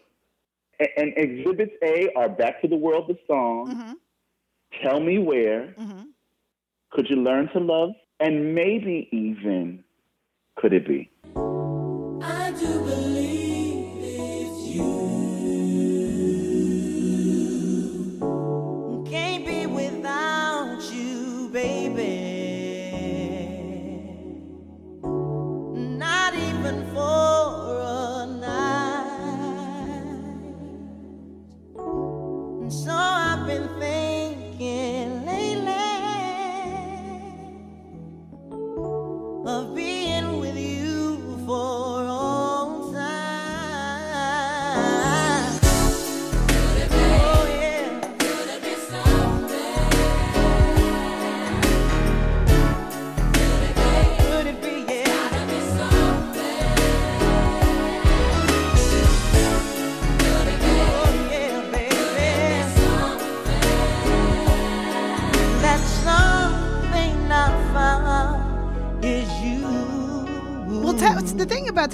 And, 0.80 0.90
and 0.98 1.14
Exhibits 1.18 1.74
A 1.84 2.10
are 2.16 2.30
Back 2.30 2.62
to 2.62 2.68
the 2.68 2.76
World, 2.76 3.08
the 3.08 3.18
song. 3.28 3.76
Mhm. 3.76 3.96
Tell 4.84 5.00
Me 5.00 5.18
Where. 5.20 5.74
Mhm. 5.80 6.08
Could 6.92 7.10
you 7.10 7.18
learn 7.18 7.50
to 7.50 7.60
love? 7.60 7.92
And 8.20 8.54
maybe 8.54 9.08
even, 9.12 9.84
could 10.56 10.74
it 10.74 10.86
be? 10.86 11.10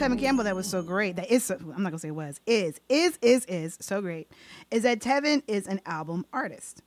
Tevin 0.06 0.20
Campbell 0.20 0.43
that 0.43 0.56
was 0.56 0.68
so 0.68 0.82
great 0.82 1.16
that 1.16 1.32
is 1.32 1.43
so, 1.43 1.56
I'm 1.56 1.84
not 1.84 1.89
gonna 1.89 1.99
say 1.99 2.10
it 2.10 2.12
was 2.12 2.39
is 2.45 2.80
is 2.89 3.18
is 3.22 3.45
is 3.45 3.78
so 3.82 4.01
great 4.01 4.32
is 4.72 4.84
that 4.84 4.99
Tevin 4.99 5.41
is 5.47 5.68
an 5.68 5.82
album 5.86 6.26
artist. 6.32 6.82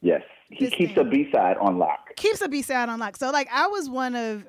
Yes. 0.00 0.22
He 0.48 0.64
This 0.64 0.74
keeps 0.74 0.94
thing. 0.94 1.06
a 1.06 1.10
B 1.10 1.28
side 1.32 1.56
on 1.58 1.78
lock. 1.78 2.14
Keeps 2.16 2.40
a 2.40 2.48
B 2.48 2.62
side 2.62 2.88
on 2.88 2.98
lock. 2.98 3.16
So 3.16 3.30
like 3.30 3.48
I 3.52 3.66
was 3.66 3.88
one 3.88 4.14
of 4.14 4.44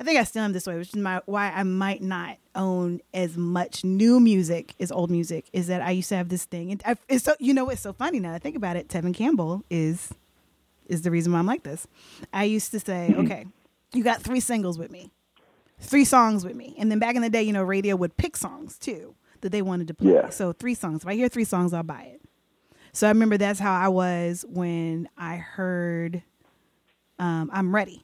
I 0.00 0.04
think 0.04 0.18
I 0.18 0.24
still 0.24 0.42
am 0.42 0.52
this 0.52 0.66
way, 0.66 0.76
which 0.76 0.88
is 0.88 0.96
my 0.96 1.20
why 1.26 1.50
I 1.50 1.62
might 1.62 2.02
not 2.02 2.38
own 2.54 3.00
as 3.12 3.36
much 3.36 3.84
new 3.84 4.18
music 4.20 4.74
as 4.80 4.90
old 4.90 5.10
music. 5.10 5.48
Is 5.52 5.68
that 5.68 5.82
I 5.82 5.90
used 5.92 6.08
to 6.08 6.16
have 6.16 6.28
this 6.28 6.44
thing, 6.44 6.72
and 6.72 6.82
I, 6.84 6.96
it's 7.08 7.24
so 7.24 7.34
you 7.38 7.54
know 7.54 7.70
it's 7.70 7.80
so 7.80 7.92
funny 7.92 8.18
now. 8.20 8.30
that 8.30 8.36
I 8.36 8.38
think 8.38 8.56
about 8.56 8.76
it. 8.76 8.88
Tevin 8.88 9.14
Campbell 9.14 9.64
is 9.70 10.12
is 10.86 11.02
the 11.02 11.10
reason 11.10 11.32
why 11.32 11.38
I'm 11.38 11.46
like 11.46 11.62
this. 11.62 11.86
I 12.32 12.44
used 12.44 12.70
to 12.72 12.80
say, 12.80 13.08
mm-hmm. 13.10 13.20
okay, 13.26 13.46
you 13.92 14.02
got 14.04 14.20
three 14.20 14.40
singles 14.40 14.78
with 14.78 14.90
me, 14.90 15.10
three 15.84 16.04
songs 16.04 16.44
with 16.44 16.56
me, 16.56 16.74
and 16.78 16.90
then 16.90 16.98
back 16.98 17.14
in 17.16 17.22
the 17.22 17.30
day, 17.30 17.42
you 17.42 17.52
know, 17.52 17.62
radio 17.62 17.96
would 17.96 18.16
pick 18.16 18.36
songs 18.36 18.78
too 18.78 19.14
that 19.40 19.52
they 19.52 19.62
wanted 19.62 19.88
to 19.88 19.94
play. 19.94 20.12
Yeah. 20.14 20.30
So 20.30 20.52
three 20.52 20.74
songs. 20.74 21.02
If 21.02 21.08
I 21.08 21.14
hear 21.14 21.28
three 21.28 21.44
songs, 21.44 21.72
I'll 21.72 21.82
buy 21.82 22.02
it. 22.14 22.20
So 22.92 23.06
I 23.06 23.10
remember 23.10 23.36
that's 23.36 23.58
how 23.60 23.72
I 23.74 23.88
was 23.88 24.44
when 24.48 25.08
I 25.18 25.36
heard 25.36 26.22
um, 27.18 27.50
"I'm 27.52 27.74
Ready." 27.74 28.00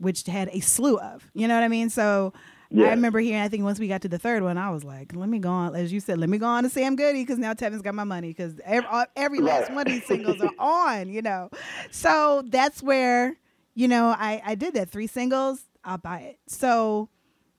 which 0.00 0.22
had 0.26 0.48
a 0.52 0.60
slew 0.60 0.96
of. 0.96 1.28
You 1.34 1.48
know 1.48 1.54
what 1.56 1.64
I 1.64 1.68
mean? 1.68 1.90
So 1.90 2.32
Yeah. 2.70 2.86
I 2.86 2.90
remember 2.90 3.18
hearing. 3.18 3.40
I 3.42 3.48
think 3.48 3.64
once 3.64 3.80
we 3.80 3.88
got 3.88 4.02
to 4.02 4.08
the 4.08 4.18
third 4.18 4.44
one, 4.44 4.56
I 4.56 4.70
was 4.70 4.84
like, 4.84 5.12
"Let 5.12 5.28
me 5.28 5.40
go 5.40 5.48
on," 5.50 5.74
as 5.74 5.92
you 5.92 5.98
said, 5.98 6.18
"Let 6.18 6.28
me 6.28 6.38
go 6.38 6.46
on 6.46 6.62
to 6.62 6.68
Sam 6.70 6.94
Goody" 6.94 7.22
because 7.22 7.38
now 7.38 7.52
Tevin's 7.52 7.82
got 7.82 7.94
my 7.96 8.04
money 8.04 8.28
because 8.28 8.60
every, 8.64 8.88
every 9.16 9.40
last 9.40 9.72
one 9.72 9.88
of 9.88 9.92
these 9.92 10.04
singles 10.12 10.40
are 10.40 10.52
on. 10.58 11.08
You 11.08 11.22
know, 11.22 11.50
so 11.90 12.44
that's 12.46 12.80
where 12.80 13.34
you 13.74 13.88
know 13.88 14.08
I 14.16 14.40
I 14.44 14.54
did 14.54 14.74
that 14.74 14.88
three 14.90 15.08
singles. 15.08 15.62
I'll 15.88 15.98
buy 15.98 16.20
it. 16.20 16.38
So 16.46 17.08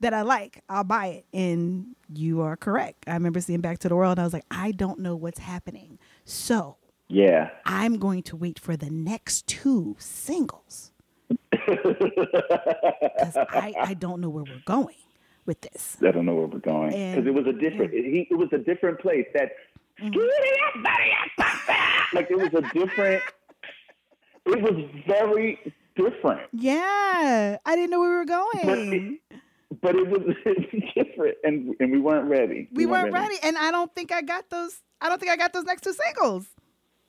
that 0.02 0.14
I 0.14 0.22
like, 0.22 0.64
I'll 0.70 0.84
buy 0.84 1.08
it. 1.08 1.26
And 1.34 1.96
you 2.14 2.42
are 2.42 2.56
correct. 2.56 3.06
I 3.08 3.14
remember 3.14 3.42
seeing 3.42 3.60
Back 3.60 3.80
to 3.80 3.90
the 3.90 3.96
World. 3.96 4.12
And 4.14 4.22
I 4.22 4.24
was 4.24 4.34
like, 4.34 4.46
I 4.52 4.72
don't 4.72 5.00
know 5.00 5.16
what's 5.16 5.40
happening. 5.40 5.98
So 6.26 6.78
Yeah. 7.08 7.50
I'm 7.66 7.98
going 7.98 8.22
to 8.24 8.36
wait 8.36 8.60
for 8.60 8.78
the 8.78 8.92
next 8.92 9.48
two 9.48 9.96
singles 10.00 10.92
because 11.52 13.36
I, 13.36 13.74
I 13.80 13.96
don't 13.96 14.22
know 14.22 14.30
where 14.30 14.44
we're 14.44 14.62
going 14.66 14.96
with 15.46 15.62
this. 15.62 15.98
I 16.06 16.12
don't 16.12 16.26
know 16.26 16.36
where 16.36 16.48
we're 16.48 16.60
going 16.60 16.92
because 16.92 17.26
it 17.26 17.34
was 17.34 17.48
a 17.48 17.54
different. 17.54 17.94
He, 17.94 18.28
it 18.30 18.36
was 18.36 18.50
a 18.52 18.58
different 18.58 19.00
place. 19.00 19.26
That 19.34 19.52
mm-hmm. 20.02 20.84
like 22.16 22.30
it 22.30 22.38
was 22.38 22.54
a 22.54 22.62
different. 22.74 23.22
It 24.46 24.62
was 24.62 24.86
very 25.06 25.74
different, 26.00 26.42
Yeah, 26.54 27.58
I 27.66 27.76
didn't 27.76 27.92
know 27.92 28.00
where 28.00 28.10
we 28.12 28.16
were 28.18 28.26
but 28.26 28.54
going. 28.66 29.20
it, 29.32 29.40
but 29.82 29.96
it 29.96 30.08
was 30.08 30.22
different, 30.96 31.38
and 31.44 31.76
and 31.80 31.92
we 31.92 32.00
weren't 32.00 32.30
ready. 32.30 32.68
We 32.72 32.86
weren't 32.86 33.12
ready, 33.14 33.36
and 33.44 33.58
I 33.58 33.72
don't 33.72 33.94
think 33.94 34.12
I 34.12 34.22
got 34.22 34.50
those. 34.50 34.82
I 35.02 35.10
don't 35.10 35.20
think 35.20 35.32
I 35.32 35.38
got 35.38 35.54
those 35.54 35.66
next 35.66 35.84
two 35.84 35.94
singles. 35.94 36.48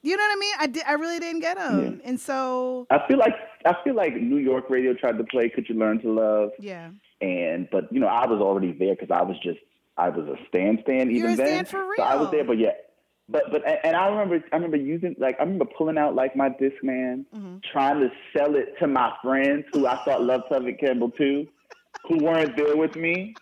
You 0.03 0.17
know 0.17 0.23
what 0.23 0.37
I 0.37 0.41
mean? 0.41 0.55
I 0.61 0.67
did. 0.67 0.83
I 0.87 0.93
really 0.95 1.19
didn't 1.19 1.41
get 1.41 1.57
them, 1.59 2.01
and 2.05 2.19
so 2.19 2.87
I 2.91 3.07
feel 3.07 3.19
like 3.19 3.35
I 3.67 3.75
feel 3.85 3.95
like 3.95 4.15
New 4.15 4.39
York 4.39 4.71
radio 4.71 4.95
tried 4.95 5.19
to 5.19 5.25
play 5.25 5.49
"Could 5.51 5.69
You 5.69 5.75
Learn 5.79 6.01
to 6.01 6.13
Love," 6.13 6.51
yeah. 6.59 6.91
and 7.21 7.69
but 7.71 7.93
you 7.93 8.01
know 8.01 8.07
I 8.07 8.27
was 8.27 8.41
already 8.41 8.73
there 8.73 8.95
because 8.95 9.11
I 9.11 9.23
was 9.23 9.37
just 9.43 9.59
I 9.99 10.09
was 10.09 10.27
a 10.27 10.37
stand 10.49 10.79
stand 10.83 11.11
even 11.11 11.17
You're 11.23 11.31
a 11.33 11.37
then. 11.37 11.47
stand 11.47 11.69
for 11.69 11.87
So 11.97 12.03
I 12.03 12.15
was 12.17 12.31
there, 12.31 12.45
but 12.45 12.59
yeah, 12.59 12.71
But 13.31 13.45
but 13.53 13.63
and 13.85 13.95
I 13.97 14.09
remember 14.09 14.45
I 14.53 14.57
remember 14.57 14.77
using 14.77 15.15
like 15.19 15.37
I 15.39 15.45
remember 15.45 15.67
pulling 15.79 15.99
out 15.99 16.15
like 16.15 16.35
my 16.35 16.49
Discman, 16.51 17.25
Mm-hmm. 17.35 17.59
trying 17.73 18.01
to 18.01 18.11
sell 18.37 18.57
it 18.57 18.75
to 18.81 18.87
my 18.89 19.13
friends 19.23 19.65
who 19.73 19.87
I 19.87 20.03
thought 20.05 20.23
loved 20.23 20.45
Tevin 20.51 20.79
Campbell 20.81 21.11
too, 21.13 21.47
who 22.09 22.19
weren't 22.25 22.57
there 22.57 22.77
with 22.77 22.97
me. 22.97 23.35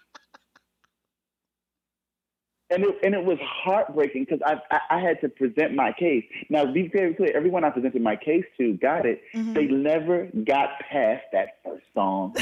And 2.71 2.85
it, 2.85 2.97
and 3.03 3.15
it 3.15 3.25
was 3.25 3.39
heartbreaking 3.43 4.27
because 4.29 4.41
I, 4.45 4.57
I 4.71 4.99
I 4.99 5.01
had 5.01 5.23
to 5.23 5.31
present 5.31 5.75
my 5.75 5.93
case. 5.99 6.25
Now, 6.51 6.65
to 6.65 6.73
be 6.73 6.89
very 6.89 7.15
clear, 7.15 7.35
everyone 7.35 7.65
I 7.65 7.71
presented 7.71 8.03
my 8.03 8.17
case 8.17 8.45
to 8.59 8.75
got 8.75 9.07
it. 9.07 9.23
Mm-hmm. 9.35 9.55
They 9.55 9.67
never 9.69 10.29
got 10.45 10.79
past 10.91 11.23
that 11.33 11.61
first 11.65 11.87
song 11.95 12.35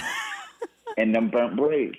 and 0.99 1.15
them 1.15 1.31
burnt 1.31 1.57
braids. 1.57 1.95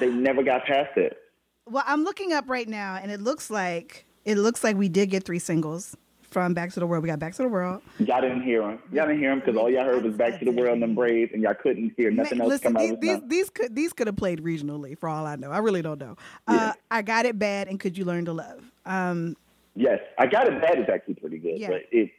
They 0.00 0.08
never 0.08 0.42
got 0.42 0.64
past 0.64 0.96
it. 0.96 1.18
Well, 1.66 1.84
I'm 1.86 2.04
looking 2.04 2.32
up 2.32 2.48
right 2.48 2.68
now, 2.68 2.98
and 3.00 3.10
it 3.10 3.20
looks 3.20 3.50
like 3.50 4.06
it 4.24 4.36
looks 4.36 4.64
like 4.64 4.76
we 4.76 4.88
did 4.88 5.10
get 5.10 5.24
three 5.24 5.38
singles 5.38 5.96
from 6.22 6.54
Back 6.54 6.72
to 6.72 6.80
the 6.80 6.86
World. 6.86 7.02
We 7.02 7.08
got 7.08 7.18
Back 7.18 7.34
to 7.34 7.42
the 7.42 7.48
World. 7.48 7.82
Y'all 7.98 8.20
didn't 8.20 8.42
hear 8.42 8.62
them. 8.62 8.78
Y'all 8.92 9.06
didn't 9.06 9.20
hear 9.20 9.30
them 9.30 9.40
because 9.40 9.56
all 9.56 9.70
y'all 9.70 9.84
heard 9.84 10.02
was 10.02 10.14
"Back 10.14 10.38
to 10.40 10.44
the 10.44 10.50
World" 10.52 10.74
and 10.74 10.82
them 10.82 10.94
braids, 10.94 11.32
and 11.32 11.42
y'all 11.42 11.54
couldn't 11.54 11.92
hear 11.96 12.10
nothing 12.10 12.38
Ma- 12.38 12.44
else 12.44 12.52
Listen, 12.54 12.74
come 12.74 12.76
out 12.76 12.80
these, 12.80 12.92
of 12.92 13.02
his 13.02 13.20
these, 13.20 13.28
these 13.28 13.50
could 13.50 13.74
these 13.76 13.92
could 13.92 14.06
have 14.08 14.16
played 14.16 14.42
regionally 14.42 14.98
for 14.98 15.08
all 15.08 15.26
I 15.26 15.36
know. 15.36 15.50
I 15.50 15.58
really 15.58 15.82
don't 15.82 16.00
know. 16.00 16.16
Uh, 16.46 16.72
I 16.90 17.02
got 17.02 17.26
it 17.26 17.38
bad, 17.38 17.68
and 17.68 17.78
could 17.78 17.96
you 17.96 18.04
learn 18.04 18.24
to 18.26 18.32
love? 18.32 18.70
Um, 18.86 19.36
Yes, 19.76 20.00
I 20.18 20.26
got 20.26 20.48
it. 20.48 20.60
Bad 20.60 20.80
is 20.80 20.88
actually 20.92 21.14
pretty 21.14 21.38
good, 21.38 21.58
Yeah. 21.58 21.68
but 21.68 21.82
it 21.92 22.10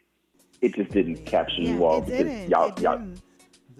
it 0.61 0.73
just 0.75 0.91
didn't 0.91 1.25
capture 1.25 1.61
yeah, 1.61 1.73
you 1.73 1.85
all 1.85 2.01
it 2.03 2.05
because 2.05 2.49
y'all 2.49 2.69
it 2.69 2.79
y'all. 2.79 3.01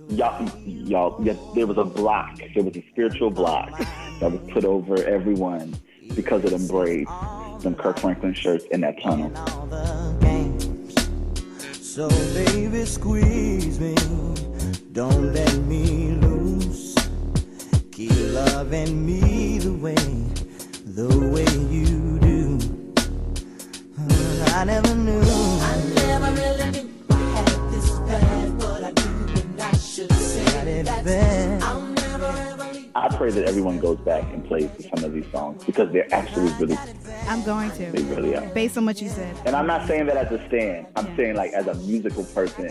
Y'all 0.10 0.50
y'all 0.66 1.20
yes, 1.24 1.38
there 1.56 1.68
was 1.68 1.78
a 1.78 1.84
block. 1.84 2.38
There 2.54 2.64
was 2.64 2.76
a 2.76 2.84
spiritual 2.92 3.32
block 3.32 3.78
that 4.20 4.32
was 4.32 4.42
put 4.52 4.66
over 4.66 5.04
everyone 5.04 5.76
because 6.16 6.44
of 6.44 6.52
them 6.52 6.68
braids, 6.68 7.10
them 7.64 7.76
Kirk 7.76 8.00
Franklin 8.00 8.34
shirts, 8.34 8.66
and 8.72 8.84
that 8.84 9.02
tunnel. 9.02 9.32
all 9.36 9.66
the 9.68 10.18
games. 10.22 10.96
So 11.86 12.10
baby, 12.34 12.86
squeeze 12.86 13.80
me. 13.80 13.96
Don't 14.94 15.34
let 15.34 15.56
me 15.60 16.12
loose. 16.12 16.96
Keep 17.92 18.12
loving 18.34 19.06
me 19.06 19.60
the 19.60 19.72
way, 19.72 19.96
the 20.86 21.08
way 21.34 21.46
you 21.70 22.20
do. 22.20 22.60
I 24.54 24.66
never 24.66 24.96
knew. 24.96 25.22
I 25.22 25.82
never 25.96 26.32
really 26.34 26.72
knew 26.72 26.90
I 27.10 27.14
had 27.14 27.72
this 27.72 27.90
bad, 28.00 28.41
I 32.94 33.08
pray 33.16 33.32
that 33.32 33.46
everyone 33.48 33.80
goes 33.80 33.98
back 34.00 34.24
and 34.34 34.46
plays 34.46 34.70
some 34.94 35.04
of 35.04 35.14
these 35.14 35.26
songs 35.32 35.64
because 35.64 35.92
they're 35.92 36.14
actually 36.14 36.52
really, 36.54 36.78
I'm 37.28 37.44
going 37.44 37.70
they 37.70 37.92
to, 37.92 38.04
really 38.04 38.36
are. 38.36 38.46
based 38.54 38.78
on 38.78 38.86
what 38.86 39.02
you 39.02 39.10
said. 39.10 39.36
And 39.46 39.56
I'm 39.56 39.68
not 39.68 39.88
saying 39.88 40.08
that 40.08 40.18
as 40.18 40.32
a 40.32 40.46
stand. 40.48 40.88
I'm 40.96 41.16
saying 41.16 41.36
like 41.36 41.54
as 41.54 41.68
a 41.68 41.76
musical 41.76 42.24
person, 42.26 42.68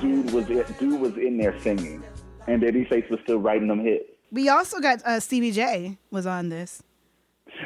dude 0.00 0.30
was 0.32 0.46
dude 0.78 1.00
was 1.00 1.16
in 1.16 1.38
there 1.38 1.58
singing, 1.60 2.02
and 2.46 2.62
Babyface 2.62 3.08
was 3.10 3.20
still 3.22 3.38
writing 3.38 3.68
them 3.68 3.80
hits. 3.80 4.08
We 4.30 4.48
also 4.48 4.80
got 4.80 5.02
uh, 5.04 5.20
Stevie 5.20 5.52
J 5.52 5.98
was 6.10 6.26
on 6.26 6.48
this. 6.48 6.82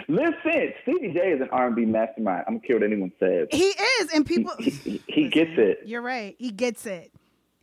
Listen, 0.08 0.72
Stevie 0.82 1.12
J 1.12 1.32
is 1.32 1.40
an 1.40 1.48
R&B 1.52 1.84
mastermind. 1.84 2.44
I 2.46 2.50
don't 2.50 2.64
care 2.64 2.76
what 2.76 2.84
anyone 2.84 3.12
says. 3.20 3.48
He 3.50 3.68
is, 3.68 4.12
and 4.12 4.26
people. 4.26 4.52
He, 4.58 4.70
he, 4.70 5.02
he 5.06 5.28
gets 5.28 5.52
it. 5.56 5.80
You're 5.84 6.02
right. 6.02 6.34
He 6.38 6.50
gets 6.50 6.86
it. 6.86 7.12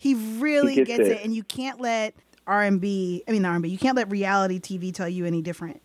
He 0.04 0.16
really 0.16 0.74
He 0.76 0.84
gets, 0.84 0.98
gets 0.98 1.10
it. 1.10 1.12
it. 1.14 1.24
and 1.24 1.34
you 1.34 1.44
can't 1.44 1.80
let 1.80 2.14
R 2.46 2.62
and 2.62 2.82
B. 2.82 3.24
I 3.26 3.32
mean 3.32 3.46
R 3.46 3.54
and 3.54 3.64
B. 3.64 3.70
You 3.70 3.78
can't 3.78 3.96
let 3.96 4.12
reality 4.12 4.60
TV 4.60 4.94
tell 4.94 5.08
you 5.08 5.26
any 5.26 5.42
different. 5.42 5.82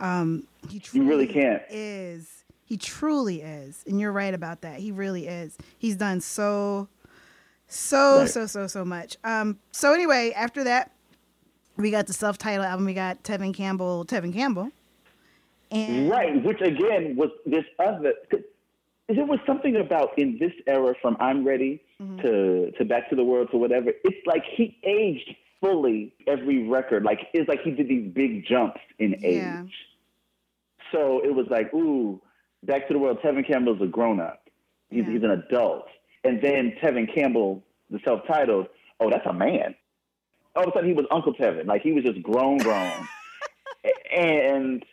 Um, 0.00 0.48
he 0.68 0.80
truly 0.80 1.06
really 1.06 1.26
can't. 1.28 1.62
Is 1.70 2.42
he 2.64 2.76
truly 2.76 3.42
is? 3.42 3.84
And 3.86 4.00
you're 4.00 4.10
right 4.10 4.34
about 4.34 4.62
that. 4.62 4.80
He 4.80 4.90
really 4.90 5.28
is. 5.28 5.56
He's 5.78 5.94
done 5.94 6.20
so, 6.20 6.88
so 7.68 8.18
Right. 8.22 8.28
so 8.28 8.46
so 8.46 8.66
so 8.66 8.84
much. 8.84 9.16
Um. 9.22 9.60
So 9.70 9.92
anyway, 9.94 10.32
after 10.34 10.64
that, 10.64 10.90
we 11.76 11.92
got 11.92 12.08
the 12.08 12.12
self-titled 12.12 12.66
album. 12.66 12.86
We 12.86 12.94
got 12.94 13.22
Tevin 13.22 13.54
Campbell. 13.54 14.04
Tevin 14.04 14.32
Campbell. 14.32 14.72
And 15.70 16.10
Right, 16.10 16.42
which 16.42 16.60
again 16.60 17.14
was 17.14 17.30
this 17.46 17.64
other. 17.78 18.14
'cause 18.28 18.40
There 19.08 19.24
was 19.24 19.38
something 19.46 19.76
about 19.76 20.18
in 20.18 20.38
this 20.38 20.52
era 20.66 20.94
from 21.00 21.16
I'm 21.20 21.44
Ready 21.46 21.80
Mm-hmm. 22.00 22.20
to 22.22 22.70
to 22.78 22.84
Back 22.86 23.10
to 23.10 23.16
the 23.16 23.24
World 23.24 23.48
to 23.50 23.58
whatever. 23.58 23.90
It's 24.04 24.26
like 24.26 24.42
he 24.56 24.78
aged 24.84 25.36
fully 25.60 26.14
every 26.26 26.66
record. 26.66 27.04
Like 27.04 27.18
it's 27.34 27.48
like 27.48 27.60
he 27.62 27.72
did 27.72 27.88
these 27.88 28.10
big 28.12 28.46
jumps 28.46 28.80
in 28.98 29.16
age. 29.24 29.42
Yeah. 29.42 29.62
So 30.92 31.20
it 31.22 31.34
was 31.34 31.46
like, 31.50 31.72
ooh, 31.74 32.20
Back 32.62 32.88
to 32.88 32.94
the 32.94 32.98
World. 32.98 33.18
Tevin 33.22 33.46
Campbell's 33.46 33.80
a 33.82 33.86
grown 33.86 34.18
up. 34.20 34.48
He's, 34.88 35.04
Yeah. 35.04 35.12
he's 35.12 35.22
an 35.22 35.30
adult. 35.30 35.84
And 36.24 36.40
then 36.42 36.72
Tevin 36.82 37.12
Campbell, 37.14 37.62
the 37.90 37.98
self 38.04 38.20
titled, 38.26 38.68
oh, 38.98 39.10
that's 39.10 39.26
a 39.26 39.32
man. 39.32 39.74
All 40.56 40.64
of 40.64 40.70
a 40.70 40.72
sudden 40.74 40.88
he 40.88 40.94
was 40.94 41.06
Uncle 41.10 41.34
Tevin. 41.34 41.66
Like 41.66 41.82
he 41.82 41.92
was 41.92 42.04
just 42.04 42.22
grown, 42.22 42.58
grown. 42.58 42.92
and 44.16 44.84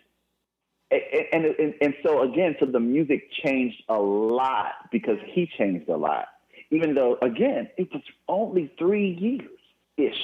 and, 0.91 1.45
and 1.45 1.73
and 1.81 1.93
so 2.05 2.21
again, 2.23 2.55
so 2.59 2.65
the 2.65 2.79
music 2.79 3.29
changed 3.45 3.81
a 3.89 3.97
lot 3.97 4.73
because 4.91 5.17
he 5.25 5.49
changed 5.57 5.89
a 5.89 5.97
lot. 5.97 6.27
Even 6.71 6.95
though 6.95 7.17
again, 7.21 7.69
it 7.77 7.89
was 7.93 8.01
only 8.27 8.71
three 8.77 9.09
years 9.19 9.49
ish 9.97 10.23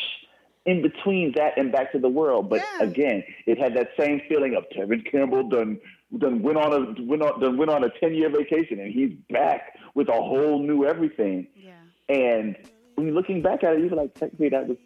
in 0.65 0.81
between 0.81 1.33
that 1.35 1.57
and 1.57 1.71
Back 1.71 1.91
to 1.93 1.99
the 1.99 2.09
World. 2.09 2.49
But 2.49 2.61
Yeah. 2.79 2.85
again, 2.87 3.23
it 3.45 3.57
had 3.57 3.73
that 3.75 3.89
same 3.99 4.21
feeling 4.29 4.55
of 4.55 4.63
Tevin 4.69 5.09
Campbell 5.09 5.43
done 5.49 5.79
done 6.17 6.41
went 6.43 6.57
on 6.57 6.71
a 6.73 7.03
went 7.03 7.21
on 7.23 7.39
done 7.39 7.57
went 7.57 7.71
on 7.71 7.83
a 7.83 7.89
ten 7.99 8.13
year 8.13 8.29
vacation 8.29 8.79
and 8.79 8.91
he's 8.93 9.11
back 9.31 9.73
with 9.95 10.09
a 10.09 10.13
whole 10.13 10.59
new 10.59 10.85
everything. 10.85 11.47
yeah. 11.55 11.73
And 12.09 12.55
when 12.95 13.07
you're 13.07 13.15
looking 13.15 13.41
back 13.41 13.63
at 13.63 13.73
it, 13.75 13.79
you're 13.79 13.89
like, 13.95 14.13
technically 14.13 14.49
that 14.49 14.67
was 14.67 14.77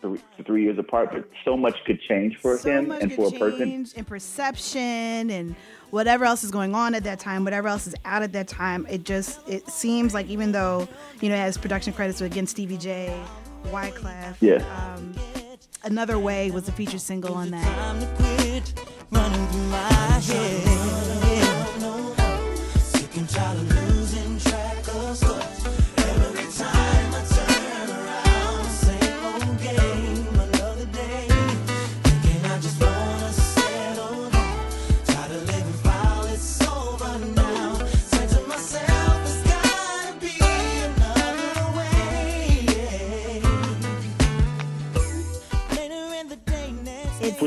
three, 0.00 0.18
three 0.46 0.62
years 0.64 0.78
apart, 0.78 1.10
but 1.12 1.28
so 1.44 1.56
much 1.56 1.76
could 1.86 2.00
change 2.02 2.36
for 2.36 2.56
so 2.58 2.70
him 2.70 2.90
and 2.90 3.12
for 3.12 3.28
a 3.28 3.30
person. 3.32 3.58
change 3.68 3.92
in 3.94 4.04
perception 4.04 5.30
and 5.30 5.56
whatever 5.92 6.24
else 6.24 6.42
is 6.42 6.50
going 6.50 6.74
on 6.74 6.94
at 6.94 7.04
that 7.04 7.20
time, 7.20 7.44
whatever 7.44 7.68
else 7.68 7.86
is 7.86 7.94
out 8.04 8.22
at 8.22 8.32
that 8.32 8.48
time. 8.48 8.84
It 8.90 9.04
just 9.04 9.46
it 9.48 9.68
seems 9.68 10.12
like 10.14 10.26
even 10.26 10.50
though 10.50 10.88
you 11.20 11.28
know 11.28 11.36
it 11.36 11.38
has 11.38 11.56
production 11.56 11.92
credits 11.92 12.20
against 12.20 12.50
Stevie 12.52 12.78
J, 12.78 13.16
Wyclef, 13.66 14.36
Yeah. 14.40 14.64
um, 14.96 15.14
Another 15.84 16.18
Way 16.18 16.50
was 16.50 16.64
the 16.64 16.72
featured 16.72 17.00
single 17.00 17.34
on 17.34 17.50
that. 17.50 18.82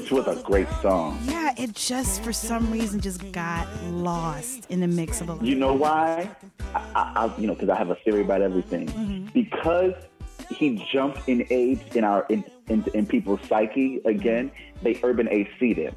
Which 0.06 0.26
was 0.26 0.38
a 0.38 0.40
great 0.44 0.68
song. 0.84 1.18
Yeah, 1.24 1.52
it 1.58 1.74
just 1.74 2.24
for 2.24 2.32
some 2.32 2.72
reason 2.72 3.00
just 3.00 3.32
got 3.32 3.68
lost 3.86 4.70
in 4.70 4.80
the 4.80 4.88
mix 4.88 5.20
of 5.20 5.30
a 5.30 5.34
lot. 5.34 5.44
You 5.44 5.56
know 5.56 5.74
why? 5.74 6.30
I, 6.76 6.80
I, 6.94 7.26
I 7.26 7.38
you 7.40 7.48
know, 7.48 7.56
because 7.56 7.70
I 7.70 7.76
have 7.76 7.90
a 7.90 7.96
theory 7.96 8.22
about 8.22 8.44
everything. 8.44 8.88
Mm-hmm. 8.88 9.26
Because 9.34 9.94
he 10.52 10.88
jumped 10.94 11.28
in 11.28 11.48
age 11.50 11.82
in 11.96 12.04
our 12.04 12.24
in, 12.30 12.44
in, 12.68 12.86
in 12.94 13.08
people's 13.08 13.40
psyche 13.48 14.00
again. 14.06 14.52
They 14.84 15.00
urban 15.02 15.28
AC'd 15.28 15.78
him 15.78 15.96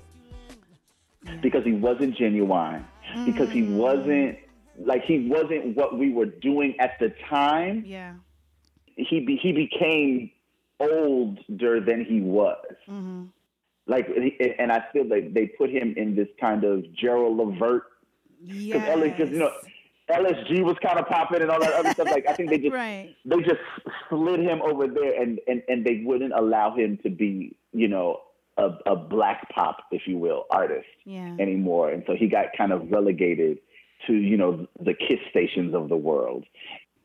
because 1.42 1.64
he 1.64 1.72
wasn't 1.72 2.16
genuine. 2.16 2.86
Because 3.26 3.50
he 3.50 3.60
mm. 3.60 3.76
wasn't 3.76 4.38
like 4.78 5.04
he 5.04 5.28
wasn't 5.28 5.76
what 5.76 5.98
we 5.98 6.12
were 6.14 6.26
doing 6.26 6.76
at 6.80 6.98
the 6.98 7.12
time. 7.28 7.84
Yeah. 7.86 8.14
He 8.96 9.20
be, 9.20 9.36
he 9.36 9.52
became 9.52 10.30
older 10.80 11.80
than 11.80 12.06
he 12.06 12.22
was. 12.22 12.64
Mm-hmm. 12.88 13.24
Like, 13.88 14.06
and 14.58 14.70
I 14.70 14.84
feel 14.92 15.08
like 15.08 15.32
they 15.34 15.46
put 15.46 15.70
him 15.70 15.94
in 15.96 16.14
this 16.14 16.28
kind 16.38 16.62
of 16.62 16.84
Gerald 16.94 17.36
Levert 17.38 17.84
because 18.46 18.54
Yes. 18.54 19.30
you 19.30 19.38
know 19.38 19.50
LSG 20.10 20.62
was 20.62 20.76
kind 20.82 20.98
of 20.98 21.06
popping 21.06 21.42
and 21.42 21.50
all 21.50 21.60
that 21.60 21.72
other 21.72 21.90
stuff. 21.92 22.08
Like 22.10 22.26
I 22.28 22.34
think 22.34 22.50
they 22.50 22.58
just 22.58 22.72
Right. 22.74 23.14
they 23.24 23.36
just 23.40 23.60
slid 24.08 24.40
him 24.40 24.62
over 24.62 24.86
there 24.86 25.20
and, 25.20 25.40
and, 25.48 25.62
and 25.68 25.84
they 25.84 26.02
wouldn't 26.04 26.32
allow 26.34 26.74
him 26.74 26.98
to 27.02 27.10
be 27.10 27.56
you 27.72 27.88
know 27.88 28.20
a, 28.58 28.70
a 28.86 28.96
black 28.96 29.48
pop 29.54 29.78
if 29.90 30.02
you 30.06 30.18
will 30.18 30.44
artist 30.50 30.86
Yeah. 31.04 31.36
anymore. 31.40 31.90
And 31.90 32.04
so 32.06 32.14
he 32.14 32.28
got 32.28 32.46
kind 32.56 32.72
of 32.72 32.90
relegated 32.90 33.58
to 34.06 34.12
you 34.14 34.36
know 34.36 34.66
the 34.80 34.94
Kiss 34.94 35.18
stations 35.30 35.74
of 35.74 35.88
the 35.88 35.96
world. 35.96 36.44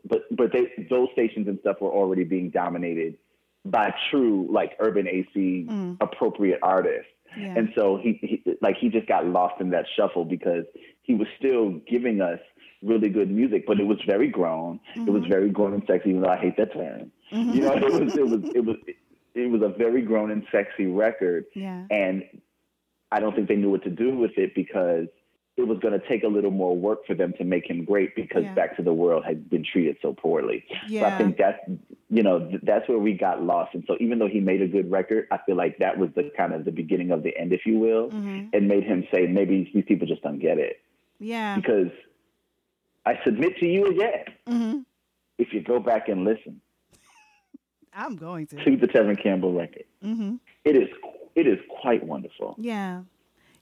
But 0.05 0.23
but 0.35 0.51
they 0.51 0.67
those 0.89 1.07
stations 1.13 1.47
and 1.47 1.59
stuff 1.61 1.77
were 1.81 1.91
already 1.91 2.23
being 2.25 2.49
dominated 2.51 3.17
by 3.65 3.93
true 4.11 4.47
like 4.51 4.73
urban 4.79 5.07
AC 5.07 5.67
appropriate 6.01 6.59
artists. 6.61 7.07
Yeah. 7.37 7.55
And 7.57 7.69
so 7.75 7.97
he, 7.97 8.19
he 8.21 8.55
like 8.61 8.77
he 8.77 8.89
just 8.89 9.07
got 9.07 9.25
lost 9.25 9.59
in 9.59 9.69
that 9.71 9.85
shuffle 9.95 10.25
because 10.25 10.65
he 11.01 11.15
was 11.15 11.27
still 11.39 11.79
giving 11.89 12.21
us 12.21 12.39
really 12.83 13.09
good 13.09 13.31
music, 13.31 13.65
but 13.65 13.79
it 13.79 13.85
was 13.85 13.97
very 14.05 14.27
grown. 14.27 14.79
It 14.95 14.99
Mm-hmm. 14.99 15.13
was 15.13 15.23
very 15.27 15.49
grown 15.49 15.73
and 15.73 15.83
sexy, 15.87 16.09
even 16.09 16.21
though 16.21 16.29
I 16.29 16.37
hate 16.37 16.57
that 16.57 16.73
term. 16.73 17.11
You 17.31 17.61
know, 17.61 17.73
it 17.75 17.83
was 18.03 18.15
it 18.15 18.27
was 18.27 18.41
it 18.53 18.63
was 18.65 18.75
it 19.33 19.49
was 19.49 19.61
a 19.63 19.69
very 19.69 20.01
grown 20.03 20.29
and 20.29 20.43
sexy 20.51 20.85
record. 20.85 21.45
Yeah. 21.55 21.85
And 21.89 22.23
I 23.11 23.19
don't 23.19 23.35
think 23.35 23.47
they 23.47 23.55
knew 23.55 23.71
what 23.71 23.83
to 23.83 23.89
do 23.89 24.15
with 24.15 24.37
it 24.37 24.53
because 24.53 25.07
it 25.55 25.67
was 25.67 25.77
going 25.79 25.97
to 25.99 26.07
take 26.07 26.23
a 26.23 26.27
little 26.27 26.49
more 26.51 26.75
work 26.75 27.05
for 27.05 27.13
them 27.13 27.31
to 27.37 27.43
make 27.43 27.69
him 27.69 27.85
great 27.85 28.15
because 28.15 28.43
Yeah. 28.43 28.53
Back 28.55 28.75
to 28.77 28.83
the 28.83 28.93
World 28.93 29.23
had 29.23 29.49
been 29.49 29.63
treated 29.63 29.97
so 30.01 30.13
poorly. 30.13 30.65
So 30.69 30.75
Yeah. 30.89 31.07
I 31.07 31.17
think 31.17 31.37
that's 31.37 31.59
you 32.09 32.23
know 32.23 32.39
th- 32.49 32.61
that's 32.63 32.87
where 32.89 32.97
we 32.97 33.13
got 33.13 33.43
lost. 33.43 33.73
And 33.75 33.83
so 33.87 33.95
even 33.99 34.17
though 34.19 34.27
he 34.27 34.39
made 34.39 34.61
a 34.63 34.67
good 34.67 34.89
record, 34.89 35.27
I 35.31 35.37
feel 35.45 35.55
like 35.55 35.77
that 35.77 35.97
was 35.97 36.09
the 36.15 36.31
kind 36.35 36.53
of 36.53 36.65
the 36.65 36.71
beginning 36.71 37.11
of 37.11 37.21
the 37.23 37.37
end, 37.37 37.53
if 37.53 37.65
you 37.65 37.77
will, 37.77 38.09
Mm-hmm. 38.09 38.47
and 38.53 38.67
made 38.67 38.83
him 38.83 39.05
say 39.13 39.27
maybe 39.27 39.69
these 39.73 39.85
people 39.85 40.07
just 40.07 40.23
don't 40.23 40.39
get 40.39 40.57
it 40.57 40.81
Yeah. 41.19 41.55
because 41.55 41.91
I 43.05 43.19
submit 43.23 43.57
to 43.57 43.65
you 43.67 43.85
again. 43.87 44.25
hmm 44.47 44.79
If 45.37 45.53
you 45.53 45.61
go 45.61 45.79
back 45.79 46.09
and 46.09 46.23
listen 46.25 46.61
I'm 47.93 48.15
going 48.15 48.47
to. 48.47 48.55
to 48.63 48.75
the 48.77 48.87
Tevin 48.87 49.21
Campbell 49.21 49.53
record, 49.53 49.85
hmm 50.01 50.35
it 50.65 50.75
is 50.75 50.89
it 51.35 51.47
is 51.47 51.59
quite 51.81 52.03
wonderful. 52.05 52.55
Yeah. 52.59 53.01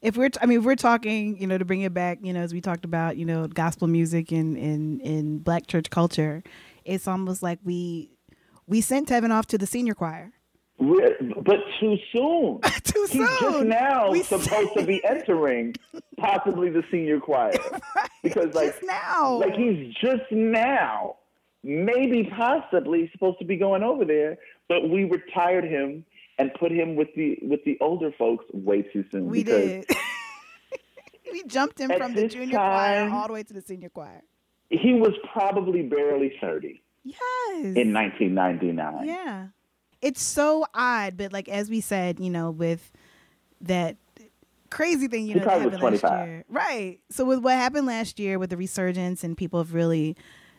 If 0.01 0.17
we're, 0.17 0.29
t- 0.29 0.39
I 0.41 0.45
mean, 0.47 0.59
if 0.59 0.65
we're 0.65 0.75
talking, 0.75 1.37
you 1.39 1.45
know, 1.47 1.57
to 1.57 1.65
bring 1.65 1.81
it 1.81 1.93
back, 1.93 2.19
you 2.23 2.33
know, 2.33 2.41
as 2.41 2.53
we 2.53 2.61
talked 2.61 2.85
about, 2.85 3.17
you 3.17 3.25
know, 3.25 3.47
gospel 3.47 3.87
music 3.87 4.31
and 4.31 4.57
in 4.57 4.99
in 5.01 5.39
black 5.39 5.67
church 5.67 5.89
culture, 5.89 6.43
it's 6.85 7.07
almost 7.07 7.43
like 7.43 7.59
we 7.63 8.09
we 8.67 8.81
sent 8.81 9.09
Tevin 9.09 9.31
off 9.31 9.45
to 9.47 9.57
the 9.57 9.67
senior 9.67 9.93
choir. 9.93 10.31
We're, 10.79 11.15
but 11.43 11.57
too 11.79 11.97
soon. 12.11 12.59
Too 12.83 13.05
He's 13.07 13.21
just 13.39 13.65
now 13.65 14.09
We 14.09 14.23
supposed 14.23 14.73
to 14.75 14.83
be 14.83 14.99
entering 15.05 15.75
possibly 16.17 16.69
the 16.71 16.83
senior 16.89 17.19
choir 17.19 17.53
because 18.23 18.55
like 18.55 18.71
Just 18.71 18.83
now. 18.83 19.35
like 19.35 19.53
he's 19.53 19.93
just 20.01 20.23
now 20.31 21.17
maybe 21.63 22.23
possibly 22.35 23.09
supposed 23.11 23.37
to 23.37 23.45
be 23.45 23.57
going 23.57 23.83
over 23.83 24.03
there, 24.05 24.37
but 24.67 24.89
we 24.89 25.03
retired 25.03 25.63
him 25.65 26.03
and 26.37 26.53
put 26.53 26.71
him 26.71 26.95
with 26.95 27.09
the 27.15 27.37
with 27.41 27.63
the 27.65 27.77
older 27.81 28.11
folks 28.17 28.45
way 28.53 28.81
too 28.81 29.03
soon. 29.11 29.27
we 29.27 29.43
did. 29.43 29.85
we 31.31 31.43
jumped 31.43 31.79
him 31.79 31.91
from 31.97 32.13
the 32.13 32.27
junior 32.27 32.57
choir 32.57 33.09
all 33.09 33.27
the 33.27 33.33
way 33.33 33.43
to 33.43 33.53
the 33.53 33.61
senior 33.61 33.89
choir. 33.89 34.21
He 34.69 34.93
was 34.93 35.13
probably 35.33 35.83
barely 35.83 36.33
thirty 36.41 36.81
Yes. 37.03 37.17
in 37.75 37.93
1999. 37.93 39.07
Yeah. 39.07 39.47
It's 40.01 40.21
so 40.21 40.65
odd, 40.73 41.17
but 41.17 41.33
like 41.33 41.49
as 41.49 41.69
we 41.69 41.81
said, 41.81 42.19
you 42.19 42.29
know, 42.29 42.51
with 42.51 42.91
that 43.61 43.97
crazy 44.69 45.07
thing, 45.07 45.27
you 45.27 45.35
know, 45.35 45.45
that 45.45 45.61
happened 45.61 45.81
last 45.81 46.03
year. 46.03 46.45
Right. 46.49 46.99
So 47.09 47.25
with 47.25 47.39
what 47.39 47.55
happened 47.55 47.85
last 47.87 48.19
year 48.19 48.39
with 48.39 48.49
the 48.49 48.57
resurgence 48.57 49.23
and 49.23 49.37
people 49.37 49.59
have 49.59 49.73
really 49.73 50.15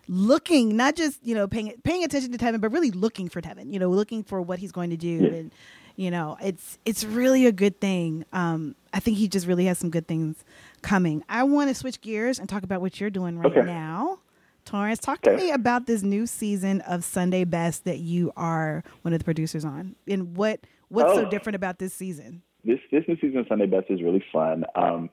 looking, 0.08 0.76
not 0.76 0.96
just, 0.96 1.24
you 1.24 1.34
know, 1.34 1.46
paying 1.48 1.72
paying 1.84 2.04
attention 2.04 2.32
to 2.32 2.38
Tevin, 2.38 2.60
but 2.60 2.70
really 2.72 2.90
looking 2.90 3.28
for 3.28 3.40
Tevin, 3.40 3.72
you 3.72 3.78
know, 3.78 3.88
looking 3.88 4.22
for 4.24 4.40
what 4.42 4.58
he's 4.58 4.72
going 4.72 4.90
to 4.90 4.96
do. 4.96 5.08
Yeah. 5.08 5.28
And, 5.38 5.52
you 5.96 6.10
know, 6.10 6.36
it's 6.42 6.78
it's 6.84 7.04
really 7.04 7.46
a 7.46 7.52
good 7.52 7.80
thing. 7.80 8.24
Um, 8.32 8.74
I 8.92 9.00
think 9.00 9.16
he 9.16 9.28
just 9.28 9.46
really 9.46 9.66
has 9.66 9.78
some 9.78 9.90
good 9.90 10.06
things 10.08 10.44
coming. 10.82 11.22
I 11.28 11.42
want 11.44 11.68
to 11.68 11.74
switch 11.74 12.00
gears 12.00 12.38
and 12.38 12.48
talk 12.48 12.62
about 12.62 12.80
what 12.80 13.00
you're 13.00 13.10
doing 13.10 13.38
right 13.38 13.52
Okay. 13.52 13.62
now. 13.66 14.18
Torrence, 14.64 15.00
talk 15.00 15.20
to 15.22 15.36
me 15.36 15.50
about 15.50 15.86
this 15.86 16.02
new 16.04 16.24
season 16.24 16.82
of 16.82 17.02
Sunday 17.04 17.42
Best 17.42 17.84
that 17.84 17.98
you 17.98 18.32
are 18.36 18.84
one 19.02 19.12
of 19.12 19.18
the 19.18 19.24
producers 19.24 19.64
on, 19.64 19.96
and 20.06 20.36
what 20.36 20.60
what's 20.88 21.12
so 21.14 21.22
Oh. 21.22 21.28
different 21.30 21.56
about 21.56 21.78
this 21.78 21.92
season? 21.92 22.42
this 22.64 22.78
this 22.92 23.02
new 23.08 23.16
season 23.16 23.38
of 23.38 23.46
Sunday 23.48 23.66
Best 23.66 23.86
is 23.90 24.00
really 24.02 24.24
fun. 24.32 24.64
Um, 24.76 25.10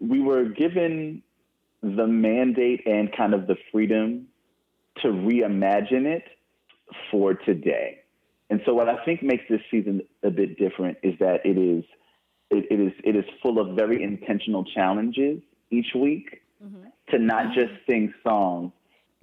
we 0.00 0.20
were 0.20 0.44
given 0.44 1.22
the 1.96 2.06
mandate 2.06 2.86
and 2.86 3.14
kind 3.16 3.34
of 3.34 3.46
the 3.46 3.56
freedom 3.70 4.26
to 5.02 5.08
reimagine 5.08 6.06
it 6.06 6.24
for 7.10 7.34
today. 7.34 8.00
And 8.50 8.60
so 8.64 8.74
what 8.74 8.88
I 8.88 9.04
think 9.04 9.22
makes 9.22 9.44
this 9.48 9.60
season 9.70 10.02
a 10.22 10.30
bit 10.30 10.58
different 10.58 10.98
is 11.02 11.14
that 11.18 11.40
it 11.44 11.58
is 11.58 11.84
it, 12.50 12.66
it 12.70 12.80
is 12.80 12.92
it 13.02 13.16
is 13.16 13.24
full 13.42 13.58
of 13.58 13.74
very 13.76 14.02
intentional 14.02 14.64
challenges 14.64 15.40
each 15.70 15.94
week 15.94 16.42
mm-hmm. 16.64 16.84
to 17.10 17.18
not 17.18 17.54
just 17.54 17.72
sing 17.88 18.12
songs, 18.22 18.72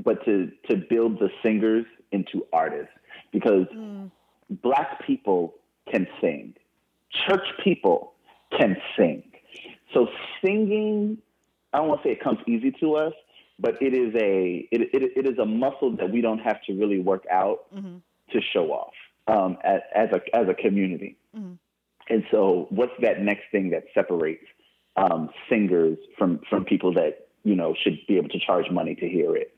but 0.03 0.23
to 0.25 0.51
to 0.69 0.75
build 0.75 1.19
the 1.19 1.29
singers 1.43 1.85
into 2.11 2.45
artists 2.51 2.93
because 3.31 3.67
mm. 3.75 4.11
black 4.49 5.05
people 5.05 5.53
can 5.91 6.07
sing 6.19 6.53
church 7.27 7.47
people 7.63 8.13
can 8.57 8.77
sing. 8.97 9.23
So 9.93 10.07
singing, 10.43 11.17
I 11.73 11.77
don't 11.77 11.88
want 11.88 12.03
to 12.03 12.10
say 12.10 12.11
it 12.14 12.23
comes 12.23 12.39
easy 12.48 12.72
to 12.81 12.95
us, 12.95 13.14
but 13.60 13.81
it 13.81 13.93
is 13.93 14.14
a 14.15 14.68
it, 14.72 14.81
it, 14.93 15.11
it 15.15 15.31
is 15.31 15.38
a 15.39 15.45
muscle 15.45 15.95
that 15.98 16.11
we 16.11 16.22
don't 16.22 16.39
have 16.39 16.61
to 16.68 16.73
really 16.73 16.99
work 16.99 17.26
out 17.31 17.65
to 18.31 18.39
show 18.53 18.72
off 18.72 18.93
um, 19.27 19.57
as, 19.64 19.81
as 19.95 20.10
a 20.14 20.35
as 20.35 20.48
a 20.49 20.53
community. 20.53 21.18
And 22.10 22.23
so, 22.31 22.68
what's 22.72 22.93
that 23.02 23.22
next 23.22 23.43
thing 23.52 23.69
that 23.69 23.85
separates 23.93 24.45
um, 24.98 25.30
singers 25.49 25.98
from 26.18 26.41
from 26.49 26.65
people 26.65 26.93
that 26.95 27.27
you 27.43 27.56
know 27.56 27.73
should 27.81 27.98
be 28.07 28.18
able 28.18 28.30
to 28.30 28.39
charge 28.39 28.69
money 28.72 28.95
to 28.95 29.07
hear 29.07 29.35
it? 29.35 29.56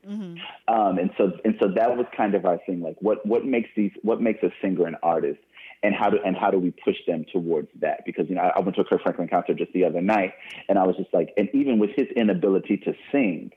Um, 0.68 0.98
and 0.98 1.10
so 1.18 1.32
and 1.44 1.56
so 1.60 1.68
that 1.74 1.96
was 1.96 2.06
kind 2.16 2.34
of 2.34 2.44
our 2.44 2.58
thing. 2.66 2.80
Like, 2.80 2.96
what 3.00 3.24
what 3.26 3.44
makes 3.44 3.70
these 3.76 3.90
what 4.02 4.20
makes 4.20 4.42
a 4.42 4.50
singer 4.62 4.86
an 4.86 4.96
artist, 5.02 5.40
and 5.84 5.94
how 5.94 6.10
do 6.10 6.18
and 6.24 6.36
how 6.36 6.50
do 6.50 6.58
we 6.58 6.70
push 6.72 6.96
them 7.06 7.24
towards 7.32 7.68
that? 7.80 8.00
Because 8.04 8.28
you 8.28 8.34
know, 8.34 8.40
I, 8.42 8.48
I 8.56 8.60
went 8.60 8.74
to 8.76 8.80
a 8.80 8.84
Kirk 8.84 9.02
Franklin 9.02 9.28
concert 9.28 9.58
just 9.58 9.72
the 9.72 9.84
other 9.84 10.00
night, 10.00 10.32
and 10.68 10.78
I 10.78 10.84
was 10.84 10.96
just 10.96 11.12
like, 11.14 11.32
and 11.36 11.48
even 11.54 11.78
with 11.78 11.90
his 11.94 12.06
inability 12.16 12.78
to 12.78 12.94
sing, 13.12 13.50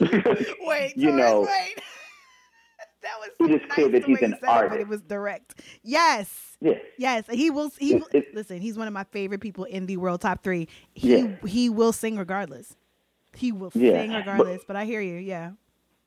Wait, 0.00 0.94
You 0.96 1.12
know, 1.12 1.42
wait. 1.42 1.48
that 3.02 3.12
was 3.20 3.30
it 3.40 3.54
is 3.54 3.60
nice 3.62 3.70
clear 3.70 3.88
that 3.90 4.04
he's 4.04 4.22
an 4.22 4.36
said 4.40 4.64
it, 4.64 4.70
but 4.70 4.80
it 4.80 4.88
was 4.88 5.00
direct. 5.02 5.60
Yes. 5.82 6.56
yes, 6.60 6.80
Yes, 6.98 7.24
he 7.30 7.50
will. 7.50 7.70
He 7.78 8.02
listen. 8.34 8.60
He's 8.60 8.76
one 8.78 8.86
of 8.88 8.94
my 8.94 9.04
favorite 9.04 9.40
people 9.40 9.64
in 9.64 9.86
the 9.86 9.96
world, 9.96 10.20
top 10.20 10.42
three. 10.42 10.68
He 10.94 11.16
Yeah. 11.16 11.36
he 11.46 11.68
will 11.70 11.92
sing 11.92 12.16
regardless. 12.16 12.76
He 13.34 13.52
will 13.52 13.70
Yeah, 13.74 13.92
sing 14.00 14.10
but- 14.10 14.16
regardless. 14.18 14.62
But, 14.66 14.76
I 14.76 14.84
hear 14.84 15.00
you. 15.00 15.16
Yeah. 15.16 15.52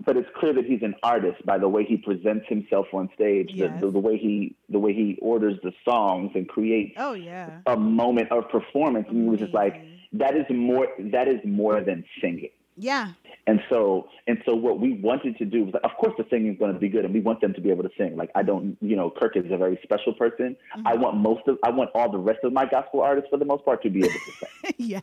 But 0.05 0.17
it's 0.17 0.29
clear 0.37 0.53
that 0.53 0.65
he's 0.65 0.81
an 0.81 0.95
artist 1.03 1.45
by 1.45 1.57
the 1.57 1.67
way 1.69 1.83
he 1.83 1.97
presents 1.97 2.45
himself 2.47 2.87
on 2.93 3.09
stage, 3.15 3.49
Yes. 3.53 3.79
the, 3.79 3.87
the, 3.87 3.93
the 3.93 3.99
way 3.99 4.17
he 4.17 4.55
the 4.69 4.79
way 4.79 4.93
he 4.93 5.17
orders 5.21 5.57
the 5.63 5.71
songs 5.83 6.31
and 6.35 6.47
creates 6.47 6.93
Oh 6.97 7.13
yeah. 7.13 7.59
a 7.65 7.77
moment 7.77 8.31
of 8.31 8.49
performance. 8.49 9.07
And 9.09 9.27
it 9.27 9.29
was 9.29 9.39
just 9.39 9.53
like 9.53 9.75
that 10.13 10.35
is 10.35 10.45
more 10.49 10.87
that 10.99 11.27
is 11.27 11.39
more 11.45 11.81
than 11.81 12.03
singing. 12.21 12.49
Yeah. 12.77 13.11
And 13.47 13.59
so, 13.69 14.07
and 14.27 14.37
so, 14.45 14.55
what 14.55 14.79
we 14.79 14.93
wanted 14.93 15.37
to 15.37 15.45
do 15.45 15.65
was, 15.65 15.73
of 15.83 15.91
course, 15.99 16.13
the 16.17 16.25
singing 16.29 16.53
is 16.53 16.59
going 16.59 16.73
to 16.73 16.79
be 16.79 16.89
good, 16.89 17.05
and 17.05 17.13
we 17.13 17.19
want 17.19 17.41
them 17.41 17.53
to 17.55 17.61
be 17.61 17.69
able 17.71 17.83
to 17.83 17.89
sing. 17.97 18.15
Like, 18.15 18.29
I 18.35 18.43
don't, 18.43 18.77
you 18.81 18.95
know, 18.95 19.09
Kirk 19.09 19.35
is 19.35 19.45
a 19.51 19.57
very 19.57 19.79
special 19.83 20.13
person. 20.13 20.55
Mm-hmm. 20.77 20.87
I 20.87 20.93
want 20.93 21.17
most 21.17 21.47
of, 21.47 21.57
I 21.63 21.71
want 21.71 21.89
all 21.95 22.11
the 22.11 22.19
rest 22.19 22.39
of 22.43 22.53
my 22.53 22.65
gospel 22.65 23.01
artists, 23.01 23.29
for 23.31 23.37
the 23.37 23.45
most 23.45 23.65
part, 23.65 23.81
to 23.83 23.89
be 23.89 23.99
able 23.99 24.09
to 24.13 24.31
sing. 24.39 24.73
yes. 24.77 25.01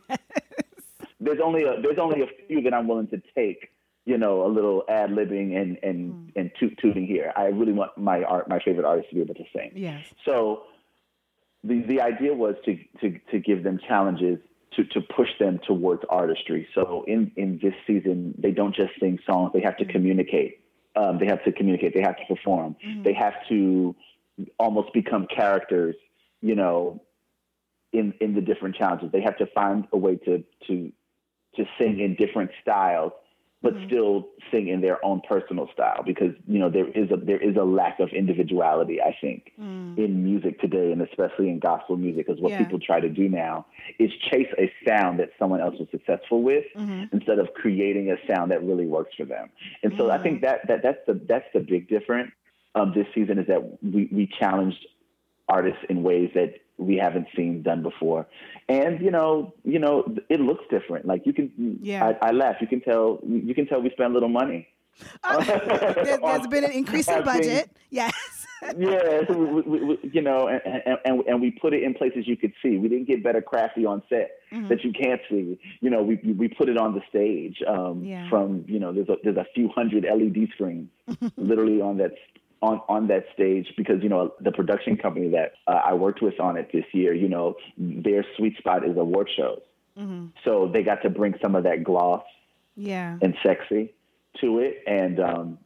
There's 1.19 1.39
only 1.43 1.63
a, 1.63 1.81
there's 1.81 1.99
only 1.99 2.21
a 2.21 2.27
few 2.47 2.61
that 2.61 2.73
I'm 2.73 2.87
willing 2.87 3.07
to 3.07 3.21
take, 3.35 3.69
you 4.09 4.17
know, 4.17 4.43
a 4.43 4.49
little 4.49 4.83
ad 4.89 5.11
libbing 5.11 5.55
and 5.55 5.77
and 5.83 6.11
hmm. 6.11 6.39
and 6.39 6.51
toot 6.59 6.75
tooting 6.81 7.05
here. 7.05 7.31
I 7.35 7.45
really 7.59 7.73
want 7.73 7.95
my 7.95 8.23
art, 8.23 8.49
my 8.49 8.59
favorite 8.59 8.85
artists, 8.85 9.11
to 9.11 9.15
be 9.15 9.21
able 9.21 9.35
to 9.35 9.43
sing. 9.55 9.71
Yes. 9.75 10.03
So 10.25 10.63
the 11.63 11.83
the 11.83 12.01
idea 12.01 12.33
was 12.33 12.55
to 12.65 12.75
to 13.01 13.19
to 13.31 13.39
give 13.39 13.63
them 13.63 13.79
challenges 13.87 14.39
to 14.75 14.83
to 14.85 15.01
push 15.01 15.29
them 15.39 15.59
towards 15.67 16.01
artistry. 16.09 16.67
So 16.73 17.03
in 17.07 17.31
in 17.35 17.59
this 17.61 17.75
season, 17.85 18.33
they 18.39 18.49
don't 18.49 18.75
just 18.75 18.93
sing 18.99 19.19
songs; 19.27 19.51
they 19.53 19.61
have 19.61 19.77
to 19.77 19.85
hmm. 19.85 19.91
communicate. 19.91 20.61
Um, 20.95 21.19
they 21.19 21.27
have 21.27 21.43
to 21.43 21.51
communicate. 21.51 21.93
They 21.93 22.01
have 22.01 22.17
to 22.17 22.25
perform. 22.27 22.77
Hmm. 22.83 23.03
They 23.03 23.13
have 23.13 23.35
to 23.49 23.95
almost 24.57 24.91
become 24.91 25.27
characters. 25.27 25.95
You 26.41 26.55
know, 26.55 27.03
in 27.93 28.15
in 28.21 28.33
the 28.33 28.41
different 28.41 28.75
challenges, 28.75 29.11
they 29.11 29.21
have 29.21 29.37
to 29.37 29.45
find 29.53 29.87
a 29.93 29.97
way 29.97 30.15
to 30.15 30.43
to 30.65 30.91
to 31.57 31.65
sing 31.77 31.99
in 31.99 32.15
different 32.15 32.49
styles 32.63 33.11
but 33.61 33.73
still 33.85 34.29
sing 34.51 34.69
in 34.69 34.79
their 34.81 35.03
own 35.03 35.21
personal 35.27 35.67
style 35.73 36.01
because 36.05 36.33
you 36.47 36.59
know 36.59 36.69
there 36.69 36.87
is 36.87 37.11
a 37.11 37.17
there 37.17 37.41
is 37.41 37.55
a 37.57 37.63
lack 37.63 37.99
of 37.99 38.09
individuality 38.09 39.01
I 39.01 39.15
think 39.19 39.51
in 39.97 40.23
music 40.23 40.61
today 40.61 40.91
and 40.91 41.01
especially 41.01 41.49
in 41.49 41.59
gospel 41.59 41.97
music 41.97 42.27
because 42.27 42.41
what 42.41 42.51
Yeah. 42.51 42.59
people 42.59 42.79
try 42.79 42.99
to 42.99 43.09
do 43.09 43.27
now 43.27 43.65
is 43.97 44.11
chase 44.31 44.47
a 44.57 44.71
sound 44.87 45.19
that 45.19 45.31
someone 45.37 45.59
else 45.59 45.75
was 45.79 45.89
successful 45.91 46.41
with 46.41 46.63
instead 47.11 47.39
of 47.39 47.53
creating 47.53 48.11
a 48.11 48.15
sound 48.33 48.51
that 48.51 48.63
really 48.63 48.85
works 48.85 49.13
for 49.17 49.25
them. 49.25 49.49
And 49.83 49.93
so 49.97 50.09
I 50.09 50.17
think 50.19 50.41
that 50.41 50.67
that 50.67 50.81
that's 50.81 50.99
the 51.05 51.19
that's 51.27 51.45
the 51.53 51.59
big 51.59 51.89
difference 51.89 52.31
um, 52.75 52.93
this 52.95 53.07
season 53.13 53.39
is 53.39 53.47
that 53.47 53.61
we 53.83 54.07
we 54.11 54.29
challenged 54.39 54.85
artists 55.49 55.79
in 55.89 56.03
ways 56.03 56.29
that 56.35 56.53
we 56.77 56.95
haven't 56.95 57.27
seen 57.35 57.61
done 57.61 57.81
before. 57.83 58.25
And 58.69 59.01
you 59.01 59.11
know, 59.11 59.53
you 59.65 59.79
know, 59.79 60.05
it 60.29 60.39
looks 60.39 60.63
different. 60.69 61.05
Like 61.05 61.25
you 61.25 61.33
can, 61.33 61.51
Yeah. 61.81 62.13
I, 62.21 62.27
I 62.29 62.31
laugh. 62.31 62.55
You 62.61 62.67
can 62.67 62.81
tell. 62.81 63.19
You 63.27 63.53
can 63.53 63.65
tell 63.67 63.81
we 63.81 63.89
spend 63.91 64.13
little 64.13 64.29
money. 64.29 64.67
there's, 65.45 66.19
there's 66.19 66.47
been 66.47 66.63
an 66.65 66.71
increase 66.71 67.07
in 67.07 67.23
budget. 67.33 67.69
Yes. 67.89 68.13
yeah, 68.77 69.21
so 69.25 69.37
we, 69.37 69.61
we, 69.61 69.83
we, 69.85 69.97
you 70.11 70.21
know, 70.21 70.47
and, 70.49 70.61
and, 70.85 70.97
and 71.05 71.21
and 71.27 71.41
we 71.41 71.49
put 71.51 71.73
it 71.73 71.81
in 71.81 71.93
places 71.93 72.27
you 72.27 72.35
could 72.35 72.51
see. 72.61 72.77
We 72.77 72.89
didn't 72.89 73.07
get 73.07 73.23
better 73.23 73.41
crafty 73.41 73.85
on 73.85 74.03
set 74.09 74.31
Mm-hmm. 74.51 74.67
that 74.69 74.83
you 74.83 74.91
can't 74.91 75.21
see. 75.29 75.59
You 75.79 75.91
know, 75.91 76.01
we 76.01 76.15
we 76.37 76.47
put 76.47 76.69
it 76.69 76.77
on 76.77 76.95
the 76.95 77.01
stage. 77.07 77.57
Um, 77.67 78.03
Yeah. 78.03 78.27
From 78.29 78.65
you 78.67 78.79
know, 78.79 78.91
there's 78.91 79.07
a 79.07 79.15
there's 79.23 79.37
a 79.37 79.45
few 79.55 79.69
hundred 79.69 80.03
LED 80.05 80.49
screens 80.55 80.89
literally 81.37 81.79
on 81.81 81.97
that 81.97 82.11
on 82.61 82.81
on 82.89 83.07
that 83.07 83.25
stage 83.33 83.73
because 83.77 84.01
you 84.03 84.09
know 84.09 84.33
the 84.41 84.51
production 84.51 84.97
company 84.97 85.29
that 85.29 85.53
uh, 85.67 85.81
I 85.85 85.93
worked 85.93 86.21
with 86.21 86.39
on 86.39 86.57
it 86.57 86.69
this 86.73 86.85
year. 86.93 87.13
You 87.13 87.29
know, 87.29 87.55
their 87.77 88.25
sweet 88.37 88.57
spot 88.57 88.87
is 88.87 88.97
award 88.97 89.29
shows. 89.35 89.61
Mm-hmm. 89.97 90.27
So 90.45 90.69
they 90.71 90.83
got 90.83 91.01
to 91.03 91.09
bring 91.09 91.35
some 91.41 91.55
of 91.55 91.63
that 91.63 91.83
gloss 91.83 92.23
Yeah. 92.75 93.17
and 93.21 93.35
sexy 93.43 93.93
to 94.39 94.59
it, 94.59 94.83
and 94.87 95.19
um, 95.19 95.57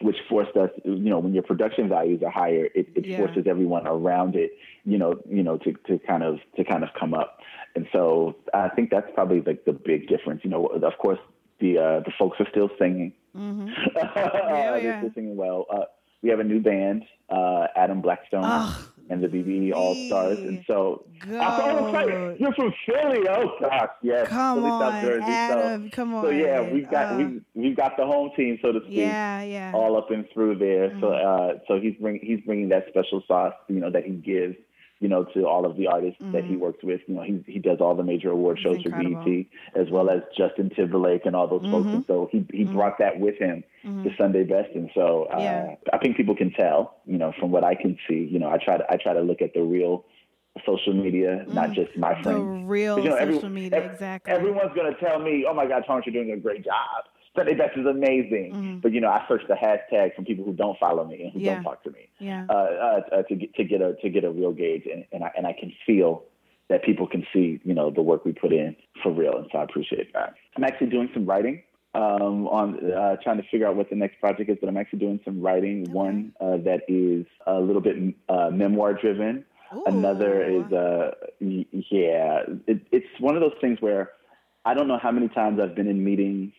which 0.00 0.16
forced 0.28 0.56
us, 0.56 0.70
you 0.84 0.94
know, 0.96 1.18
when 1.18 1.34
your 1.34 1.42
production 1.42 1.88
values 1.88 2.22
are 2.22 2.30
higher, 2.30 2.68
it, 2.74 2.88
it 2.94 3.06
Yeah. 3.06 3.18
forces 3.18 3.46
everyone 3.46 3.86
around 3.86 4.36
it, 4.36 4.52
you 4.84 4.96
know, 4.98 5.20
you 5.28 5.42
know, 5.42 5.58
to, 5.58 5.72
to 5.88 5.98
kind 6.06 6.22
of 6.22 6.38
to 6.56 6.64
kind 6.64 6.84
of 6.84 6.90
come 6.98 7.12
up. 7.14 7.40
And 7.74 7.86
so 7.92 8.36
I 8.54 8.68
think 8.70 8.90
that's 8.90 9.10
probably 9.14 9.42
like 9.42 9.64
the 9.66 9.72
big 9.72 10.08
difference. 10.08 10.40
You 10.44 10.50
know, 10.50 10.66
of 10.66 10.96
course, 10.98 11.18
the 11.60 11.78
uh, 11.78 12.00
the 12.00 12.12
folks 12.18 12.40
are 12.40 12.48
still 12.50 12.70
singing. 12.78 13.12
Mm-hmm. 13.36 13.66
They're 13.94 14.98
still 15.00 15.12
singing 15.14 15.36
well. 15.36 15.66
Uh, 15.70 15.84
we 16.22 16.30
have 16.30 16.40
a 16.40 16.44
new 16.44 16.60
band, 16.60 17.04
uh, 17.30 17.66
Adam 17.76 18.00
Blackstone 18.00 18.42
Oh, 18.44 18.88
and 19.10 19.22
the 19.22 19.28
BB 19.28 19.72
All 19.74 19.94
Stars, 20.08 20.38
and 20.38 20.64
so. 20.66 21.04
Go. 21.28 22.36
You're 22.38 22.52
from 22.54 22.72
Philly. 22.86 23.26
Oh 23.28 23.50
gosh, 23.60 23.88
yes. 24.02 24.28
Come 24.28 24.58
Philly, 24.58 24.70
on, 24.70 25.02
Jersey. 25.04 25.32
So- 25.32 25.88
Come 25.96 26.14
on. 26.14 26.24
so 26.24 26.30
yeah, 26.30 26.72
we've 26.72 26.90
got 26.90 27.12
Uh, 27.12 27.16
we've 27.18 27.42
we've 27.54 27.76
got 27.76 27.96
the 27.96 28.04
home 28.06 28.30
team, 28.36 28.58
so 28.62 28.72
to 28.72 28.80
speak, 28.80 28.96
Yeah, 28.98 29.42
yeah. 29.42 29.72
all 29.74 29.96
up 29.96 30.10
and 30.10 30.24
through 30.32 30.56
there. 30.58 30.90
So 31.00 31.06
Mm-hmm. 31.06 31.58
uh, 31.58 31.60
so 31.68 31.80
he's 31.80 31.94
bring 32.00 32.18
he's 32.22 32.40
bringing 32.44 32.68
that 32.70 32.86
special 32.88 33.22
sauce, 33.28 33.54
you 33.68 33.80
know, 33.80 33.90
that 33.90 34.04
he 34.04 34.12
gives, 34.12 34.56
you 34.98 35.08
know, 35.08 35.24
to 35.34 35.46
all 35.46 35.66
of 35.66 35.76
the 35.76 35.86
artists 35.86 36.18
that 36.32 36.44
he 36.44 36.56
works 36.56 36.82
with. 36.82 37.00
You 37.06 37.14
know, 37.16 37.22
he 37.22 37.44
he 37.46 37.58
does 37.58 37.78
all 37.80 37.94
the 37.94 38.02
major 38.02 38.30
award 38.30 38.58
shows 38.62 38.80
for 38.82 38.90
Mm-hmm. 38.90 39.24
BET, 39.24 39.46
as 39.80 39.90
well 39.90 40.08
as 40.08 40.22
Justin 40.36 40.70
Timberlake 40.70 41.26
and 41.26 41.36
all 41.36 41.46
those 41.46 41.70
folks. 41.70 41.88
And 41.88 42.04
so 42.06 42.28
he 42.32 42.46
he 42.52 42.64
brought 42.64 42.98
that 42.98 43.20
with 43.20 43.36
him 43.38 43.62
to 43.84 44.10
Sunday 44.18 44.44
Best, 44.44 44.70
and 44.74 44.90
so 44.94 45.24
uh, 45.30 45.36
Mm-hmm. 45.36 45.40
Yeah. 45.42 45.74
I 45.92 45.98
think 45.98 46.16
people 46.16 46.34
can 46.34 46.50
tell, 46.52 46.96
you 47.06 47.18
know, 47.18 47.32
from 47.38 47.50
what 47.50 47.62
I 47.64 47.74
can 47.74 47.98
see. 48.08 48.26
You 48.30 48.38
know, 48.38 48.48
I 48.50 48.58
try 48.58 48.78
to 48.78 48.84
I 48.90 48.96
try 48.96 49.12
to 49.12 49.20
look 49.20 49.42
at 49.42 49.52
the 49.54 49.62
real 49.62 50.04
social 50.64 50.94
media, 50.94 51.44
not 51.48 51.72
just 51.72 51.94
my 51.98 52.14
Mm. 52.14 52.16
the 52.16 52.22
friends. 52.22 52.64
real 52.66 52.98
you 52.98 53.10
know, 53.10 53.16
every- 53.16 53.34
social 53.34 53.50
media, 53.50 53.90
exactly. 53.92 54.32
Everyone's 54.32 54.72
going 54.74 54.92
to 54.92 54.98
tell 54.98 55.18
me, 55.18 55.44
oh 55.46 55.52
my 55.52 55.66
God, 55.66 55.84
Torrence, 55.86 56.06
you're 56.06 56.14
doing 56.14 56.32
a 56.32 56.40
great 56.40 56.64
job. 56.64 57.04
Sunday 57.36 57.54
Best 57.54 57.76
is 57.76 57.86
amazing. 57.86 58.52
Mm-hmm. 58.54 58.78
But, 58.78 58.92
you 58.92 59.00
know, 59.00 59.08
I 59.08 59.24
search 59.28 59.42
the 59.48 59.54
hashtag 59.54 60.14
from 60.14 60.24
people 60.24 60.44
who 60.44 60.52
don't 60.52 60.78
follow 60.78 61.04
me 61.04 61.24
and 61.24 61.32
who 61.32 61.40
Yeah. 61.40 61.54
don't 61.54 61.64
talk 61.64 61.84
to 61.84 61.90
me 61.90 62.08
yeah. 62.18 62.46
uh, 62.48 62.52
uh, 62.52 63.00
uh, 63.12 63.22
to, 63.24 63.34
get, 63.34 63.54
to, 63.54 63.64
get 63.64 63.80
a, 63.82 63.94
to 64.02 64.08
get 64.08 64.24
a 64.24 64.30
real 64.30 64.52
gauge. 64.52 64.84
And, 64.92 65.04
and, 65.12 65.24
I, 65.24 65.30
and 65.36 65.46
I 65.46 65.52
can 65.52 65.72
feel 65.86 66.24
that 66.68 66.82
people 66.82 67.06
can 67.06 67.26
see, 67.32 67.60
you 67.64 67.74
know, 67.74 67.90
the 67.90 68.02
work 68.02 68.24
we 68.24 68.32
put 68.32 68.52
in 68.52 68.74
for 69.02 69.12
real. 69.12 69.36
And 69.36 69.46
so 69.52 69.58
I 69.58 69.64
appreciate 69.64 70.12
that. 70.14 70.34
I'm 70.56 70.64
actually 70.64 70.88
doing 70.88 71.10
some 71.14 71.26
writing. 71.26 71.62
Um, 71.94 72.46
on 72.48 72.92
uh, 72.92 73.16
trying 73.24 73.38
to 73.38 73.42
figure 73.50 73.66
out 73.66 73.74
what 73.74 73.88
the 73.88 73.96
next 73.96 74.20
project 74.20 74.50
is, 74.50 74.58
but 74.60 74.68
I'm 74.68 74.76
actually 74.76 74.98
doing 74.98 75.18
some 75.24 75.40
writing. 75.40 75.90
One 75.90 76.34
uh, 76.42 76.58
that 76.58 76.82
is 76.88 77.24
a 77.46 77.58
little 77.58 77.80
bit 77.80 77.96
uh, 78.28 78.50
memoir 78.50 78.92
driven, 78.92 79.46
Another 79.86 80.44
is, 80.44 80.72
uh, 80.72 81.10
yeah, 81.40 82.42
it, 82.66 82.86
it's 82.92 83.06
one 83.20 83.34
of 83.34 83.40
those 83.40 83.56
things 83.60 83.80
where 83.80 84.12
I 84.64 84.74
don't 84.74 84.88
know 84.88 84.98
how 84.98 85.10
many 85.10 85.28
times 85.28 85.58
I've 85.60 85.74
been 85.74 85.88
in 85.88 86.04
meetings 86.04 86.52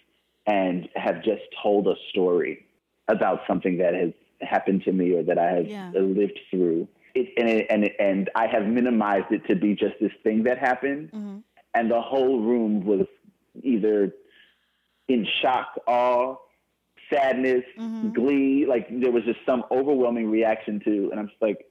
and 0.47 0.87
have 0.95 1.23
just 1.23 1.43
told 1.61 1.87
a 1.87 1.95
story 2.09 2.65
about 3.09 3.41
something 3.47 3.77
that 3.77 3.93
has 3.93 4.11
happened 4.41 4.83
to 4.83 4.91
me 4.91 5.13
or 5.13 5.23
that 5.23 5.37
I 5.37 5.51
have 5.51 5.67
Yeah. 5.67 5.91
lived 5.93 6.39
through. 6.49 6.87
It, 7.15 7.29
and, 7.37 7.49
it, 7.49 7.67
and, 7.69 7.83
it, 7.85 7.95
and 7.99 8.29
I 8.35 8.47
have 8.47 8.65
minimized 8.65 9.31
it 9.31 9.45
to 9.47 9.55
be 9.55 9.75
just 9.75 9.95
this 9.99 10.11
thing 10.23 10.43
that 10.43 10.57
happened. 10.57 11.11
Mm-hmm. 11.11 11.37
And 11.73 11.91
the 11.91 12.01
whole 12.01 12.39
room 12.41 12.85
was 12.85 13.05
either 13.61 14.13
in 15.07 15.27
shock, 15.41 15.79
awe, 15.87 16.35
sadness, 17.11 17.63
Mm-hmm. 17.77 18.09
glee. 18.13 18.65
Like 18.67 18.87
there 19.01 19.11
was 19.11 19.23
just 19.23 19.39
some 19.45 19.63
overwhelming 19.71 20.29
reaction 20.29 20.79
to, 20.85 21.09
and 21.11 21.19
I'm 21.19 21.27
just 21.27 21.41
like, 21.41 21.65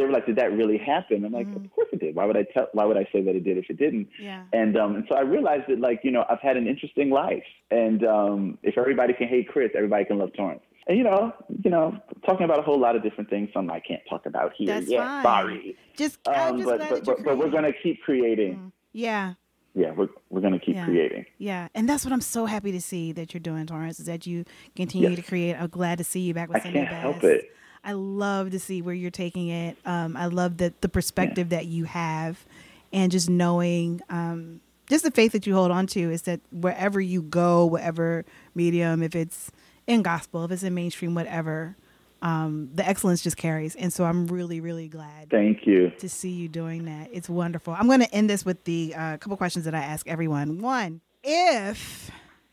they 0.00 0.06
were 0.06 0.12
like, 0.12 0.26
"Did 0.26 0.36
that 0.36 0.52
really 0.52 0.78
happen?" 0.78 1.24
I'm 1.24 1.32
like, 1.32 1.46
Mm-hmm. 1.46 1.64
"Of 1.66 1.70
course 1.72 1.88
it 1.92 2.00
did. 2.00 2.14
Why 2.16 2.24
would 2.24 2.36
I 2.36 2.44
tell? 2.54 2.68
Why 2.72 2.84
would 2.84 2.96
I 2.96 3.06
say 3.12 3.20
that 3.22 3.34
it 3.36 3.44
did 3.44 3.58
if 3.58 3.66
it 3.70 3.78
didn't?" 3.78 4.08
Yeah. 4.20 4.42
And 4.52 4.76
um, 4.76 4.96
and 4.96 5.04
so 5.08 5.16
I 5.16 5.20
realized 5.20 5.64
that, 5.68 5.78
like, 5.80 6.00
you 6.02 6.10
know, 6.10 6.24
I've 6.28 6.40
had 6.40 6.56
an 6.56 6.66
interesting 6.66 7.10
life, 7.10 7.44
and 7.70 8.04
um, 8.06 8.58
if 8.62 8.76
everybody 8.78 9.12
can 9.12 9.28
hate 9.28 9.48
Chris, 9.48 9.70
everybody 9.76 10.04
can 10.04 10.18
love 10.18 10.32
Torrence. 10.36 10.62
And 10.86 10.96
you 10.98 11.04
know, 11.04 11.32
you 11.64 11.70
know, 11.70 11.96
talking 12.26 12.44
about 12.44 12.58
a 12.58 12.62
whole 12.62 12.80
lot 12.80 12.96
of 12.96 13.02
different 13.02 13.30
things, 13.30 13.50
some 13.54 13.70
I 13.70 13.80
can't 13.80 14.02
talk 14.08 14.26
about 14.26 14.52
here. 14.56 14.66
That's 14.66 14.88
yeah, 14.88 15.22
fine. 15.22 15.44
sorry. 15.44 15.76
Just, 15.96 16.26
Um, 16.26 16.56
just 16.58 16.68
but 16.68 16.78
but, 16.90 17.04
but, 17.04 17.24
but 17.24 17.38
we're 17.38 17.50
gonna 17.50 17.72
keep 17.82 18.02
creating. 18.02 18.72
Yeah. 18.92 19.34
Yeah, 19.72 19.92
we're 19.92 20.08
we're 20.30 20.40
gonna 20.40 20.58
keep 20.58 20.74
Yeah. 20.74 20.84
creating. 20.86 21.26
Yeah, 21.38 21.68
and 21.76 21.88
that's 21.88 22.04
what 22.04 22.12
I'm 22.12 22.20
so 22.20 22.46
happy 22.46 22.72
to 22.72 22.80
see 22.80 23.12
that 23.12 23.32
you're 23.32 23.40
doing, 23.40 23.66
Torrence, 23.66 24.00
is 24.00 24.06
that 24.06 24.26
you 24.26 24.44
continue 24.74 25.10
Yes. 25.10 25.18
to 25.18 25.22
create. 25.22 25.54
I'm 25.54 25.68
glad 25.68 25.98
to 25.98 26.04
see 26.04 26.20
you 26.20 26.34
back 26.34 26.48
with 26.48 26.66
I 26.66 26.72
can't 26.72 26.88
help 26.88 27.22
it. 27.22 27.52
I 27.84 27.92
love 27.92 28.50
to 28.50 28.58
see 28.58 28.82
where 28.82 28.94
you're 28.94 29.10
taking 29.10 29.48
it. 29.48 29.76
Um, 29.84 30.16
I 30.16 30.26
love 30.26 30.58
the 30.58 30.72
the 30.80 30.88
perspective 30.88 31.48
that 31.50 31.66
you 31.66 31.84
have, 31.84 32.44
and 32.92 33.10
just 33.10 33.30
knowing, 33.30 34.00
um, 34.08 34.60
just 34.88 35.04
the 35.04 35.10
faith 35.10 35.32
that 35.32 35.46
you 35.46 35.54
hold 35.54 35.70
on 35.70 35.86
to 35.88 36.00
is 36.10 36.22
that 36.22 36.40
wherever 36.52 37.00
you 37.00 37.22
go, 37.22 37.64
whatever 37.64 38.24
medium, 38.54 39.02
if 39.02 39.14
it's 39.14 39.50
in 39.86 40.02
gospel, 40.02 40.44
if 40.44 40.50
it's 40.50 40.62
in 40.62 40.74
mainstream, 40.74 41.14
whatever, 41.14 41.76
um, 42.22 42.70
the 42.74 42.86
excellence 42.86 43.22
just 43.22 43.36
carries. 43.36 43.74
And 43.76 43.92
so 43.92 44.04
I'm 44.04 44.26
really, 44.26 44.60
really 44.60 44.88
glad 44.88 45.30
Thank 45.30 45.66
you. 45.66 45.90
to 45.98 46.08
see 46.08 46.30
you 46.30 46.48
doing 46.48 46.84
that. 46.84 47.08
It's 47.12 47.28
wonderful. 47.28 47.74
I'm 47.74 47.86
going 47.86 48.00
to 48.00 48.14
end 48.14 48.28
this 48.28 48.44
with 48.44 48.64
the 48.64 48.94
uh, 48.96 49.16
couple 49.16 49.36
questions 49.36 49.64
that 49.64 49.74
I 49.74 49.80
ask 49.80 50.06
everyone. 50.06 50.58
One, 50.60 51.00
if 51.22 52.10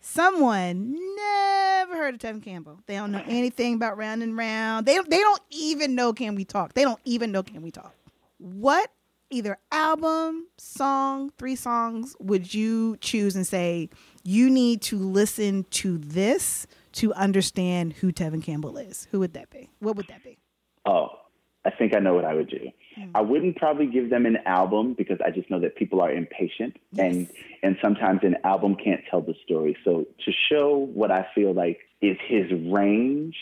someone 0.08 0.96
never 1.16 1.98
heard 1.98 2.16
of 2.16 2.20
Tevin 2.20 2.44
Campbell, 2.44 2.80
they 2.86 2.96
don't 2.96 3.12
know 3.12 3.24
anything 3.28 3.76
about 3.76 3.98
Round 3.98 4.24
and 4.24 4.38
Round, 4.38 4.86
they 4.86 5.00
they 5.08 5.20
don't 5.20 5.42
even 5.50 5.96
know 5.96 6.14
Can 6.14 6.36
We 6.36 6.46
Talk. 6.46 6.74
They 6.74 6.84
don't 6.84 7.00
even 7.06 7.32
know 7.32 7.44
Can 7.44 7.62
We 7.62 7.72
Talk. 7.72 7.94
What 8.38 8.92
either 9.30 9.58
album, 9.72 10.48
song, 10.58 11.32
three 11.38 11.56
songs 11.56 12.16
would 12.20 12.54
you 12.54 12.98
choose 12.98 13.36
and 13.36 13.46
say 13.46 13.90
you 14.24 14.50
need 14.50 14.82
to 14.84 14.98
listen 14.98 15.66
to 15.72 15.98
this 15.98 16.66
to 16.94 17.14
understand 17.14 17.94
who 17.94 18.12
Tevin 18.12 18.44
Campbell 18.44 18.78
is? 18.78 19.08
Who 19.12 19.20
would 19.20 19.34
that 19.34 19.50
be? 19.50 19.70
What 19.80 19.98
would 19.98 20.08
that 20.08 20.24
be? 20.24 20.38
Oh, 20.86 21.10
I 21.66 21.72
think 21.72 21.96
I 21.96 22.00
know 22.00 22.14
what 22.14 22.26
I 22.26 22.34
would 22.34 22.50
do. 22.50 22.72
Mm-hmm. 22.98 23.12
I 23.16 23.22
wouldn't 23.22 23.58
probably 23.58 23.88
give 23.88 24.10
them 24.10 24.26
an 24.26 24.38
album 24.46 24.94
because 24.98 25.20
I 25.26 25.30
just 25.30 25.50
know 25.50 25.60
that 25.60 25.76
people 25.76 26.02
are 26.02 26.12
impatient 26.12 26.78
and 26.98 27.28
and 27.64 27.78
sometimes 27.82 28.22
an 28.24 28.38
album 28.44 28.76
can't 28.76 29.02
tell 29.10 29.22
the 29.22 29.36
story. 29.46 29.78
So 29.84 30.06
to 30.26 30.32
show 30.50 30.78
what 30.94 31.12
I 31.12 31.28
feel 31.36 31.54
like 31.54 31.80
is 32.02 32.18
his 32.28 32.52
range 32.72 33.36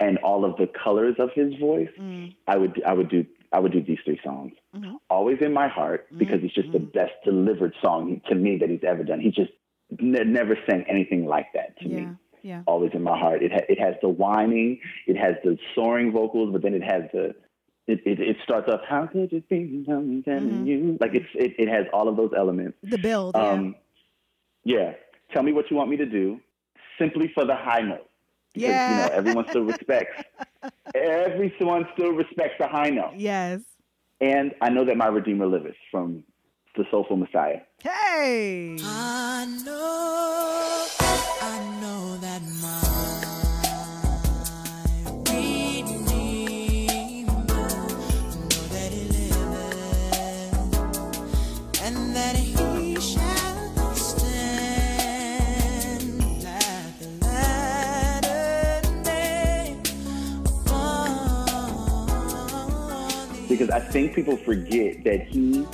and 0.00 0.18
all 0.18 0.44
of 0.44 0.56
the 0.56 0.66
colors 0.66 1.16
of 1.18 1.30
his 1.34 1.54
voice, 1.58 1.90
mm. 1.98 2.34
I 2.46 2.56
would 2.56 2.82
I 2.84 2.92
would 2.92 3.08
do 3.08 3.24
I 3.52 3.60
would 3.60 3.72
do 3.72 3.82
these 3.82 3.98
three 4.04 4.20
songs. 4.24 4.52
Mm-hmm. 4.76 4.96
Always 5.10 5.38
in 5.40 5.52
my 5.52 5.68
heart 5.68 6.06
because 6.16 6.40
it's 6.42 6.54
just 6.54 6.72
the 6.72 6.78
mm-hmm. 6.78 6.98
best 6.98 7.12
delivered 7.24 7.74
song 7.82 8.20
to 8.28 8.34
me 8.34 8.58
that 8.58 8.68
he's 8.68 8.84
ever 8.86 9.04
done. 9.04 9.20
He 9.20 9.30
just 9.30 9.52
ne- 10.00 10.24
never 10.24 10.56
sang 10.68 10.84
anything 10.88 11.26
like 11.26 11.46
that 11.54 11.78
to 11.80 11.88
me 11.88 12.00
Yeah. 12.00 12.14
Yeah. 12.42 12.62
always 12.66 12.90
in 12.94 13.02
my 13.02 13.18
heart. 13.18 13.42
It 13.42 13.52
ha- 13.52 13.66
it 13.68 13.78
has 13.78 13.94
the 14.02 14.08
whining, 14.08 14.80
it 15.06 15.16
has 15.16 15.36
the 15.44 15.58
soaring 15.74 16.12
vocals, 16.12 16.50
but 16.52 16.62
then 16.62 16.74
it 16.74 16.82
has 16.82 17.04
the 17.12 17.34
it 17.86 18.00
it, 18.06 18.20
it 18.20 18.36
starts 18.44 18.68
off 18.68 18.80
how 18.88 19.06
could 19.06 19.32
it 19.32 19.48
be 19.48 19.84
I'm 19.88 20.22
telling 20.22 20.66
you 20.66 20.96
like 21.00 21.14
it's 21.14 21.26
it, 21.34 21.54
it 21.58 21.68
has 21.68 21.86
all 21.92 22.08
of 22.08 22.16
those 22.16 22.32
elements. 22.36 22.78
The 22.82 22.98
build. 22.98 23.34
Yeah. 23.34 23.48
Um, 23.48 23.74
yeah. 24.64 24.92
Tell 25.32 25.42
me 25.42 25.52
what 25.52 25.70
you 25.70 25.76
want 25.76 25.88
me 25.90 25.96
to 25.96 26.06
do, 26.06 26.40
simply 26.98 27.30
for 27.34 27.44
the 27.44 27.56
high 27.56 27.80
note. 27.80 28.08
Because, 28.54 28.68
Yeah. 28.68 28.90
You 28.90 29.08
know, 29.10 29.16
everyone 29.16 29.46
still 29.48 29.62
respects. 29.74 30.22
everyone 30.94 31.88
still 31.94 32.12
respects 32.12 32.54
the 32.58 32.68
high 32.68 32.90
note, 32.90 33.14
yes. 33.16 33.62
and 34.20 34.54
I 34.60 34.68
know 34.68 34.84
that 34.84 34.96
my 34.96 35.06
redeemer 35.06 35.46
liveth 35.46 35.74
from 35.90 36.22
the 36.76 36.84
soulful 36.90 37.16
Messiah. 37.16 37.60
Hey. 37.82 38.76
I 38.82 39.46
know, 39.64 40.86
Because 63.62 63.80
I 63.80 63.86
think 63.92 64.12
people 64.12 64.36
forget 64.36 65.04
that 65.04 65.22
he 65.22 65.64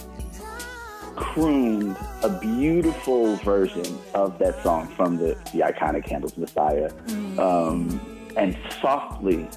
crooned 1.16 1.96
a 2.22 2.28
beautiful 2.38 3.36
version 3.36 3.98
of 4.12 4.38
that 4.40 4.62
song 4.62 4.88
from 4.88 5.16
the, 5.16 5.28
the 5.54 5.60
iconic 5.60 6.06
Handel's 6.06 6.36
Messiah. 6.36 6.92
Um, 7.38 7.98
and 8.36 8.58
softly, 8.82 9.48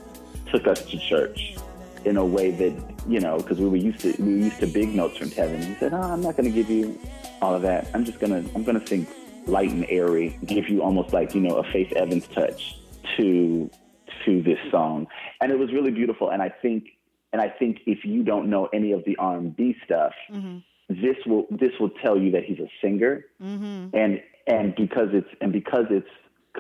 took 0.50 0.66
us 0.66 0.82
to 0.86 0.98
church 0.98 1.58
in 2.06 2.16
a 2.16 2.26
way 2.26 2.52
that 2.52 2.74
you 3.06 3.20
know, 3.20 3.36
because 3.36 3.60
we 3.60 3.68
were 3.68 3.76
used 3.76 4.00
to 4.00 4.16
we 4.18 4.36
were 4.36 4.44
used 4.46 4.62
to 4.62 4.68
big 4.68 4.96
notes 4.96 5.18
from 5.18 5.30
Tevin. 5.30 5.62
He 5.62 5.76
said, 5.76 5.94
"Oh, 5.94 6.00
I'm 6.00 6.22
not 6.22 6.38
going 6.38 6.50
to 6.50 6.56
give 6.56 6.70
you 6.70 6.98
all 7.42 7.54
of 7.54 7.64
that. 7.64 7.90
I'm 7.94 8.06
just 8.06 8.22
gonna 8.22 8.46
I'm 8.56 8.64
gonna 8.64 8.88
sing 8.88 9.08
light 9.46 9.72
and 9.72 9.86
airy, 9.90 10.40
give 10.46 10.70
you 10.70 10.84
almost 10.84 11.12
like 11.12 11.36
you 11.36 11.42
know 11.42 11.58
a 11.58 11.70
Faith 11.70 11.92
Evans 11.98 12.30
touch 12.30 12.80
to 13.18 13.70
to 14.24 14.42
this 14.42 14.60
song." 14.72 15.08
And 15.42 15.52
it 15.52 15.60
was 15.60 15.74
really 15.74 15.92
beautiful. 15.92 16.30
And 16.30 16.42
I 16.42 16.48
think 16.48 16.92
and 17.34 17.42
I 17.42 17.50
think 17.50 17.80
if 17.86 18.00
you 18.04 18.24
don't 18.24 18.50
know 18.50 18.68
any 18.74 18.92
of 18.92 19.04
the 19.06 19.16
R&B 19.18 19.76
stuff, 19.86 20.14
mm-hmm. 20.32 20.60
this 20.90 21.16
will 21.26 21.46
this 21.50 21.72
will 21.80 21.92
tell 22.04 22.18
you 22.18 22.32
that 22.32 22.44
he's 22.44 22.60
a 22.60 22.70
singer. 22.82 23.26
Mm-hmm. 23.42 23.96
And 23.96 24.22
and 24.48 24.76
because 24.76 25.10
it's 25.14 25.30
and 25.40 25.54
because 25.54 25.86
it's 25.90 26.10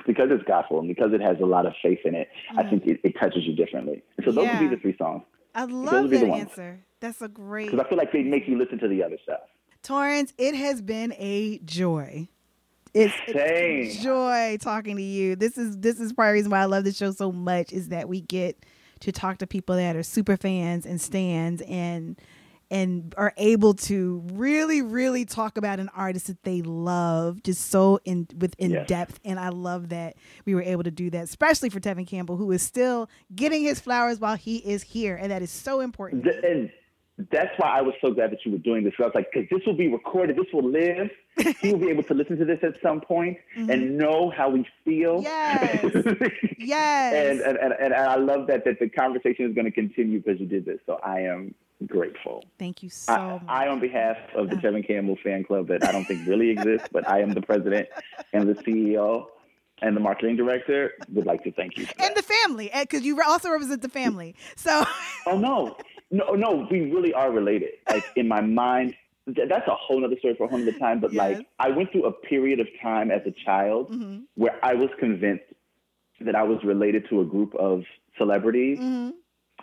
because 0.06 0.30
it's 0.31 0.43
gospel 0.43 0.80
and 0.80 0.88
because 0.88 1.14
it 1.14 1.22
has 1.22 1.38
a 1.41 1.45
lot 1.45 1.65
of 1.65 1.73
faith 1.81 1.99
in 2.06 2.15
it, 2.15 2.30
I 2.52 2.61
mm-hmm. 2.61 2.69
think 2.69 2.85
it, 2.85 2.99
it 3.03 3.19
touches 3.19 3.45
you 3.45 3.56
differently. 3.56 4.02
And 4.18 4.26
so 4.26 4.31
those 4.31 4.48
would 4.48 4.60
be 4.60 4.68
the 4.68 4.77
three 4.77 4.95
songs. 4.98 5.23
I 5.53 5.65
love 5.65 6.10
that 6.11 6.23
answer. 6.23 6.80
That's 7.02 7.22
a 7.22 7.27
great 7.27 7.72
Because 7.72 7.85
I 7.85 7.89
feel 7.89 7.98
like 7.98 8.14
they 8.14 8.23
make 8.23 8.48
you 8.48 8.57
listen 8.57 8.80
to 8.80 8.88
the 8.88 9.03
other 9.03 9.18
stuff. 9.23 9.41
Torrence. 9.84 10.34
It 10.38 10.56
has 10.56 10.81
been 10.81 11.14
a 11.18 11.60
joy. 11.60 12.30
It's 12.93 13.14
it's 13.27 13.99
a 13.99 14.03
joy 14.03 14.57
talking 14.61 14.98
to 14.98 15.02
you. 15.02 15.35
This 15.35 15.57
is 15.57 15.77
this 15.77 15.99
is 15.99 16.14
part 16.14 16.30
of 16.30 16.31
the 16.31 16.34
reason 16.34 16.52
why 16.52 16.60
I 16.60 16.65
love 16.65 16.84
the 16.84 16.93
show 16.93 17.11
so 17.11 17.31
much 17.31 17.72
is 17.72 17.89
that 17.89 18.07
we 18.07 18.22
get 18.22 18.65
to 19.01 19.11
talk 19.11 19.37
to 19.39 19.47
people 19.47 19.75
that 19.75 19.95
are 19.95 20.03
super 20.03 20.37
fans 20.37 20.85
and 20.85 20.99
stands 21.01 21.61
and 21.67 22.17
and 22.69 23.13
are 23.17 23.33
able 23.35 23.73
to 23.73 24.23
really 24.31 24.81
really 24.81 25.25
talk 25.25 25.57
about 25.57 25.79
an 25.79 25.89
artist 25.95 26.27
that 26.27 26.41
they 26.43 26.61
love 26.61 27.43
just 27.43 27.69
so 27.69 27.99
in 28.05 28.27
with 28.37 28.55
in 28.57 28.71
Yes. 28.71 28.87
depth 28.87 29.19
and 29.25 29.37
I 29.39 29.49
love 29.49 29.89
that 29.89 30.15
we 30.45 30.55
were 30.55 30.61
able 30.61 30.83
to 30.83 30.91
do 30.91 31.09
that 31.09 31.23
especially 31.25 31.69
for 31.69 31.79
Tevin 31.81 32.07
Campbell 32.07 32.37
who 32.37 32.51
is 32.51 32.61
still 32.63 33.09
getting 33.35 33.63
his 33.63 33.79
flowers 33.81 34.19
while 34.19 34.37
he 34.37 34.57
is 34.57 34.83
here 34.83 35.17
and 35.17 35.31
that 35.31 35.41
is 35.41 35.51
so 35.51 35.81
important. 35.81 36.25
And 36.25 36.71
that's 37.31 37.51
why 37.57 37.77
I 37.77 37.81
was 37.81 37.93
so 38.01 38.11
glad 38.13 38.31
that 38.31 38.39
you 38.45 38.51
were 38.53 38.57
doing 38.57 38.83
this. 38.83 38.93
I 38.99 39.03
was 39.03 39.11
like, 39.13 39.27
because 39.33 39.49
this 39.51 39.61
will 39.67 39.75
be 39.75 39.87
recorded, 39.89 40.37
this 40.37 40.47
will 40.53 40.67
live. 40.67 41.09
He 41.37 41.71
will 41.71 41.79
be 41.79 41.89
able 41.89 42.03
to 42.03 42.13
listen 42.13 42.37
to 42.37 42.45
this 42.45 42.59
at 42.61 42.75
some 42.81 43.01
point 43.01 43.37
and 43.55 43.97
know 43.97 44.29
how 44.29 44.49
we 44.49 44.67
feel. 44.85 45.23
Mm-hmm. 45.23 46.23
Yes. 46.23 46.31
Yes. 46.57 47.13
and, 47.13 47.41
and, 47.41 47.57
and, 47.57 47.73
and 47.73 47.93
I 47.93 48.15
love 48.15 48.47
that 48.47 48.65
that 48.65 48.79
the 48.79 48.87
conversation 48.87 49.45
is 49.45 49.55
going 49.55 49.65
to 49.65 49.71
continue 49.71 50.21
because 50.21 50.39
you 50.39 50.45
did 50.45 50.65
this. 50.65 50.79
So 50.85 50.99
I 51.03 51.21
am 51.21 51.55
grateful. 51.87 52.45
Thank 52.59 52.83
you 52.83 52.89
so 52.89 53.13
I, 53.13 53.33
much. 53.33 53.43
I, 53.47 53.67
on 53.67 53.79
behalf 53.79 54.17
of 54.35 54.49
the 54.49 54.55
Tevin 54.57 54.85
Campbell 54.85 55.17
fan 55.23 55.43
club 55.43 55.67
that 55.69 55.83
I 55.83 55.91
don't 55.91 56.05
think 56.05 56.27
really 56.27 56.49
exists, 56.51 56.87
but 56.91 57.07
I 57.07 57.21
am 57.21 57.33
the 57.33 57.41
president 57.41 57.89
and 58.33 58.47
the 58.47 58.53
CEO 58.53 59.25
and 59.81 59.95
the 59.95 59.99
marketing 59.99 60.35
director, 60.35 60.93
would 61.11 61.25
like 61.25 61.43
to 61.43 61.51
thank 61.51 61.77
you. 61.77 61.87
And 61.97 62.15
that. 62.15 62.15
the 62.15 62.21
family, 62.21 62.69
because 62.81 63.01
you 63.01 63.19
also 63.21 63.49
represent 63.49 63.81
the 63.81 63.89
family. 63.89 64.35
So, 64.55 64.85
oh 65.25 65.37
no, 65.37 65.75
no, 66.11 66.33
no, 66.33 66.67
we 66.69 66.91
really 66.91 67.13
are 67.13 67.31
related. 67.31 67.71
Like 67.89 68.05
in 68.15 68.27
my 68.27 68.41
mind, 68.41 68.95
that's 69.27 69.68
a 69.68 69.76
whole 69.76 70.03
other 70.03 70.18
story 70.18 70.35
for 70.35 70.45
a 70.45 70.48
whole 70.48 70.61
other 70.61 70.77
time. 70.80 70.99
But 70.99 71.14
Yes. 71.14 71.38
like, 71.38 71.48
I 71.60 71.69
went 71.69 71.91
through 71.91 72.06
a 72.06 72.11
period 72.11 72.60
of 72.60 72.68
time 72.81 73.11
as 73.11 73.22
a 73.26 73.31
child 73.31 73.91
Mhm. 73.91 74.23
where 74.35 74.57
I 74.64 74.73
was 74.73 74.89
convinced 74.99 75.45
that 76.22 76.35
I 76.35 76.43
was 76.43 76.64
related 76.64 77.07
to 77.10 77.22
a 77.22 77.26
group 77.26 77.53
of 77.56 77.84
celebrities, 78.18 78.80
Mhm. 78.80 79.14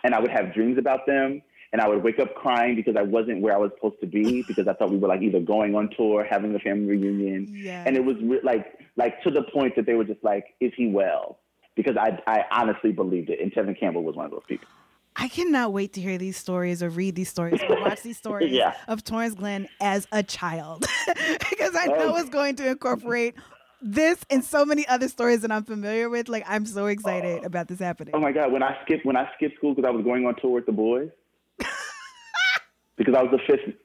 and 0.03 0.15
I 0.15 0.19
would 0.19 0.31
have 0.31 0.53
dreams 0.53 0.77
about 0.77 1.05
them. 1.05 1.41
And 1.71 1.81
I 1.81 1.87
would 1.87 2.01
wake 2.03 2.17
up 2.19 2.33
crying 2.33 2.75
because 2.75 2.95
I 2.95 3.03
wasn't 3.03 3.41
where 3.41 3.53
I 3.53 3.57
was 3.57 3.69
supposed 3.75 3.99
to 4.01 4.07
be 4.07 4.41
because 4.47 4.67
I 4.67 4.73
thought 4.73 4.89
we 4.89 4.97
were 4.97 5.07
like 5.07 5.21
either 5.21 5.39
going 5.39 5.75
on 5.75 5.89
tour, 5.89 6.23
having 6.23 6.55
a 6.55 6.59
family 6.59 6.97
reunion, 6.97 7.45
yeah. 7.51 7.83
and 7.85 7.95
it 7.95 8.03
was 8.03 8.17
re- 8.23 8.39
like 8.41 8.79
like 8.95 9.21
to 9.21 9.29
the 9.29 9.43
point 9.43 9.75
that 9.75 9.85
they 9.85 9.93
were 9.93 10.03
just 10.03 10.23
like, 10.23 10.55
"Is 10.59 10.73
he 10.75 10.87
well?" 10.87 11.37
Because 11.75 11.95
I 11.95 12.19
I 12.25 12.43
honestly 12.51 12.91
believed 12.91 13.29
it, 13.29 13.39
and 13.39 13.53
Tevin 13.53 13.79
Campbell 13.79 14.01
was 14.03 14.15
one 14.15 14.25
of 14.25 14.31
those 14.31 14.41
people. 14.47 14.67
I 15.15 15.27
cannot 15.27 15.73
wait 15.73 15.93
to 15.93 16.01
hear 16.01 16.17
these 16.17 16.37
stories 16.37 16.81
or 16.81 16.89
read 16.89 17.15
these 17.15 17.29
stories 17.29 17.61
or 17.67 17.81
watch 17.81 18.01
these 18.01 18.17
stories 18.25 18.51
Yeah. 18.51 18.73
of 18.87 19.03
Torrence 19.03 19.35
Glenn 19.35 19.67
as 19.81 20.07
a 20.11 20.23
child 20.23 20.85
because 21.07 21.75
I 21.75 21.87
know 21.87 22.13
Oh. 22.13 22.15
it's 22.15 22.29
going 22.29 22.55
to 22.57 22.67
incorporate 22.69 23.35
this 23.81 24.23
and 24.29 24.43
so 24.43 24.65
many 24.65 24.87
other 24.87 25.07
stories 25.07 25.41
that 25.41 25.51
I'm 25.51 25.63
familiar 25.63 26.09
with. 26.09 26.29
Like, 26.29 26.43
I'm 26.47 26.65
so 26.65 26.87
excited 26.87 27.43
about 27.43 27.67
this 27.67 27.79
happening. 27.79 28.13
Oh 28.15 28.19
my 28.19 28.31
God! 28.31 28.51
When 28.51 28.61
I 28.63 28.77
skipped 28.83 29.05
when 29.05 29.15
I 29.17 29.29
skipped 29.35 29.55
school 29.57 29.73
because 29.75 29.87
I 29.87 29.91
was 29.91 30.03
going 30.03 30.25
on 30.25 30.35
tour 30.35 30.51
with 30.51 30.65
the 30.65 30.71
boys 30.73 31.09
because 32.97 33.15
I 33.15 33.23
was 33.23 33.31
the 33.31 33.39
fifth, 33.47 33.75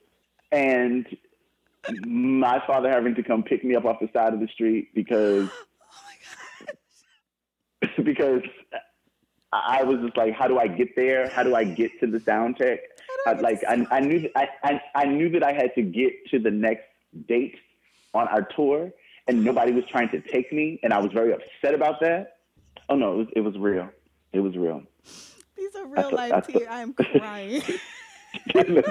and 0.52 1.06
my 2.06 2.60
father 2.66 2.90
having 2.90 3.14
to 3.14 3.22
come 3.22 3.42
pick 3.42 3.62
me 3.64 3.74
up 3.76 3.84
off 3.84 3.98
the 4.00 4.08
side 4.12 4.34
of 4.34 4.40
the 4.40 4.48
street 4.48 4.88
because 4.94 5.48
oh 7.84 8.02
because 8.02 8.42
I 9.54 9.84
was 9.84 10.00
just 10.00 10.16
like, 10.16 10.34
how 10.34 10.48
do 10.48 10.58
I 10.58 10.66
get 10.66 10.96
there? 10.96 11.28
How 11.28 11.44
do 11.44 11.54
I 11.54 11.62
get 11.62 12.00
to 12.00 12.08
the 12.08 12.18
sound 12.18 12.56
check? 12.56 12.80
I, 13.26 13.34
like 13.34 13.62
I, 13.68 13.86
I 13.90 14.00
knew 14.00 14.20
that 14.20 14.32
I, 14.36 14.48
I, 14.64 14.80
I 14.94 15.04
knew 15.04 15.30
that 15.30 15.44
I 15.44 15.52
had 15.52 15.74
to 15.76 15.82
get 15.82 16.12
to 16.30 16.38
the 16.38 16.50
next 16.50 16.84
date 17.28 17.56
on 18.12 18.26
our 18.28 18.42
tour, 18.42 18.90
and 19.28 19.44
nobody 19.44 19.72
was 19.72 19.84
trying 19.90 20.10
to 20.10 20.20
take 20.20 20.52
me, 20.52 20.80
and 20.82 20.92
I 20.92 20.98
was 20.98 21.12
very 21.12 21.32
upset 21.32 21.74
about 21.74 22.00
that. 22.00 22.38
Oh 22.88 22.96
no, 22.96 23.12
it 23.12 23.16
was, 23.16 23.26
it 23.36 23.40
was 23.40 23.56
real. 23.56 23.88
It 24.32 24.40
was 24.40 24.56
real. 24.56 24.82
These 25.56 25.76
are 25.76 25.86
real 25.86 26.10
life 26.10 26.46
tears. 26.48 26.66
I 26.68 26.80
am 26.80 26.92
crying. 26.92 27.62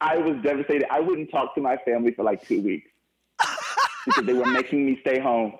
I 0.00 0.16
was 0.16 0.36
devastated. 0.42 0.86
I 0.90 1.00
wouldn't 1.00 1.30
talk 1.30 1.54
to 1.54 1.60
my 1.60 1.76
family 1.78 2.12
for 2.12 2.22
like 2.22 2.46
two 2.46 2.62
weeks 2.62 2.90
because 4.06 4.24
they 4.24 4.32
were 4.32 4.46
making 4.46 4.86
me 4.86 4.98
stay 5.02 5.18
home. 5.18 5.54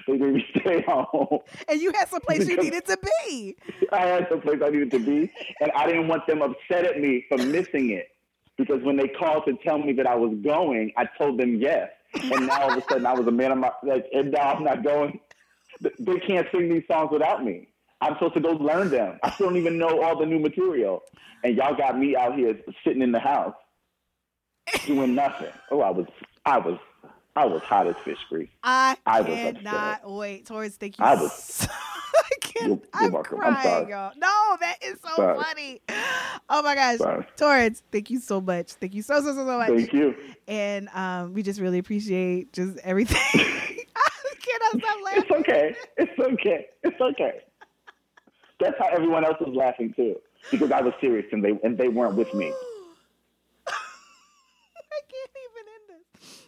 They 0.06 0.16
made 0.16 0.34
me 0.34 0.46
stay 0.58 0.82
home. 0.86 1.40
and 1.68 1.80
you 1.80 1.92
had 1.92 2.08
some 2.08 2.20
place 2.20 2.48
you 2.48 2.56
needed 2.56 2.84
to 2.86 2.98
be. 3.28 3.56
I 3.92 4.06
had 4.06 4.28
some 4.28 4.40
place 4.40 4.60
I 4.64 4.70
needed 4.70 4.90
to 4.92 4.98
be, 4.98 5.30
and 5.60 5.70
I 5.72 5.86
didn't 5.86 6.08
want 6.08 6.26
them 6.26 6.42
upset 6.42 6.84
at 6.84 7.00
me 7.00 7.24
for 7.28 7.38
missing 7.38 7.90
it. 7.90 8.08
Because 8.56 8.82
when 8.82 8.96
they 8.96 9.08
called 9.08 9.44
to 9.46 9.54
tell 9.64 9.78
me 9.78 9.92
that 9.94 10.06
I 10.06 10.14
was 10.14 10.32
going, 10.44 10.92
I 10.96 11.06
told 11.18 11.40
them 11.40 11.56
yes, 11.56 11.90
and 12.14 12.46
now 12.46 12.62
all 12.62 12.72
of 12.72 12.78
a 12.78 12.82
sudden 12.88 13.06
I 13.06 13.12
was 13.12 13.26
a 13.26 13.32
man 13.32 13.50
of 13.52 13.58
my 13.58 13.72
like, 13.82 14.06
and 14.12 14.30
now 14.30 14.52
I'm 14.54 14.64
not 14.64 14.84
going. 14.84 15.18
They 15.80 16.18
can't 16.20 16.46
sing 16.52 16.68
these 16.72 16.84
songs 16.86 17.10
without 17.10 17.44
me. 17.44 17.68
I'm 18.00 18.14
supposed 18.14 18.34
to 18.34 18.40
go 18.40 18.50
learn 18.50 18.90
them. 18.90 19.18
I 19.22 19.30
still 19.32 19.48
don't 19.48 19.56
even 19.56 19.78
know 19.78 20.02
all 20.02 20.18
the 20.18 20.26
new 20.26 20.38
material, 20.38 21.02
and 21.42 21.56
y'all 21.56 21.74
got 21.74 21.98
me 21.98 22.14
out 22.16 22.36
here 22.36 22.56
sitting 22.84 23.02
in 23.02 23.10
the 23.10 23.18
house 23.18 23.54
doing 24.86 25.14
nothing. 25.14 25.52
Oh, 25.70 25.80
I 25.80 25.90
was, 25.90 26.06
I 26.44 26.58
was, 26.58 26.78
I 27.36 27.46
was 27.46 27.62
hot 27.62 27.86
as 27.88 27.96
fish 28.04 28.18
grease. 28.28 28.48
I, 28.62 28.96
I 29.06 29.22
cannot 29.24 30.08
wait. 30.10 30.46
Torrence, 30.46 30.76
thank 30.76 30.98
you. 30.98 31.04
I 31.04 31.14
was- 31.16 31.32
so- 31.42 31.66
I 32.16 32.28
can't, 32.40 32.66
You're- 32.68 32.80
you're 32.80 33.04
I'm 33.06 33.12
welcome. 33.12 33.40
I'm 33.42 33.62
sorry. 33.62 33.90
y'all. 33.90 34.12
No, 34.16 34.56
that 34.60 34.76
is 34.84 34.98
so 35.04 35.16
Sorry. 35.16 35.42
funny. 35.42 35.80
Oh 36.48 36.62
my 36.62 36.76
gosh. 36.76 36.98
Sorry. 36.98 37.26
Torrence, 37.36 37.82
thank 37.90 38.08
you 38.08 38.20
so 38.20 38.40
much. 38.40 38.72
Thank 38.74 38.94
you 38.94 39.02
so, 39.02 39.16
so, 39.20 39.34
so, 39.34 39.34
so 39.34 39.44
much. 39.58 39.68
Thank 39.68 39.92
you. 39.92 40.14
And 40.46 40.88
um, 40.94 41.34
we 41.34 41.42
just 41.42 41.60
really 41.60 41.78
appreciate 41.78 42.52
just 42.52 42.78
everything. 42.84 43.16
I 43.34 44.34
cannot 44.40 44.84
stop 44.84 44.96
laughing. 45.04 45.22
It's 45.24 45.30
okay. 45.32 45.74
It's 45.96 46.18
okay. 46.20 46.66
It's 46.84 47.00
okay. 47.00 47.40
That's 48.60 48.78
how 48.78 48.86
everyone 48.94 49.24
else 49.24 49.38
was 49.40 49.52
laughing 49.54 49.92
too, 49.96 50.14
because 50.52 50.70
I 50.70 50.80
was 50.82 50.94
serious 51.00 51.26
and 51.32 51.44
they 51.44 51.58
and 51.64 51.76
they 51.76 51.88
weren't 51.88 52.14
with 52.14 52.32
me. 52.34 52.52
I 53.66 55.00
can't 55.10 55.30
even 55.50 55.64
end 55.74 56.02
this. 56.20 56.40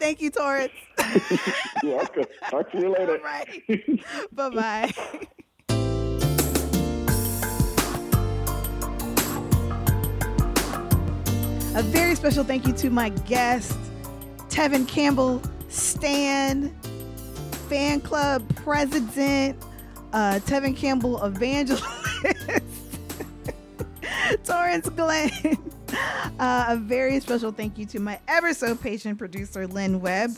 Thank 0.00 0.22
you, 0.22 0.30
Torrence. 0.30 0.72
You're 1.82 1.96
welcome. 1.96 2.24
Talk 2.50 2.72
to 2.72 2.80
you 2.80 2.88
later. 2.88 3.18
All 3.18 3.22
right. 3.22 3.62
bye 4.32 4.48
bye. 4.48 4.92
A 11.72 11.82
very 11.82 12.16
special 12.16 12.42
thank 12.42 12.66
you 12.66 12.72
to 12.72 12.90
my 12.90 13.10
guest, 13.10 13.78
Tevin 14.48 14.88
Campbell, 14.88 15.40
Stan, 15.68 16.74
fan 17.68 18.00
club 18.00 18.42
president, 18.56 19.56
uh, 20.12 20.40
Tevin 20.46 20.76
Campbell 20.76 21.24
evangelist, 21.24 21.84
Torrence 24.44 24.88
Glenn. 24.88 25.30
Uh, 26.38 26.64
a 26.68 26.76
very 26.76 27.20
special 27.20 27.52
thank 27.52 27.76
you 27.76 27.84
to 27.84 28.00
my 28.00 28.18
ever 28.26 28.54
so 28.54 28.74
patient 28.74 29.18
producer, 29.18 29.66
Lynn 29.66 30.00
Webb. 30.00 30.30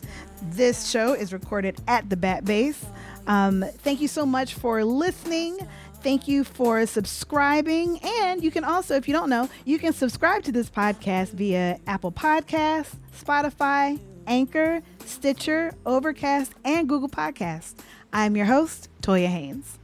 This 0.51 0.91
show 0.91 1.12
is 1.12 1.33
recorded 1.33 1.81
at 1.87 2.11
the 2.11 2.16
Bat 2.16 2.45
Base. 2.45 2.85
Um, 3.29 3.65
thank 3.79 4.01
you 4.01 4.09
so 4.09 4.27
much 4.27 4.55
for 4.55 4.83
listening. 4.85 5.59
Thank 6.03 6.27
you 6.27 6.43
for 6.43 6.85
subscribing. 6.87 8.01
And 8.03 8.43
you 8.43 8.51
can 8.51 8.65
also, 8.65 8.97
if 8.97 9.07
you 9.07 9.15
don't 9.15 9.31
know, 9.31 9.49
you 9.65 9.79
can 9.79 9.93
subscribe 9.93 10.43
to 10.45 10.53
this 10.53 10.69
podcast 10.69 11.35
via 11.35 11.79
Apple 11.87 12.11
Podcasts, 12.11 12.97
Spotify, 13.16 14.01
Anchor, 14.27 14.83
Stitcher, 15.05 15.73
Overcast, 15.87 16.53
and 16.65 16.89
Google 16.89 17.09
Podcasts. 17.09 17.74
I'm 18.12 18.37
your 18.37 18.47
host, 18.47 18.89
Toya 19.03 19.29
Haynes. 19.29 19.79